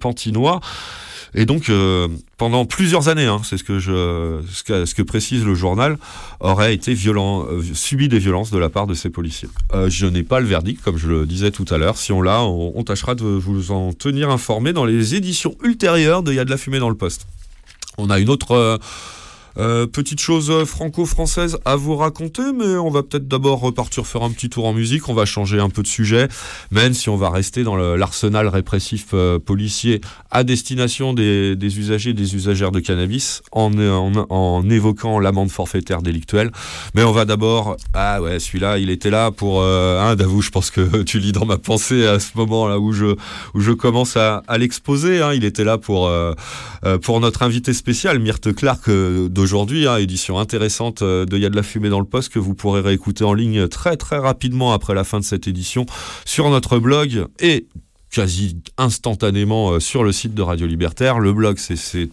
pantinois. 0.00 0.60
Et 1.34 1.46
donc, 1.46 1.68
euh, 1.68 2.08
pendant 2.38 2.64
plusieurs 2.64 3.08
années, 3.08 3.26
hein, 3.26 3.40
c'est 3.44 3.56
ce 3.56 3.64
que 3.64 3.78
que 3.80 5.02
précise 5.02 5.44
le 5.44 5.54
journal, 5.54 5.98
aurait 6.40 6.74
été 6.74 6.94
violent, 6.94 7.46
euh, 7.46 7.62
subi 7.74 8.08
des 8.08 8.18
violences 8.18 8.50
de 8.50 8.58
la 8.58 8.68
part 8.68 8.86
de 8.86 8.94
ces 8.94 9.10
policiers. 9.10 9.48
Euh, 9.72 9.88
je 9.88 10.06
n'ai 10.06 10.22
pas 10.22 10.40
le 10.40 10.46
verdict, 10.46 10.82
comme 10.82 10.96
je 10.96 11.08
le 11.08 11.26
disais 11.26 11.50
tout 11.50 11.66
à 11.70 11.78
l'heure. 11.78 11.96
Si 11.96 12.12
on 12.12 12.22
l'a, 12.22 12.42
on, 12.42 12.72
on 12.74 12.84
tâchera 12.84 13.14
de 13.14 13.24
vous 13.24 13.70
en 13.70 13.92
tenir 13.92 14.30
informé 14.30 14.72
dans 14.72 14.84
les 14.84 15.14
éditions 15.14 15.56
ultérieures 15.62 16.22
de 16.22 16.32
Il 16.32 16.36
y 16.36 16.40
a 16.40 16.44
de 16.44 16.50
la 16.50 16.56
fumée 16.56 16.78
dans 16.78 16.88
le 16.88 16.96
poste. 16.96 17.26
On 17.98 18.10
a 18.10 18.18
une 18.18 18.30
autre 18.30 18.78
euh, 19.60 19.70
euh, 19.70 19.86
petite 19.86 20.20
chose 20.20 20.64
franco-française 20.64 21.58
à 21.64 21.76
vous 21.76 21.96
raconter, 21.96 22.42
mais 22.52 22.76
on 22.76 22.90
va 22.90 23.02
peut-être 23.02 23.28
d'abord 23.28 23.60
repartir 23.60 24.06
faire 24.06 24.22
un 24.22 24.30
petit 24.30 24.48
tour 24.48 24.66
en 24.66 24.72
musique. 24.72 25.08
On 25.08 25.14
va 25.14 25.24
changer 25.24 25.60
un 25.60 25.70
peu 25.70 25.82
de 25.82 25.86
sujet, 25.86 26.28
même 26.70 26.92
si 26.94 27.08
on 27.08 27.16
va 27.16 27.30
rester 27.30 27.62
dans 27.62 27.76
l'arsenal 27.76 28.48
répressif 28.48 29.08
euh, 29.14 29.38
policier 29.38 30.00
à 30.30 30.44
destination 30.44 31.12
des, 31.12 31.56
usagers 31.78 32.10
et 32.10 32.14
des 32.14 32.34
usagères 32.34 32.72
de 32.72 32.80
cannabis, 32.80 33.42
en, 33.52 33.70
évoquant 34.70 35.18
l'amende 35.18 35.50
forfaitaire 35.50 36.02
délictuelle. 36.02 36.50
Mais 36.94 37.02
on 37.04 37.12
va 37.12 37.24
d'abord... 37.24 37.76
Ah 37.94 38.22
ouais, 38.22 38.38
celui-là, 38.38 38.78
il 38.78 38.90
était 38.90 39.10
là 39.10 39.30
pour... 39.30 39.60
Euh, 39.60 40.00
hein, 40.00 40.16
Davou, 40.16 40.42
je 40.42 40.50
pense 40.50 40.70
que 40.70 41.02
tu 41.04 41.18
lis 41.18 41.32
dans 41.32 41.46
ma 41.46 41.58
pensée 41.58 42.06
à 42.06 42.18
ce 42.18 42.30
moment-là 42.36 42.78
où 42.78 42.92
je, 42.92 43.16
où 43.54 43.60
je 43.60 43.72
commence 43.72 44.16
à, 44.16 44.42
l'exposer. 44.58 45.22
hein. 45.22 45.32
il 45.34 45.44
était 45.44 45.64
là 45.64 45.78
pour, 45.78 46.06
euh, 46.06 46.34
euh, 46.84 46.98
pour 46.98 47.20
notre 47.20 47.42
invité 47.42 47.72
spécial, 47.72 48.18
Myrthe 48.18 48.54
Clark, 48.54 48.88
euh, 48.88 49.28
d'aujourd'hui, 49.50 49.88
hein, 49.88 49.96
édition 49.96 50.38
intéressante 50.38 51.02
euh, 51.02 51.26
de 51.26 51.36
Il 51.36 51.42
y 51.42 51.46
a 51.46 51.48
de 51.48 51.56
la 51.56 51.64
fumée 51.64 51.88
dans 51.88 51.98
le 51.98 52.06
poste 52.06 52.32
que 52.32 52.38
vous 52.38 52.54
pourrez 52.54 52.80
réécouter 52.80 53.24
en 53.24 53.34
ligne 53.34 53.66
très 53.66 53.96
très 53.96 54.18
rapidement 54.18 54.72
après 54.72 54.94
la 54.94 55.02
fin 55.02 55.18
de 55.18 55.24
cette 55.24 55.48
édition 55.48 55.86
sur 56.24 56.48
notre 56.50 56.78
blog 56.78 57.26
et 57.40 57.66
quasi 58.12 58.58
instantanément 58.78 59.72
euh, 59.72 59.80
sur 59.80 60.04
le 60.04 60.12
site 60.12 60.34
de 60.34 60.42
Radio 60.42 60.68
Libertaire. 60.68 61.18
Le 61.18 61.32
blog, 61.32 61.58
c'est 61.58 61.74
c'est 61.74 62.06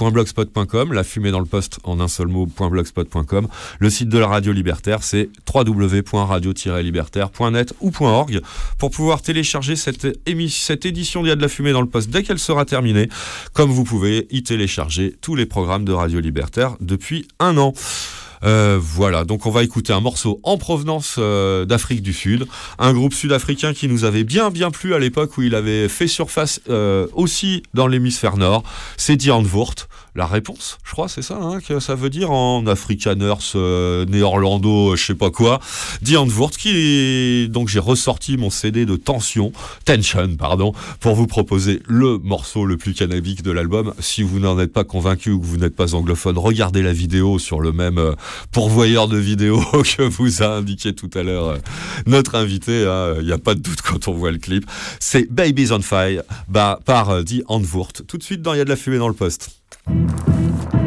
.blogspot.com, 0.00 0.92
la 0.92 1.04
fumée 1.04 1.30
dans 1.30 1.38
le 1.40 1.46
poste 1.46 1.78
en 1.84 2.00
un 2.00 2.08
seul 2.08 2.26
mot, 2.28 2.46
.blogspot.com. 2.46 3.48
Le 3.78 3.90
site 3.90 4.08
de 4.08 4.18
la 4.18 4.26
radio 4.26 4.52
libertaire, 4.52 5.02
c'est 5.02 5.28
www.radio-libertaire.net 5.52 7.74
ou 7.80 7.92
.org 8.00 8.40
pour 8.78 8.90
pouvoir 8.90 9.20
télécharger 9.22 9.76
cette, 9.76 10.06
cette 10.48 10.86
édition 10.86 11.22
d'Il 11.22 11.32
y 11.32 11.36
de 11.36 11.42
la 11.42 11.48
fumée 11.48 11.72
dans 11.72 11.82
le 11.82 11.88
poste 11.88 12.10
dès 12.10 12.22
qu'elle 12.22 12.38
sera 12.38 12.64
terminée, 12.64 13.08
comme 13.52 13.70
vous 13.70 13.84
pouvez 13.84 14.26
y 14.30 14.42
télécharger 14.42 15.14
tous 15.20 15.34
les 15.34 15.44
programmes 15.46 15.84
de 15.84 15.92
Radio 15.92 16.20
Libertaire 16.20 16.76
depuis 16.80 17.26
un 17.38 17.58
an. 17.58 17.74
Euh, 18.44 18.78
voilà, 18.80 19.24
donc 19.24 19.46
on 19.46 19.50
va 19.50 19.62
écouter 19.62 19.92
un 19.92 20.00
morceau 20.00 20.40
en 20.42 20.56
provenance 20.56 21.16
euh, 21.18 21.64
d'Afrique 21.64 22.02
du 22.02 22.12
Sud, 22.12 22.46
un 22.78 22.92
groupe 22.92 23.12
sud-africain 23.12 23.74
qui 23.74 23.88
nous 23.88 24.04
avait 24.04 24.24
bien 24.24 24.50
bien 24.50 24.70
plu 24.70 24.94
à 24.94 24.98
l'époque 24.98 25.36
où 25.36 25.42
il 25.42 25.54
avait 25.54 25.88
fait 25.88 26.06
surface 26.08 26.60
euh, 26.70 27.06
aussi 27.12 27.62
dans 27.74 27.86
l'hémisphère 27.86 28.36
nord, 28.36 28.62
c'est 28.96 29.16
Diane 29.16 29.46
Wurt 29.46 29.88
la 30.14 30.26
réponse, 30.26 30.78
je 30.84 30.92
crois, 30.92 31.08
c'est 31.08 31.22
ça, 31.22 31.38
hein, 31.40 31.60
que 31.60 31.78
ça 31.78 31.94
veut 31.94 32.10
dire 32.10 32.32
en 32.32 32.66
africaners 32.66 33.54
euh, 33.54 34.04
néerlando, 34.06 34.92
euh, 34.92 34.96
je 34.96 35.06
sais 35.06 35.14
pas 35.14 35.30
quoi, 35.30 35.60
d'Ianwurt, 36.02 36.56
qui 36.56 37.48
donc 37.48 37.68
j'ai 37.68 37.78
ressorti 37.78 38.36
mon 38.36 38.50
CD 38.50 38.86
de 38.86 38.96
Tension, 38.96 39.52
Tension, 39.84 40.36
pardon, 40.36 40.72
pour 40.98 41.14
vous 41.14 41.26
proposer 41.26 41.80
le 41.86 42.18
morceau 42.18 42.64
le 42.64 42.76
plus 42.76 42.94
cannabique 42.94 43.42
de 43.42 43.50
l'album. 43.50 43.94
Si 44.00 44.22
vous 44.22 44.40
n'en 44.40 44.58
êtes 44.58 44.72
pas 44.72 44.84
convaincu 44.84 45.30
ou 45.30 45.40
que 45.40 45.46
vous 45.46 45.58
n'êtes 45.58 45.76
pas 45.76 45.94
anglophone, 45.94 46.38
regardez 46.38 46.82
la 46.82 46.92
vidéo 46.92 47.38
sur 47.38 47.60
le 47.60 47.72
même 47.72 47.98
euh, 47.98 48.14
pourvoyeur 48.50 49.06
de 49.06 49.16
vidéo 49.16 49.60
que 49.72 50.02
vous 50.02 50.42
a 50.42 50.56
indiqué 50.56 50.92
tout 50.92 51.10
à 51.14 51.22
l'heure 51.22 51.48
euh, 51.48 51.58
notre 52.06 52.34
invité. 52.34 52.84
Hein, 52.86 53.14
il 53.20 53.26
n'y 53.26 53.32
a 53.32 53.38
pas 53.38 53.54
de 53.54 53.60
doute 53.60 53.82
quand 53.82 54.08
on 54.08 54.12
voit 54.12 54.32
le 54.32 54.38
clip. 54.38 54.68
C'est 54.98 55.30
Babies 55.30 55.70
on 55.70 55.80
Fire 55.80 56.22
bah, 56.48 56.80
par 56.84 57.22
dit 57.22 57.42
Antwoord. 57.46 58.06
Tout 58.06 58.18
de 58.18 58.22
suite 58.22 58.40
Il 58.52 58.58
y 58.58 58.60
a 58.60 58.64
de 58.64 58.70
la 58.70 58.76
fumée 58.76 58.98
dans 58.98 59.08
le 59.08 59.14
poste. 59.14 59.59
Thank 59.72 60.74
you. 60.74 60.79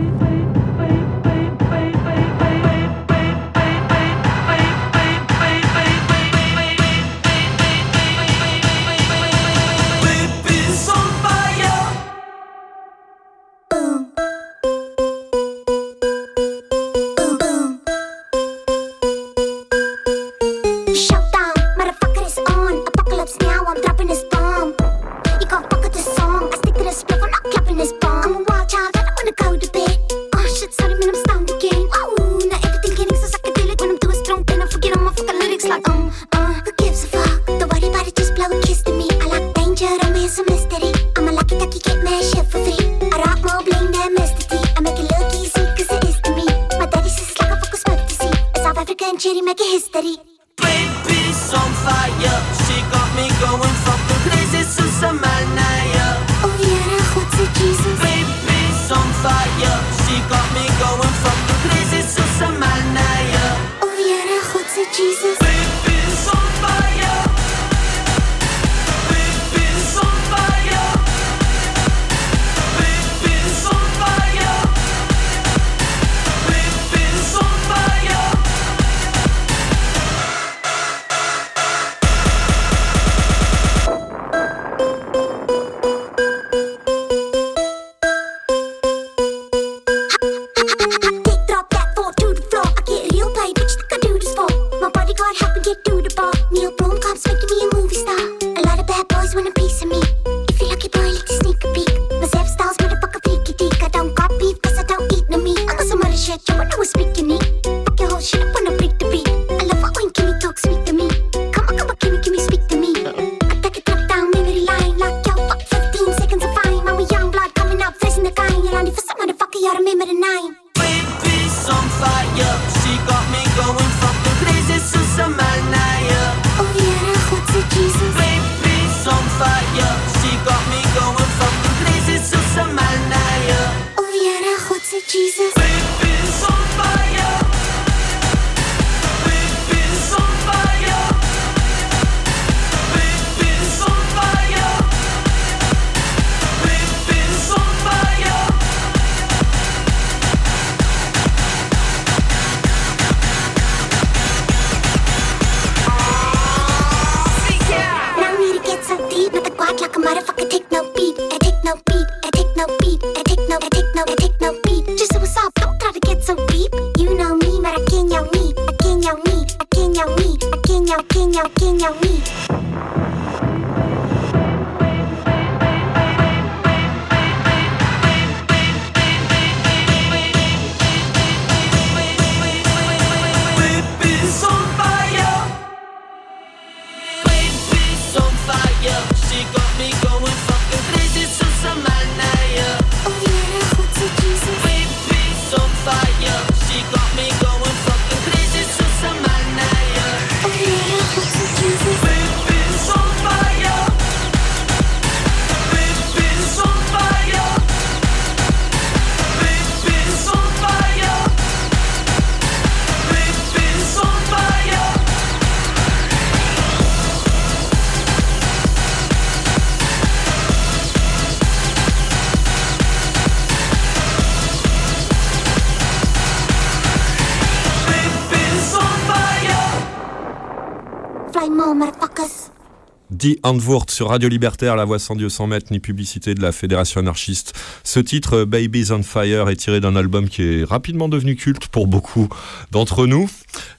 Die 233.24 233.40
sur 233.88 234.10
Radio 234.10 234.28
Libertaire, 234.28 234.76
la 234.76 234.84
voix 234.84 235.00
sans 235.00 235.16
Dieu 235.16 235.30
sans 235.30 235.48
maître 235.48 235.68
ni 235.72 235.80
publicité 235.80 236.36
de 236.36 236.42
la 236.42 236.52
Fédération 236.52 237.00
anarchiste. 237.00 237.54
Ce 237.86 238.02
titre, 238.02 238.40
euh, 238.40 238.46
Babies 238.46 238.92
on 238.92 239.02
Fire, 239.02 239.48
est 239.48 239.56
tiré 239.56 239.80
d'un 239.80 239.96
album 239.96 240.28
qui 240.28 240.42
est 240.42 240.64
rapidement 240.66 241.08
devenu 241.08 241.38
culte 241.38 241.68
pour 241.68 241.88
beaucoup 241.88 242.28
d'entre 242.72 243.08
nous. 243.08 243.30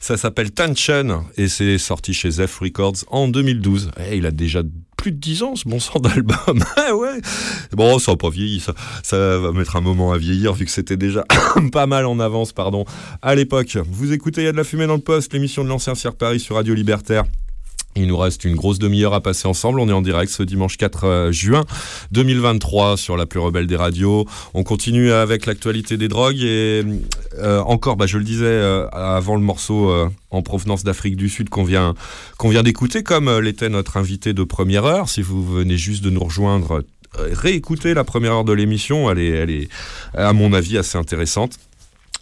Ça 0.01 0.16
s'appelle 0.16 0.51
Tension 0.51 1.27
et 1.37 1.49
c'est 1.49 1.77
sorti 1.77 2.15
chez 2.15 2.31
Zeph 2.31 2.59
Records 2.59 3.05
en 3.09 3.29
2012. 3.29 3.91
Et 4.11 4.16
il 4.16 4.25
a 4.25 4.31
déjà 4.31 4.62
plus 4.97 5.12
de 5.12 5.19
10 5.19 5.43
ans 5.43 5.57
ce 5.57 5.69
bon 5.69 5.79
sang 5.79 5.99
d'album. 5.99 6.65
Ah 6.79 6.97
ouais. 6.97 7.21
Bon, 7.73 7.99
ça 7.99 8.12
n'a 8.12 8.16
pas 8.16 8.31
vieilli, 8.31 8.61
ça, 8.61 8.73
ça 9.03 9.39
va 9.39 9.53
mettre 9.53 9.77
un 9.77 9.83
moment 9.83 10.12
à 10.12 10.16
vieillir 10.16 10.55
vu 10.55 10.65
que 10.65 10.71
c'était 10.71 10.97
déjà 10.97 11.23
pas 11.73 11.87
mal 11.87 12.07
en 12.07 12.19
avance, 12.19 12.55
pardon, 12.55 12.87
à 13.21 13.35
l'époque. 13.35 13.77
Vous 13.91 14.15
écoutez 14.15 14.41
Il 14.41 14.45
y 14.45 14.49
a 14.49 14.53
de 14.53 14.57
la 14.57 14.65
fumée 14.65 14.87
dans 14.87 14.95
le 14.95 15.01
poste, 15.01 15.35
l'émission 15.35 15.65
de 15.65 15.69
l'ancien 15.69 15.95
Cirque 15.95 16.16
Paris 16.16 16.41
sur 16.41 16.57
Radio 16.57 16.73
Libertaire. 16.73 17.25
Il 17.97 18.09
nous 18.09 18.16
reste 18.16 18.45
une 18.45 18.57
grosse 18.57 18.79
demi-heure 18.79 19.15
à 19.15 19.21
passer 19.21 19.47
ensemble. 19.47 19.79
On 19.79 19.89
est 19.89 19.93
en 19.93 20.03
direct 20.03 20.31
ce 20.33 20.43
dimanche 20.43 20.77
4 20.77 21.05
euh, 21.05 21.33
juin 21.33 21.65
2023 22.11 22.97
sur 22.97 23.16
la 23.16 23.27
plus 23.27 23.39
rebelle 23.39 23.66
des 23.66 23.77
radios. 23.77 24.27
On 24.53 24.65
continue 24.65 25.12
avec 25.12 25.47
l'actualité 25.47 25.97
des 25.97 26.09
drogues 26.09 26.41
et 26.41 26.83
euh, 27.39 27.61
encore, 27.61 27.97
bah, 27.97 28.07
je 28.07 28.19
le 28.19 28.25
disais 28.25 28.47
euh, 28.47 28.89
avant 28.89 29.37
le 29.37 29.43
morceau 29.43 29.93
en 30.31 30.43
provenance 30.43 30.83
d'Afrique 30.83 31.16
du 31.16 31.29
Sud 31.29 31.49
qu'on 31.49 31.62
vient, 31.62 31.95
d'écouter, 32.62 33.03
comme 33.03 33.39
l'était 33.39 33.69
notre 33.69 33.97
invité 33.97 34.33
de 34.33 34.43
première 34.43 34.85
heure. 34.85 35.09
Si 35.09 35.23
vous 35.23 35.45
venez 35.45 35.77
juste 35.77 36.03
de 36.03 36.11
nous 36.11 36.25
rejoindre, 36.25 36.83
réécoutez 37.16 37.95
la 37.95 38.03
première 38.03 38.33
heure 38.33 38.45
de 38.45 38.53
l'émission. 38.53 39.11
Elle 39.11 39.51
est, 39.51 39.69
à 40.15 40.33
mon 40.33 40.53
avis, 40.53 40.79
assez 40.79 40.99
intéressante. 40.99 41.59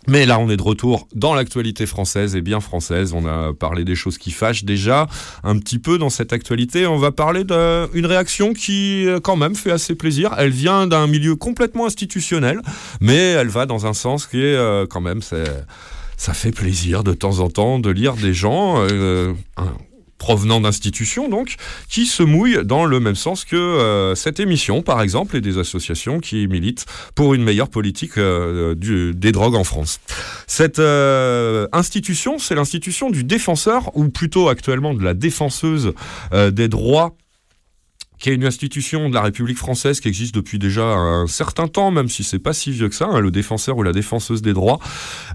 Mais 0.08 0.26
là, 0.26 0.38
on 0.40 0.50
est 0.50 0.56
de 0.56 0.62
retour 0.62 1.06
dans 1.14 1.34
l'actualité 1.34 1.86
française 1.86 2.34
et 2.34 2.40
bien 2.40 2.60
française. 2.60 3.12
On 3.12 3.24
a 3.26 3.52
parlé 3.52 3.84
des 3.84 3.94
choses 3.94 4.18
qui 4.18 4.32
fâchent 4.32 4.64
déjà 4.64 5.06
un 5.44 5.58
petit 5.58 5.78
peu 5.78 5.96
dans 5.96 6.10
cette 6.10 6.32
actualité. 6.32 6.86
On 6.86 6.98
va 6.98 7.12
parler 7.12 7.44
d'une 7.44 8.06
réaction 8.06 8.52
qui, 8.52 9.06
euh, 9.06 9.20
quand 9.20 9.36
même, 9.36 9.54
fait 9.54 9.70
assez 9.70 9.94
plaisir. 9.94 10.34
Elle 10.38 10.50
vient 10.50 10.86
d'un 10.86 11.06
milieu 11.06 11.36
complètement 11.36 11.86
institutionnel, 11.86 12.60
mais 13.00 13.16
elle 13.16 13.48
va 13.48 13.66
dans 13.66 13.86
un 13.86 13.92
sens 13.92 14.26
qui 14.26 14.38
est, 14.38 14.56
euh, 14.56 14.86
quand 14.88 15.00
même, 15.00 15.20
ça 15.22 16.34
fait 16.34 16.52
plaisir 16.52 17.04
de 17.04 17.12
temps 17.12 17.38
en 17.38 17.48
temps 17.48 17.78
de 17.78 17.90
lire 17.90 18.14
des 18.14 18.34
gens. 18.34 18.84
euh, 18.90 19.32
provenant 20.22 20.60
d'institutions 20.60 21.28
donc, 21.28 21.56
qui 21.88 22.06
se 22.06 22.22
mouillent 22.22 22.64
dans 22.64 22.84
le 22.84 23.00
même 23.00 23.16
sens 23.16 23.44
que 23.44 23.56
euh, 23.56 24.14
cette 24.14 24.38
émission, 24.38 24.80
par 24.80 25.02
exemple, 25.02 25.36
et 25.36 25.40
des 25.40 25.58
associations 25.58 26.20
qui 26.20 26.46
militent 26.46 26.86
pour 27.16 27.34
une 27.34 27.42
meilleure 27.42 27.68
politique 27.68 28.18
euh, 28.18 28.76
des 28.76 29.32
drogues 29.32 29.56
en 29.56 29.64
France. 29.64 29.98
Cette 30.46 30.78
euh, 30.78 31.66
institution, 31.72 32.38
c'est 32.38 32.54
l'institution 32.54 33.10
du 33.10 33.24
défenseur, 33.24 33.90
ou 33.96 34.10
plutôt 34.10 34.48
actuellement 34.48 34.94
de 34.94 35.02
la 35.02 35.14
défenseuse 35.14 35.92
des 36.32 36.68
droits 36.68 37.16
qui 38.22 38.30
est 38.30 38.34
une 38.34 38.44
institution 38.44 39.08
de 39.08 39.14
la 39.14 39.20
République 39.20 39.58
française 39.58 39.98
qui 39.98 40.06
existe 40.06 40.32
depuis 40.32 40.60
déjà 40.60 40.84
un 40.84 41.26
certain 41.26 41.66
temps, 41.66 41.90
même 41.90 42.08
si 42.08 42.22
c'est 42.22 42.38
pas 42.38 42.52
si 42.52 42.70
vieux 42.70 42.88
que 42.88 42.94
ça, 42.94 43.06
hein, 43.06 43.18
le 43.18 43.32
défenseur 43.32 43.76
ou 43.76 43.82
la 43.82 43.92
défenseuse 43.92 44.42
des 44.42 44.52
droits. 44.52 44.78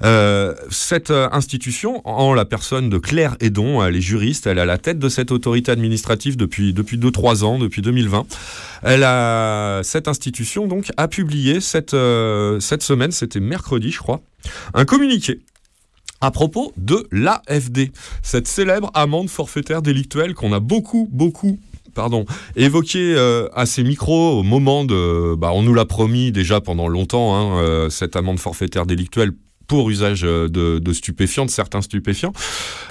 Euh, 0.04 0.56
cette 0.72 1.12
euh, 1.12 1.28
institution, 1.34 2.02
en 2.08 2.34
la 2.34 2.46
personne 2.46 2.90
de 2.90 2.98
Claire 2.98 3.36
Edon, 3.42 3.84
elle 3.84 3.98
est 3.98 4.02
juriste, 4.02 4.48
elle 4.48 4.58
est 4.58 4.62
à 4.62 4.66
la 4.66 4.78
tête 4.78 5.00
de 5.00 5.10
cette 5.10 5.32
autorité 5.32 5.70
administrative 5.70 6.38
depuis 6.38 6.72
depuis 6.72 6.98
deux 6.98 7.12
trois 7.12 7.44
ans, 7.44 7.60
depuis 7.60 7.82
2020. 7.82 8.26
Elle 8.84 9.04
a 9.04 9.82
cette 9.84 10.08
institution 10.08 10.66
donc 10.66 10.90
a 10.96 11.10
publié 11.10 11.60
cette 11.60 11.94
euh, 11.94 12.62
cette 12.62 12.84
semaine, 12.84 13.12
c'était 13.12 13.42
mercredi, 13.42 13.92
je 13.92 14.00
crois, 14.00 14.22
un 14.74 14.86
communiqué 14.86 15.42
à 16.22 16.32
propos 16.32 16.74
de 16.78 17.08
l'AFD, 17.12 17.92
cette 18.24 18.48
célèbre 18.48 18.92
amende 18.94 19.30
forfaitaire 19.30 19.82
délictuelle 19.82 20.34
qu'on 20.34 20.52
a 20.54 20.60
beaucoup, 20.60 21.08
beaucoup 21.12 21.60
pardon, 21.98 22.26
évoqué 22.56 23.16
euh, 23.18 23.50
à 23.56 23.66
ces 23.66 23.84
micros 23.84 24.40
au 24.40 24.44
moment 24.44 24.86
de... 24.86 25.34
Bah, 25.34 25.50
on 25.52 25.64
nous 25.64 25.74
l'a 25.74 25.86
promis 25.86 26.32
déjà 26.32 26.62
pendant 26.62 26.88
longtemps, 26.88 27.36
hein, 27.36 27.58
euh, 27.58 27.90
cette 27.90 28.16
amende 28.16 28.38
forfaitaire 28.40 28.86
délictuelle 28.86 29.32
pour 29.68 29.90
usage 29.90 30.22
euh, 30.24 30.48
de, 30.48 30.94
stupéfiants, 30.94 31.46
de 31.46 31.52
certains 31.52 31.82
stupéfiants, 31.82 32.34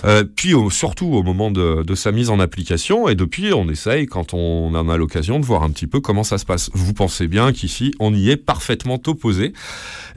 Euh, 0.05 0.24
puis 0.24 0.53
surtout 0.70 1.07
au 1.07 1.23
moment 1.23 1.51
de, 1.51 1.94
sa 1.94 2.12
mise 2.12 2.28
en 2.28 2.39
application, 2.39 3.09
et 3.09 3.15
depuis 3.15 3.53
on 3.55 3.69
essaye, 3.69 4.07
quand 4.07 4.35
on 4.35 4.74
en 4.74 4.89
a 4.89 4.97
l'occasion, 4.97 5.40
de 5.40 5.44
voir 5.47 5.62
un 5.62 5.70
petit 5.70 5.86
peu 5.86 6.01
comment 6.01 6.23
ça 6.23 6.36
se 6.39 6.44
passe. 6.44 6.70
Vous 6.74 6.93
pensez 6.93 7.27
bien 7.28 7.53
qu'ici, 7.53 7.93
on 7.98 8.15
y 8.15 8.31
est 8.31 8.36
parfaitement 8.36 9.01
opposé, 9.07 9.53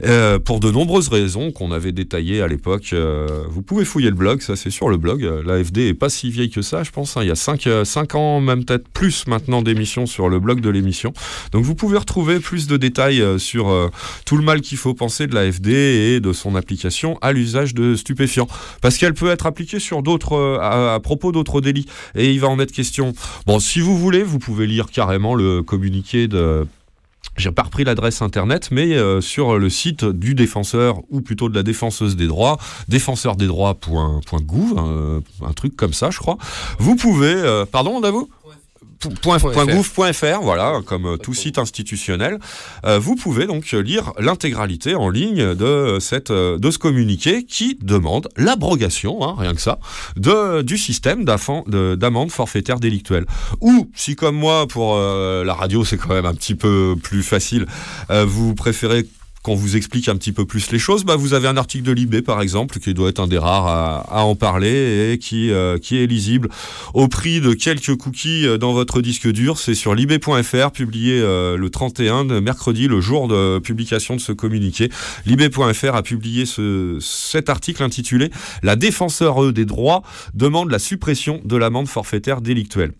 euh, 0.04 0.38
pour 0.38 0.60
de 0.60 0.70
nombreuses 0.70 1.08
raisons 1.08 1.50
qu'on 1.50 1.72
avait 1.72 1.92
détaillées 1.92 2.42
à 2.42 2.46
l'époque. 2.48 2.94
Vous 3.48 3.62
pouvez 3.62 3.84
fouiller 3.84 4.10
le 4.10 4.16
blog, 4.16 4.42
ça 4.42 4.54
c'est 4.54 4.70
sur 4.70 4.90
le 4.90 4.98
blog. 4.98 5.22
L'AFD 5.46 5.78
est 5.88 5.94
pas 5.94 6.10
si 6.10 6.30
vieille 6.30 6.50
que 6.50 6.62
ça, 6.62 6.82
je 6.82 6.90
pense. 6.90 7.16
hein. 7.16 7.22
Il 7.22 7.28
y 7.28 7.32
a 7.32 7.36
5 7.36 7.68
cinq 7.84 8.14
ans, 8.14 8.40
même 8.40 8.64
peut-être 8.64 8.88
plus 8.88 9.26
maintenant 9.26 9.62
d'émissions 9.62 10.06
sur 10.06 10.28
le 10.28 10.38
blog 10.40 10.60
de 10.60 10.70
l'émission. 10.70 11.12
Donc 11.52 11.64
vous 11.64 11.74
pouvez 11.74 11.98
retrouver 11.98 12.38
plus 12.38 12.66
de 12.66 12.76
détails 12.76 13.24
sur 13.38 13.90
tout 14.26 14.36
le 14.36 14.42
mal 14.44 14.60
qu'il 14.60 14.78
faut 14.78 14.94
penser 14.94 15.26
de 15.26 15.34
l'AFD 15.34 15.68
et 15.68 16.20
de 16.20 16.32
son 16.32 16.49
application 16.56 17.18
à 17.22 17.32
l'usage 17.32 17.74
de 17.74 17.94
stupéfiants. 17.94 18.48
Parce 18.82 18.98
qu'elle 18.98 19.14
peut 19.14 19.30
être 19.30 19.46
appliquée 19.46 19.80
sur 19.80 20.02
d'autres, 20.02 20.34
euh, 20.34 20.94
à, 20.94 21.00
propos 21.00 21.32
d'autres 21.32 21.60
délits. 21.60 21.86
Et 22.14 22.32
il 22.32 22.40
va 22.40 22.48
en 22.48 22.58
être 22.58 22.72
question. 22.72 23.12
Bon, 23.46 23.58
si 23.58 23.80
vous 23.80 23.96
voulez, 23.96 24.22
vous 24.22 24.38
pouvez 24.38 24.66
lire 24.66 24.86
carrément 24.90 25.34
le 25.34 25.62
communiqué 25.62 26.28
de 26.28 26.66
j'ai 27.36 27.52
pas 27.52 27.62
repris 27.62 27.84
l'adresse 27.84 28.22
internet, 28.22 28.68
mais 28.70 28.94
euh, 28.94 29.20
sur 29.20 29.58
le 29.58 29.70
site 29.70 30.04
du 30.04 30.34
défenseur, 30.34 31.00
ou 31.10 31.20
plutôt 31.20 31.48
de 31.48 31.54
la 31.54 31.62
défenseuse 31.62 32.16
des 32.16 32.26
droits, 32.26 32.58
défenseurdesdroits.gouv, 32.88 34.74
euh, 34.76 35.20
un 35.46 35.52
truc 35.52 35.76
comme 35.76 35.92
ça, 35.92 36.10
je 36.10 36.18
crois. 36.18 36.38
Vous 36.78 36.96
pouvez... 36.96 37.32
euh, 37.32 37.64
pardon, 37.64 38.00
Davo 38.00 38.28
Point, 39.00 39.38
voilà, 40.42 40.80
comme 40.84 41.06
euh, 41.06 41.16
tout 41.16 41.32
site 41.32 41.58
institutionnel. 41.58 42.38
Euh, 42.84 42.98
vous 42.98 43.16
pouvez 43.16 43.46
donc 43.46 43.72
lire 43.72 44.12
l'intégralité 44.18 44.94
en 44.94 45.08
ligne 45.08 45.54
de, 45.54 45.98
cette, 46.00 46.30
euh, 46.30 46.58
de 46.58 46.70
ce 46.70 46.78
communiqué 46.78 47.44
qui 47.44 47.78
demande 47.80 48.28
l'abrogation, 48.36 49.22
hein, 49.22 49.36
rien 49.38 49.54
que 49.54 49.60
ça, 49.60 49.78
de, 50.16 50.60
du 50.62 50.76
système 50.76 51.24
d'amende 51.24 52.30
forfaitaire 52.30 52.78
délictuelle. 52.78 53.24
Ou, 53.60 53.90
si 53.94 54.16
comme 54.16 54.36
moi, 54.36 54.66
pour 54.66 54.96
euh, 54.96 55.44
la 55.44 55.54
radio, 55.54 55.84
c'est 55.84 55.96
quand 55.96 56.14
même 56.14 56.26
un 56.26 56.34
petit 56.34 56.54
peu 56.54 56.94
plus 57.02 57.22
facile, 57.22 57.66
euh, 58.10 58.24
vous 58.26 58.54
préférez 58.54 59.06
qu'on 59.42 59.54
vous 59.54 59.76
explique 59.76 60.08
un 60.08 60.16
petit 60.16 60.32
peu 60.32 60.44
plus 60.44 60.70
les 60.70 60.78
choses, 60.78 61.04
bah 61.04 61.16
vous 61.16 61.32
avez 61.32 61.48
un 61.48 61.56
article 61.56 61.84
de 61.84 61.92
Libé 61.92 62.20
par 62.20 62.42
exemple 62.42 62.78
qui 62.78 62.92
doit 62.92 63.08
être 63.08 63.20
un 63.20 63.26
des 63.26 63.38
rares 63.38 63.66
à, 63.66 64.24
en 64.24 64.34
parler 64.34 65.12
et 65.12 65.18
qui, 65.18 65.50
euh, 65.50 65.78
qui 65.78 65.96
est 65.96 66.06
lisible 66.06 66.50
au 66.92 67.08
prix 67.08 67.40
de 67.40 67.54
quelques 67.54 67.96
cookies 67.96 68.46
euh, 68.46 68.58
dans 68.58 68.72
votre 68.72 69.00
disque 69.00 69.28
dur. 69.30 69.58
C'est 69.58 69.74
sur 69.74 69.94
libé.fr, 69.94 70.70
publié 70.72 71.20
euh, 71.20 71.56
le 71.56 71.70
31 71.70 72.26
de 72.26 72.40
mercredi, 72.40 72.86
le 72.86 73.00
jour 73.00 73.28
de 73.28 73.58
publication 73.58 74.14
de 74.14 74.20
ce 74.20 74.32
communiqué. 74.32 74.90
Libé.fr 75.24 75.94
a 75.94 76.02
publié 76.02 76.44
ce, 76.44 76.98
cet 77.00 77.48
article 77.48 77.82
intitulé 77.82 78.30
La 78.62 78.76
défenseur 78.76 79.52
des 79.52 79.64
droits 79.64 80.02
demande 80.34 80.70
la 80.70 80.78
suppression 80.78 81.40
de 81.44 81.56
l'amende 81.56 81.88
forfaitaire 81.88 82.42
délictuelle. 82.42 82.92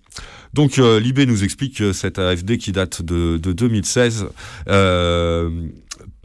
Donc 0.55 0.79
euh, 0.79 0.99
Libé 0.99 1.27
nous 1.27 1.45
explique 1.45 1.77
que 1.77 1.93
cette 1.93 2.19
AFD 2.19 2.59
qui 2.59 2.73
date 2.73 3.03
de, 3.03 3.37
de 3.37 3.53
2016 3.53 4.27
euh, 4.69 5.51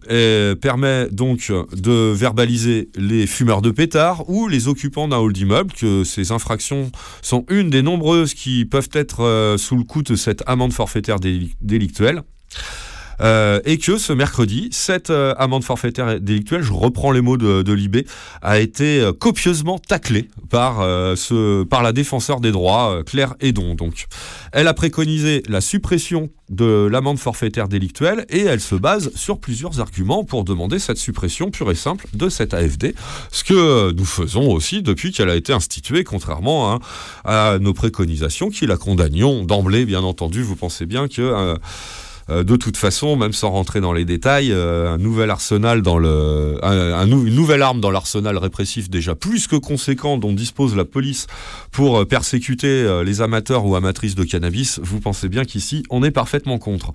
et 0.10 0.54
permet 0.62 1.08
donc 1.12 1.52
de 1.74 2.12
verbaliser 2.12 2.90
les 2.96 3.28
fumeurs 3.28 3.62
de 3.62 3.72
pétards 3.72 4.30
ou 4.30 4.48
les 4.48 4.68
occupants 4.68 5.08
d'un 5.08 5.18
hall 5.18 5.34
d'immeuble, 5.34 5.72
que 5.74 6.04
ces 6.04 6.32
infractions 6.32 6.92
sont 7.22 7.46
une 7.50 7.70
des 7.70 7.82
nombreuses 7.82 8.34
qui 8.34 8.66
peuvent 8.66 8.90
être 8.94 9.24
euh, 9.24 9.58
sous 9.58 9.76
le 9.76 9.84
coup 9.84 10.02
de 10.04 10.16
cette 10.16 10.44
amende 10.48 10.74
forfaitaire 10.74 11.18
déli- 11.20 11.56
délictuelle. 11.62 12.24
Euh, 13.22 13.60
et 13.66 13.78
que 13.78 13.98
ce 13.98 14.14
mercredi, 14.14 14.70
cette 14.72 15.10
euh, 15.10 15.34
amende 15.38 15.64
forfaitaire 15.64 16.20
délictuelle, 16.20 16.64
je 16.64 16.74
reprends 16.74 17.12
les 17.12 17.22
mots 17.22 17.38
de, 17.38 17.62
de 17.62 17.74
Libé, 17.74 18.06
a 18.42 18.60
été 18.60 19.00
euh, 19.00 19.14
copieusement 19.14 19.80
taclée 19.80 20.30
par, 20.50 20.80
ce, 21.18 21.64
par 21.64 21.84
la 21.84 21.92
défenseur 21.92 22.40
des 22.40 22.52
droits, 22.52 23.04
Claire 23.06 23.36
Edon. 23.42 23.76
Donc, 23.76 24.06
elle 24.52 24.68
a 24.68 24.74
préconisé 24.74 25.44
la 25.50 25.62
suppression 25.62 26.30
de 26.50 26.88
l'amende 26.90 27.18
forfaitaire 27.18 27.68
délictuelle 27.68 28.26
et 28.30 28.42
elle 28.42 28.62
se 28.62 28.76
base 28.76 29.12
sur 29.16 29.40
plusieurs 29.40 29.80
arguments 29.82 30.24
pour 30.24 30.44
demander 30.44 30.80
cette 30.80 30.98
suppression 30.98 31.50
pure 31.50 31.72
et 31.72 31.76
simple 31.76 32.06
de 32.14 32.30
cette 32.30 32.54
AFD, 32.54 32.94
ce 33.32 33.44
que 33.44 33.92
nous 33.92 34.06
faisons 34.06 34.52
aussi 34.52 34.82
depuis 34.82 35.12
qu'elle 35.12 35.30
a 35.30 35.36
été 35.36 35.52
instituée, 35.52 36.04
contrairement 36.04 36.80
à 37.26 37.58
nos 37.60 37.74
préconisations 37.74 38.50
qui 38.50 38.68
la 38.68 38.78
condamnions 38.78 39.44
d'emblée, 39.44 39.86
bien 39.86 40.04
entendu. 40.04 40.42
Vous 40.44 40.56
pensez 40.56 40.86
bien 40.86 41.08
que... 41.08 41.56
de 42.30 42.56
toute 42.56 42.78
façon, 42.78 43.16
même 43.16 43.34
sans 43.34 43.52
rentrer 43.52 43.82
dans 43.82 43.94
les 43.94 44.06
détails, 44.06 44.52
euh, 44.52 44.94
un 44.94 44.98
nouvel 44.98 45.30
arsenal 45.30 45.84
une 45.86 47.36
nouvelle 47.36 47.62
arme 47.62 47.82
dans 47.82 47.92
l'arsenal 47.92 48.38
répressif 48.38 48.90
déjà 48.90 49.16
plus 49.16 49.48
que 49.48 49.56
conséquent 49.56 50.18
dont 50.18 50.34
dispose 50.34 50.76
la 50.76 50.86
police 50.86 51.28
pour 51.72 52.00
euh, 52.00 52.06
persécuter 52.06 52.68
euh, 52.68 53.04
les 53.04 53.22
amateurs 53.22 53.66
ou 53.66 53.76
amatrices 53.76 54.16
de 54.16 54.24
cannabis, 54.24 54.80
vous 54.82 55.00
pensez 55.00 55.30
bien 55.30 55.46
qu'ici, 55.46 55.84
on 55.90 56.04
est 56.04 56.12
parfaitement 56.12 56.58
contre. 56.58 56.94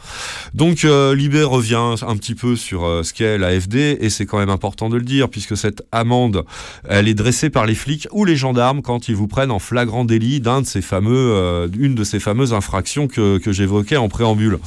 Donc 0.54 0.84
euh, 0.84 1.14
Libé 1.14 1.42
revient 1.42 1.94
un 2.02 2.16
petit 2.16 2.34
peu 2.34 2.56
sur 2.56 2.84
euh, 2.84 3.02
ce 3.02 3.12
qu'est 3.12 3.38
l'AFD 3.38 3.98
et 4.00 4.10
c'est 4.10 4.26
quand 4.26 4.38
même 4.38 4.50
important 4.50 4.88
de 4.88 4.96
le 4.96 5.04
dire 5.04 5.28
puisque 5.28 5.56
cette 5.56 5.82
amende, 5.92 6.44
elle 6.88 7.08
est 7.08 7.14
dressée 7.14 7.50
par 7.50 7.66
les 7.66 7.74
flics 7.74 8.08
ou 8.12 8.24
les 8.24 8.36
gendarmes 8.36 8.82
quand 8.82 9.08
ils 9.08 9.16
vous 9.16 9.28
prennent 9.28 9.50
en 9.50 9.58
flagrant 9.58 10.04
délit 10.04 10.40
d'un 10.40 10.62
de 10.62 10.66
ces 10.66 10.82
fameux, 10.82 11.32
euh, 11.34 11.68
une 11.78 11.94
de 11.94 12.04
ces 12.04 12.20
fameuses 12.20 12.52
infractions 12.52 13.08
que 13.08 13.40
j'évoquais 13.46 13.96
en 13.96 14.08
préambule. 14.08 14.58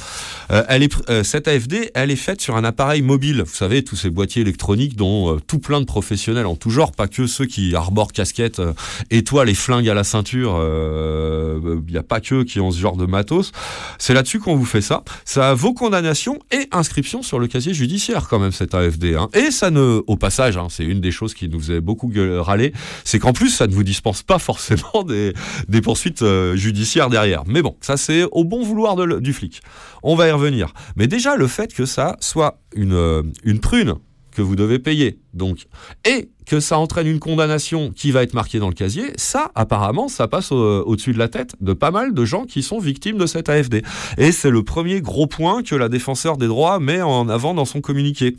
Euh, 0.54 0.62
elle 0.68 0.82
est, 0.84 1.10
euh, 1.10 1.24
cette 1.24 1.48
AFD, 1.48 1.90
elle 1.94 2.10
est 2.10 2.16
faite 2.16 2.40
sur 2.40 2.56
un 2.56 2.64
appareil 2.64 3.02
mobile. 3.02 3.42
Vous 3.44 3.54
savez, 3.54 3.82
tous 3.82 3.96
ces 3.96 4.10
boîtiers 4.10 4.42
électroniques 4.42 4.96
dont 4.96 5.34
euh, 5.34 5.40
tout 5.44 5.58
plein 5.58 5.80
de 5.80 5.86
professionnels 5.86 6.46
en 6.46 6.54
tout 6.54 6.70
genre, 6.70 6.92
pas 6.92 7.08
que 7.08 7.26
ceux 7.26 7.46
qui 7.46 7.74
arborent 7.74 8.12
casquettes, 8.12 8.60
euh, 8.60 8.72
étoiles 9.10 9.48
et 9.48 9.54
flingues 9.54 9.88
à 9.88 9.94
la 9.94 10.04
ceinture. 10.04 10.54
Il 10.54 11.92
n'y 11.92 11.98
a 11.98 12.02
pas 12.02 12.20
que 12.20 12.42
qui 12.42 12.60
ont 12.60 12.70
ce 12.70 12.78
genre 12.78 12.96
de 12.96 13.06
matos. 13.06 13.52
C'est 13.98 14.14
là-dessus 14.14 14.38
qu'on 14.38 14.54
vous 14.56 14.64
fait 14.64 14.80
ça. 14.80 15.02
Ça 15.24 15.50
a 15.50 15.54
vos 15.54 15.74
condamnations 15.74 16.38
et 16.52 16.68
inscriptions 16.72 17.22
sur 17.22 17.38
le 17.38 17.46
casier 17.46 17.74
judiciaire 17.74 18.28
quand 18.28 18.38
même 18.38 18.52
cette 18.52 18.74
AFD. 18.74 19.14
hein. 19.16 19.28
Et 19.34 19.50
ça 19.50 19.70
ne, 19.70 20.02
au 20.06 20.16
passage, 20.16 20.56
hein, 20.56 20.68
c'est 20.70 20.84
une 20.84 21.00
des 21.00 21.10
choses 21.10 21.34
qui 21.34 21.48
nous 21.48 21.58
faisait 21.60 21.80
beaucoup 21.80 22.12
râler, 22.14 22.72
c'est 23.04 23.18
qu'en 23.18 23.32
plus 23.32 23.50
ça 23.50 23.66
ne 23.66 23.72
vous 23.72 23.82
dispense 23.82 24.22
pas 24.22 24.38
forcément 24.38 25.02
des, 25.06 25.32
des 25.68 25.80
poursuites 25.80 26.22
euh, 26.22 26.54
judiciaires 26.56 27.10
derrière. 27.10 27.42
Mais 27.46 27.62
bon, 27.62 27.76
ça 27.80 27.96
c'est 27.96 28.24
au 28.30 28.44
bon 28.44 28.62
vouloir 28.62 28.96
du 28.96 29.32
flic. 29.32 29.62
On 30.06 30.14
va 30.16 30.28
y 30.28 30.30
revenir. 30.30 30.72
Mais 30.96 31.06
déjà 31.06 31.34
le 31.34 31.46
fait 31.48 31.72
que 31.74 31.86
ça 31.86 32.16
soit 32.20 32.58
une, 32.76 32.92
euh, 32.92 33.22
une 33.42 33.58
prune 33.58 33.94
que 34.32 34.42
vous 34.42 34.54
devez 34.56 34.78
payer, 34.80 35.18
donc, 35.32 35.66
et 36.04 36.28
que 36.44 36.58
ça 36.60 36.76
entraîne 36.78 37.06
une 37.06 37.20
condamnation 37.20 37.90
qui 37.90 38.10
va 38.10 38.22
être 38.24 38.34
marquée 38.34 38.58
dans 38.58 38.68
le 38.68 38.74
casier, 38.74 39.12
ça, 39.16 39.50
apparemment, 39.54 40.08
ça 40.08 40.26
passe 40.28 40.50
au- 40.52 40.82
au-dessus 40.84 41.12
de 41.14 41.18
la 41.18 41.28
tête 41.28 41.54
de 41.60 41.72
pas 41.72 41.90
mal 41.92 42.12
de 42.12 42.24
gens 42.24 42.44
qui 42.44 42.62
sont 42.64 42.80
victimes 42.80 43.16
de 43.16 43.26
cette 43.26 43.48
AFD. 43.48 43.82
Et 44.18 44.32
c'est 44.32 44.50
le 44.50 44.62
premier 44.64 45.00
gros 45.00 45.26
point 45.28 45.62
que 45.62 45.76
la 45.76 45.88
défenseur 45.88 46.36
des 46.36 46.48
droits 46.48 46.80
met 46.80 47.00
en 47.00 47.28
avant 47.28 47.54
dans 47.54 47.64
son 47.64 47.80
communiqué. 47.80 48.36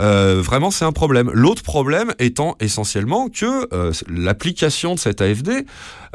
Euh, 0.00 0.40
vraiment, 0.42 0.70
c'est 0.70 0.84
un 0.84 0.92
problème. 0.92 1.30
L'autre 1.32 1.62
problème 1.62 2.12
étant 2.18 2.56
essentiellement 2.60 3.28
que 3.28 3.68
euh, 3.72 3.92
l'application 4.08 4.94
de 4.94 4.98
cette 4.98 5.20
AFD 5.20 5.66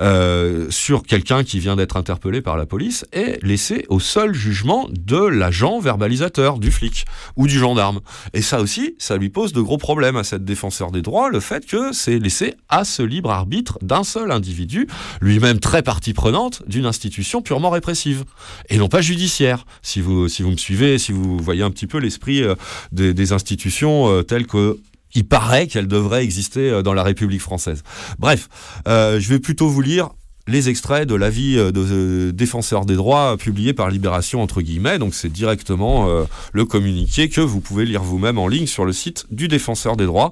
euh, 0.01 0.67
sur 0.69 1.03
quelqu'un 1.03 1.43
qui 1.43 1.59
vient 1.59 1.75
d'être 1.75 1.97
interpellé 1.97 2.41
par 2.41 2.57
la 2.57 2.65
police 2.65 3.05
est 3.11 3.43
laissée 3.43 3.85
au 3.89 3.99
seul 3.99 4.33
jugement 4.33 4.87
de 4.91 5.17
l'agent 5.17 5.79
verbalisateur, 5.79 6.57
du 6.57 6.71
flic 6.71 7.05
ou 7.35 7.47
du 7.47 7.59
gendarme. 7.59 7.99
Et 8.33 8.41
ça 8.41 8.61
aussi, 8.61 8.95
ça 8.97 9.17
lui 9.17 9.29
pose 9.29 9.51
de 9.51 9.61
gros 9.61 9.77
problèmes 9.77 10.15
à 10.15 10.23
cette 10.23 10.45
défenseur 10.45 10.91
des 10.91 11.01
droits, 11.01 11.29
le 11.29 11.39
fait 11.39 11.65
que 11.65 11.91
c'est 11.91 12.19
laissé 12.19 12.55
à 12.69 12.85
ce 12.85 13.03
libre 13.03 13.31
arbitre 13.31 13.77
d'un 13.81 14.03
seul 14.03 14.31
individu, 14.31 14.87
lui-même 15.21 15.59
très 15.59 15.83
partie 15.83 16.13
prenante 16.13 16.63
d'une 16.67 16.85
institution 16.85 17.41
purement 17.41 17.69
répressive 17.69 18.23
et 18.69 18.77
non 18.77 18.87
pas 18.87 19.01
judiciaire. 19.01 19.65
Si 19.81 20.01
vous, 20.01 20.29
si 20.29 20.43
vous 20.43 20.51
me 20.51 20.57
suivez, 20.57 20.97
si 20.97 21.11
vous 21.11 21.37
voyez 21.37 21.63
un 21.63 21.71
petit 21.71 21.87
peu 21.87 21.97
l'esprit 21.97 22.41
euh, 22.41 22.55
des, 22.91 23.13
des 23.13 23.33
institutions 23.33 23.68
euh, 24.09 24.23
telles 24.23 24.47
que 24.47 24.77
il 25.15 25.27
paraît 25.27 25.67
qu'elles 25.67 25.87
devraient 25.87 26.23
exister 26.23 26.69
euh, 26.69 26.81
dans 26.83 26.93
la 26.93 27.03
République 27.03 27.41
française. 27.41 27.83
Bref, 28.19 28.47
euh, 28.87 29.19
je 29.19 29.29
vais 29.29 29.39
plutôt 29.39 29.67
vous 29.67 29.81
lire 29.81 30.09
les 30.47 30.69
extraits 30.69 31.07
de 31.07 31.13
l'avis 31.13 31.57
de 31.57 32.31
défenseur 32.31 32.85
des 32.85 32.95
droits 32.95 33.37
publié 33.37 33.73
par 33.73 33.91
Libération 33.91 34.41
entre 34.41 34.61
guillemets. 34.61 34.97
Donc 34.97 35.13
c'est 35.13 35.31
directement 35.31 36.07
le 36.53 36.65
communiqué 36.65 37.29
que 37.29 37.39
vous 37.39 37.59
pouvez 37.59 37.85
lire 37.85 38.01
vous-même 38.01 38.39
en 38.39 38.47
ligne 38.47 38.65
sur 38.65 38.83
le 38.83 38.91
site 38.91 39.27
du 39.29 39.47
défenseur 39.47 39.95
des 39.95 40.07
droits. 40.07 40.31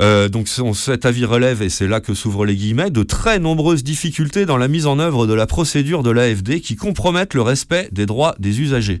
Euh, 0.00 0.28
donc 0.28 0.48
cet 0.48 1.04
avis 1.04 1.24
relève, 1.24 1.62
et 1.62 1.68
c'est 1.68 1.86
là 1.86 2.00
que 2.00 2.14
s'ouvrent 2.14 2.46
les 2.46 2.56
guillemets, 2.56 2.90
de 2.90 3.02
très 3.02 3.38
nombreuses 3.38 3.84
difficultés 3.84 4.46
dans 4.46 4.56
la 4.56 4.68
mise 4.68 4.86
en 4.86 4.98
œuvre 4.98 5.26
de 5.26 5.34
la 5.34 5.46
procédure 5.46 6.02
de 6.02 6.10
l'AFD 6.10 6.60
qui 6.60 6.76
compromettent 6.76 7.34
le 7.34 7.42
respect 7.42 7.88
des 7.92 8.06
droits 8.06 8.34
des 8.38 8.60
usagers. 8.60 9.00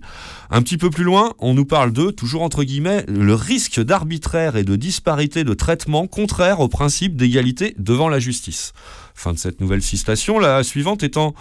Un 0.50 0.62
petit 0.62 0.76
peu 0.76 0.90
plus 0.90 1.04
loin, 1.04 1.32
on 1.38 1.54
nous 1.54 1.64
parle 1.64 1.92
de, 1.92 2.10
toujours 2.10 2.42
entre 2.42 2.64
guillemets, 2.64 3.04
le 3.08 3.34
risque 3.34 3.80
d'arbitraire 3.80 4.56
et 4.56 4.64
de 4.64 4.76
disparité 4.76 5.44
de 5.44 5.54
traitement 5.54 6.06
contraire 6.06 6.60
au 6.60 6.68
principe 6.68 7.16
d'égalité 7.16 7.74
devant 7.78 8.08
la 8.08 8.18
justice. 8.18 8.72
Fin 9.14 9.32
de 9.32 9.38
cette 9.38 9.60
nouvelle 9.60 9.82
citation, 9.82 10.38
la 10.38 10.62
suivante 10.62 11.02
étant 11.02 11.34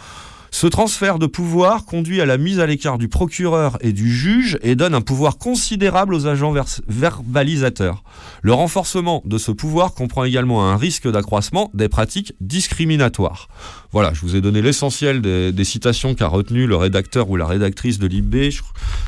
ce 0.52 0.68
transfert 0.68 1.20
de 1.20 1.26
pouvoir 1.26 1.86
conduit 1.86 2.22
à 2.22 2.26
la 2.26 2.38
mise 2.38 2.60
à 2.60 2.66
l'écart 2.66 2.98
du 2.98 3.08
procureur 3.08 3.78
et 3.82 3.94
du 3.94 4.12
juge 4.12 4.58
et 4.62 4.76
donne 4.76 4.94
un 4.94 5.02
pouvoir 5.02 5.38
considérable 5.38 6.14
aux 6.14 6.28
agents 6.28 6.54
verbalisateurs. 6.88 8.04
Le 8.42 8.54
renforcement 8.54 9.22
de 9.26 9.38
ce 9.38 9.52
pouvoir 9.52 9.94
comprend 9.94 10.24
également 10.24 10.68
un 10.68 10.78
risque 10.78 11.10
d'accroissement 11.10 11.70
des 11.74 11.90
pratiques 11.90 12.34
discriminatoires. 12.42 13.48
Voilà, 13.91 14.14
je 14.14 14.22
vous 14.22 14.36
ai 14.36 14.41
donné 14.41 14.61
l'essentiel 14.61 15.22
des, 15.22 15.52
des 15.52 15.64
citations 15.64 16.14
qu'a 16.14 16.28
retenu 16.28 16.68
le 16.68 16.76
rédacteur 16.76 17.30
ou 17.30 17.36
la 17.38 17.48
rédactrice 17.48 17.98
de 17.98 18.06
l'IB. 18.06 18.52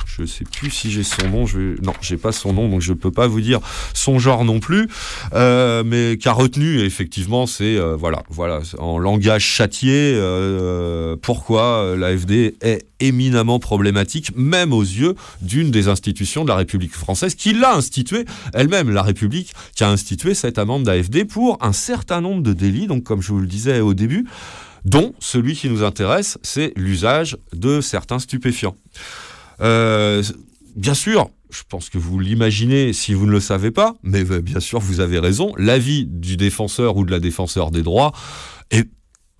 Je 0.05 0.23
ne 0.23 0.27
sais 0.27 0.43
plus 0.43 0.69
si 0.71 0.91
j'ai 0.91 1.03
son 1.03 1.29
nom. 1.29 1.45
Je 1.45 1.59
vais... 1.59 1.81
Non, 1.81 1.93
j'ai 2.01 2.17
pas 2.17 2.31
son 2.31 2.53
nom, 2.53 2.67
donc 2.67 2.81
je 2.81 2.93
peux 2.93 3.11
pas 3.11 3.27
vous 3.27 3.41
dire 3.41 3.59
son 3.93 4.19
genre 4.19 4.43
non 4.43 4.59
plus. 4.59 4.87
Euh, 5.33 5.83
mais 5.85 6.17
qu'a 6.17 6.33
retenu, 6.33 6.79
effectivement, 6.81 7.45
c'est 7.45 7.77
euh, 7.77 7.95
voilà, 7.95 8.23
voilà, 8.29 8.61
en 8.79 8.97
langage 8.97 9.43
châtié, 9.43 10.13
euh, 10.15 11.15
pourquoi 11.21 11.83
euh, 11.83 11.97
l'AFD 11.97 12.55
est 12.61 12.85
éminemment 12.99 13.59
problématique, 13.59 14.31
même 14.35 14.73
aux 14.73 14.81
yeux 14.81 15.15
d'une 15.41 15.71
des 15.71 15.87
institutions 15.87 16.43
de 16.43 16.49
la 16.49 16.55
République 16.55 16.93
française 16.93 17.35
qui 17.35 17.53
l'a 17.53 17.75
instituée 17.75 18.25
elle-même, 18.53 18.89
la 18.89 19.03
République, 19.03 19.53
qui 19.75 19.83
a 19.83 19.89
institué 19.89 20.33
cette 20.33 20.57
amende 20.57 20.83
d'AFD 20.83 21.25
pour 21.25 21.57
un 21.61 21.73
certain 21.73 22.21
nombre 22.21 22.43
de 22.43 22.53
délits, 22.53 22.87
donc 22.87 23.03
comme 23.03 23.21
je 23.21 23.31
vous 23.31 23.39
le 23.39 23.47
disais 23.47 23.79
au 23.79 23.93
début, 23.93 24.27
dont 24.85 25.13
celui 25.19 25.55
qui 25.55 25.69
nous 25.69 25.83
intéresse, 25.83 26.37
c'est 26.41 26.73
l'usage 26.75 27.37
de 27.53 27.81
certains 27.81 28.19
stupéfiants. 28.19 28.75
Euh, 29.61 30.23
bien 30.75 30.93
sûr, 30.93 31.29
je 31.51 31.61
pense 31.67 31.89
que 31.89 31.97
vous 31.97 32.19
l'imaginez 32.19 32.93
si 32.93 33.13
vous 33.13 33.25
ne 33.25 33.31
le 33.31 33.39
savez 33.39 33.71
pas, 33.71 33.95
mais 34.03 34.29
euh, 34.31 34.41
bien 34.41 34.59
sûr, 34.59 34.79
vous 34.79 34.99
avez 34.99 35.19
raison, 35.19 35.53
l'avis 35.57 36.05
du 36.05 36.37
défenseur 36.37 36.97
ou 36.97 37.05
de 37.05 37.11
la 37.11 37.19
défenseur 37.19 37.71
des 37.71 37.83
droits 37.83 38.11
est 38.71 38.89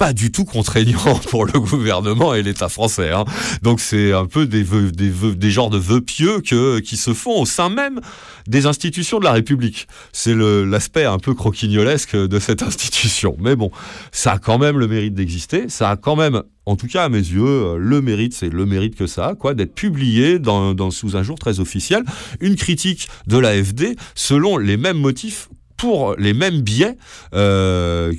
pas 0.01 0.13
du 0.13 0.31
tout 0.31 0.45
contraignant 0.45 1.13
pour 1.29 1.45
le 1.45 1.59
gouvernement 1.59 2.33
et 2.33 2.41
l'État 2.41 2.69
français. 2.69 3.11
hein. 3.11 3.23
Donc 3.61 3.79
c'est 3.79 4.13
un 4.13 4.25
peu 4.25 4.47
des, 4.47 4.63
vœux, 4.63 4.91
des, 4.91 5.11
vœux- 5.11 5.35
des 5.35 5.51
genres 5.51 5.69
de 5.69 5.77
vœux 5.77 6.01
pieux 6.01 6.41
que, 6.41 6.79
qui 6.79 6.97
se 6.97 7.13
font 7.13 7.39
au 7.39 7.45
sein 7.45 7.69
même 7.69 8.01
des 8.47 8.65
institutions 8.65 9.19
de 9.19 9.25
la 9.25 9.31
République. 9.31 9.87
C'est 10.11 10.33
l'aspect 10.35 11.05
un 11.05 11.19
peu 11.19 11.35
croquignolesque 11.35 12.15
de 12.15 12.39
cette 12.39 12.63
institution. 12.63 13.37
Mais 13.39 13.55
bon, 13.55 13.69
ça 14.11 14.31
a 14.31 14.37
quand 14.39 14.57
même 14.57 14.79
le 14.79 14.87
mérite 14.87 15.13
d'exister. 15.13 15.65
Ça 15.69 15.91
a 15.91 15.97
quand 15.97 16.15
même, 16.15 16.41
en 16.65 16.75
tout 16.75 16.87
cas 16.87 17.03
à 17.03 17.09
mes 17.09 17.19
yeux, 17.19 17.77
le 17.77 18.01
mérite, 18.01 18.33
c'est 18.33 18.49
le 18.49 18.65
mérite 18.65 18.95
que 18.95 19.05
ça 19.05 19.27
a, 19.27 19.35
quoi, 19.35 19.53
d'être 19.53 19.75
publié 19.75 20.39
dans, 20.39 20.73
dans- 20.73 20.89
sous 20.89 21.15
un 21.15 21.21
jour 21.21 21.37
très 21.37 21.59
officiel, 21.59 22.01
une 22.39 22.55
critique 22.55 23.07
de 23.27 23.37
l'AFD 23.37 23.95
selon 24.15 24.57
les 24.57 24.77
mêmes 24.77 24.97
motifs 24.97 25.47
pour 25.77 26.15
les 26.17 26.33
mêmes 26.33 26.61
biais 26.61 26.95
euh, 27.33 28.13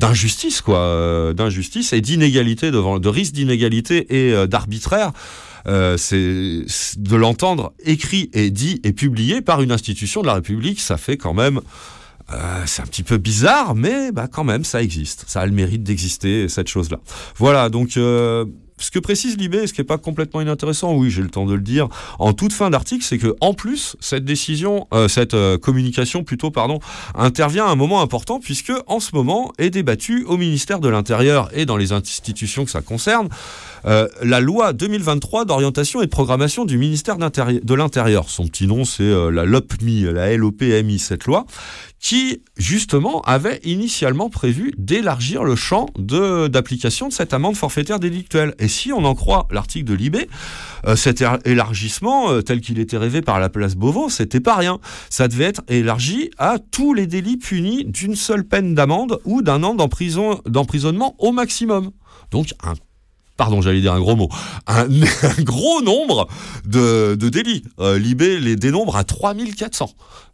d'injustice, 0.00 0.62
quoi, 0.62 0.78
euh, 0.78 1.34
d'injustice 1.34 1.92
et 1.92 2.00
d'inégalité 2.00 2.70
devant, 2.70 2.98
de 2.98 3.08
risque 3.08 3.34
d'inégalité 3.34 3.96
et 4.08 4.32
euh, 4.32 4.46
d'arbitraire. 4.46 5.12
Euh, 5.66 5.98
c'est 5.98 6.64
de 6.96 7.16
l'entendre 7.16 7.74
écrit 7.84 8.30
et 8.32 8.50
dit 8.50 8.80
et 8.82 8.94
publié 8.94 9.42
par 9.42 9.60
une 9.60 9.72
institution 9.72 10.22
de 10.22 10.26
la 10.26 10.34
République, 10.34 10.80
ça 10.80 10.96
fait 10.96 11.18
quand 11.18 11.34
même. 11.34 11.60
euh, 12.32 12.62
c'est 12.64 12.80
un 12.80 12.86
petit 12.86 13.02
peu 13.02 13.18
bizarre, 13.18 13.74
mais 13.74 14.10
bah, 14.10 14.26
quand 14.26 14.44
même, 14.44 14.64
ça 14.64 14.82
existe. 14.82 15.24
Ça 15.26 15.40
a 15.42 15.46
le 15.46 15.52
mérite 15.52 15.82
d'exister, 15.82 16.48
cette 16.48 16.68
chose-là. 16.68 16.98
Voilà, 17.36 17.68
donc 17.68 17.98
euh, 17.98 18.46
ce 18.80 18.90
que 18.90 18.98
précise 18.98 19.36
Libé, 19.36 19.66
ce 19.66 19.72
qui 19.72 19.80
n'est 19.80 19.86
pas 19.86 19.98
complètement 19.98 20.40
inintéressant, 20.40 20.94
oui, 20.94 21.10
j'ai 21.10 21.22
le 21.22 21.28
temps 21.28 21.46
de 21.46 21.54
le 21.54 21.60
dire, 21.60 21.88
en 22.18 22.32
toute 22.32 22.52
fin 22.52 22.70
d'article, 22.70 23.04
c'est 23.04 23.18
que 23.18 23.36
en 23.40 23.54
plus, 23.54 23.96
cette 24.00 24.24
décision, 24.24 24.88
euh, 24.92 25.06
cette 25.06 25.34
euh, 25.34 25.58
communication 25.58 26.24
plutôt, 26.24 26.50
pardon, 26.50 26.80
intervient 27.14 27.66
à 27.66 27.70
un 27.70 27.76
moment 27.76 28.00
important 28.00 28.40
puisque 28.40 28.72
en 28.86 28.98
ce 28.98 29.14
moment 29.14 29.52
est 29.58 29.70
débattue 29.70 30.24
au 30.24 30.36
ministère 30.36 30.80
de 30.80 30.88
l'Intérieur 30.88 31.50
et 31.52 31.66
dans 31.66 31.76
les 31.76 31.92
institutions 31.92 32.64
que 32.64 32.70
ça 32.70 32.80
concerne 32.80 33.28
euh, 33.86 34.08
la 34.22 34.40
loi 34.40 34.72
2023 34.72 35.44
d'orientation 35.44 36.00
et 36.02 36.06
de 36.06 36.10
programmation 36.10 36.64
du 36.64 36.78
ministère 36.78 37.16
de 37.16 37.74
l'Intérieur. 37.74 38.28
Son 38.28 38.46
petit 38.46 38.66
nom, 38.66 38.84
c'est 38.84 39.02
euh, 39.02 39.30
la 39.30 39.44
LOPMI, 39.44 40.02
la 40.12 40.36
LOPMI, 40.36 40.98
cette 40.98 41.24
loi, 41.26 41.46
qui 41.98 42.42
justement 42.56 43.20
avait 43.22 43.60
initialement 43.64 44.30
prévu 44.30 44.72
d'élargir 44.78 45.44
le 45.44 45.54
champ 45.56 45.86
d'application 45.98 47.08
de, 47.08 47.12
cette 47.12 47.34
amende 47.34 47.56
forfaitaire 47.56 48.00
délictuelle. 48.00 48.54
Et 48.58 48.68
si 48.68 48.92
on 48.92 49.04
en 49.04 49.14
croit 49.14 49.46
l'article 49.50 49.84
de 49.86 49.94
Libé, 49.94 50.28
euh, 50.86 50.96
cet 50.96 51.20
élar- 51.20 51.38
élargissement, 51.44 52.42
tel 52.42 52.60
qu'il 52.60 52.78
était 52.78 52.96
rêvé 52.96 53.20
par 53.22 53.38
la 53.40 53.48
place 53.48 53.74
Beauvau, 53.76 54.08
c'était 54.08 54.40
pas 54.40 54.56
rien. 54.56 54.78
Ça 55.10 55.28
devait 55.28 55.44
être 55.44 55.62
élargi 55.68 56.30
à 56.38 56.56
tous 56.70 56.94
les 56.94 57.06
délits 57.06 57.36
punis 57.36 57.84
d'une 57.84 58.16
seule 58.16 58.44
peine 58.44 58.74
d'amende 58.74 59.18
ou 59.24 59.42
d'un 59.42 59.62
an 59.62 59.74
d'emprison- 59.74 60.40
d'emprisonnement 60.46 61.14
au 61.18 61.32
maximum. 61.32 61.90
Donc 62.30 62.54
un 62.62 62.74
pardon, 63.40 63.62
j'allais 63.62 63.80
dire 63.80 63.94
un 63.94 64.00
gros 64.00 64.16
mot, 64.16 64.28
un, 64.66 64.86
gros 65.38 65.80
nombre 65.80 66.28
de, 66.66 67.14
de 67.14 67.28
délits. 67.30 67.64
Euh, 67.78 67.98
Libé 67.98 68.38
les 68.38 68.54
dénombre 68.54 68.96
à 68.96 69.04
3400. 69.04 69.88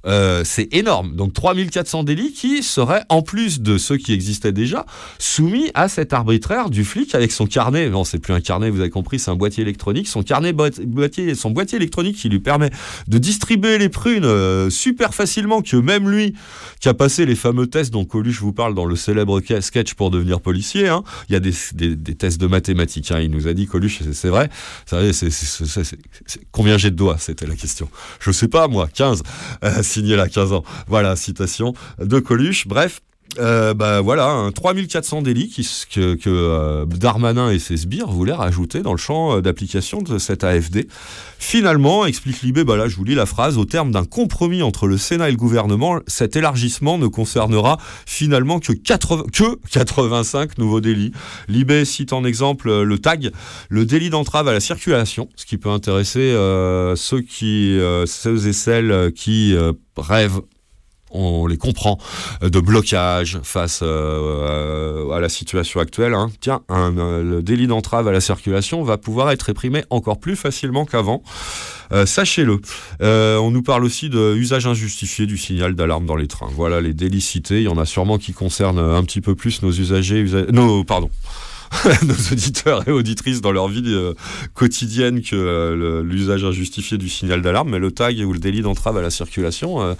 Euh, 0.07 0.43
c'est 0.45 0.69
énorme. 0.73 1.16
Donc 1.16 1.33
3400 1.33 2.05
délits 2.05 2.33
qui 2.33 2.62
seraient, 2.62 3.03
en 3.09 3.23
plus 3.23 3.61
de 3.61 3.77
ceux 3.78 3.97
qui 3.97 4.12
existaient 4.12 4.53
déjà, 4.53 4.87
soumis 5.19 5.70
à 5.74 5.89
cet 5.89 6.12
arbitraire 6.12 6.70
du 6.70 6.85
flic 6.85 7.15
avec 7.15 7.33
son 7.33 7.47
carnet. 7.47 7.89
Non, 7.91 8.05
c'est 8.05 8.19
plus 8.19 8.33
un 8.33 8.41
carnet, 8.41 8.70
vous 8.70 8.81
avez 8.81 8.91
compris, 8.91 9.19
c'est 9.19 9.31
un 9.31 9.37
boîtier 9.37 9.62
électronique. 9.62 10.07
Son 10.09 10.23
carnet 10.23 10.53
boîti- 10.53 10.85
boîtier, 10.87 11.35
son 11.35 11.51
boîtier 11.51 11.77
électronique 11.77 12.16
qui 12.16 12.28
lui 12.28 12.41
permet 12.41 12.70
de 13.09 13.19
distribuer 13.19 13.78
les 13.78 13.89
prunes 13.89 14.24
euh, 14.24 14.70
super 14.70 15.15
facilement 15.15 15.61
que 15.62 15.77
même 15.77 16.09
lui, 16.09 16.35
qui 16.81 16.89
a 16.89 16.95
passé 16.95 17.27
les 17.27 17.35
fameux 17.35 17.66
tests 17.66 17.93
dont 17.93 18.05
Coluche 18.05 18.41
vous 18.41 18.53
parle 18.53 18.74
dans 18.74 18.85
le 18.87 18.97
célèbre 18.97 19.41
sketch 19.61 19.95
pour 19.95 20.11
devenir 20.11 20.41
policier, 20.41 20.89
hein, 20.89 21.03
il 21.28 21.33
y 21.33 21.37
a 21.37 21.41
des, 21.41 21.53
des- 21.74 21.97
des 21.97 22.15
tests 22.15 22.41
de 22.41 22.47
mathématiques. 22.47 23.11
hein. 23.11 23.20
il 23.20 23.31
nous 23.31 23.49
a 23.49 23.55
dit 23.55 23.66
Coluche, 23.66 24.01
c'est- 24.12 24.28
vrai. 24.28 24.49
Combien 26.53 26.78
j'ai 26.78 26.91
de 26.91 26.97
doigts 26.97 27.16
C'était 27.19 27.47
la 27.47 27.55
question. 27.55 27.89
Je 28.20 28.31
sais 28.31 28.49
pas 28.49 28.69
moi, 28.69 28.89
15. 28.93 29.23
Euh, 29.65 29.83
signé 29.97 30.16
là, 30.16 30.28
15 30.28 30.52
ans. 30.52 30.64
Voilà, 30.89 31.16
citation 31.16 31.73
de 31.98 32.18
Coluche. 32.18 32.66
Bref. 32.68 33.01
Euh, 33.39 33.75
bah 33.75 34.01
voilà, 34.01 34.31
hein, 34.31 34.53
3400 34.53 35.23
délits 35.23 35.51
que, 35.91 36.17
euh, 36.27 36.87
Darmanin 36.87 37.51
et 37.51 37.59
ses 37.59 37.77
sbires 37.77 38.09
voulaient 38.09 38.33
rajouter 38.33 38.81
dans 38.81 38.93
le 38.93 38.99
champ 38.99 39.37
euh, 39.37 39.41
d'application 39.41 40.01
de 40.01 40.19
cette 40.19 40.45
AFD. 40.45 40.89
Finalement, 41.39 42.07
explique 42.07 42.43
Libé, 42.43 42.65
bah 42.65 42.77
là 42.77 42.89
je 42.89 42.97
vous 42.97 43.05
lis 43.05 43.15
la 43.15 43.27
phrase, 43.27 43.59
au 43.59 43.65
terme 43.65 43.93
d'un 43.93 44.05
compromis 44.05 44.63
entre 44.63 44.87
le 44.87 44.97
Sénat 44.97 45.29
et 45.29 45.33
le 45.33 45.37
gouvernement, 45.37 46.01
cet 46.07 46.37
élargissement 46.37 46.99
ne 46.99 47.07
concernera 47.07 47.79
finalement 48.07 48.59
que, 48.59 48.73
80 48.73 49.25
que 49.33 49.59
85 49.71 50.59
nouveaux 50.59 50.81
délits. 50.81 51.13
Libé 51.49 51.85
cite 51.85 52.13
en 52.13 52.25
exemple 52.25 52.83
le 52.83 52.99
tag, 52.99 53.31
le 53.69 53.85
délit 53.85 54.11
d'entrave 54.11 54.49
à 54.49 54.53
la 54.53 54.61
circulation, 54.61 55.29
ce 55.37 55.45
qui 55.45 55.59
peut 55.59 55.71
intéresser 55.71 56.33
ceux, 56.97 57.25
et 58.47 58.53
celles 58.53 59.13
qui 59.15 59.55
rêvent 59.97 60.41
on 61.16 61.47
les 61.47 61.56
comprend, 61.56 61.98
euh, 62.43 62.51
de 62.51 62.60
blocage 62.60 63.38
face 63.43 63.80
euh, 63.82 63.86
euh, 63.86 65.10
à 65.10 65.20
la 65.20 65.28
situation 65.28 65.80
actuelle. 65.80 66.14
hein. 66.14 66.30
Tiens, 66.40 66.60
le 66.68 67.40
délit 67.40 67.66
d'entrave 67.66 68.09
à 68.09 68.12
la 68.12 68.20
circulation 68.20 68.82
va 68.82 68.98
pouvoir 68.98 69.30
être 69.30 69.43
réprimé 69.43 69.84
encore 69.90 70.18
plus 70.18 70.36
facilement 70.36 70.84
qu'avant. 70.84 71.22
Sachez-le. 72.05 72.60
On 73.01 73.51
nous 73.51 73.62
parle 73.62 73.84
aussi 73.84 74.10
de 74.10 74.34
usage 74.34 74.66
injustifié 74.66 75.26
du 75.26 75.38
signal 75.38 75.74
d'alarme 75.74 76.06
dans 76.06 76.16
les 76.16 76.26
trains. 76.26 76.51
Voilà 76.52 76.80
les 76.80 76.94
délits 76.94 77.20
cités. 77.20 77.59
Il 77.59 77.64
y 77.64 77.68
en 77.68 77.78
a 77.78 77.86
sûrement 77.86 78.18
qui 78.18 78.32
concernent 78.32 78.78
un 78.78 79.02
petit 79.05 79.20
peu 79.20 79.34
plus 79.34 79.62
nos 79.62 79.70
usagers, 79.70 80.24
pardon, 80.86 81.10
nos 82.02 82.32
auditeurs 82.32 82.86
et 82.88 82.90
auditrices 82.90 83.40
dans 83.40 83.52
leur 83.52 83.68
vie 83.68 83.82
euh, 83.86 84.14
quotidienne 84.55 85.22
que 85.22 85.36
euh, 85.36 86.02
l'usage 86.02 86.44
injustifié 86.44 86.98
du 86.98 87.09
signal 87.09 87.43
d'alarme, 87.43 87.70
mais 87.70 87.78
le 87.78 87.90
tag 87.90 88.18
ou 88.26 88.32
le 88.32 88.38
délit 88.38 88.62
d'entrave 88.62 88.97
à 88.97 89.02
la 89.02 89.10
circulation, 89.10 89.82
euh, 89.82 89.94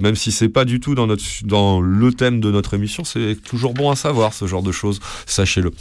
même 0.00 0.16
si 0.16 0.32
c'est 0.32 0.48
pas 0.48 0.64
du 0.64 0.80
tout 0.80 0.94
dans 0.94 1.80
le 1.80 2.10
thème 2.12 2.40
de 2.40 2.50
notre 2.50 2.74
émission, 2.74 3.04
c'est 3.04 3.36
toujours 3.42 3.74
bon 3.74 3.90
à 3.90 3.96
savoir 3.96 4.32
ce 4.32 4.46
genre 4.46 4.62
de 4.62 4.72
choses, 4.72 5.00
sachez-le. 5.26 5.72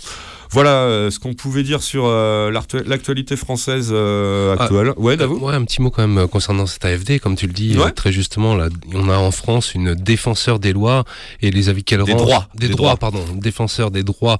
Voilà 0.56 0.84
euh, 0.84 1.12
ce 1.12 1.20
qu'on 1.20 1.34
pouvait 1.34 1.64
dire 1.64 1.84
sur 1.84 2.06
euh, 2.06 2.50
l'actualité 2.86 3.36
française 3.36 3.90
euh, 3.92 4.56
actuelle. 4.56 4.94
ouais, 4.96 5.18
Davo 5.18 5.38
Ouais, 5.38 5.54
un 5.54 5.66
petit 5.66 5.82
mot 5.82 5.90
quand 5.90 6.08
même 6.08 6.30
concernant 6.30 6.66
cette 6.66 6.86
AFD, 6.86 7.20
comme 7.20 7.36
tu 7.36 7.46
le 7.46 7.52
dis 7.52 7.78
Ouais. 7.78 7.92
très 7.92 8.14
justement. 8.14 8.56
Là, 8.56 8.70
on 8.94 9.10
a 9.10 9.18
en 9.18 9.32
France 9.32 9.74
une 9.76 9.96
défenseur 9.96 10.60
des 10.60 10.72
lois 10.72 11.04
et 11.42 11.52
les 11.52 11.68
avis 11.68 11.84
qu'elle 11.84 12.04
Des 12.04 12.14
rend. 12.14 12.18
droits. 12.20 12.48
Des, 12.56 12.68
Des 12.70 12.74
droits, 12.74 12.96
droits. 12.96 12.98
pardon. 13.12 13.24
Défenseur 13.36 13.92
des 13.92 14.04
droits 14.04 14.38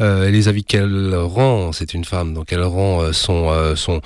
euh, 0.00 0.28
et 0.28 0.30
les 0.30 0.46
avis 0.46 0.62
qu'elle 0.62 1.14
rend. 1.16 1.72
C'est 1.72 1.94
une 1.94 2.04
femme, 2.04 2.32
donc 2.32 2.52
elle 2.52 2.62
rend 2.62 3.02
euh, 3.02 3.10
euh, 3.28 3.74
sont 3.74 4.00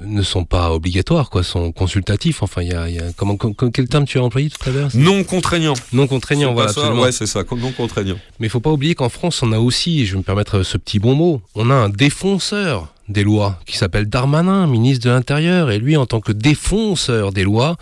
ne 0.00 0.22
sont 0.22 0.44
pas 0.44 0.72
obligatoires, 0.72 1.30
quoi, 1.30 1.42
sont 1.42 1.72
consultatifs. 1.72 2.42
Enfin, 2.42 2.62
il 2.62 2.68
y 2.68 2.74
a, 2.74 2.88
y 2.88 3.00
comment, 3.16 3.36
quel 3.36 3.88
terme 3.88 4.04
tu 4.04 4.18
as 4.18 4.22
employé 4.22 4.50
tout 4.50 4.68
à 4.68 4.72
l'heure? 4.72 4.88
Non 4.94 5.24
contraignant. 5.24 5.74
Non 5.92 6.06
contraignant, 6.06 6.52
voilà. 6.52 6.72
ça 6.72 6.80
absolument. 6.80 7.02
Ouais, 7.02 7.12
c'est 7.12 7.26
ça, 7.26 7.42
non 7.56 7.72
contraignant. 7.72 8.16
Mais 8.38 8.46
il 8.46 8.50
faut 8.50 8.60
pas 8.60 8.70
oublier 8.70 8.94
qu'en 8.94 9.08
France, 9.08 9.42
on 9.42 9.52
a 9.52 9.58
aussi, 9.58 10.06
je 10.06 10.12
vais 10.12 10.18
me 10.18 10.22
permettre 10.24 10.62
ce 10.62 10.76
petit 10.78 10.98
bon 10.98 11.14
mot, 11.14 11.42
on 11.54 11.70
a 11.70 11.74
un 11.74 11.88
défonceur 11.88 12.92
des 13.08 13.24
lois 13.24 13.58
qui 13.66 13.76
s'appelle 13.76 14.06
Darmanin, 14.08 14.66
ministre 14.66 15.04
de 15.04 15.10
l'Intérieur, 15.10 15.70
et 15.70 15.78
lui, 15.78 15.96
en 15.96 16.06
tant 16.06 16.20
que 16.20 16.32
défonceur 16.32 17.32
des 17.32 17.44
lois, 17.44 17.76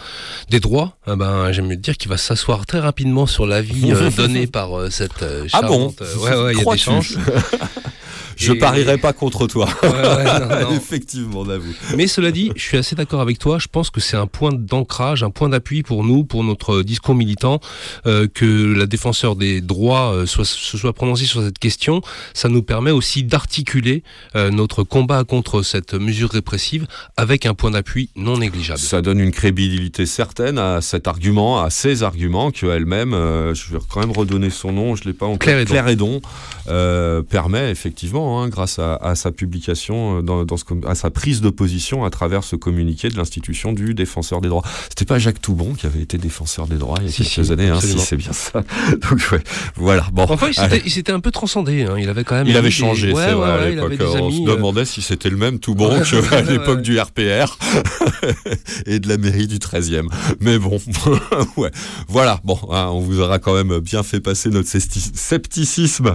des 0.48 0.60
droits, 0.60 0.96
eh 1.06 1.16
ben, 1.16 1.52
j'aime 1.52 1.74
dire 1.76 1.96
qu'il 1.96 2.08
va 2.08 2.16
s'asseoir 2.16 2.66
très 2.66 2.80
rapidement 2.80 3.26
sur 3.26 3.46
l'avis 3.46 3.92
euh, 3.92 4.10
donné 4.16 4.46
par 4.46 4.76
euh, 4.78 4.90
cette 4.90 5.22
euh, 5.22 5.46
Ah 5.52 5.62
bon? 5.62 5.94
euh, 6.00 6.16
ouais, 6.16 6.44
ouais, 6.44 6.52
il 6.54 6.58
y 6.58 6.68
a 6.68 6.72
des 6.72 6.78
chances. 6.78 7.14
Je 8.40 8.52
Et- 8.52 8.58
parierai 8.58 8.96
pas 8.98 9.12
contre 9.12 9.46
toi. 9.46 9.68
Ouais, 9.82 9.88
ouais, 9.90 10.40
non, 10.40 10.48
non. 10.70 10.76
Effectivement, 10.76 11.44
Davo. 11.44 11.64
Mais 11.96 12.06
cela 12.06 12.30
dit, 12.30 12.50
je 12.56 12.62
suis 12.62 12.76
assez 12.78 12.96
d'accord 12.96 13.20
avec 13.20 13.38
toi. 13.38 13.58
Je 13.58 13.68
pense 13.70 13.90
que 13.90 14.00
c'est 14.00 14.16
un 14.16 14.26
point 14.26 14.50
d'ancrage, 14.52 15.22
un 15.22 15.30
point 15.30 15.48
d'appui 15.50 15.82
pour 15.82 16.04
nous, 16.04 16.24
pour 16.24 16.42
notre 16.42 16.82
discours 16.82 17.14
militant, 17.14 17.60
euh, 18.06 18.26
que 18.32 18.74
la 18.74 18.86
défenseur 18.86 19.36
des 19.36 19.60
droits 19.60 20.12
euh, 20.14 20.26
soit, 20.26 20.44
se 20.46 20.78
soit 20.78 20.92
prononcée 20.94 21.26
sur 21.26 21.42
cette 21.42 21.58
question. 21.58 22.00
Ça 22.34 22.48
nous 22.48 22.62
permet 22.62 22.90
aussi 22.90 23.24
d'articuler 23.24 24.02
euh, 24.36 24.50
notre 24.50 24.84
combat 24.84 25.24
contre 25.24 25.62
cette 25.62 25.92
mesure 25.94 26.30
répressive 26.30 26.86
avec 27.18 27.44
un 27.44 27.52
point 27.54 27.72
d'appui 27.72 28.08
non 28.16 28.38
négligeable. 28.38 28.78
Ça 28.80 29.02
donne 29.02 29.20
une 29.20 29.32
crédibilité 29.32 30.06
certaine 30.06 30.58
à 30.58 30.80
cet 30.80 31.08
argument, 31.08 31.62
à 31.62 31.68
ces 31.70 32.02
arguments 32.02 32.50
que 32.50 32.66
elle-même, 32.66 33.12
je 33.12 33.72
vais 33.72 33.78
quand 33.88 34.00
même 34.00 34.12
redonner 34.12 34.48
son 34.50 34.72
nom, 34.72 34.96
je 34.96 35.04
l'ai 35.04 35.12
pas 35.12 35.26
encore. 35.26 35.38
Claire 35.38 35.58
Hédon. 35.60 35.90
Hédon, 35.90 36.20
euh, 36.68 37.22
permet 37.22 37.70
effectivement, 37.70 38.29
hein, 38.38 38.48
grâce 38.48 38.78
à, 38.78 38.94
à 38.96 39.14
sa 39.14 39.32
publication, 39.32 40.18
euh, 40.18 40.22
dans, 40.22 40.44
dans 40.44 40.56
ce, 40.56 40.64
à 40.86 40.94
sa 40.94 41.10
prise 41.10 41.40
de 41.40 41.50
position 41.50 42.04
à 42.04 42.10
travers 42.10 42.44
ce 42.44 42.54
communiqué 42.56 43.08
de 43.08 43.16
l'institution 43.16 43.72
du 43.72 43.94
défenseur 43.94 44.40
des 44.40 44.48
droits. 44.48 44.62
C'était 44.88 45.04
pas 45.04 45.18
Jacques 45.18 45.40
Toubon 45.40 45.74
qui 45.74 45.86
avait 45.86 46.00
été 46.02 46.18
défenseur 46.18 46.66
des 46.68 46.76
droits 46.76 46.98
il 47.00 47.06
y 47.06 47.08
a 47.08 47.12
Si, 47.12 47.24
quelques 47.24 47.46
si, 47.46 47.52
années, 47.52 47.68
hein, 47.68 47.80
si 47.80 47.98
c'est 47.98 48.16
bien 48.16 48.32
ça. 48.32 48.62
Donc 49.10 49.20
ouais, 49.32 49.42
voilà. 49.76 50.06
Bon. 50.12 50.26
Enfin, 50.28 50.48
il 50.48 50.54
s'était- 50.54 50.82
il 50.84 50.90
s'était 50.90 51.12
un 51.12 51.20
peu 51.20 51.30
transcendé. 51.30 51.82
hein. 51.84 51.96
Il 51.98 52.08
avait 52.08 52.24
quand 52.24 52.36
même. 52.36 52.46
Il 52.46 52.56
avait 52.56 52.68
des- 52.68 52.74
changé, 52.74 53.12
Ouais, 53.12 53.22
c'est 53.26 53.28
ouais, 53.30 53.34
vrai, 53.34 53.50
à 53.50 53.56
ouais, 53.56 53.72
il 53.72 53.78
avait 53.80 53.88
l'époque. 53.90 54.12
des 54.14 54.20
On 54.20 54.26
amis, 54.28 54.44
se 54.44 54.50
euh, 54.50 54.56
demandait 54.56 54.84
si 54.84 55.02
c'était 55.02 55.30
le 55.30 55.36
même 55.36 55.58
tout 55.58 55.74
bon 55.74 55.90
Ouais, 55.98 56.02
qu'à 56.08 56.20
ouais, 56.36 56.42
l'époque 56.44 56.76
ouais. 56.76 56.82
du 56.82 56.98
RPR 57.00 57.58
et 58.86 58.98
de 59.00 59.08
la 59.08 59.16
mairie 59.16 59.46
du 59.46 59.58
13e. 59.58 60.06
Mais 60.40 60.58
bon, 60.58 60.78
ouais. 61.56 61.70
Voilà, 62.08 62.40
bon, 62.44 62.58
hein, 62.70 62.88
on 62.90 63.00
vous 63.00 63.20
aura 63.20 63.38
quand 63.38 63.54
même 63.54 63.78
bien 63.80 64.02
fait 64.02 64.20
passer 64.20 64.50
notre 64.50 64.68
scepticisme 64.68 66.14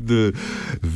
de- 0.00 0.32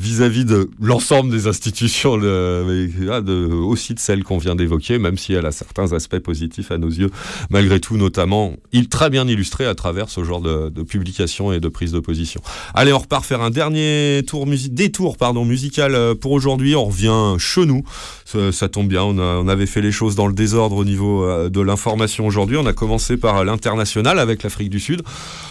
vis-à-vis 0.05 0.45
de 0.45 0.71
l'ensemble 0.81 1.31
des 1.31 1.47
institutions, 1.47 2.15
ah, 2.23 3.21
aussi 3.67 3.95
de 3.95 3.99
celles 3.99 4.23
qu'on 4.23 4.39
vient 4.39 4.55
d'évoquer, 4.55 4.99
même 4.99 5.19
si 5.19 5.33
elle 5.33 5.47
a 5.47 5.53
certains 5.53 5.93
aspects 5.93 6.19
positifs 6.19 6.71
à 6.71 6.79
nos 6.79 6.89
yeux, 6.89 7.11
malgré 7.51 7.81
tout, 7.81 7.97
notamment, 7.97 8.55
il 8.73 8.89
très 8.89 9.11
bien 9.11 9.27
illustré 9.27 9.67
à 9.67 9.75
travers 9.75 10.09
ce 10.09 10.23
genre 10.25 10.41
de, 10.41 10.69
de 10.69 10.83
publication 10.83 11.53
et 11.53 11.61
de 11.61 11.69
prise 11.69 11.93
de 11.93 12.01
position. 12.01 12.41
Allez, 12.75 12.93
on 12.93 12.99
repart 12.99 13.25
faire 13.25 13.41
un 13.41 13.51
dernier 13.51 14.23
tour 14.27 14.45
détour 14.71 15.17
pardon, 15.17 15.45
musical 15.45 15.95
euh, 15.95 16.15
pour 16.15 16.33
aujourd'hui. 16.33 16.75
On 16.77 16.85
revient 16.85 17.37
chez 17.39 17.67
nous. 17.67 17.83
Ça, 18.25 18.69
tombe 18.69 18.89
bien, 18.89 19.05
on, 19.05 19.47
avait 19.47 19.67
fait 19.67 19.81
les 19.81 19.93
choses 19.93 20.17
dans 20.17 20.27
le 20.27 20.33
désordre 20.33 20.77
au 20.77 20.85
niveau 20.85 21.25
euh, 21.25 21.49
de 21.49 21.61
l'information 21.61 22.27
aujourd'hui. 22.27 22.57
On 22.57 22.67
a 22.67 22.73
commencé 22.73 23.17
par 23.17 23.45
l'international 23.45 24.19
avec 24.19 24.43
l'Afrique 24.43 24.71
du 24.71 24.81
Sud. 24.81 25.03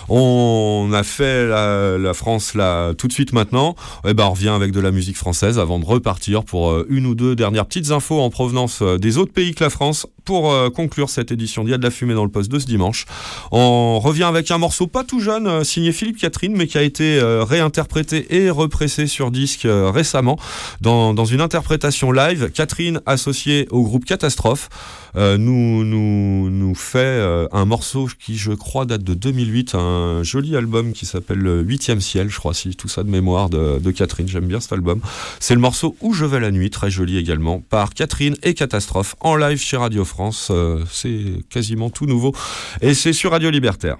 On 0.09 0.91
a 0.93 1.03
fait 1.03 1.47
la, 1.47 2.13
France 2.13 2.55
là 2.55 2.93
tout 2.93 3.07
de 3.07 3.13
suite 3.13 3.31
maintenant. 3.31 3.75
Et 4.05 4.13
ben, 4.13 4.25
on 4.25 4.31
revient 4.31 4.42
avec 4.51 4.71
de 4.71 4.79
la 4.79 4.91
musique 4.91 5.17
française 5.17 5.57
avant 5.57 5.79
de 5.79 5.85
repartir 5.85 6.43
pour 6.43 6.71
euh, 6.71 6.85
une 6.89 7.05
ou 7.05 7.15
deux 7.15 7.35
dernières 7.35 7.65
petites 7.65 7.91
infos 7.91 8.19
en 8.19 8.29
provenance 8.29 8.81
euh, 8.81 8.97
des 8.97 9.17
autres 9.17 9.31
pays 9.31 9.53
que 9.53 9.63
la 9.63 9.69
France 9.69 10.07
pour 10.25 10.51
euh, 10.51 10.69
conclure 10.69 11.09
cette 11.09 11.31
édition 11.31 11.63
d'Il 11.63 11.71
y 11.71 11.73
a 11.73 11.77
de 11.77 11.83
la 11.83 11.91
fumée 11.91 12.13
dans 12.13 12.23
le 12.23 12.31
poste 12.31 12.51
de 12.51 12.59
ce 12.59 12.65
dimanche. 12.65 13.05
On 13.51 13.99
revient 13.99 14.23
avec 14.23 14.51
un 14.51 14.57
morceau 14.57 14.87
pas 14.87 15.03
tout 15.03 15.19
jeune, 15.19 15.47
euh, 15.47 15.63
signé 15.63 15.91
Philippe 15.91 16.17
Catherine, 16.17 16.55
mais 16.55 16.67
qui 16.67 16.77
a 16.77 16.83
été 16.83 17.17
euh, 17.19 17.43
réinterprété 17.43 18.35
et 18.35 18.49
repressé 18.49 19.07
sur 19.07 19.31
disque 19.31 19.67
récemment 19.67 20.37
dans, 20.81 21.13
une 21.25 21.41
interprétation 21.41 22.11
live. 22.11 22.51
Catherine, 22.53 23.01
associée 23.05 23.67
au 23.71 23.83
groupe 23.83 24.05
Catastrophe, 24.05 24.69
nous, 25.15 26.73
fait 26.75 27.47
un 27.51 27.65
morceau 27.65 28.09
qui, 28.19 28.37
je 28.37 28.51
crois, 28.51 28.85
date 28.85 29.03
de 29.03 29.13
2008, 29.13 29.75
un 29.75 30.23
joli 30.23 30.55
album 30.55 30.93
qui 30.93 31.05
s'appelle 31.05 31.37
Le 31.37 31.61
Huitième 31.61 32.01
Ciel, 32.01 32.29
je 32.29 32.37
crois, 32.37 32.53
si 32.53 32.75
tout 32.75 32.87
ça 32.87 33.03
de 33.03 33.09
mémoire 33.09 33.49
de, 33.49 33.79
de 33.79 33.91
Catherine. 33.91 34.27
J'aime 34.27 34.47
bien 34.47 34.59
cet 34.59 34.73
album. 34.73 35.01
C'est 35.39 35.55
le 35.55 35.61
morceau 35.61 35.95
Où 36.01 36.13
je 36.13 36.25
vais 36.25 36.39
la 36.39 36.51
nuit, 36.51 36.69
très 36.69 36.89
joli 36.89 37.17
également, 37.17 37.61
par 37.61 37.93
Catherine 37.93 38.35
et 38.43 38.53
Catastrophe 38.53 39.15
en 39.19 39.35
live 39.35 39.59
chez 39.59 39.77
Radio 39.77 40.03
France. 40.03 40.12
Euh, 40.51 40.83
c'est 40.89 41.47
quasiment 41.49 41.89
tout 41.89 42.05
nouveau 42.05 42.33
et 42.81 42.93
c'est 42.93 43.13
sur 43.13 43.31
Radio 43.31 43.49
Libertaire. 43.49 43.97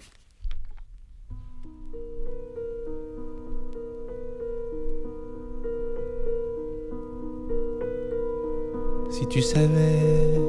Si 9.09 9.27
tu 9.27 9.41
savais 9.41 10.39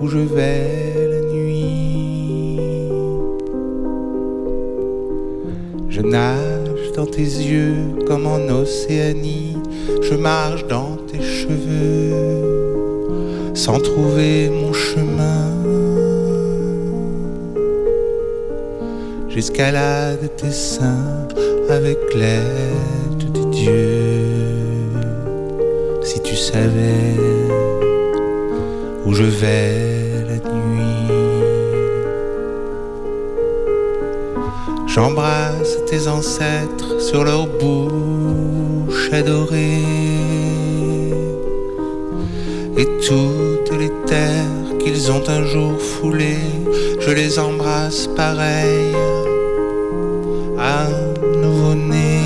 où 0.00 0.08
je 0.08 0.18
vais 0.18 1.08
la 1.08 1.20
nuit, 1.32 2.56
je 5.88 6.00
nage 6.00 6.42
nage 6.68 6.92
dans 6.94 7.06
tes 7.06 7.22
yeux 7.22 7.98
comme 8.06 8.26
en 8.26 8.48
Océanie. 8.48 9.56
Je 10.02 10.14
marche 10.14 10.66
dans 10.66 10.96
tes 11.06 11.22
cheveux 11.22 12.61
sans 13.54 13.78
trouver 13.80 14.50
mon 14.50 14.72
chemin. 14.72 15.50
J'escalade 19.28 20.30
tes 20.36 20.50
seins 20.50 21.26
avec 21.68 21.98
l'aide 22.14 23.32
de 23.32 23.50
Dieu. 23.50 23.72
Si 26.02 26.20
tu 26.20 26.36
savais 26.36 27.16
où 29.06 29.14
je 29.14 29.24
vais 29.24 30.24
la 30.28 30.38
nuit, 30.50 31.08
j'embrasse 34.86 35.78
tes 35.88 36.08
ancêtres 36.08 37.00
sur 37.00 37.24
leur 37.24 37.46
bouche 37.46 39.10
adorée 39.12 40.31
et 42.76 42.86
toutes 43.06 43.78
les 43.78 43.90
terres 44.06 44.78
qu'ils 44.78 45.10
ont 45.12 45.22
un 45.28 45.44
jour 45.44 45.80
foulées, 45.80 46.50
je 47.00 47.10
les 47.10 47.38
embrasse 47.38 48.06
pareil 48.16 48.94
à 50.58 50.86
un 50.86 51.38
nouveau-né. 51.40 52.20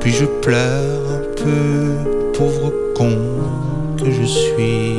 Puis 0.00 0.12
je 0.12 0.26
pleure 0.26 1.00
un 1.18 1.42
peu, 1.42 2.32
pauvre 2.36 2.72
con 2.94 3.16
que 3.96 4.10
je 4.10 4.24
suis. 4.24 4.98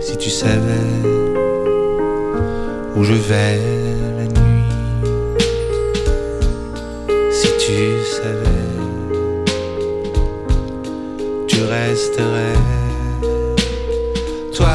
Si 0.00 0.16
tu 0.16 0.30
savais 0.30 0.88
où 2.96 3.04
je 3.04 3.12
vais 3.12 3.60
la 4.18 4.24
nuit, 4.24 4.64
si 7.30 7.48
tu 7.58 7.76
savais, 8.16 8.59
Toi 14.54 14.68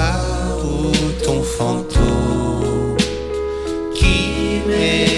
ou 0.66 0.92
ton 1.24 1.42
fantôme 1.42 2.98
qui 3.94 4.60
métamorphose 4.68 5.15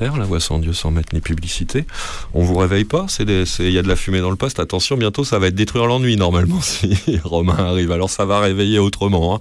La 0.00 0.24
voix 0.24 0.38
sans 0.38 0.58
Dieu 0.60 0.72
sans 0.72 0.92
mettre 0.92 1.12
ni 1.12 1.20
publicité. 1.20 1.84
On 2.32 2.44
vous 2.44 2.56
réveille 2.56 2.84
pas, 2.84 3.06
il 3.18 3.70
y 3.70 3.78
a 3.78 3.82
de 3.82 3.88
la 3.88 3.96
fumée 3.96 4.20
dans 4.20 4.30
le 4.30 4.36
poste. 4.36 4.60
Attention, 4.60 4.96
bientôt 4.96 5.24
ça 5.24 5.40
va 5.40 5.48
être 5.48 5.56
détruire 5.56 5.86
l'ennui 5.86 6.16
normalement 6.16 6.60
si 6.62 6.96
Romain 7.24 7.56
arrive. 7.58 7.90
Alors 7.90 8.08
ça 8.08 8.24
va 8.24 8.38
réveiller 8.38 8.78
autrement. 8.78 9.34
hein. 9.34 9.38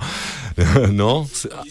Euh, 0.60 0.88
non 0.88 1.28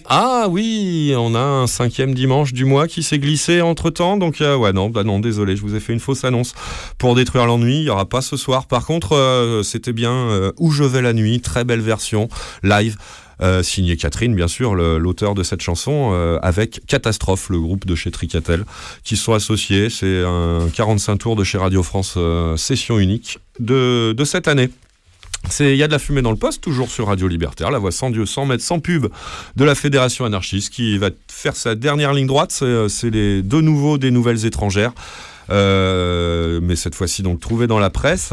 Ah 0.09 0.47
oui, 0.49 1.13
on 1.17 1.35
a 1.35 1.41
un 1.41 1.67
cinquième 1.67 2.15
dimanche 2.15 2.53
du 2.53 2.65
mois 2.65 2.87
qui 2.87 3.03
s'est 3.03 3.19
glissé 3.19 3.61
entre 3.61 3.91
temps. 3.91 4.17
Donc 4.17 4.41
euh, 4.41 4.57
ouais 4.57 4.73
non, 4.73 4.89
bah 4.89 5.03
non, 5.03 5.19
désolé, 5.19 5.57
je 5.57 5.63
vous 5.63 5.75
ai 5.75 5.81
fait 5.81 5.93
une 5.93 6.01
fausse 6.01 6.25
annonce 6.25 6.55
pour 6.97 7.17
détruire 7.17 7.47
l'ennui. 7.47 7.79
Il 7.79 7.85
y 7.85 7.91
aura 7.91 8.09
pas 8.09 8.23
ce 8.23 8.37
soir. 8.37 8.67
Par 8.67 8.87
contre, 8.87 9.17
euh, 9.17 9.65
c'était 9.65 9.93
bien 9.93 10.29
où 10.59 10.71
je 10.71 10.85
vais 10.85 11.03
la 11.03 11.13
nuit, 11.13 11.41
très 11.41 11.65
belle 11.65 11.81
version 11.81 12.29
live. 12.63 12.97
Euh, 13.43 13.63
signé 13.63 13.97
Catherine, 13.97 14.35
bien 14.35 14.49
sûr, 14.49 14.75
l'auteur 14.75 15.35
de 15.35 15.43
cette 15.43 15.61
chanson, 15.61 16.11
euh, 16.13 16.39
avec 16.43 16.81
Catastrophe, 16.87 17.51
le 17.51 17.61
groupe 17.61 17.87
de 17.87 17.95
chez 17.95 18.11
Tricatel, 18.11 18.65
qui 19.05 19.17
sont 19.17 19.35
associés. 19.35 19.91
C'est 19.91 20.23
un 20.25 20.69
45 20.73 21.17
tours 21.19 21.37
de 21.37 21.45
chez 21.45 21.59
Radio 21.59 21.83
France, 21.83 22.15
euh, 22.17 22.57
session 22.57 22.99
unique 22.99 23.39
de, 23.61 24.15
de 24.17 24.25
cette 24.25 24.49
année. 24.49 24.71
Il 25.61 25.77
y 25.77 25.83
a 25.83 25.87
de 25.87 25.93
la 25.93 25.99
fumée 25.99 26.23
dans 26.23 26.33
le 26.33 26.37
poste, 26.37 26.63
toujours 26.63 26.91
sur 26.91 27.07
Radio 27.07 27.29
Libertaire, 27.29 27.71
la 27.71 27.79
voix 27.79 27.93
sans 27.93 28.11
Dieu, 28.11 28.27
sans 28.27 28.47
mètres, 28.47 28.65
sans 28.65 28.81
pub 28.81 29.07
de 29.55 29.65
la 29.65 29.77
Fédération 29.77 30.25
anarchiste 30.25 30.73
qui 30.73 30.99
va 30.99 31.11
faire 31.29 31.55
sa 31.55 31.77
dernière 31.77 32.15
ligne 32.15 32.27
droite. 32.27 32.51
C'est 32.51 32.65
euh, 32.65 33.43
deux 33.43 33.61
nouveaux 33.61 33.99
des 33.99 34.11
nouvelles 34.11 34.47
étrangères. 34.47 34.93
Mais 35.51 36.75
cette 36.75 36.95
fois-ci 36.97 37.23
donc 37.23 37.39
trouvées 37.39 37.69
dans 37.69 37.79
la 37.79 37.91
presse. 37.91 38.33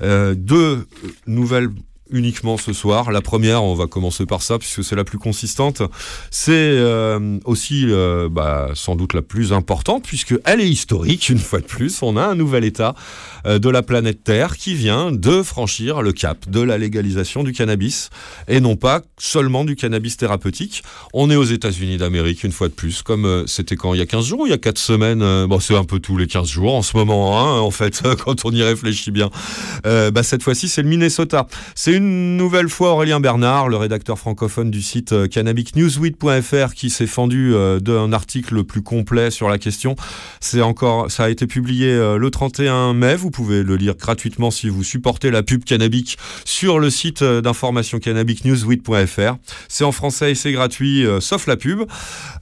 Deux 0.00 0.86
nouvelles 1.26 1.70
uniquement 2.14 2.56
ce 2.56 2.72
soir. 2.72 3.10
La 3.10 3.20
première, 3.20 3.62
on 3.64 3.74
va 3.74 3.86
commencer 3.86 4.24
par 4.24 4.40
ça 4.40 4.58
puisque 4.58 4.82
c'est 4.84 4.96
la 4.96 5.04
plus 5.04 5.18
consistante. 5.18 5.82
C'est 6.30 6.52
euh, 6.52 7.38
aussi 7.44 7.86
euh, 7.88 8.28
bah, 8.30 8.70
sans 8.74 8.94
doute 8.94 9.12
la 9.12 9.22
plus 9.22 9.52
importante 9.52 10.04
puisque 10.04 10.34
elle 10.44 10.60
est 10.60 10.68
historique 10.68 11.28
une 11.28 11.38
fois 11.38 11.58
de 11.58 11.66
plus. 11.66 12.02
On 12.02 12.16
a 12.16 12.24
un 12.24 12.36
nouvel 12.36 12.64
état 12.64 12.94
euh, 13.46 13.58
de 13.58 13.68
la 13.68 13.82
planète 13.82 14.22
Terre 14.22 14.56
qui 14.56 14.74
vient 14.74 15.10
de 15.10 15.42
franchir 15.42 16.02
le 16.02 16.12
cap 16.12 16.48
de 16.48 16.60
la 16.60 16.78
légalisation 16.78 17.42
du 17.42 17.52
cannabis 17.52 18.10
et 18.46 18.60
non 18.60 18.76
pas 18.76 19.02
seulement 19.18 19.64
du 19.64 19.74
cannabis 19.74 20.16
thérapeutique. 20.16 20.84
On 21.12 21.30
est 21.30 21.36
aux 21.36 21.44
États-Unis 21.44 21.96
d'Amérique 21.96 22.44
une 22.44 22.52
fois 22.52 22.68
de 22.68 22.74
plus, 22.74 23.02
comme 23.02 23.44
c'était 23.48 23.76
quand? 23.76 23.92
Il 23.92 23.98
y 23.98 24.02
a 24.02 24.06
15 24.06 24.24
jours 24.24 24.40
ou 24.40 24.46
il 24.46 24.50
y 24.50 24.54
a 24.54 24.58
4 24.58 24.78
semaines. 24.78 25.46
bon, 25.46 25.58
c'est 25.58 25.76
un 25.76 25.84
peu 25.84 25.98
tous 25.98 26.16
les 26.16 26.28
15 26.28 26.48
jours 26.48 26.74
en 26.74 26.82
ce 26.82 26.96
moment, 26.96 27.40
hein, 27.40 27.58
en 27.58 27.72
fait, 27.72 28.02
quand 28.24 28.44
on 28.44 28.52
y 28.52 28.62
réfléchit 28.62 29.10
bien. 29.10 29.30
Bah, 29.82 30.22
cette 30.22 30.42
fois-ci, 30.42 30.68
c'est 30.68 30.82
le 30.82 30.88
Minnesota. 30.88 31.46
C'est 31.74 31.92
une 31.92 32.03
Une 32.04 32.36
nouvelle 32.36 32.68
fois, 32.68 32.90
Aurélien 32.90 33.18
Bernard, 33.18 33.70
le 33.70 33.78
rédacteur 33.78 34.18
francophone 34.18 34.70
du 34.70 34.82
site 34.82 35.12
euh, 35.12 35.26
cannabisnewsweed.fr, 35.26 36.74
qui 36.74 36.90
s'est 36.90 37.06
fendu 37.06 37.54
euh, 37.54 37.80
d'un 37.80 38.12
article 38.12 38.56
le 38.56 38.64
plus 38.64 38.82
complet 38.82 39.30
sur 39.30 39.48
la 39.48 39.56
question. 39.56 39.96
C'est 40.38 40.60
encore, 40.60 41.10
ça 41.10 41.24
a 41.24 41.30
été 41.30 41.46
publié 41.46 41.88
euh, 41.88 42.18
le 42.18 42.30
31 42.30 42.92
mai. 42.92 43.16
Vous 43.16 43.30
pouvez 43.30 43.62
le 43.62 43.76
lire 43.76 43.94
gratuitement 43.94 44.50
si 44.50 44.68
vous 44.68 44.84
supportez 44.84 45.30
la 45.30 45.42
pub 45.42 45.64
cannabique 45.64 46.18
sur 46.44 46.78
le 46.78 46.90
site 46.90 47.24
d'information 47.24 47.98
cannabisnewsweed.fr. 47.98 49.36
C'est 49.68 49.84
en 49.84 49.92
français 49.92 50.32
et 50.32 50.34
c'est 50.34 50.52
gratuit, 50.52 51.06
sauf 51.20 51.46
la 51.46 51.56
pub. 51.56 51.84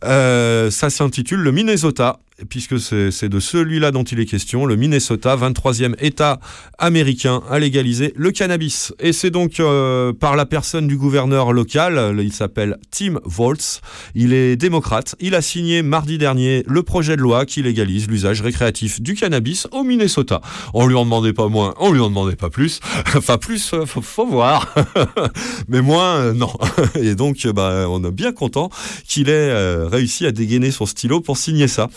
Ça 0.03 0.91
s'intitule 0.91 1.39
Le 1.39 1.53
Minnesota 1.53 2.19
puisque 2.49 2.79
c'est 2.81 3.29
de 3.29 3.41
celui-là 3.41 3.91
dont 3.91 4.03
il 4.03 4.21
est 4.21 4.27
question, 4.27 4.67
le 4.67 4.77
Minnesota, 4.77 5.37
23e 5.37 5.95
État 6.01 6.41
américain 6.79 7.43
à 7.49 7.59
légaliser 7.59 8.13
le 8.17 8.31
cannabis. 8.31 8.93
Et 9.01 9.13
c'est 9.13 9.31
donc 9.31 9.61
euh, 9.61 10.13
par 10.13 10.37
la 10.37 10.47
personne 10.47 10.87
du 10.87 10.97
gouverneur 10.97 11.53
local, 11.53 12.17
il 12.21 12.33
s'appelle 12.33 12.79
Tim 12.91 13.21
Volz, 13.25 13.81
il 14.15 14.33
est 14.33 14.57
démocrate, 14.57 15.15
il 15.21 15.35
a 15.35 15.43
signé 15.43 15.83
mardi 15.83 16.19
dernier 16.19 16.65
le 16.67 16.83
projet 16.83 17.17
de 17.17 17.23
loi 17.23 17.47
qui 17.47 17.63
légalise 17.63 18.09
l'usage 18.09 18.41
récréatif 18.41 19.01
du 19.01 19.15
cannabis 19.15 19.67
au 19.73 19.83
Minnesota. 19.83 20.41
On 20.75 20.87
lui 20.87 20.95
en 20.95 21.05
demandait 21.05 21.33
pas 21.33 21.49
moins, 21.49 21.75
on 21.79 21.93
lui 21.93 22.01
en 22.01 22.09
demandait 22.09 22.37
pas 22.37 22.51
plus, 22.51 22.81
enfin 23.17 23.39
plus, 23.39 23.73
euh, 23.75 23.87
faut, 23.87 24.03
faut 24.03 24.27
voir, 24.27 24.75
mais 25.69 25.83
moins, 25.83 26.17
euh, 26.17 26.33
non. 26.33 26.53
Et 27.01 27.15
donc, 27.15 27.47
bah, 27.47 27.87
on 27.89 28.03
est 28.05 28.11
bien 28.11 28.33
content 28.33 28.71
qu'il 29.07 29.29
ait 29.29 29.53
réussi 29.87 30.27
à 30.27 30.33
dégainer 30.33 30.71
son 30.71 30.87
stylo 30.87 31.21
pour 31.21 31.37
signer 31.37 31.69
ça. 31.69 31.89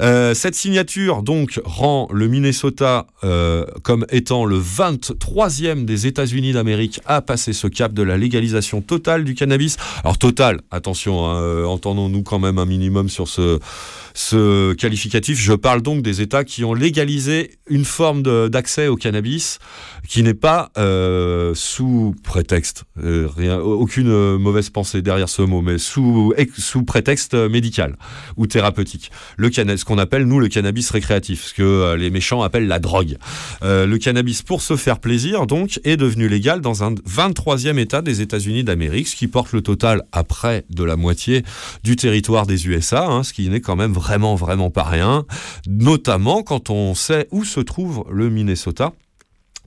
Euh, 0.00 0.34
cette 0.34 0.54
signature 0.54 1.22
donc 1.22 1.60
rend 1.64 2.08
le 2.12 2.28
Minnesota 2.28 3.06
euh, 3.22 3.64
comme 3.82 4.06
étant 4.10 4.44
le 4.44 4.58
23e 4.58 5.84
des 5.84 6.06
États-Unis 6.06 6.52
d'Amérique 6.52 7.00
à 7.06 7.22
passer 7.22 7.52
ce 7.52 7.66
cap 7.66 7.92
de 7.92 8.02
la 8.02 8.16
légalisation 8.16 8.80
totale 8.80 9.24
du 9.24 9.34
cannabis. 9.34 9.76
Alors 10.02 10.18
total, 10.18 10.60
attention, 10.70 11.26
hein, 11.26 11.40
euh, 11.42 11.64
entendons-nous 11.64 12.22
quand 12.22 12.38
même 12.38 12.58
un 12.58 12.66
minimum 12.66 13.08
sur 13.08 13.28
ce 13.28 13.58
ce 14.14 14.72
qualificatif. 14.74 15.38
Je 15.40 15.52
parle 15.52 15.82
donc 15.82 16.02
des 16.02 16.20
États 16.20 16.44
qui 16.44 16.64
ont 16.64 16.72
légalisé 16.72 17.58
une 17.68 17.84
forme 17.84 18.22
d'accès 18.48 18.86
au 18.86 18.96
cannabis 18.96 19.58
qui 20.08 20.22
n'est 20.22 20.34
pas 20.34 20.70
euh, 20.78 21.52
sous 21.54 22.14
prétexte, 22.22 22.84
euh, 23.02 23.28
rien, 23.36 23.58
aucune 23.58 24.08
euh, 24.08 24.38
mauvaise 24.38 24.70
pensée 24.70 25.02
derrière 25.02 25.28
ce 25.28 25.42
mot, 25.42 25.62
mais 25.62 25.78
sous, 25.78 26.32
sous 26.56 26.84
prétexte 26.84 27.34
médical 27.34 27.96
ou 28.36 28.46
thérapeutique. 28.46 29.10
Le 29.36 29.50
ce 29.54 29.84
qu'on 29.84 29.98
appelle 29.98 30.24
nous 30.24 30.40
le 30.40 30.48
cannabis 30.48 30.90
récréatif, 30.90 31.46
ce 31.46 31.54
que 31.54 31.94
les 31.94 32.10
méchants 32.10 32.42
appellent 32.42 32.66
la 32.66 32.78
drogue. 32.78 33.16
Le 33.62 33.96
cannabis 33.96 34.42
pour 34.42 34.62
se 34.62 34.76
faire 34.76 34.98
plaisir 34.98 35.46
donc 35.46 35.80
est 35.84 35.96
devenu 35.96 36.28
légal 36.28 36.60
dans 36.60 36.82
un 36.82 36.92
23e 36.92 37.78
État 37.78 38.02
des 38.02 38.20
États-Unis 38.20 38.64
d'Amérique, 38.64 39.08
ce 39.08 39.16
qui 39.16 39.28
porte 39.28 39.52
le 39.52 39.62
total 39.62 40.02
à 40.12 40.24
près 40.24 40.64
de 40.70 40.82
la 40.84 40.96
moitié 40.96 41.44
du 41.82 41.96
territoire 41.96 42.46
des 42.46 42.66
USA, 42.66 43.06
hein, 43.06 43.22
ce 43.22 43.32
qui 43.32 43.48
n'est 43.48 43.60
quand 43.60 43.76
même 43.76 43.92
vraiment 43.92 44.03
vraiment 44.36 44.70
pas 44.70 44.84
rien, 44.84 45.24
notamment 45.66 46.42
quand 46.42 46.70
on 46.70 46.94
sait 46.94 47.28
où 47.30 47.44
se 47.44 47.60
trouve 47.60 48.04
le 48.10 48.30
Minnesota 48.30 48.92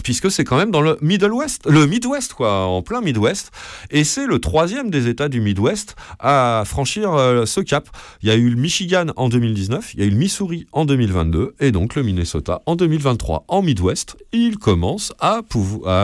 puisque 0.04 0.32
c'est 0.32 0.44
quand 0.44 0.58
même 0.58 0.72
dans 0.72 0.82
le 0.82 0.98
Middle 1.02 1.32
le 1.66 1.86
Midwest 1.86 2.34
quoi, 2.34 2.66
en 2.66 2.82
plein 2.82 3.02
Midwest, 3.02 3.52
et 3.92 4.04
c'est 4.04 4.26
le 4.26 4.40
troisième 4.40 4.90
des 4.90 5.08
États 5.08 5.30
du 5.30 5.42
Midwest 5.42 5.96
à 6.20 6.64
franchir 6.66 7.14
euh, 7.14 7.46
ce 7.46 7.62
cap. 7.62 7.90
Il 8.22 8.30
y 8.30 8.32
a 8.32 8.36
eu 8.36 8.50
le 8.50 8.56
Michigan 8.56 9.08
en 9.16 9.30
2019, 9.30 9.94
il 9.94 10.00
y 10.00 10.04
a 10.04 10.06
eu 10.06 10.12
le 10.12 10.18
Missouri 10.18 10.68
en 10.72 10.86
2022, 10.86 11.56
et 11.60 11.72
donc 11.72 11.96
le 11.96 12.04
Minnesota 12.04 12.62
en 12.66 12.76
2023. 12.76 13.46
En 13.48 13.62
Midwest, 13.62 14.18
il 14.32 14.58
commence 14.58 15.14
à 15.20 15.42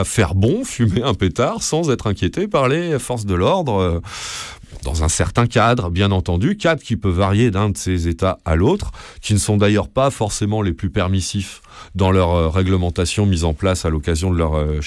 faire 0.04 0.36
bon, 0.36 0.64
fumer 0.66 1.04
un 1.04 1.14
pétard 1.14 1.64
sans 1.64 1.90
être 1.90 2.08
inquiété 2.08 2.48
par 2.48 2.68
les 2.68 3.00
forces 3.00 3.26
de 3.26 3.36
l'ordre. 3.36 3.80
euh, 3.80 4.00
dans 4.84 5.04
un 5.04 5.10
certain 5.10 5.48
cadre, 5.48 5.90
bien 5.90 6.12
entendu, 6.12 6.58
cadre 6.58 6.84
qui 6.84 6.96
peut 6.96 7.10
varier 7.10 7.50
d'un 7.50 7.70
de 7.70 7.78
ces 7.78 8.08
États 8.08 8.40
à 8.46 8.56
l'autre, 8.56 8.92
qui 9.22 9.34
ne 9.34 9.40
sont 9.40 9.58
d'ailleurs 9.58 9.88
pas 9.88 10.12
forcément 10.12 10.62
les 10.62 10.74
plus 10.74 10.92
permissifs 10.92 11.63
dans 11.96 12.12
leur 12.12 12.32
euh, 12.32 12.50
réglementation 12.50 13.26
mise 13.26 13.44
en 13.44 13.54
place 13.54 13.86
à 13.86 13.90
l'occasion 13.90 14.32
de 14.32 14.38
leur 14.38 14.56
euh, 14.56 14.80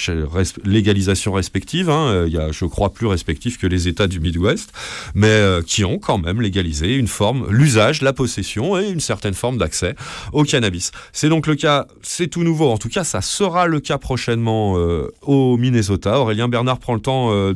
légalisation 0.65 1.33
respective. 1.33 1.91
hein. 1.91 2.09
Euh, 2.09 2.25
Il 2.27 2.35
y 2.35 2.39
a, 2.39 2.53
je 2.53 2.65
crois, 2.65 2.93
plus 2.93 3.07
respectifs 3.07 3.59
que 3.59 3.67
les 3.67 3.89
États 3.89 4.07
du 4.07 4.21
Midwest, 4.21 4.73
mais 5.15 5.41
qui 5.67 5.85
ont 5.85 5.99
quand 5.99 6.19
même 6.19 6.41
légalisé 6.41 6.95
une 6.95 7.09
forme, 7.09 7.47
l'usage, 7.51 8.03
la 8.03 8.13
possession 8.13 8.79
et 8.79 8.89
une 8.89 9.01
certaine 9.01 9.35
forme 9.35 9.59
d'accès 9.59 9.95
au 10.33 10.45
cannabis. 10.45 10.91
C'est 11.13 11.29
donc 11.29 11.47
le 11.47 11.55
cas, 11.55 11.87
c'est 12.03 12.29
tout 12.29 12.43
nouveau. 12.43 12.71
En 12.71 12.79
tout 12.79 12.89
cas, 12.89 13.05
ça 13.05 13.21
sera 13.21 13.67
le 13.67 13.81
cas 13.81 13.99
prochainement 13.99 14.75
au 15.23 15.57
Minnesota. 15.57 16.21
Aurélien 16.21 16.49
Bernard 16.49 16.79
prend 16.79 16.95
le 16.95 17.01
temps 17.01 17.53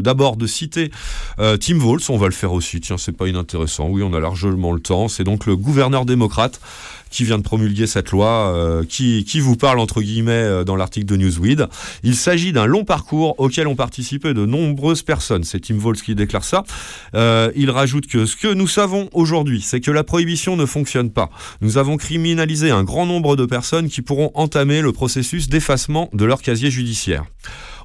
d'abord 0.00 0.36
de 0.36 0.46
citer 0.46 0.90
Tim 1.38 1.80
Walz. 1.80 2.10
On 2.10 2.18
va 2.18 2.26
le 2.26 2.32
faire 2.32 2.52
aussi. 2.52 2.80
Tiens, 2.80 2.98
c'est 2.98 3.16
pas 3.16 3.26
inintéressant. 3.26 3.88
Oui, 3.88 4.02
on 4.02 4.12
a 4.14 4.20
largement 4.20 4.72
le 4.72 4.80
temps. 4.80 5.08
C'est 5.08 5.24
donc 5.24 5.46
le 5.46 5.56
gouverneur 5.56 6.04
démocrate 6.04 6.60
qui 7.12 7.24
vient 7.24 7.38
de 7.38 7.44
promulguer 7.44 7.86
cette 7.86 8.10
loi, 8.10 8.52
euh, 8.54 8.84
qui, 8.84 9.24
qui 9.24 9.38
vous 9.38 9.54
parle 9.54 9.78
entre 9.78 10.02
guillemets 10.02 10.32
euh, 10.32 10.64
dans 10.64 10.74
l'article 10.74 11.06
de 11.06 11.16
Newsweed. 11.16 11.68
Il 12.02 12.16
s'agit 12.16 12.52
d'un 12.52 12.66
long 12.66 12.84
parcours 12.84 13.38
auquel 13.38 13.68
ont 13.68 13.76
participé 13.76 14.34
de 14.34 14.44
nombreuses 14.46 15.02
personnes. 15.02 15.44
C'est 15.44 15.60
Tim 15.60 15.78
Walz 15.78 16.02
qui 16.02 16.14
déclare 16.14 16.44
ça. 16.44 16.64
Euh, 17.14 17.52
il 17.54 17.70
rajoute 17.70 18.06
que 18.06 18.26
ce 18.26 18.34
que 18.34 18.52
nous 18.52 18.66
savons 18.66 19.08
aujourd'hui, 19.12 19.60
c'est 19.60 19.80
que 19.80 19.90
la 19.90 20.02
prohibition 20.02 20.56
ne 20.56 20.66
fonctionne 20.66 21.10
pas. 21.10 21.30
Nous 21.60 21.78
avons 21.78 21.98
criminalisé 21.98 22.70
un 22.70 22.82
grand 22.82 23.06
nombre 23.06 23.36
de 23.36 23.44
personnes 23.44 23.88
qui 23.88 24.02
pourront 24.02 24.30
entamer 24.34 24.80
le 24.80 24.92
processus 24.92 25.48
d'effacement 25.48 26.08
de 26.14 26.24
leur 26.24 26.40
casier 26.40 26.70
judiciaire. 26.70 27.24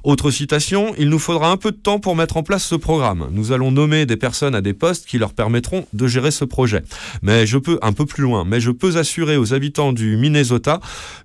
Autre 0.04 0.30
citation, 0.30 0.94
il 0.98 1.08
nous 1.08 1.18
faudra 1.18 1.50
un 1.50 1.56
peu 1.56 1.72
de 1.72 1.76
temps 1.76 1.98
pour 1.98 2.16
mettre 2.16 2.36
en 2.36 2.42
place 2.42 2.64
ce 2.64 2.74
programme. 2.74 3.28
Nous 3.32 3.52
allons 3.52 3.70
nommer 3.70 4.06
des 4.06 4.16
personnes 4.16 4.54
à 4.54 4.60
des 4.60 4.74
postes 4.74 5.06
qui 5.06 5.18
leur 5.18 5.32
permettront 5.32 5.86
de 5.92 6.06
gérer 6.06 6.30
ce 6.30 6.44
projet. 6.44 6.82
Mais 7.22 7.46
je 7.46 7.58
peux, 7.58 7.78
un 7.82 7.92
peu 7.92 8.06
plus 8.06 8.22
loin, 8.22 8.44
mais 8.44 8.60
je 8.60 8.70
peux 8.70 8.96
assurer 8.96 9.36
aux 9.36 9.54
habitants 9.54 9.92
du 9.92 10.16
Minnesota 10.16 10.80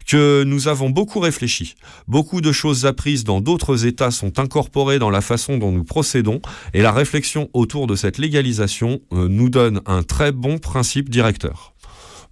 que 0.07 0.43
nous 0.43 0.67
avons 0.67 0.89
beaucoup 0.89 1.19
réfléchi. 1.19 1.75
Beaucoup 2.07 2.41
de 2.41 2.51
choses 2.51 2.85
apprises 2.85 3.23
dans 3.23 3.41
d'autres 3.41 3.85
États 3.85 4.11
sont 4.11 4.39
incorporées 4.39 4.99
dans 4.99 5.09
la 5.09 5.21
façon 5.21 5.57
dont 5.57 5.71
nous 5.71 5.83
procédons 5.83 6.41
et 6.73 6.81
la 6.81 6.91
réflexion 6.91 7.49
autour 7.53 7.87
de 7.87 7.95
cette 7.95 8.17
légalisation 8.17 9.01
euh, 9.11 9.27
nous 9.27 9.49
donne 9.49 9.81
un 9.85 10.03
très 10.03 10.31
bon 10.31 10.57
principe 10.57 11.09
directeur. 11.09 11.72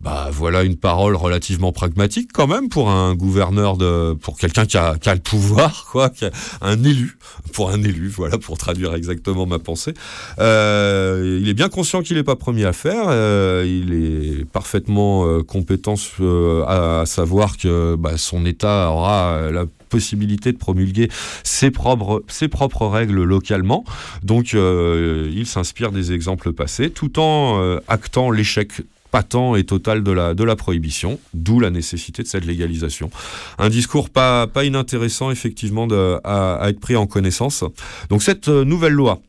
Bah 0.04 0.30
voilà 0.32 0.64
une 0.64 0.78
parole 0.78 1.16
relativement 1.16 1.72
pragmatique 1.72 2.32
quand 2.34 2.48
même 2.48 2.70
pour 2.70 2.90
un 2.90 3.14
gouverneur 3.14 3.78
de, 3.78 4.14
pour 4.14 4.36
quelqu'un 4.36 4.66
qui 4.66 4.76
a, 4.78 4.98
qui 4.98 5.10
a 5.10 5.14
le 5.14 5.20
pouvoir, 5.22 5.86
quoi, 5.92 6.10
un 6.62 6.84
élu, 6.84 7.20
pour 7.54 7.70
un 7.70 7.84
élu, 7.84 8.08
voilà, 8.08 8.40
pour 8.40 8.58
traduire 8.58 8.96
exactement 8.96 9.46
ma 9.46 9.60
pensée. 9.60 9.94
Euh, 10.40 11.40
il 11.40 11.48
est 11.50 11.54
bien 11.54 11.70
conscient 11.70 12.02
qu'il 12.02 12.18
n'est 12.18 12.24
pas 12.24 12.36
premier 12.36 12.66
à 12.66 12.74
faire. 12.74 13.04
euh, 13.10 13.64
il 13.68 13.94
est 13.94 14.46
parfaitement 14.46 15.28
euh, 15.28 15.44
compétent 15.44 15.94
euh, 16.20 16.64
à, 16.66 17.02
à 17.02 17.06
savoir 17.06 17.58
que 17.58 17.96
bah, 17.96 18.18
son 18.18 18.44
État 18.48 18.90
aura 18.90 19.34
euh, 19.34 19.52
la 19.52 19.66
possibilité 19.90 20.52
de 20.52 20.58
promulguer 20.58 21.10
ses 21.44 21.70
propres, 21.70 22.24
ses 22.28 22.48
propres 22.48 22.88
règles 22.88 23.22
localement. 23.24 23.84
Donc, 24.24 24.54
il 24.54 25.46
s'inspire 25.46 25.92
des 25.92 26.14
exemples 26.14 26.54
passés, 26.54 26.90
tout 26.92 27.20
en 27.20 27.78
actant 27.90 28.32
l'échec 28.32 28.72
patent 29.12 29.56
et 29.58 29.64
total 29.64 30.04
de 30.04 30.44
la, 30.44 30.56
prohibition, 30.56 31.20
d'où 31.34 31.60
la 31.60 31.70
nécessité 31.70 32.24
de 32.24 32.28
cette 32.28 32.46
légalisation. 32.46 33.12
Un 33.58 33.70
discours 33.70 34.10
pas, 34.10 34.48
inintéressant, 34.64 35.32
effectivement, 35.32 35.88
à 36.24 36.70
être 36.70 36.80
pris 36.80 36.96
en 36.96 37.08
connaissance. 37.08 37.64
Donc, 38.10 38.24
cette 38.24 38.48
euh, 38.48 38.64
nouvelle 38.64 38.94
loi, 38.94 39.22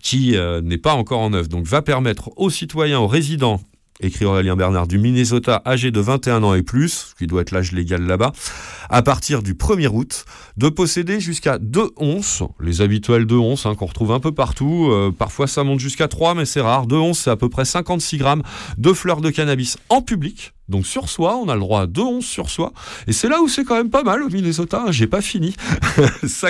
qui 0.00 0.36
euh, 0.36 0.60
n'est 0.62 0.78
pas 0.78 0.94
encore 0.94 1.20
en 1.20 1.32
œuvre, 1.34 1.48
donc 1.48 1.66
va 1.66 1.82
permettre 1.82 2.30
aux 2.36 2.50
citoyens, 2.50 3.00
aux 3.00 3.06
résidents, 3.06 3.60
écrit 4.02 4.24
Aurélien 4.24 4.56
Bernard, 4.56 4.86
du 4.86 4.98
Minnesota 4.98 5.62
âgés 5.66 5.90
de 5.90 6.00
21 6.00 6.42
ans 6.42 6.54
et 6.54 6.62
plus, 6.62 7.08
ce 7.10 7.14
qui 7.14 7.26
doit 7.26 7.42
être 7.42 7.52
l'âge 7.52 7.72
légal 7.72 8.02
là-bas, 8.02 8.32
à 8.90 9.02
partir 9.02 9.42
du 9.42 9.54
1er 9.54 9.88
août, 9.88 10.24
de 10.56 10.68
posséder 10.68 11.20
jusqu'à 11.20 11.58
2 11.58 11.90
onces, 11.96 12.42
les 12.60 12.80
habituels 12.80 13.26
2 13.26 13.36
onces 13.36 13.66
hein, 13.66 13.74
qu'on 13.74 13.86
retrouve 13.86 14.12
un 14.12 14.20
peu 14.20 14.32
partout, 14.32 14.88
euh, 14.90 15.12
parfois 15.16 15.46
ça 15.46 15.64
monte 15.64 15.80
jusqu'à 15.80 16.08
3 16.08 16.34
mais 16.34 16.44
c'est 16.44 16.60
rare, 16.60 16.86
2 16.86 16.96
onces 16.96 17.20
c'est 17.20 17.30
à 17.30 17.36
peu 17.36 17.48
près 17.48 17.64
56 17.64 18.18
grammes 18.18 18.42
de 18.78 18.92
fleurs 18.92 19.20
de 19.20 19.30
cannabis 19.30 19.76
en 19.88 20.02
public, 20.02 20.52
donc 20.72 20.86
sur 20.86 21.08
soi, 21.08 21.36
on 21.36 21.48
a 21.48 21.54
le 21.54 21.60
droit 21.60 21.82
à 21.82 21.86
2 21.86 22.02
onces 22.02 22.26
sur 22.26 22.50
soi, 22.50 22.72
et 23.06 23.12
c'est 23.12 23.28
là 23.28 23.40
où 23.40 23.48
c'est 23.48 23.62
quand 23.62 23.76
même 23.76 23.90
pas 23.90 24.02
mal 24.02 24.22
au 24.24 24.28
Minnesota, 24.28 24.86
hein, 24.88 24.90
j'ai 24.90 25.06
pas 25.06 25.20
fini, 25.20 25.54
Ça- 26.26 26.48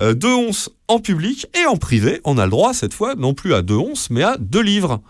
euh, 0.00 0.14
2 0.14 0.28
onces 0.28 0.70
en 0.86 1.00
public 1.00 1.46
et 1.60 1.66
en 1.66 1.76
privé, 1.76 2.20
on 2.24 2.38
a 2.38 2.44
le 2.44 2.50
droit 2.50 2.74
cette 2.74 2.94
fois 2.94 3.16
non 3.16 3.34
plus 3.34 3.54
à 3.54 3.62
2 3.62 3.74
onces 3.74 4.10
mais 4.10 4.22
à 4.22 4.36
2 4.38 4.60
livres. 4.60 5.00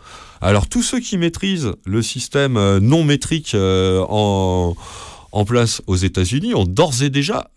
Alors 0.40 0.68
tous 0.68 0.82
ceux 0.82 1.00
qui 1.00 1.18
maîtrisent 1.18 1.72
le 1.84 2.02
système 2.02 2.56
euh, 2.56 2.80
non 2.80 3.04
métrique 3.04 3.54
euh, 3.54 4.04
en, 4.08 4.74
place 5.44 5.82
aux 5.86 5.96
États-Unis 5.96 6.54
ont 6.54 6.64
d'ores 6.64 7.02
et 7.02 7.10
déjà 7.10 7.50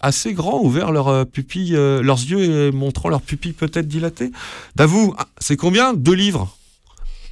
assez 0.00 0.34
grand 0.34 0.60
ouvert 0.60 0.92
leurs 0.92 1.26
pupilles, 1.26 1.72
leurs 1.72 2.20
yeux 2.20 2.68
et 2.68 2.72
montrant 2.72 3.08
leurs 3.08 3.22
pupilles 3.22 3.54
peut-être 3.54 3.88
dilatées. 3.88 4.30
D'avoue, 4.76 5.14
ah, 5.18 5.26
c'est 5.38 5.56
combien? 5.56 5.94
Deux 5.94 6.12
livres? 6.12 6.54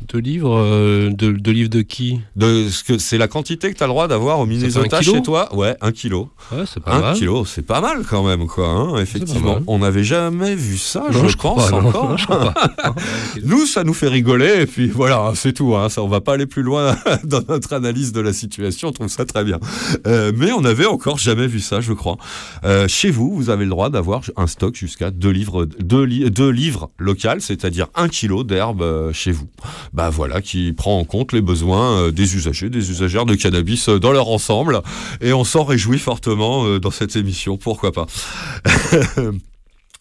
De 0.08 0.18
livres 0.18 0.56
euh, 0.58 1.10
de, 1.10 1.32
de 1.32 1.50
livres 1.50 1.70
de 1.70 1.82
qui? 1.82 2.20
De 2.36 2.68
ce 2.68 2.82
que 2.84 2.98
c'est 2.98 3.18
la 3.18 3.28
quantité 3.28 3.72
que 3.72 3.76
tu 3.78 3.82
as 3.82 3.86
le 3.86 3.92
droit 3.92 4.08
d'avoir 4.08 4.40
au 4.40 4.46
Minnesota 4.46 5.00
chez 5.02 5.22
toi 5.22 5.54
Ouais, 5.54 5.76
un 5.80 5.92
kilo. 5.92 6.30
Ouais, 6.50 6.64
c'est 6.66 6.82
pas 6.82 6.94
Un 6.94 7.00
mal. 7.00 7.14
kilo, 7.16 7.44
c'est 7.44 7.62
pas 7.62 7.80
mal 7.80 8.02
quand 8.08 8.22
même, 8.24 8.46
quoi. 8.46 8.68
hein, 8.68 8.98
effectivement, 8.98 9.60
on 9.66 9.78
n'avait 9.78 10.04
jamais 10.04 10.54
vu 10.54 10.76
ça, 10.76 11.04
Non, 11.12 11.22
je, 11.24 11.28
je 11.28 11.36
pense 11.36 11.70
pas, 11.70 11.76
encore. 11.76 12.10
Non, 12.10 12.16
je 12.18 12.24
crois 12.24 12.52
pas. 12.52 12.94
nous, 13.44 13.64
ça 13.66 13.84
nous 13.84 13.94
fait 13.94 14.08
rigoler, 14.08 14.62
et 14.62 14.66
puis 14.66 14.88
voilà, 14.88 15.32
c'est 15.34 15.52
tout. 15.52 15.74
Hein, 15.76 15.88
ça, 15.88 16.02
on 16.02 16.08
va 16.08 16.20
pas 16.20 16.34
aller 16.34 16.46
plus 16.46 16.62
loin 16.62 16.96
dans 17.24 17.42
notre 17.48 17.72
analyse 17.72 18.12
de 18.12 18.20
la 18.20 18.32
situation. 18.32 18.88
On 18.88 18.92
trouve 18.92 19.08
ça 19.08 19.24
très 19.24 19.44
bien. 19.44 19.58
Euh, 20.06 20.32
mais 20.36 20.52
on 20.52 20.60
n'avait 20.62 20.86
encore 20.86 21.18
jamais 21.18 21.46
vu 21.46 21.60
ça, 21.60 21.80
je 21.80 21.92
crois. 21.92 22.16
Euh, 22.64 22.86
chez 22.88 23.10
vous, 23.10 23.34
vous 23.34 23.50
avez 23.50 23.64
le 23.64 23.70
droit 23.70 23.88
d'avoir 23.90 24.22
un 24.36 24.46
stock 24.46 24.74
jusqu'à 24.74 25.10
deux 25.10 25.30
livres, 25.30 25.64
deux, 25.78 26.02
li- 26.04 26.30
deux 26.30 26.50
livres 26.50 26.90
locales, 26.98 27.40
c'est-à-dire 27.40 27.86
un 27.94 28.08
kilo 28.08 28.44
d'herbe 28.44 28.82
euh, 28.82 29.12
chez 29.12 29.32
vous. 29.32 29.46
Bah 29.92 30.08
voilà, 30.08 30.40
qui 30.40 30.72
prend 30.72 30.98
en 30.98 31.04
compte 31.04 31.32
les 31.32 31.42
besoins 31.42 31.98
euh, 31.98 32.10
des 32.10 32.34
usagers, 32.34 32.70
des 32.70 32.90
usagères 32.90 33.26
de 33.26 33.34
cannabis 33.34 33.90
euh, 33.90 33.98
dans 34.00 34.12
leur 34.12 34.28
ensemble. 34.28 34.80
Et 35.20 35.34
on 35.34 35.44
s'en 35.44 35.64
réjouit 35.64 35.98
fortement 35.98 36.64
euh, 36.64 36.80
dans 36.80 36.90
cette 36.90 37.14
émission, 37.14 37.58
pourquoi 37.58 37.92
pas. 37.92 38.06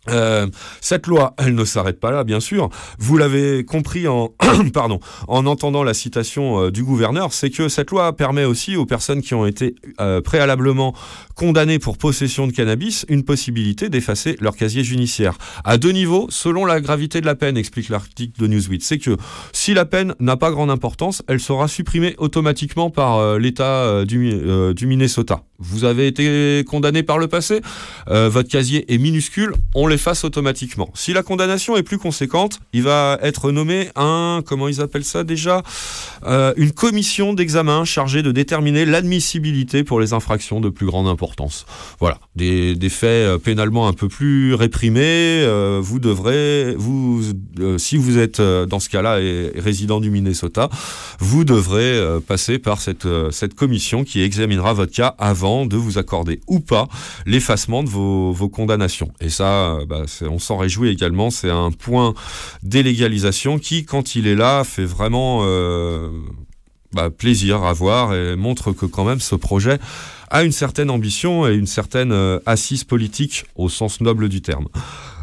Euh, 0.09 0.47
cette 0.79 1.05
loi, 1.05 1.35
elle 1.37 1.53
ne 1.53 1.63
s'arrête 1.63 1.99
pas 1.99 2.11
là, 2.11 2.23
bien 2.23 2.39
sûr. 2.39 2.69
Vous 2.97 3.17
l'avez 3.17 3.63
compris 3.63 4.07
en, 4.07 4.33
pardon, 4.73 4.99
en 5.27 5.45
entendant 5.45 5.83
la 5.83 5.93
citation 5.93 6.59
euh, 6.59 6.71
du 6.71 6.83
gouverneur, 6.83 7.33
c'est 7.33 7.51
que 7.51 7.69
cette 7.69 7.91
loi 7.91 8.15
permet 8.15 8.43
aussi 8.43 8.75
aux 8.75 8.87
personnes 8.87 9.21
qui 9.21 9.35
ont 9.35 9.45
été 9.45 9.75
euh, 9.99 10.19
préalablement 10.21 10.95
condamnées 11.35 11.77
pour 11.77 11.99
possession 11.99 12.47
de 12.47 12.51
cannabis 12.51 13.05
une 13.09 13.23
possibilité 13.23 13.89
d'effacer 13.89 14.37
leur 14.39 14.55
casier 14.55 14.83
judiciaire. 14.83 15.37
À 15.63 15.77
deux 15.77 15.91
niveaux, 15.91 16.27
selon 16.29 16.65
la 16.65 16.81
gravité 16.81 17.21
de 17.21 17.27
la 17.27 17.35
peine, 17.35 17.55
explique 17.55 17.89
l'article 17.89 18.41
de 18.41 18.47
Newsweek. 18.47 18.83
C'est 18.83 18.97
que 18.97 19.17
si 19.53 19.75
la 19.75 19.85
peine 19.85 20.15
n'a 20.19 20.35
pas 20.35 20.49
grande 20.49 20.71
importance, 20.71 21.21
elle 21.27 21.39
sera 21.39 21.67
supprimée 21.67 22.15
automatiquement 22.17 22.89
par 22.89 23.37
l'État 23.37 24.03
du, 24.05 24.33
du 24.73 24.87
Minnesota. 24.87 25.43
Vous 25.59 25.83
avez 25.83 26.07
été 26.07 26.63
condamné 26.67 27.03
par 27.03 27.17
le 27.17 27.27
passé, 27.27 27.61
votre 28.07 28.49
casier 28.49 28.91
est 28.91 28.97
minuscule, 28.97 29.53
on 29.75 29.87
l'efface 29.91 30.23
automatiquement. 30.23 30.89
Si 30.95 31.13
la 31.13 31.23
condamnation 31.23 31.77
est 31.77 31.83
plus 31.83 31.99
conséquente, 31.99 32.59
il 32.73 32.83
va 32.83 33.19
être 33.21 33.51
nommé 33.51 33.89
un, 33.95 34.41
comment 34.45 34.67
ils 34.67 34.81
appellent 34.81 35.05
ça 35.05 35.23
déjà, 35.23 35.61
Euh, 36.23 36.53
une 36.55 36.71
commission 36.71 37.33
d'examen 37.33 37.83
chargée 37.83 38.21
de 38.21 38.31
déterminer 38.31 38.85
l'admissibilité 38.85 39.83
pour 39.83 39.99
les 39.99 40.13
infractions 40.13 40.61
de 40.61 40.69
plus 40.69 40.85
grande 40.85 41.07
importance. 41.07 41.65
Voilà, 41.99 42.19
des, 42.35 42.75
des 42.75 42.89
faits 42.89 43.25
euh, 43.25 43.37
pénalement 43.39 43.87
un 43.87 43.93
peu 43.93 44.07
plus 44.07 44.53
réprimés. 44.53 45.41
euh, 45.41 45.79
vous 45.81 45.99
devrez, 45.99 46.75
vous, 46.77 47.23
si 47.77 47.97
vous 47.97 48.19
êtes 48.19 48.39
dans 48.39 48.79
ce 48.79 48.89
cas-là 48.89 49.19
et 49.19 49.51
résident 49.55 49.99
du 49.99 50.11
Minnesota, 50.11 50.69
vous 51.19 51.43
devrez 51.43 51.99
passer 52.27 52.59
par 52.59 52.81
cette, 52.81 53.07
cette 53.31 53.55
commission 53.55 54.03
qui 54.03 54.21
examinera 54.21 54.73
votre 54.73 54.93
cas 54.93 55.15
avant 55.17 55.65
de 55.65 55.75
vous 55.75 55.97
accorder 55.97 56.39
ou 56.47 56.59
pas 56.59 56.87
l'effacement 57.25 57.81
de 57.83 57.89
vos, 57.89 58.31
vos 58.31 58.49
condamnations. 58.49 59.11
Et 59.21 59.29
ça, 59.29 59.79
bah, 59.87 60.03
c'est- 60.07 60.27
on 60.27 60.39
s'en 60.39 60.57
réjouit 60.57 60.89
également. 60.89 61.29
C'est 61.29 61.49
un 61.49 61.71
point 61.71 62.13
d'illégalisation 62.63 63.59
qui, 63.59 63.85
quand 63.85 64.15
il 64.15 64.27
est 64.27 64.35
là, 64.35 64.63
fait 64.63 64.85
vraiment 64.85 65.41
euh, 65.43 66.09
bah, 66.93 67.09
plaisir 67.09 67.63
à 67.63 67.73
voir 67.73 68.13
et 68.13 68.35
montre 68.35 68.71
que 68.71 68.85
quand 68.85 69.03
même 69.05 69.19
ce 69.19 69.35
projet 69.35 69.79
a 70.29 70.43
une 70.43 70.51
certaine 70.53 70.89
ambition 70.89 71.47
et 71.47 71.53
une 71.55 71.67
certaine 71.67 72.11
euh, 72.13 72.39
assise 72.45 72.83
politique 72.85 73.45
au 73.55 73.67
sens 73.69 73.99
noble 74.01 74.29
du 74.29 74.41
terme. 74.41 74.67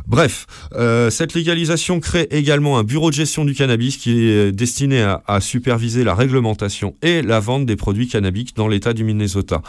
Bref, 0.08 0.46
euh, 0.74 1.10
cette 1.10 1.34
légalisation 1.34 2.00
crée 2.00 2.28
également 2.30 2.78
un 2.78 2.82
bureau 2.82 3.10
de 3.10 3.14
gestion 3.14 3.44
du 3.44 3.54
cannabis 3.54 3.98
qui 3.98 4.22
est 4.22 4.52
destiné 4.52 5.02
à, 5.02 5.40
superviser 5.40 6.02
la 6.02 6.14
réglementation 6.14 6.94
et 7.02 7.20
la 7.20 7.40
vente 7.40 7.66
des 7.66 7.76
produits 7.76 8.08
cannabiques 8.08 8.56
dans 8.56 8.68
l'État 8.68 8.94
du 8.94 9.04
Minnesota. 9.04 9.60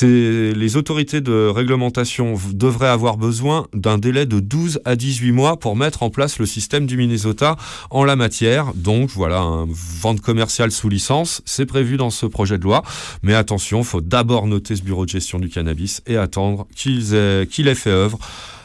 Les 0.00 0.76
autorités 0.76 1.20
de 1.20 1.46
réglementation 1.46 2.36
devraient 2.54 2.88
avoir 2.88 3.18
besoin 3.18 3.66
d'un 3.74 3.98
délai 3.98 4.24
de 4.24 4.40
12 4.40 4.80
à 4.86 4.96
18 4.96 5.32
mois 5.32 5.58
pour 5.58 5.76
mettre 5.76 6.02
en 6.02 6.08
place 6.08 6.38
le 6.38 6.46
système 6.46 6.86
du 6.86 6.96
Minnesota 6.96 7.56
en 7.90 8.04
la 8.04 8.16
matière. 8.16 8.72
Donc 8.74 9.10
voilà, 9.10 9.40
un 9.40 9.66
vente 9.68 10.22
commerciale 10.22 10.72
sous 10.72 10.88
licence, 10.88 11.42
c'est 11.44 11.66
prévu 11.66 11.98
dans 11.98 12.10
ce 12.10 12.24
projet 12.24 12.56
de 12.56 12.64
loi. 12.64 12.82
Mais 13.22 13.34
attention, 13.34 13.82
faut 13.82 14.00
d'abord 14.00 14.46
noter 14.46 14.74
ce 14.74 14.82
bureau 14.82 15.04
de 15.04 15.10
gestion 15.10 15.38
du 15.38 15.50
cannabis 15.50 16.00
et 16.06 16.16
attendre 16.16 16.66
qu'il 16.74 17.14
ait, 17.14 17.46
qu'il 17.46 17.68
ait 17.68 17.74
fait 17.74 17.90
œuvre 17.90 18.18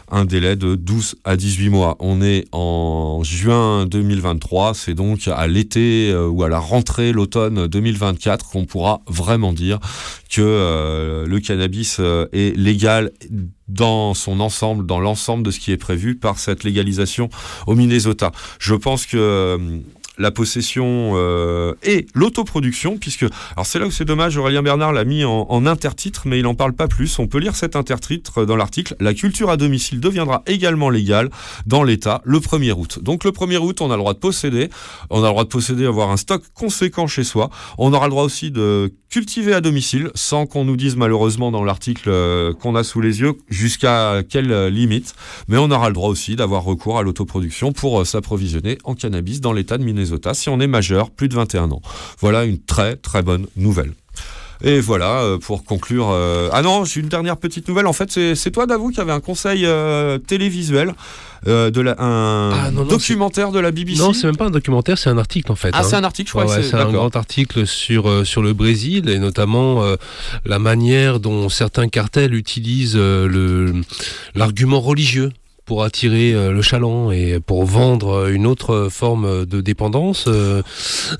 un 0.09 0.25
délai 0.25 0.55
de 0.55 0.75
12 0.75 1.15
à 1.23 1.35
18 1.35 1.69
mois. 1.69 1.95
On 1.99 2.21
est 2.21 2.45
en 2.51 3.21
juin 3.23 3.85
2023, 3.85 4.73
c'est 4.73 4.93
donc 4.93 5.27
à 5.27 5.47
l'été 5.47 6.09
euh, 6.11 6.27
ou 6.27 6.43
à 6.43 6.49
la 6.49 6.59
rentrée, 6.59 7.11
l'automne 7.11 7.67
2024, 7.67 8.49
qu'on 8.49 8.65
pourra 8.65 9.01
vraiment 9.07 9.53
dire 9.53 9.79
que 10.29 10.41
euh, 10.41 11.25
le 11.25 11.39
cannabis 11.39 11.97
euh, 11.99 12.27
est 12.31 12.55
légal 12.57 13.11
dans 13.67 14.13
son 14.13 14.39
ensemble, 14.39 14.85
dans 14.85 14.99
l'ensemble 14.99 15.43
de 15.43 15.51
ce 15.51 15.59
qui 15.59 15.71
est 15.71 15.77
prévu 15.77 16.15
par 16.15 16.39
cette 16.39 16.63
légalisation 16.63 17.29
au 17.65 17.75
Minnesota. 17.75 18.31
Je 18.59 18.75
pense 18.75 19.05
que 19.05 19.81
la 20.17 20.31
possession 20.31 21.13
euh, 21.15 21.73
et 21.83 22.07
l'autoproduction, 22.13 22.97
puisque 22.97 23.25
alors 23.55 23.65
c'est 23.65 23.79
là 23.79 23.85
où 23.87 23.91
c'est 23.91 24.05
dommage, 24.05 24.37
Aurélien 24.37 24.63
Bernard 24.63 24.93
l'a 24.93 25.03
mis 25.03 25.23
en, 25.23 25.45
en 25.49 25.65
intertitre, 25.65 26.23
mais 26.25 26.39
il 26.39 26.43
n'en 26.43 26.55
parle 26.55 26.73
pas 26.73 26.87
plus. 26.87 27.19
On 27.19 27.27
peut 27.27 27.39
lire 27.39 27.55
cet 27.55 27.75
intertitre 27.75 28.45
dans 28.45 28.55
l'article. 28.55 28.95
La 28.99 29.13
culture 29.13 29.49
à 29.49 29.57
domicile 29.57 29.99
deviendra 29.99 30.43
également 30.47 30.89
légale 30.89 31.29
dans 31.65 31.83
l'État 31.83 32.21
le 32.23 32.39
1er 32.39 32.73
août. 32.73 32.99
Donc 33.01 33.23
le 33.23 33.31
1er 33.31 33.57
août, 33.57 33.81
on 33.81 33.91
a 33.91 33.95
le 33.95 33.99
droit 33.99 34.13
de 34.13 34.19
posséder, 34.19 34.69
on 35.09 35.23
a 35.23 35.27
le 35.27 35.31
droit 35.31 35.43
de 35.43 35.49
posséder, 35.49 35.85
avoir 35.85 36.09
un 36.09 36.17
stock 36.17 36.43
conséquent 36.53 37.07
chez 37.07 37.23
soi. 37.23 37.49
On 37.77 37.93
aura 37.93 38.05
le 38.05 38.11
droit 38.11 38.23
aussi 38.23 38.51
de 38.51 38.93
cultiver 39.09 39.53
à 39.53 39.61
domicile, 39.61 40.11
sans 40.15 40.45
qu'on 40.45 40.65
nous 40.65 40.75
dise 40.75 40.95
malheureusement 40.95 41.51
dans 41.51 41.63
l'article 41.63 42.09
euh, 42.09 42.53
qu'on 42.53 42.75
a 42.75 42.83
sous 42.83 43.01
les 43.01 43.21
yeux 43.21 43.33
jusqu'à 43.49 44.21
quelle 44.27 44.51
euh, 44.51 44.69
limite. 44.69 45.15
Mais 45.47 45.57
on 45.57 45.71
aura 45.71 45.87
le 45.89 45.93
droit 45.93 46.09
aussi 46.09 46.35
d'avoir 46.35 46.63
recours 46.63 46.97
à 46.97 47.03
l'autoproduction 47.03 47.71
pour 47.71 48.01
euh, 48.01 48.05
s'approvisionner 48.05 48.77
en 48.83 48.95
cannabis 48.95 49.41
dans 49.41 49.53
l'État 49.53 49.77
de 49.77 49.83
Minnesota 49.83 50.33
si 50.33 50.49
on 50.49 50.59
est 50.59 50.67
majeur, 50.67 51.09
plus 51.09 51.29
de 51.29 51.35
21 51.35 51.71
ans. 51.71 51.81
Voilà 52.19 52.45
une 52.45 52.59
très 52.59 52.95
très 52.95 53.21
bonne 53.21 53.47
nouvelle. 53.55 53.93
Et 54.63 54.79
voilà, 54.79 55.21
euh, 55.21 55.37
pour 55.37 55.63
conclure... 55.63 56.09
euh, 56.11 56.49
Ah 56.51 56.61
non, 56.61 56.83
j'ai 56.85 56.99
une 57.01 57.09
dernière 57.09 57.37
petite 57.37 57.67
nouvelle. 57.67 57.87
En 57.87 57.93
fait, 57.93 58.11
c'est 58.35 58.51
toi, 58.51 58.65
Davou, 58.65 58.89
qui 58.89 58.99
avait 58.99 59.11
un 59.11 59.19
conseil 59.19 59.65
euh, 59.65 60.17
télévisuel, 60.17 60.93
euh, 61.47 61.69
de 61.69 61.81
la, 61.81 61.91
un 62.01 62.51
Ah, 62.51 62.71
non, 62.71 62.81
non, 62.81 62.87
documentaire 62.87 63.51
de 63.51 63.59
la 63.59 63.71
BBC. 63.71 63.99
Non, 64.01 64.13
c'est 64.13 64.25
même 64.25 64.35
pas 64.37 64.45
un 64.45 64.49
documentaire, 64.49 64.97
c'est 64.97 65.09
un 65.11 65.17
article 65.19 65.51
en 65.51 65.55
fait. 65.55 65.69
Ah, 65.73 65.79
hein. 65.79 65.83
c'est 65.83 65.95
un 65.95 66.03
article, 66.03 66.27
je 66.29 66.33
crois 66.33 66.45
Ouais, 66.45 66.63
c'est- 66.63 66.75
un 66.75 66.91
grand 66.91 67.15
article 67.15 67.67
sur, 67.67 68.09
euh, 68.09 68.23
sur 68.23 68.41
le 68.41 68.53
Brésil 68.53 69.09
et 69.09 69.19
notamment 69.19 69.83
euh, 69.83 69.95
la 70.45 70.57
manière 70.59 71.19
dont 71.19 71.49
certains 71.49 71.87
cartels 71.89 72.33
utilisent 72.33 72.95
euh, 72.97 73.27
le 73.27 73.73
l'argument 74.35 74.79
religieux 74.81 75.31
pour 75.67 75.83
attirer 75.83 76.33
euh, 76.33 76.51
le 76.51 76.61
chaland 76.63 77.11
et 77.11 77.39
pour 77.39 77.65
vendre 77.65 78.29
une 78.29 78.47
autre 78.47 78.87
forme 78.89 79.45
de 79.45 79.61
dépendance. 79.61 80.25
euh, 80.27 80.63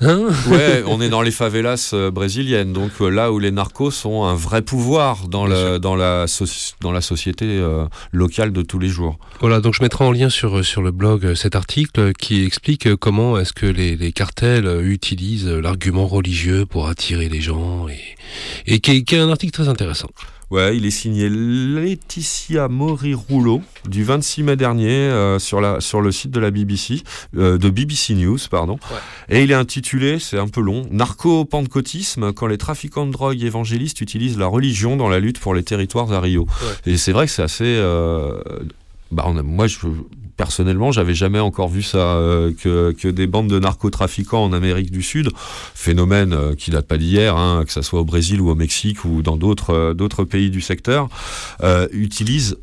hein 0.00 0.26
Ouais, 0.50 0.82
on 0.86 1.00
est 1.00 1.10
dans 1.10 1.22
les 1.22 1.30
favelas 1.30 1.90
euh, 1.92 2.10
brésiliennes, 2.10 2.72
donc 2.72 2.98
là 3.00 3.30
où 3.30 3.38
les 3.38 3.50
narcos 3.52 3.92
ont 4.06 4.24
un 4.24 4.34
vrai 4.34 4.62
pouvoir 4.62 5.28
dans, 5.28 5.46
le, 5.46 5.78
dans, 5.78 5.94
la, 5.94 6.24
dans 6.80 6.92
la 6.92 7.00
société 7.02 7.62
locale 8.12 8.52
de 8.52 8.62
tous 8.62 8.78
les 8.78 8.88
jours. 8.88 9.18
Voilà, 9.40 9.60
donc 9.60 9.74
je 9.74 9.82
mettrai 9.82 10.04
en 10.04 10.12
lien 10.12 10.30
sur, 10.30 10.64
sur 10.64 10.80
le 10.82 10.90
blog 10.90 11.34
cet 11.34 11.54
article 11.54 12.12
qui 12.14 12.44
explique 12.44 12.94
comment 12.96 13.38
est-ce 13.38 13.52
que 13.52 13.66
les, 13.66 13.96
les 13.96 14.12
cartels 14.12 14.66
utilisent 14.82 15.46
l'argument 15.46 16.06
religieux 16.06 16.64
pour 16.64 16.88
attirer 16.88 17.28
les 17.28 17.40
gens 17.42 17.86
et, 17.88 18.00
et 18.66 18.80
qui, 18.80 18.92
est- 18.92 19.02
qui 19.02 19.14
est 19.14 19.18
un 19.18 19.30
article 19.30 19.52
très 19.52 19.68
intéressant. 19.68 20.08
Ouais, 20.50 20.76
il 20.76 20.86
est 20.86 20.90
signé 20.90 21.28
Laetitia 21.28 22.68
Mori-Rouleau 22.68 23.60
du 23.86 24.02
26 24.02 24.42
mai 24.44 24.56
dernier 24.56 24.88
euh, 24.90 25.38
sur, 25.38 25.60
la, 25.60 25.80
sur 25.80 26.00
le 26.00 26.10
site 26.10 26.30
de 26.30 26.40
la 26.40 26.50
BBC, 26.50 27.02
euh, 27.36 27.58
de 27.58 27.68
BBC 27.68 28.14
News, 28.14 28.38
pardon. 28.50 28.78
Et 29.28 29.42
il 29.44 29.50
est 29.50 29.54
intitulé, 29.54 30.18
c'est 30.18 30.38
un 30.38 30.48
peu 30.48 30.62
long, 30.62 30.86
Narco-pentecôtisme, 30.90 32.32
quand 32.32 32.46
les 32.46 32.56
trafiquants 32.58 33.06
de 33.06 33.12
drogue 33.12 33.42
évangélistes 33.42 34.00
utilisent 34.00 34.38
la 34.38 34.46
religion 34.46 34.96
dans 34.96 35.08
la 35.10 35.20
lutte 35.20 35.38
pour 35.38 35.54
les 35.54 35.62
territoires 35.62 36.10
à 36.12 36.20
Rio. 36.20 36.46
Et 36.86 36.96
c'est 36.96 37.12
vrai 37.12 37.26
que 37.26 37.32
c'est 37.32 37.42
assez... 37.42 37.64
euh, 37.66 38.40
bah, 39.10 39.24
on 39.26 39.36
a- 39.36 39.42
moi, 39.42 39.66
je, 39.66 39.78
personnellement, 40.38 40.92
j'avais 40.92 41.14
jamais 41.14 41.40
encore 41.40 41.68
vu 41.68 41.82
ça, 41.82 41.98
euh, 41.98 42.52
que, 42.54 43.08
des 43.08 43.26
bandes 43.26 43.48
de 43.48 43.58
narcotrafiquants 43.58 44.44
en 44.44 44.52
Amérique 44.54 44.90
du 44.90 45.02
Sud, 45.02 45.30
phénomène 45.74 46.32
euh, 46.32 46.54
qui 46.54 46.70
date 46.70 46.86
pas 46.86 46.96
d'hier, 46.96 47.36
hein, 47.36 47.64
que 47.66 47.72
ça 47.72 47.82
soit 47.82 48.00
au 48.00 48.04
Brésil 48.04 48.40
ou 48.40 48.48
au 48.48 48.54
Mexique 48.54 49.04
ou 49.04 49.20
dans 49.20 49.36
d'autres 49.36 49.74
euh, 49.74 50.24
pays 50.24 50.48
du 50.48 50.62
secteur, 50.62 51.08
utilisent 51.92 52.56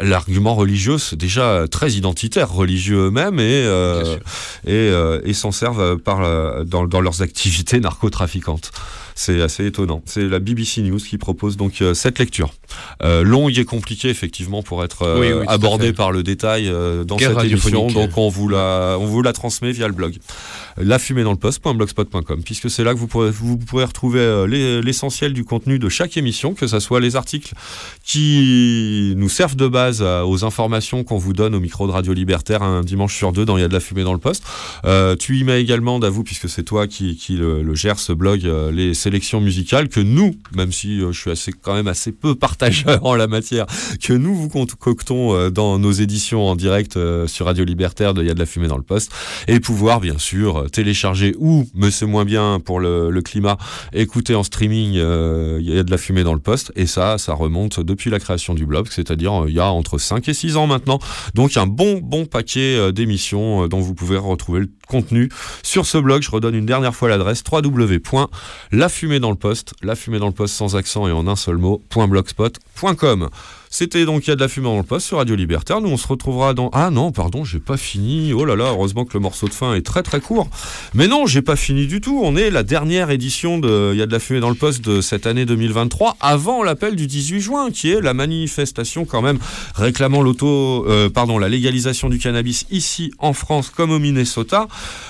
l'argument 0.00 0.54
religieux, 0.54 0.98
c'est 0.98 1.16
déjà 1.16 1.66
très 1.70 1.92
identitaire, 1.92 2.50
religieux 2.50 3.06
eux-mêmes, 3.06 3.38
et, 3.40 3.42
euh, 3.66 4.16
et, 4.66 4.70
euh, 4.72 5.20
et 5.24 5.32
s'en 5.34 5.52
servent 5.52 5.96
par, 5.98 6.22
euh, 6.22 6.64
dans, 6.64 6.86
dans 6.86 7.00
leurs 7.00 7.22
activités 7.22 7.80
narcotrafiquantes. 7.80 8.70
C'est 9.16 9.40
assez 9.40 9.64
étonnant. 9.66 10.02
C'est 10.06 10.24
la 10.24 10.40
BBC 10.40 10.82
News 10.82 10.98
qui 10.98 11.18
propose 11.18 11.56
donc 11.56 11.80
euh, 11.82 11.94
cette 11.94 12.18
lecture. 12.18 12.52
Euh, 13.04 13.22
long 13.22 13.48
et 13.48 13.64
compliqué 13.64 14.08
effectivement 14.08 14.64
pour 14.64 14.82
être 14.82 15.18
Oui, 15.20 15.28
oui, 15.32 15.44
tout 15.44 15.50
à 15.50 15.52
abordé 15.52 15.86
fait. 15.88 15.92
par 15.92 16.10
le 16.10 16.24
détail 16.24 16.68
dans 17.06 17.14
Guerre 17.16 17.38
cette 17.40 17.44
émission. 17.50 17.86
Donc 17.86 18.18
on 18.18 18.28
vous 18.28 18.48
la, 18.48 18.96
on 18.98 19.06
vous 19.06 19.22
la 19.22 19.32
transmet 19.32 19.70
via 19.70 19.86
le 19.86 19.92
blog. 19.92 20.16
La 20.78 20.98
fumée 20.98 21.22
dans 21.22 21.30
le 21.30 21.36
poste.blogspot.com 21.36 22.42
puisque 22.44 22.68
c'est 22.68 22.82
là 22.82 22.92
que 22.92 22.98
vous 22.98 23.06
pourrez, 23.06 23.30
vous 23.30 23.56
pourrez 23.56 23.84
retrouver 23.84 24.46
les- 24.48 24.82
l'essentiel 24.82 25.32
du 25.32 25.44
contenu 25.44 25.78
de 25.78 25.88
chaque 25.88 26.16
émission, 26.16 26.54
que 26.54 26.66
ce 26.66 26.80
soit 26.80 26.98
les 26.98 27.14
articles 27.14 27.54
qui 28.04 29.14
nous 29.16 29.28
servent 29.28 29.54
de 29.56 29.68
base 29.68 29.83
à- 30.02 30.26
aux 30.26 30.44
informations 30.44 31.04
qu'on 31.04 31.18
vous 31.18 31.32
donne 31.32 31.54
au 31.54 31.60
micro 31.60 31.86
de 31.86 31.92
Radio 31.92 32.12
Libertaire 32.12 32.62
un 32.62 32.82
dimanche 32.82 33.14
sur 33.16 33.32
deux 33.32 33.44
dans 33.44 33.56
Il 33.56 33.60
y 33.60 33.64
a 33.64 33.68
de 33.68 33.72
la 33.72 33.80
fumée 33.80 34.04
dans 34.04 34.12
le 34.12 34.18
poste. 34.18 34.42
Euh, 34.84 35.16
tu 35.16 35.38
y 35.38 35.44
mets 35.44 35.60
également, 35.60 35.98
Davou, 35.98 36.22
puisque 36.24 36.48
c'est 36.48 36.62
toi 36.64 36.86
qui, 36.86 37.16
qui 37.16 37.36
le, 37.36 37.62
le 37.62 37.74
gère 37.74 37.98
ce 37.98 38.12
blog, 38.12 38.44
euh, 38.44 38.70
les 38.70 38.94
sélections 38.94 39.40
musicales 39.40 39.88
que 39.88 40.00
nous, 40.00 40.34
même 40.56 40.72
si 40.72 41.00
euh, 41.00 41.12
je 41.12 41.20
suis 41.20 41.30
assez, 41.30 41.52
quand 41.52 41.74
même 41.74 41.88
assez 41.88 42.12
peu 42.12 42.34
partageur 42.34 43.04
en 43.06 43.14
la 43.14 43.26
matière, 43.26 43.66
que 44.02 44.12
nous 44.12 44.34
vous 44.34 44.48
concoctons 44.48 45.34
euh, 45.34 45.50
dans 45.50 45.78
nos 45.78 45.92
éditions 45.92 46.46
en 46.46 46.56
direct 46.56 46.96
euh, 46.96 47.26
sur 47.26 47.46
Radio 47.46 47.64
Libertaire 47.64 48.14
de 48.14 48.22
Il 48.22 48.28
y 48.28 48.30
a 48.30 48.34
de 48.34 48.38
la 48.40 48.46
fumée 48.46 48.68
dans 48.68 48.76
le 48.76 48.82
poste 48.82 49.12
et 49.48 49.60
pouvoir 49.60 50.00
bien 50.00 50.18
sûr 50.18 50.56
euh, 50.60 50.68
télécharger 50.68 51.34
ou, 51.38 51.66
mais 51.74 51.90
c'est 51.90 52.06
moins 52.06 52.24
bien 52.24 52.60
pour 52.64 52.80
le, 52.80 53.10
le 53.10 53.22
climat, 53.22 53.56
écouter 53.92 54.34
en 54.34 54.42
streaming 54.42 54.94
euh, 54.96 55.58
Il 55.60 55.72
y 55.74 55.78
a 55.78 55.82
de 55.82 55.90
la 55.90 55.98
fumée 55.98 56.24
dans 56.24 56.34
le 56.34 56.40
poste 56.40 56.72
et 56.76 56.86
ça, 56.86 57.18
ça 57.18 57.34
remonte 57.34 57.80
depuis 57.80 58.10
la 58.10 58.18
création 58.18 58.54
du 58.54 58.66
blog, 58.66 58.88
c'est-à-dire 58.90 59.44
euh, 59.44 59.48
il 59.48 59.54
y 59.54 59.60
a 59.60 59.70
entre 59.74 59.98
5 59.98 60.28
et 60.28 60.34
6 60.34 60.56
ans 60.56 60.66
maintenant. 60.66 60.98
Donc 61.34 61.56
un 61.56 61.66
bon 61.66 62.00
bon 62.02 62.26
paquet 62.26 62.76
euh, 62.76 62.92
d'émissions 62.92 63.64
euh, 63.64 63.68
dont 63.68 63.80
vous 63.80 63.94
pouvez 63.94 64.16
retrouver 64.16 64.60
le 64.60 64.70
contenu 64.88 65.28
sur 65.62 65.86
ce 65.86 65.98
blog. 65.98 66.22
Je 66.22 66.30
redonne 66.30 66.54
une 66.54 66.66
dernière 66.66 66.94
fois 66.94 67.08
l'adresse 67.08 67.42
www.lafumée 67.50 69.20
dans 69.20 69.30
le 69.30 69.36
poste, 69.36 69.74
la 69.82 69.94
fumée 69.94 70.18
dans 70.18 70.26
le 70.26 70.32
poste 70.32 70.54
sans 70.54 70.76
accent 70.76 71.06
et 71.08 71.12
en 71.12 71.26
un 71.26 71.36
seul 71.36 71.56
mot, 71.56 71.82
.blogspot.com. 71.94 73.28
C'était 73.76 74.04
donc 74.04 74.28
Il 74.28 74.30
y 74.30 74.32
a 74.32 74.36
de 74.36 74.40
la 74.40 74.46
fumée 74.46 74.68
dans 74.68 74.76
le 74.76 74.84
poste 74.84 75.08
sur 75.08 75.16
Radio 75.16 75.34
Libertaire. 75.34 75.80
Nous, 75.80 75.88
on 75.88 75.96
se 75.96 76.06
retrouvera 76.06 76.54
dans. 76.54 76.70
Ah 76.72 76.90
non, 76.90 77.10
pardon, 77.10 77.42
j'ai 77.42 77.58
pas 77.58 77.76
fini. 77.76 78.32
Oh 78.32 78.44
là 78.44 78.54
là, 78.54 78.66
heureusement 78.66 79.04
que 79.04 79.14
le 79.14 79.18
morceau 79.18 79.48
de 79.48 79.52
fin 79.52 79.74
est 79.74 79.82
très 79.82 80.04
très 80.04 80.20
court. 80.20 80.48
Mais 80.94 81.08
non, 81.08 81.26
j'ai 81.26 81.42
pas 81.42 81.56
fini 81.56 81.88
du 81.88 82.00
tout. 82.00 82.20
On 82.22 82.36
est 82.36 82.50
la 82.50 82.62
dernière 82.62 83.10
édition 83.10 83.58
de 83.58 83.90
Il 83.92 83.98
y 83.98 84.02
a 84.02 84.06
de 84.06 84.12
la 84.12 84.20
fumée 84.20 84.38
dans 84.38 84.48
le 84.48 84.54
poste 84.54 84.84
de 84.84 85.00
cette 85.00 85.26
année 85.26 85.44
2023, 85.44 86.18
avant 86.20 86.62
l'appel 86.62 86.94
du 86.94 87.08
18 87.08 87.40
juin, 87.40 87.70
qui 87.72 87.90
est 87.90 88.00
la 88.00 88.14
manifestation 88.14 89.06
quand 89.06 89.22
même 89.22 89.40
réclamant 89.74 90.22
l'auto, 90.22 90.86
euh, 90.88 91.10
pardon, 91.10 91.38
la 91.38 91.48
légalisation 91.48 92.08
du 92.08 92.20
cannabis 92.20 92.66
ici 92.70 93.10
en 93.18 93.32
France 93.32 93.70
comme 93.70 93.90
au 93.90 93.98
Minnesota 93.98 94.68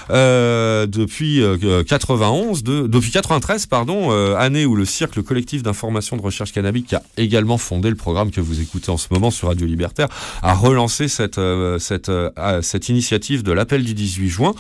euh, 0.09 0.87
depuis 0.87 1.43
euh, 1.43 1.83
91, 1.85 2.63
de, 2.63 2.87
depuis 2.87 3.11
93, 3.11 3.67
pardon, 3.67 4.11
euh, 4.11 4.37
année 4.37 4.65
où 4.65 4.75
le 4.75 4.87
Cirque, 4.87 5.17
le 5.17 5.23
collectif 5.23 5.63
d'information 5.63 6.17
de 6.17 6.23
recherche 6.23 6.53
cannabique, 6.53 6.95
a 6.95 7.03
également 7.19 7.59
fondé 7.59 7.91
le 7.91 7.97
programme 7.97 8.31
que 8.31 8.41
vous 8.41 8.54
écoutez 8.61 8.91
en 8.91 8.97
ce 8.97 9.09
moment 9.11 9.31
sur 9.31 9.49
Radio 9.49 9.67
Libertaire, 9.67 10.09
a 10.43 10.55
relancé 10.55 11.09
cette 11.09 11.39
euh, 11.39 11.79
cette 11.79 12.09
euh, 12.09 12.31
ah, 12.37 12.63
cette 12.63 12.89
initiative 12.89 13.43
de 13.43 13.53
l'appel 13.53 13.85
du 13.85 13.95
18 13.95 14.29
juin. 14.29 14.55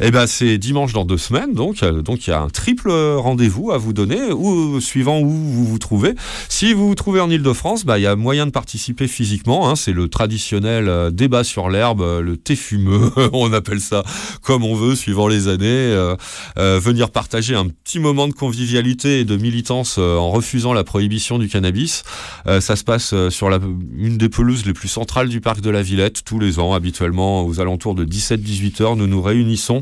Et 0.00 0.10
ben 0.10 0.26
c'est 0.26 0.58
dimanche 0.58 0.92
dans 0.92 1.04
deux 1.04 1.18
semaines, 1.18 1.54
donc 1.54 1.82
euh, 1.82 2.02
donc 2.02 2.26
il 2.26 2.30
y 2.30 2.32
a 2.32 2.40
un 2.40 2.48
triple 2.48 2.90
rendez-vous 2.90 3.70
à 3.72 3.78
vous 3.78 3.92
donner, 3.92 4.32
ou 4.32 4.80
suivant 4.80 5.20
où 5.20 5.28
vous 5.28 5.64
vous 5.66 5.78
trouvez. 5.78 6.14
Si 6.48 6.72
vous 6.72 6.88
vous 6.88 6.94
trouvez 6.94 7.20
en 7.20 7.30
Ile-de-France, 7.30 7.84
bah 7.84 7.98
il 7.98 8.02
y 8.02 8.06
a 8.06 8.16
moyen 8.16 8.46
de 8.46 8.50
participer 8.50 9.08
physiquement. 9.08 9.68
hein, 9.68 9.76
c'est 9.76 9.92
le 9.92 10.08
traditionnel 10.08 10.88
euh, 10.88 11.10
débat 11.10 11.44
sur 11.44 11.68
l'herbe, 11.68 12.00
euh, 12.02 12.20
le 12.20 12.36
thé 12.36 12.56
fumeux, 12.56 13.10
on 13.32 13.52
appelle 13.52 13.80
ça 13.80 14.02
comme 14.42 14.64
on 14.64 14.74
veut, 14.74 14.94
suivant 14.94 15.28
les 15.28 15.48
années. 15.48 15.58
euh, 15.64 16.16
euh, 16.58 16.78
venir 16.82 17.10
partager 17.10 17.54
un 17.54 17.66
petit 17.68 17.98
moment 17.98 18.28
de 18.28 18.32
convivialité 18.32 19.20
et 19.20 19.24
de 19.24 19.36
militance 19.36 19.96
euh, 19.98 20.16
en 20.16 20.30
refusant 20.30 20.72
la 20.72 20.84
prohibition 20.84 21.38
du 21.38 21.48
cannabis. 21.48 22.02
Euh, 22.46 22.60
ça 22.60 22.76
se 22.76 22.84
passe 22.84 23.12
euh, 23.12 23.30
sur 23.38 23.48
une 23.96 24.18
des 24.18 24.28
pelouses 24.28 24.66
les 24.66 24.72
plus 24.72 24.88
centrales 24.88 25.28
du 25.28 25.40
parc 25.40 25.60
de 25.60 25.70
la 25.70 25.80
Villette 25.80 26.24
tous 26.24 26.40
les 26.40 26.58
ans, 26.58 26.72
habituellement 26.74 27.46
aux 27.46 27.60
alentours 27.60 27.94
de 27.94 28.04
17-18 28.04 28.82
heures. 28.82 28.96
Nous 28.96 29.06
nous 29.06 29.22
réunissons 29.22 29.80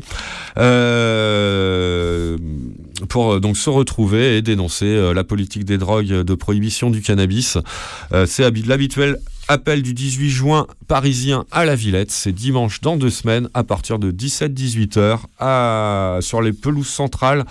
euh, 0.57 2.37
pour 3.09 3.33
euh, 3.33 3.39
donc 3.39 3.57
se 3.57 3.69
retrouver 3.71 4.37
et 4.37 4.41
dénoncer 4.43 4.85
euh, 4.85 5.11
la 5.13 5.23
politique 5.23 5.65
des 5.65 5.79
drogues 5.79 6.07
de 6.07 6.35
prohibition 6.35 6.91
du 6.91 7.01
cannabis. 7.01 7.57
C'est 8.27 8.43
habi- 8.43 8.65
l'habituel 8.67 9.17
appel 9.47 9.81
du 9.81 9.93
18 9.93 10.29
juin 10.29 10.67
parisien 10.87 11.45
à 11.51 11.65
la 11.65 11.75
Villette. 11.75 12.11
C'est 12.11 12.33
dimanche 12.33 12.81
dans 12.81 12.95
deux 12.95 13.09
semaines 13.09 13.49
à 13.55 13.63
partir 13.63 13.97
de 13.97 14.11
17-18 14.11 14.99
heures 14.99 16.21
sur 16.21 16.41
les 16.41 16.53
pelouses 16.53 16.87
centrales. 16.89 17.45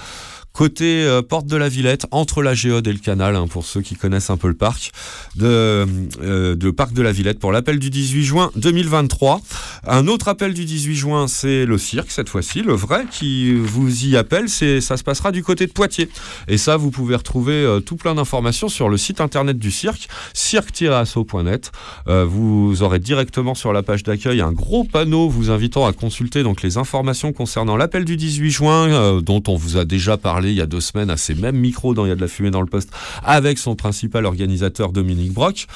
Côté 0.57 1.05
euh, 1.05 1.21
porte 1.21 1.45
de 1.45 1.57
la 1.59 1.69
Villette, 1.69 2.07
entre 2.13 2.43
la 2.43 2.55
Géode 2.55 2.89
et 2.89 2.93
le 2.95 2.99
canal, 2.99 3.37
hein, 3.37 3.47
pour 3.47 3.67
ceux 3.67 3.83
qui 3.83 3.95
connaissent 3.95 4.31
un 4.31 4.39
peu 4.39 4.49
le 4.49 4.55
parc, 4.55 4.91
de, 5.35 5.87
euh, 6.23 6.73
parc 6.73 6.95
de 6.95 7.03
la 7.03 7.13
Villette 7.13 7.39
pour 7.39 7.53
l'appel 7.53 7.79
du 7.79 7.91
18 7.91 8.25
juin 8.25 8.51
2023. 8.57 9.43
Un 9.87 10.07
autre 10.07 10.29
appel 10.29 10.55
du 10.55 10.65
18 10.65 10.97
juin, 10.97 11.29
c'est 11.29 11.67
le 11.67 11.77
cirque 11.77 12.11
cette 12.11 12.31
fois-ci, 12.31 12.63
le 12.63 12.73
vrai 12.73 13.05
qui 13.11 13.53
vous 13.53 14.07
y 14.07 14.17
appelle, 14.17 14.49
c'est 14.49 14.81
ça 14.81 14.97
se 14.97 15.05
passera 15.05 15.31
du 15.31 15.43
côté 15.43 15.67
de 15.67 15.73
Poitiers. 15.73 16.09
Et 16.49 16.57
ça, 16.57 16.79
vous 16.79 16.91
pouvez 16.91 17.17
retrouver 17.17 17.53
euh, 17.53 17.81
tout 17.81 17.97
plein 17.97 18.15
d'informations 18.15 18.71
sur 18.71 18.89
le 18.89 18.97
site 18.97 19.21
internet 19.21 19.59
du 19.59 19.71
cirque, 19.71 20.09
cirque-asso.net. 20.33 21.71
Vous 22.07 22.83
aurez 22.83 22.99
directement 22.99 23.55
sur 23.55 23.75
la 23.75 23.83
page 23.83 24.05
d'accueil 24.05 24.41
un 24.41 24.53
gros 24.53 24.85
panneau 24.85 25.29
vous 25.29 25.51
invitant 25.51 25.85
à 25.85 25.93
consulter 25.93 26.43
donc 26.43 26.63
les 26.63 26.79
informations 26.79 27.35
concernant 27.35 27.77
l'appel 27.77 28.07
du 28.07 28.17
18 28.17 28.51
juin, 28.51 29.21
dont 29.21 29.43
on 29.49 29.57
vous 29.57 29.77
a 29.77 29.85
déjà 29.85 30.17
parlé 30.17 30.46
il 30.51 30.57
y 30.57 30.61
a 30.61 30.67
deux 30.67 30.81
semaines 30.81 31.11
à 31.11 31.17
ces 31.17 31.35
mêmes 31.35 31.57
micros 31.57 31.95
dans 31.95 32.07
Il 32.07 32.09
y 32.09 32.13
a 32.13 32.17
de 32.17 32.21
la 32.21 32.29
fumée 32.29 32.51
dans 32.51 32.61
le 32.61 32.67
poste 32.67 32.91
avec 33.25 33.59
son 33.59 33.77
principal 33.77 34.25
organisateur 34.25 34.93
Dominique 34.93 35.33
Brock. 35.33 35.67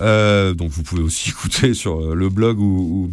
Euh, 0.00 0.54
donc 0.54 0.70
vous 0.70 0.82
pouvez 0.82 1.02
aussi 1.02 1.30
écouter 1.30 1.74
sur 1.74 2.00
euh, 2.00 2.14
le 2.14 2.28
blog 2.28 2.60
ou, 2.60 3.10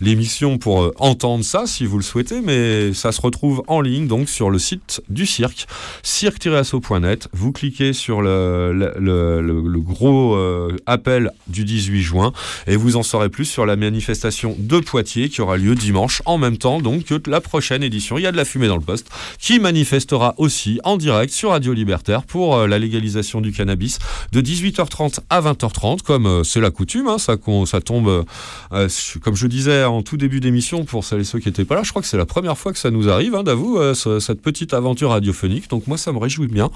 l'émission 0.00 0.58
pour 0.58 0.82
euh, 0.82 0.94
entendre 0.98 1.44
ça 1.44 1.66
si 1.66 1.86
vous 1.86 1.96
le 1.96 2.04
souhaitez, 2.04 2.40
mais 2.40 2.92
ça 2.94 3.12
se 3.12 3.20
retrouve 3.20 3.62
en 3.66 3.80
ligne 3.80 4.06
donc 4.06 4.28
sur 4.28 4.50
le 4.50 4.58
site 4.58 5.02
du 5.08 5.26
cirque, 5.26 5.66
cirque-asso.net. 6.02 7.28
Vous 7.32 7.52
cliquez 7.52 7.92
sur 7.92 8.22
le, 8.22 8.72
le, 8.72 9.80
gros 9.80 10.36
appel 10.86 11.30
du 11.46 11.64
18 11.64 12.02
juin 12.02 12.32
et 12.66 12.76
vous 12.76 12.96
en 12.96 13.02
saurez 13.02 13.28
plus 13.28 13.44
sur 13.44 13.64
la 13.64 13.76
manifestation 13.76 14.54
de 14.58 14.80
Poitiers 14.80 15.28
qui 15.28 15.40
aura 15.40 15.56
lieu 15.56 15.74
dimanche 15.74 16.20
en 16.26 16.36
même 16.36 16.58
temps 16.58 16.80
donc 16.80 17.04
que 17.04 17.30
la 17.30 17.40
prochaine 17.40 17.82
édition. 17.82 18.18
Il 18.18 18.22
y 18.22 18.26
a 18.26 18.32
de 18.32 18.36
la 18.36 18.44
fumée 18.44 18.68
dans 18.68 18.76
le 18.76 18.82
poste 18.82 19.08
qui 19.38 19.58
manifestera 19.58 20.34
aussi 20.36 20.57
en 20.84 20.96
direct 20.96 21.32
sur 21.32 21.50
Radio 21.50 21.72
Libertaire 21.72 22.22
pour 22.24 22.56
euh, 22.56 22.66
la 22.66 22.78
légalisation 22.78 23.40
du 23.40 23.52
cannabis 23.52 23.98
de 24.32 24.40
18h30 24.40 25.20
à 25.30 25.40
20h30 25.40 26.02
comme 26.02 26.26
euh, 26.26 26.44
c'est 26.44 26.60
la 26.60 26.70
coutume. 26.70 27.08
hein, 27.08 27.18
ça, 27.18 27.36
ça 27.66 27.80
tombe, 27.80 28.24
euh, 28.72 28.88
comme 29.22 29.34
je 29.36 29.46
disais 29.46 29.84
en 29.84 30.02
tout 30.02 30.16
début 30.16 30.40
d'émission 30.40 30.84
pour 30.84 31.04
celles 31.04 31.20
et 31.20 31.24
ceux 31.24 31.38
qui 31.38 31.48
n'étaient 31.48 31.64
pas 31.64 31.74
là, 31.76 31.82
je 31.82 31.90
crois 31.90 32.02
que 32.02 32.08
c'est 32.08 32.16
la 32.16 32.26
première 32.26 32.56
fois 32.58 32.72
que 32.72 32.78
ça 32.78 32.90
nous 32.90 33.08
arrive, 33.08 33.34
hein, 33.34 33.42
d'avou, 33.42 33.78
ce- 33.94 34.20
cette 34.20 34.42
petite 34.42 34.74
aventure 34.74 35.10
radiophonique. 35.10 35.68
Donc 35.70 35.86
moi 35.86 35.96
ça 35.98 36.12
me 36.12 36.18
réjouit 36.18 36.48
bien. 36.48 36.70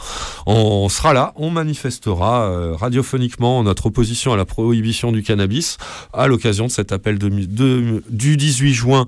On 0.47 0.89
sera 0.89 1.13
là, 1.13 1.33
on 1.37 1.51
manifestera 1.51 2.77
radiophoniquement 2.77 3.63
notre 3.63 3.87
opposition 3.87 4.33
à 4.33 4.37
la 4.37 4.45
prohibition 4.45 5.13
du 5.13 5.23
cannabis 5.23 5.77
à 6.13 6.27
l'occasion 6.27 6.67
de 6.67 6.71
cet 6.71 6.93
appel 6.93 7.19
de, 7.19 8.03
du 8.09 8.37
18 8.37 8.73
juin 8.75 9.07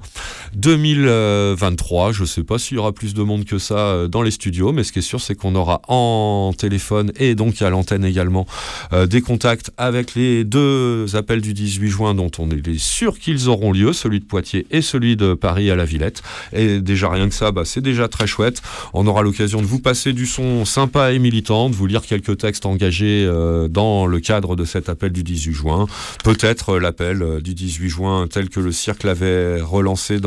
2023. 0.55 2.13
Je 2.13 2.23
ne 2.23 2.27
sais 2.27 2.43
pas 2.45 2.59
s'il 2.59 2.77
y 2.77 2.81
aura 2.81 2.93
plus 2.93 3.15
de 3.15 3.23
monde 3.23 3.45
que 3.45 3.59
ça 3.59 4.07
dans 4.09 4.23
les 4.23 4.31
studios, 4.31 4.54
mais 4.73 4.83
ce 4.83 4.93
qui 4.93 4.99
est 4.99 5.03
sûr, 5.03 5.21
c'est 5.21 5.35
qu'on 5.35 5.55
aura 5.55 5.81
en 5.89 6.53
téléphone 6.57 7.13
et 7.17 7.35
donc 7.35 7.63
à 7.63 7.71
l'antenne 7.71 8.05
également 8.05 8.47
euh, 8.93 9.07
des 9.07 9.21
contacts 9.21 9.71
avec 9.77 10.15
les 10.15 10.45
deux 10.45 11.17
appels 11.17 11.41
du 11.41 11.55
18 11.55 11.89
juin 11.89 12.15
dont 12.15 12.31
on 12.39 12.51
est 12.51 12.79
sûr 12.79 13.19
qu'ils 13.19 13.49
auront 13.49 13.73
lieu, 13.73 13.93
celui 13.93 14.21
de 14.21 14.25
Poitiers 14.25 14.67
et 14.71 14.83
celui 14.83 15.17
de 15.17 15.35
Paris 15.35 15.71
à 15.71 15.77
la 15.77 15.85
Villette. 15.85 16.23
Et 16.53 16.81
déjà 16.81 17.09
rien 17.11 17.29
que 17.29 17.35
ça, 17.35 17.53
bah, 17.53 17.63
c'est 17.65 17.81
déjà 17.81 18.09
très 18.09 18.27
chouette. 18.27 18.63
On 18.93 19.07
aura 19.07 19.23
l'occasion 19.23 19.61
de 19.61 19.67
vous 19.67 19.81
passer 19.81 20.13
du 20.13 20.27
son 20.27 20.65
sympa 20.65 21.13
et 21.13 21.19
militant, 21.19 21.71
de 21.71 21.75
vous 21.75 21.87
lire 21.87 22.03
quelques 22.03 22.39
textes 22.39 22.67
engagés 22.67 23.25
euh, 23.27 23.69
dans 23.69 24.07
le 24.07 24.21
cadre 24.21 24.57
de 24.57 24.65
cet 24.65 24.89
appel 24.89 25.13
du 25.13 25.23
18 25.23 25.53
juin. 25.53 25.87
Peut-être 26.25 26.71
euh, 26.71 26.81
l'appel 26.81 27.41
du 27.43 27.55
18 27.55 27.89
juin 27.89 28.27
tel 28.29 28.49
que 28.49 28.61
le 28.61 28.73
cirque 28.73 29.05
l'avait 29.05 29.61
relancé 29.61 30.19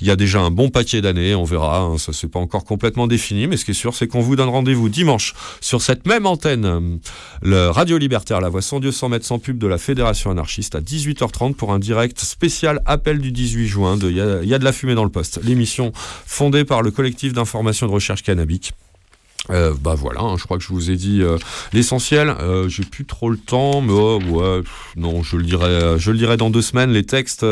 il 0.00 0.06
y 0.06 0.10
a 0.10 0.16
déjà 0.16 0.40
un 0.40 0.50
bon 0.50 0.70
paquet 0.70 1.00
d'années, 1.00 1.34
on 1.34 1.44
verra, 1.44 1.80
hein, 1.80 1.98
ça 1.98 2.12
c'est 2.12 2.28
pas 2.28 2.38
encore 2.38 2.64
complètement 2.64 3.06
défini, 3.06 3.46
mais 3.46 3.56
ce 3.58 3.64
qui 3.66 3.72
est 3.72 3.74
sûr 3.74 3.94
c'est 3.94 4.06
qu'on 4.08 4.20
vous 4.20 4.34
donne 4.36 4.48
rendez-vous 4.48 4.88
dimanche 4.88 5.34
sur 5.60 5.82
cette 5.82 6.06
même 6.06 6.24
antenne, 6.24 6.98
le 7.42 7.68
Radio 7.68 7.98
Libertaire, 7.98 8.40
la 8.40 8.48
voix 8.48 8.62
sans 8.62 8.80
Dieu 8.80 8.92
sans 8.92 9.08
mètres 9.10 9.26
sans 9.26 9.38
pub 9.38 9.58
de 9.58 9.66
la 9.66 9.76
Fédération 9.78 10.30
anarchiste 10.30 10.74
à 10.74 10.80
18h30 10.80 11.54
pour 11.54 11.72
un 11.72 11.78
direct 11.78 12.20
spécial 12.20 12.80
appel 12.86 13.18
du 13.18 13.32
18 13.32 13.66
juin 13.68 13.96
de 13.96 14.08
Il 14.08 14.16
y 14.48 14.54
a- 14.54 14.58
de 14.58 14.64
la 14.64 14.72
fumée 14.72 14.94
dans 14.94 15.04
le 15.04 15.10
poste, 15.10 15.40
l'émission 15.42 15.92
fondée 15.94 16.64
par 16.64 16.80
le 16.82 16.90
collectif 16.90 17.32
d'information 17.34 17.86
de 17.86 17.92
recherche 17.92 18.22
cannabique 18.22 18.72
Euh, 19.50 19.72
bah 19.80 19.94
voilà, 19.96 20.20
hein, 20.20 20.36
je 20.36 20.44
crois 20.44 20.58
que 20.58 20.64
je 20.64 20.68
vous 20.68 20.90
ai 20.90 20.96
dit 20.96 21.22
euh, 21.22 21.38
l'essentiel. 21.72 22.28
Euh, 22.28 22.68
J'ai 22.68 22.82
plus 22.84 23.06
trop 23.06 23.30
le 23.30 23.38
temps, 23.38 23.80
mais 23.80 23.92
oh, 23.94 24.20
non, 24.96 25.22
je 25.22 25.36
le 25.38 25.42
dirai, 25.44 25.98
je 25.98 26.10
le 26.10 26.18
dirai 26.18 26.36
dans 26.36 26.50
deux 26.50 26.60
semaines. 26.60 26.90
Les 26.90 27.04
textes 27.04 27.46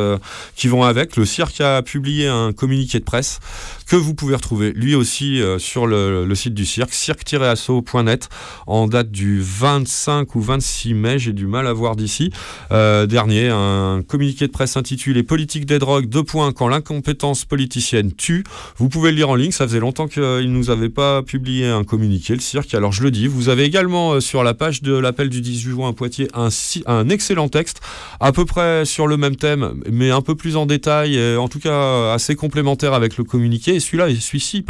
qui 0.56 0.68
vont 0.68 0.82
avec. 0.82 1.16
Le 1.16 1.24
cirque 1.24 1.60
a 1.62 1.80
publié 1.82 2.26
un 2.28 2.52
communiqué 2.52 2.98
de 2.98 3.04
presse 3.04 3.38
que 3.86 3.96
vous 3.96 4.14
pouvez 4.14 4.34
retrouver 4.34 4.72
lui 4.72 4.94
aussi 4.94 5.40
euh, 5.40 5.58
sur 5.58 5.86
le, 5.86 6.34
site 6.34 6.54
du 6.54 6.66
cirque, 6.66 6.92
cirque-asso.net, 6.92 8.28
en 8.66 8.88
date 8.88 9.10
du 9.10 9.40
25 9.40 10.34
ou 10.34 10.40
26 10.40 10.94
mai. 10.94 11.18
J'ai 11.18 11.32
du 11.32 11.46
mal 11.46 11.66
à 11.66 11.72
voir 11.72 11.96
d'ici. 11.96 12.30
Euh, 12.72 13.06
dernier, 13.06 13.48
un 13.48 14.02
communiqué 14.06 14.46
de 14.46 14.52
presse 14.52 14.76
intitulé 14.76 15.22
Politique 15.22 15.66
des 15.66 15.78
drogues, 15.78 16.06
deux 16.08 16.24
points, 16.24 16.52
quand 16.52 16.68
l'incompétence 16.68 17.44
politicienne 17.44 18.12
tue. 18.12 18.44
Vous 18.76 18.88
pouvez 18.88 19.10
le 19.12 19.16
lire 19.16 19.30
en 19.30 19.34
ligne. 19.36 19.52
Ça 19.52 19.66
faisait 19.66 19.80
longtemps 19.80 20.08
qu'il 20.08 20.22
ne 20.22 20.42
nous 20.46 20.70
avait 20.70 20.90
pas 20.90 21.22
publié 21.22 21.68
un 21.68 21.84
communiqué, 21.84 22.34
le 22.34 22.40
cirque. 22.40 22.74
Alors 22.74 22.92
je 22.92 23.02
le 23.02 23.10
dis, 23.10 23.28
vous 23.28 23.48
avez 23.48 23.64
également 23.64 24.14
euh, 24.14 24.20
sur 24.20 24.42
la 24.42 24.54
page 24.54 24.82
de 24.82 24.96
l'appel 24.96 25.28
du 25.28 25.40
18 25.40 25.70
juin 25.70 25.90
à 25.90 25.92
Poitiers 25.92 26.28
un, 26.34 27.08
excellent 27.08 27.48
texte, 27.48 27.80
à 28.20 28.32
peu 28.32 28.44
près 28.44 28.84
sur 28.84 29.06
le 29.06 29.16
même 29.16 29.36
thème, 29.36 29.80
mais 29.90 30.10
un 30.10 30.22
peu 30.22 30.34
plus 30.34 30.56
en 30.56 30.66
détail, 30.66 31.18
en 31.36 31.48
tout 31.48 31.60
cas 31.60 32.12
assez 32.12 32.34
complémentaire 32.34 32.92
avec 32.92 33.16
le 33.16 33.24
communiqué. 33.24 33.75
Et 33.76 33.80
celui-là, 33.80 34.08
celui-ci, 34.18 34.64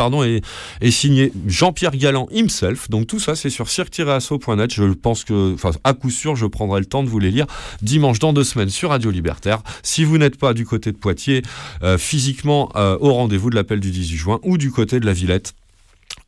est 0.81 0.91
signé 0.91 1.33
Jean-Pierre 1.47 1.97
Galland 1.97 2.29
himself. 2.33 2.91
Donc 2.91 3.07
tout 3.07 3.19
ça, 3.19 3.35
c'est 3.35 3.51
sur 3.51 3.69
cirque-asso.net. 3.69 4.73
Je 4.73 4.85
pense 4.85 5.25
que, 5.25 5.55
enfin, 5.55 5.71
à 5.85 5.95
coup 5.95 6.11
sûr, 6.11 6.37
je 6.37 6.47
prendrai 6.47 6.81
le 6.81 6.87
temps 6.87 7.03
de 7.03 7.09
vous 7.09 7.19
les 7.19 7.31
lire 7.31 7.47
dimanche 7.83 8.19
dans 8.19 8.33
deux 8.33 8.45
semaines 8.45 8.69
sur 8.69 8.91
Radio 8.91 9.11
Libertaire. 9.11 9.63
Si 9.83 10.05
vous 10.05 10.19
n'êtes 10.19 10.39
pas 10.39 10.55
du 10.55 10.67
côté 10.67 10.93
de 10.93 10.97
Poitiers, 10.97 11.43
euh, 11.83 11.99
physiquement 11.99 12.71
euh, 12.77 12.99
au 13.01 13.13
rendez-vous 13.13 13.51
de 13.51 13.55
l'appel 13.55 13.81
du 13.81 13.91
18 13.91 14.17
juin 14.17 14.41
ou 14.43 14.59
du 14.59 14.71
côté 14.71 15.01
de 15.01 15.07
la 15.07 15.13
Villette. 15.13 15.55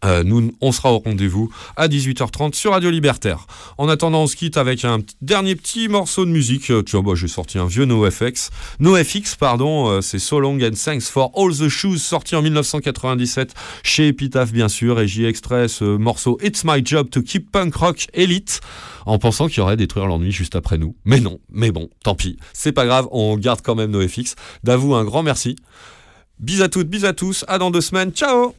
Euh, 0.05 0.51
on 0.61 0.73
sera 0.73 0.93
au 0.93 0.99
rendez-vous 0.99 1.51
à 1.77 1.89
18h30 1.89 2.55
sur 2.55 2.73
Radio 2.73 2.91
Libertaire. 2.91 3.47
En 3.79 3.89
attendant, 3.89 4.23
on 4.23 4.27
se 4.27 4.37
quitte 4.37 4.57
avec 4.57 4.85
un 4.85 5.01
dernier 5.23 5.57
petit 5.57 5.89
morceau 5.89 6.25
de 6.25 6.31
musique. 6.31 6.71
Euh, 6.71 6.83
tiens, 6.83 7.03
bah, 7.03 7.13
j'ai 7.15 7.27
sorti 7.27 7.59
un 7.59 7.67
vieux 7.67 7.85
NoFX. 7.85 8.51
NoFX, 8.79 9.35
pardon, 9.37 9.89
euh, 9.89 10.01
c'est 10.01 10.21
So 10.21 10.39
Long 10.39 10.59
and 10.63 10.77
Thanks 10.83 11.03
for 11.03 11.33
All 11.37 11.53
the 11.53 11.69
Shoes, 11.69 11.99
sorti 11.99 12.37
en 12.37 12.43
1997 12.43 13.55
chez 13.83 14.09
Epitaph, 14.09 14.53
bien 14.53 14.69
sûr, 14.69 15.01
et 15.01 15.09
j'y 15.09 15.25
ai 15.25 15.29
extrait 15.29 15.67
ce 15.67 15.85
morceau 15.97 16.39
It's 16.43 16.65
My 16.65 16.81
Job 16.85 17.11
to 17.11 17.23
Keep 17.23 17.51
Punk 17.51 17.75
Rock 17.75 18.07
Elite, 18.15 18.61
en 19.05 19.19
pensant 19.19 19.49
qu'il 19.49 19.59
y 19.59 19.61
aurait 19.61 19.77
détruire 19.77 20.07
l'ennui 20.07 20.31
juste 20.31 20.55
après 20.55 20.79
nous. 20.79 20.95
Mais 21.05 21.19
non, 21.21 21.41
mais 21.51 21.73
bon, 21.73 21.91
tant 22.05 22.15
pis. 22.15 22.39
C'est 22.53 22.73
pas 22.73 22.87
grave, 22.87 23.09
on 23.11 23.37
garde 23.37 23.63
quand 23.63 23.75
même 23.75 23.91
NoFX. 23.91 24.37
D'avoue, 24.63 24.95
un 24.95 25.05
grand 25.05 25.25
merci. 25.25 25.57
Bis 26.39 26.61
à 26.61 26.69
toutes, 26.69 26.89
bis 26.89 27.05
à 27.05 27.13
tous, 27.13 27.45
à 27.49 27.59
dans 27.59 27.73
deux 27.73 27.81
semaines, 27.81 28.13
ciao 28.13 28.55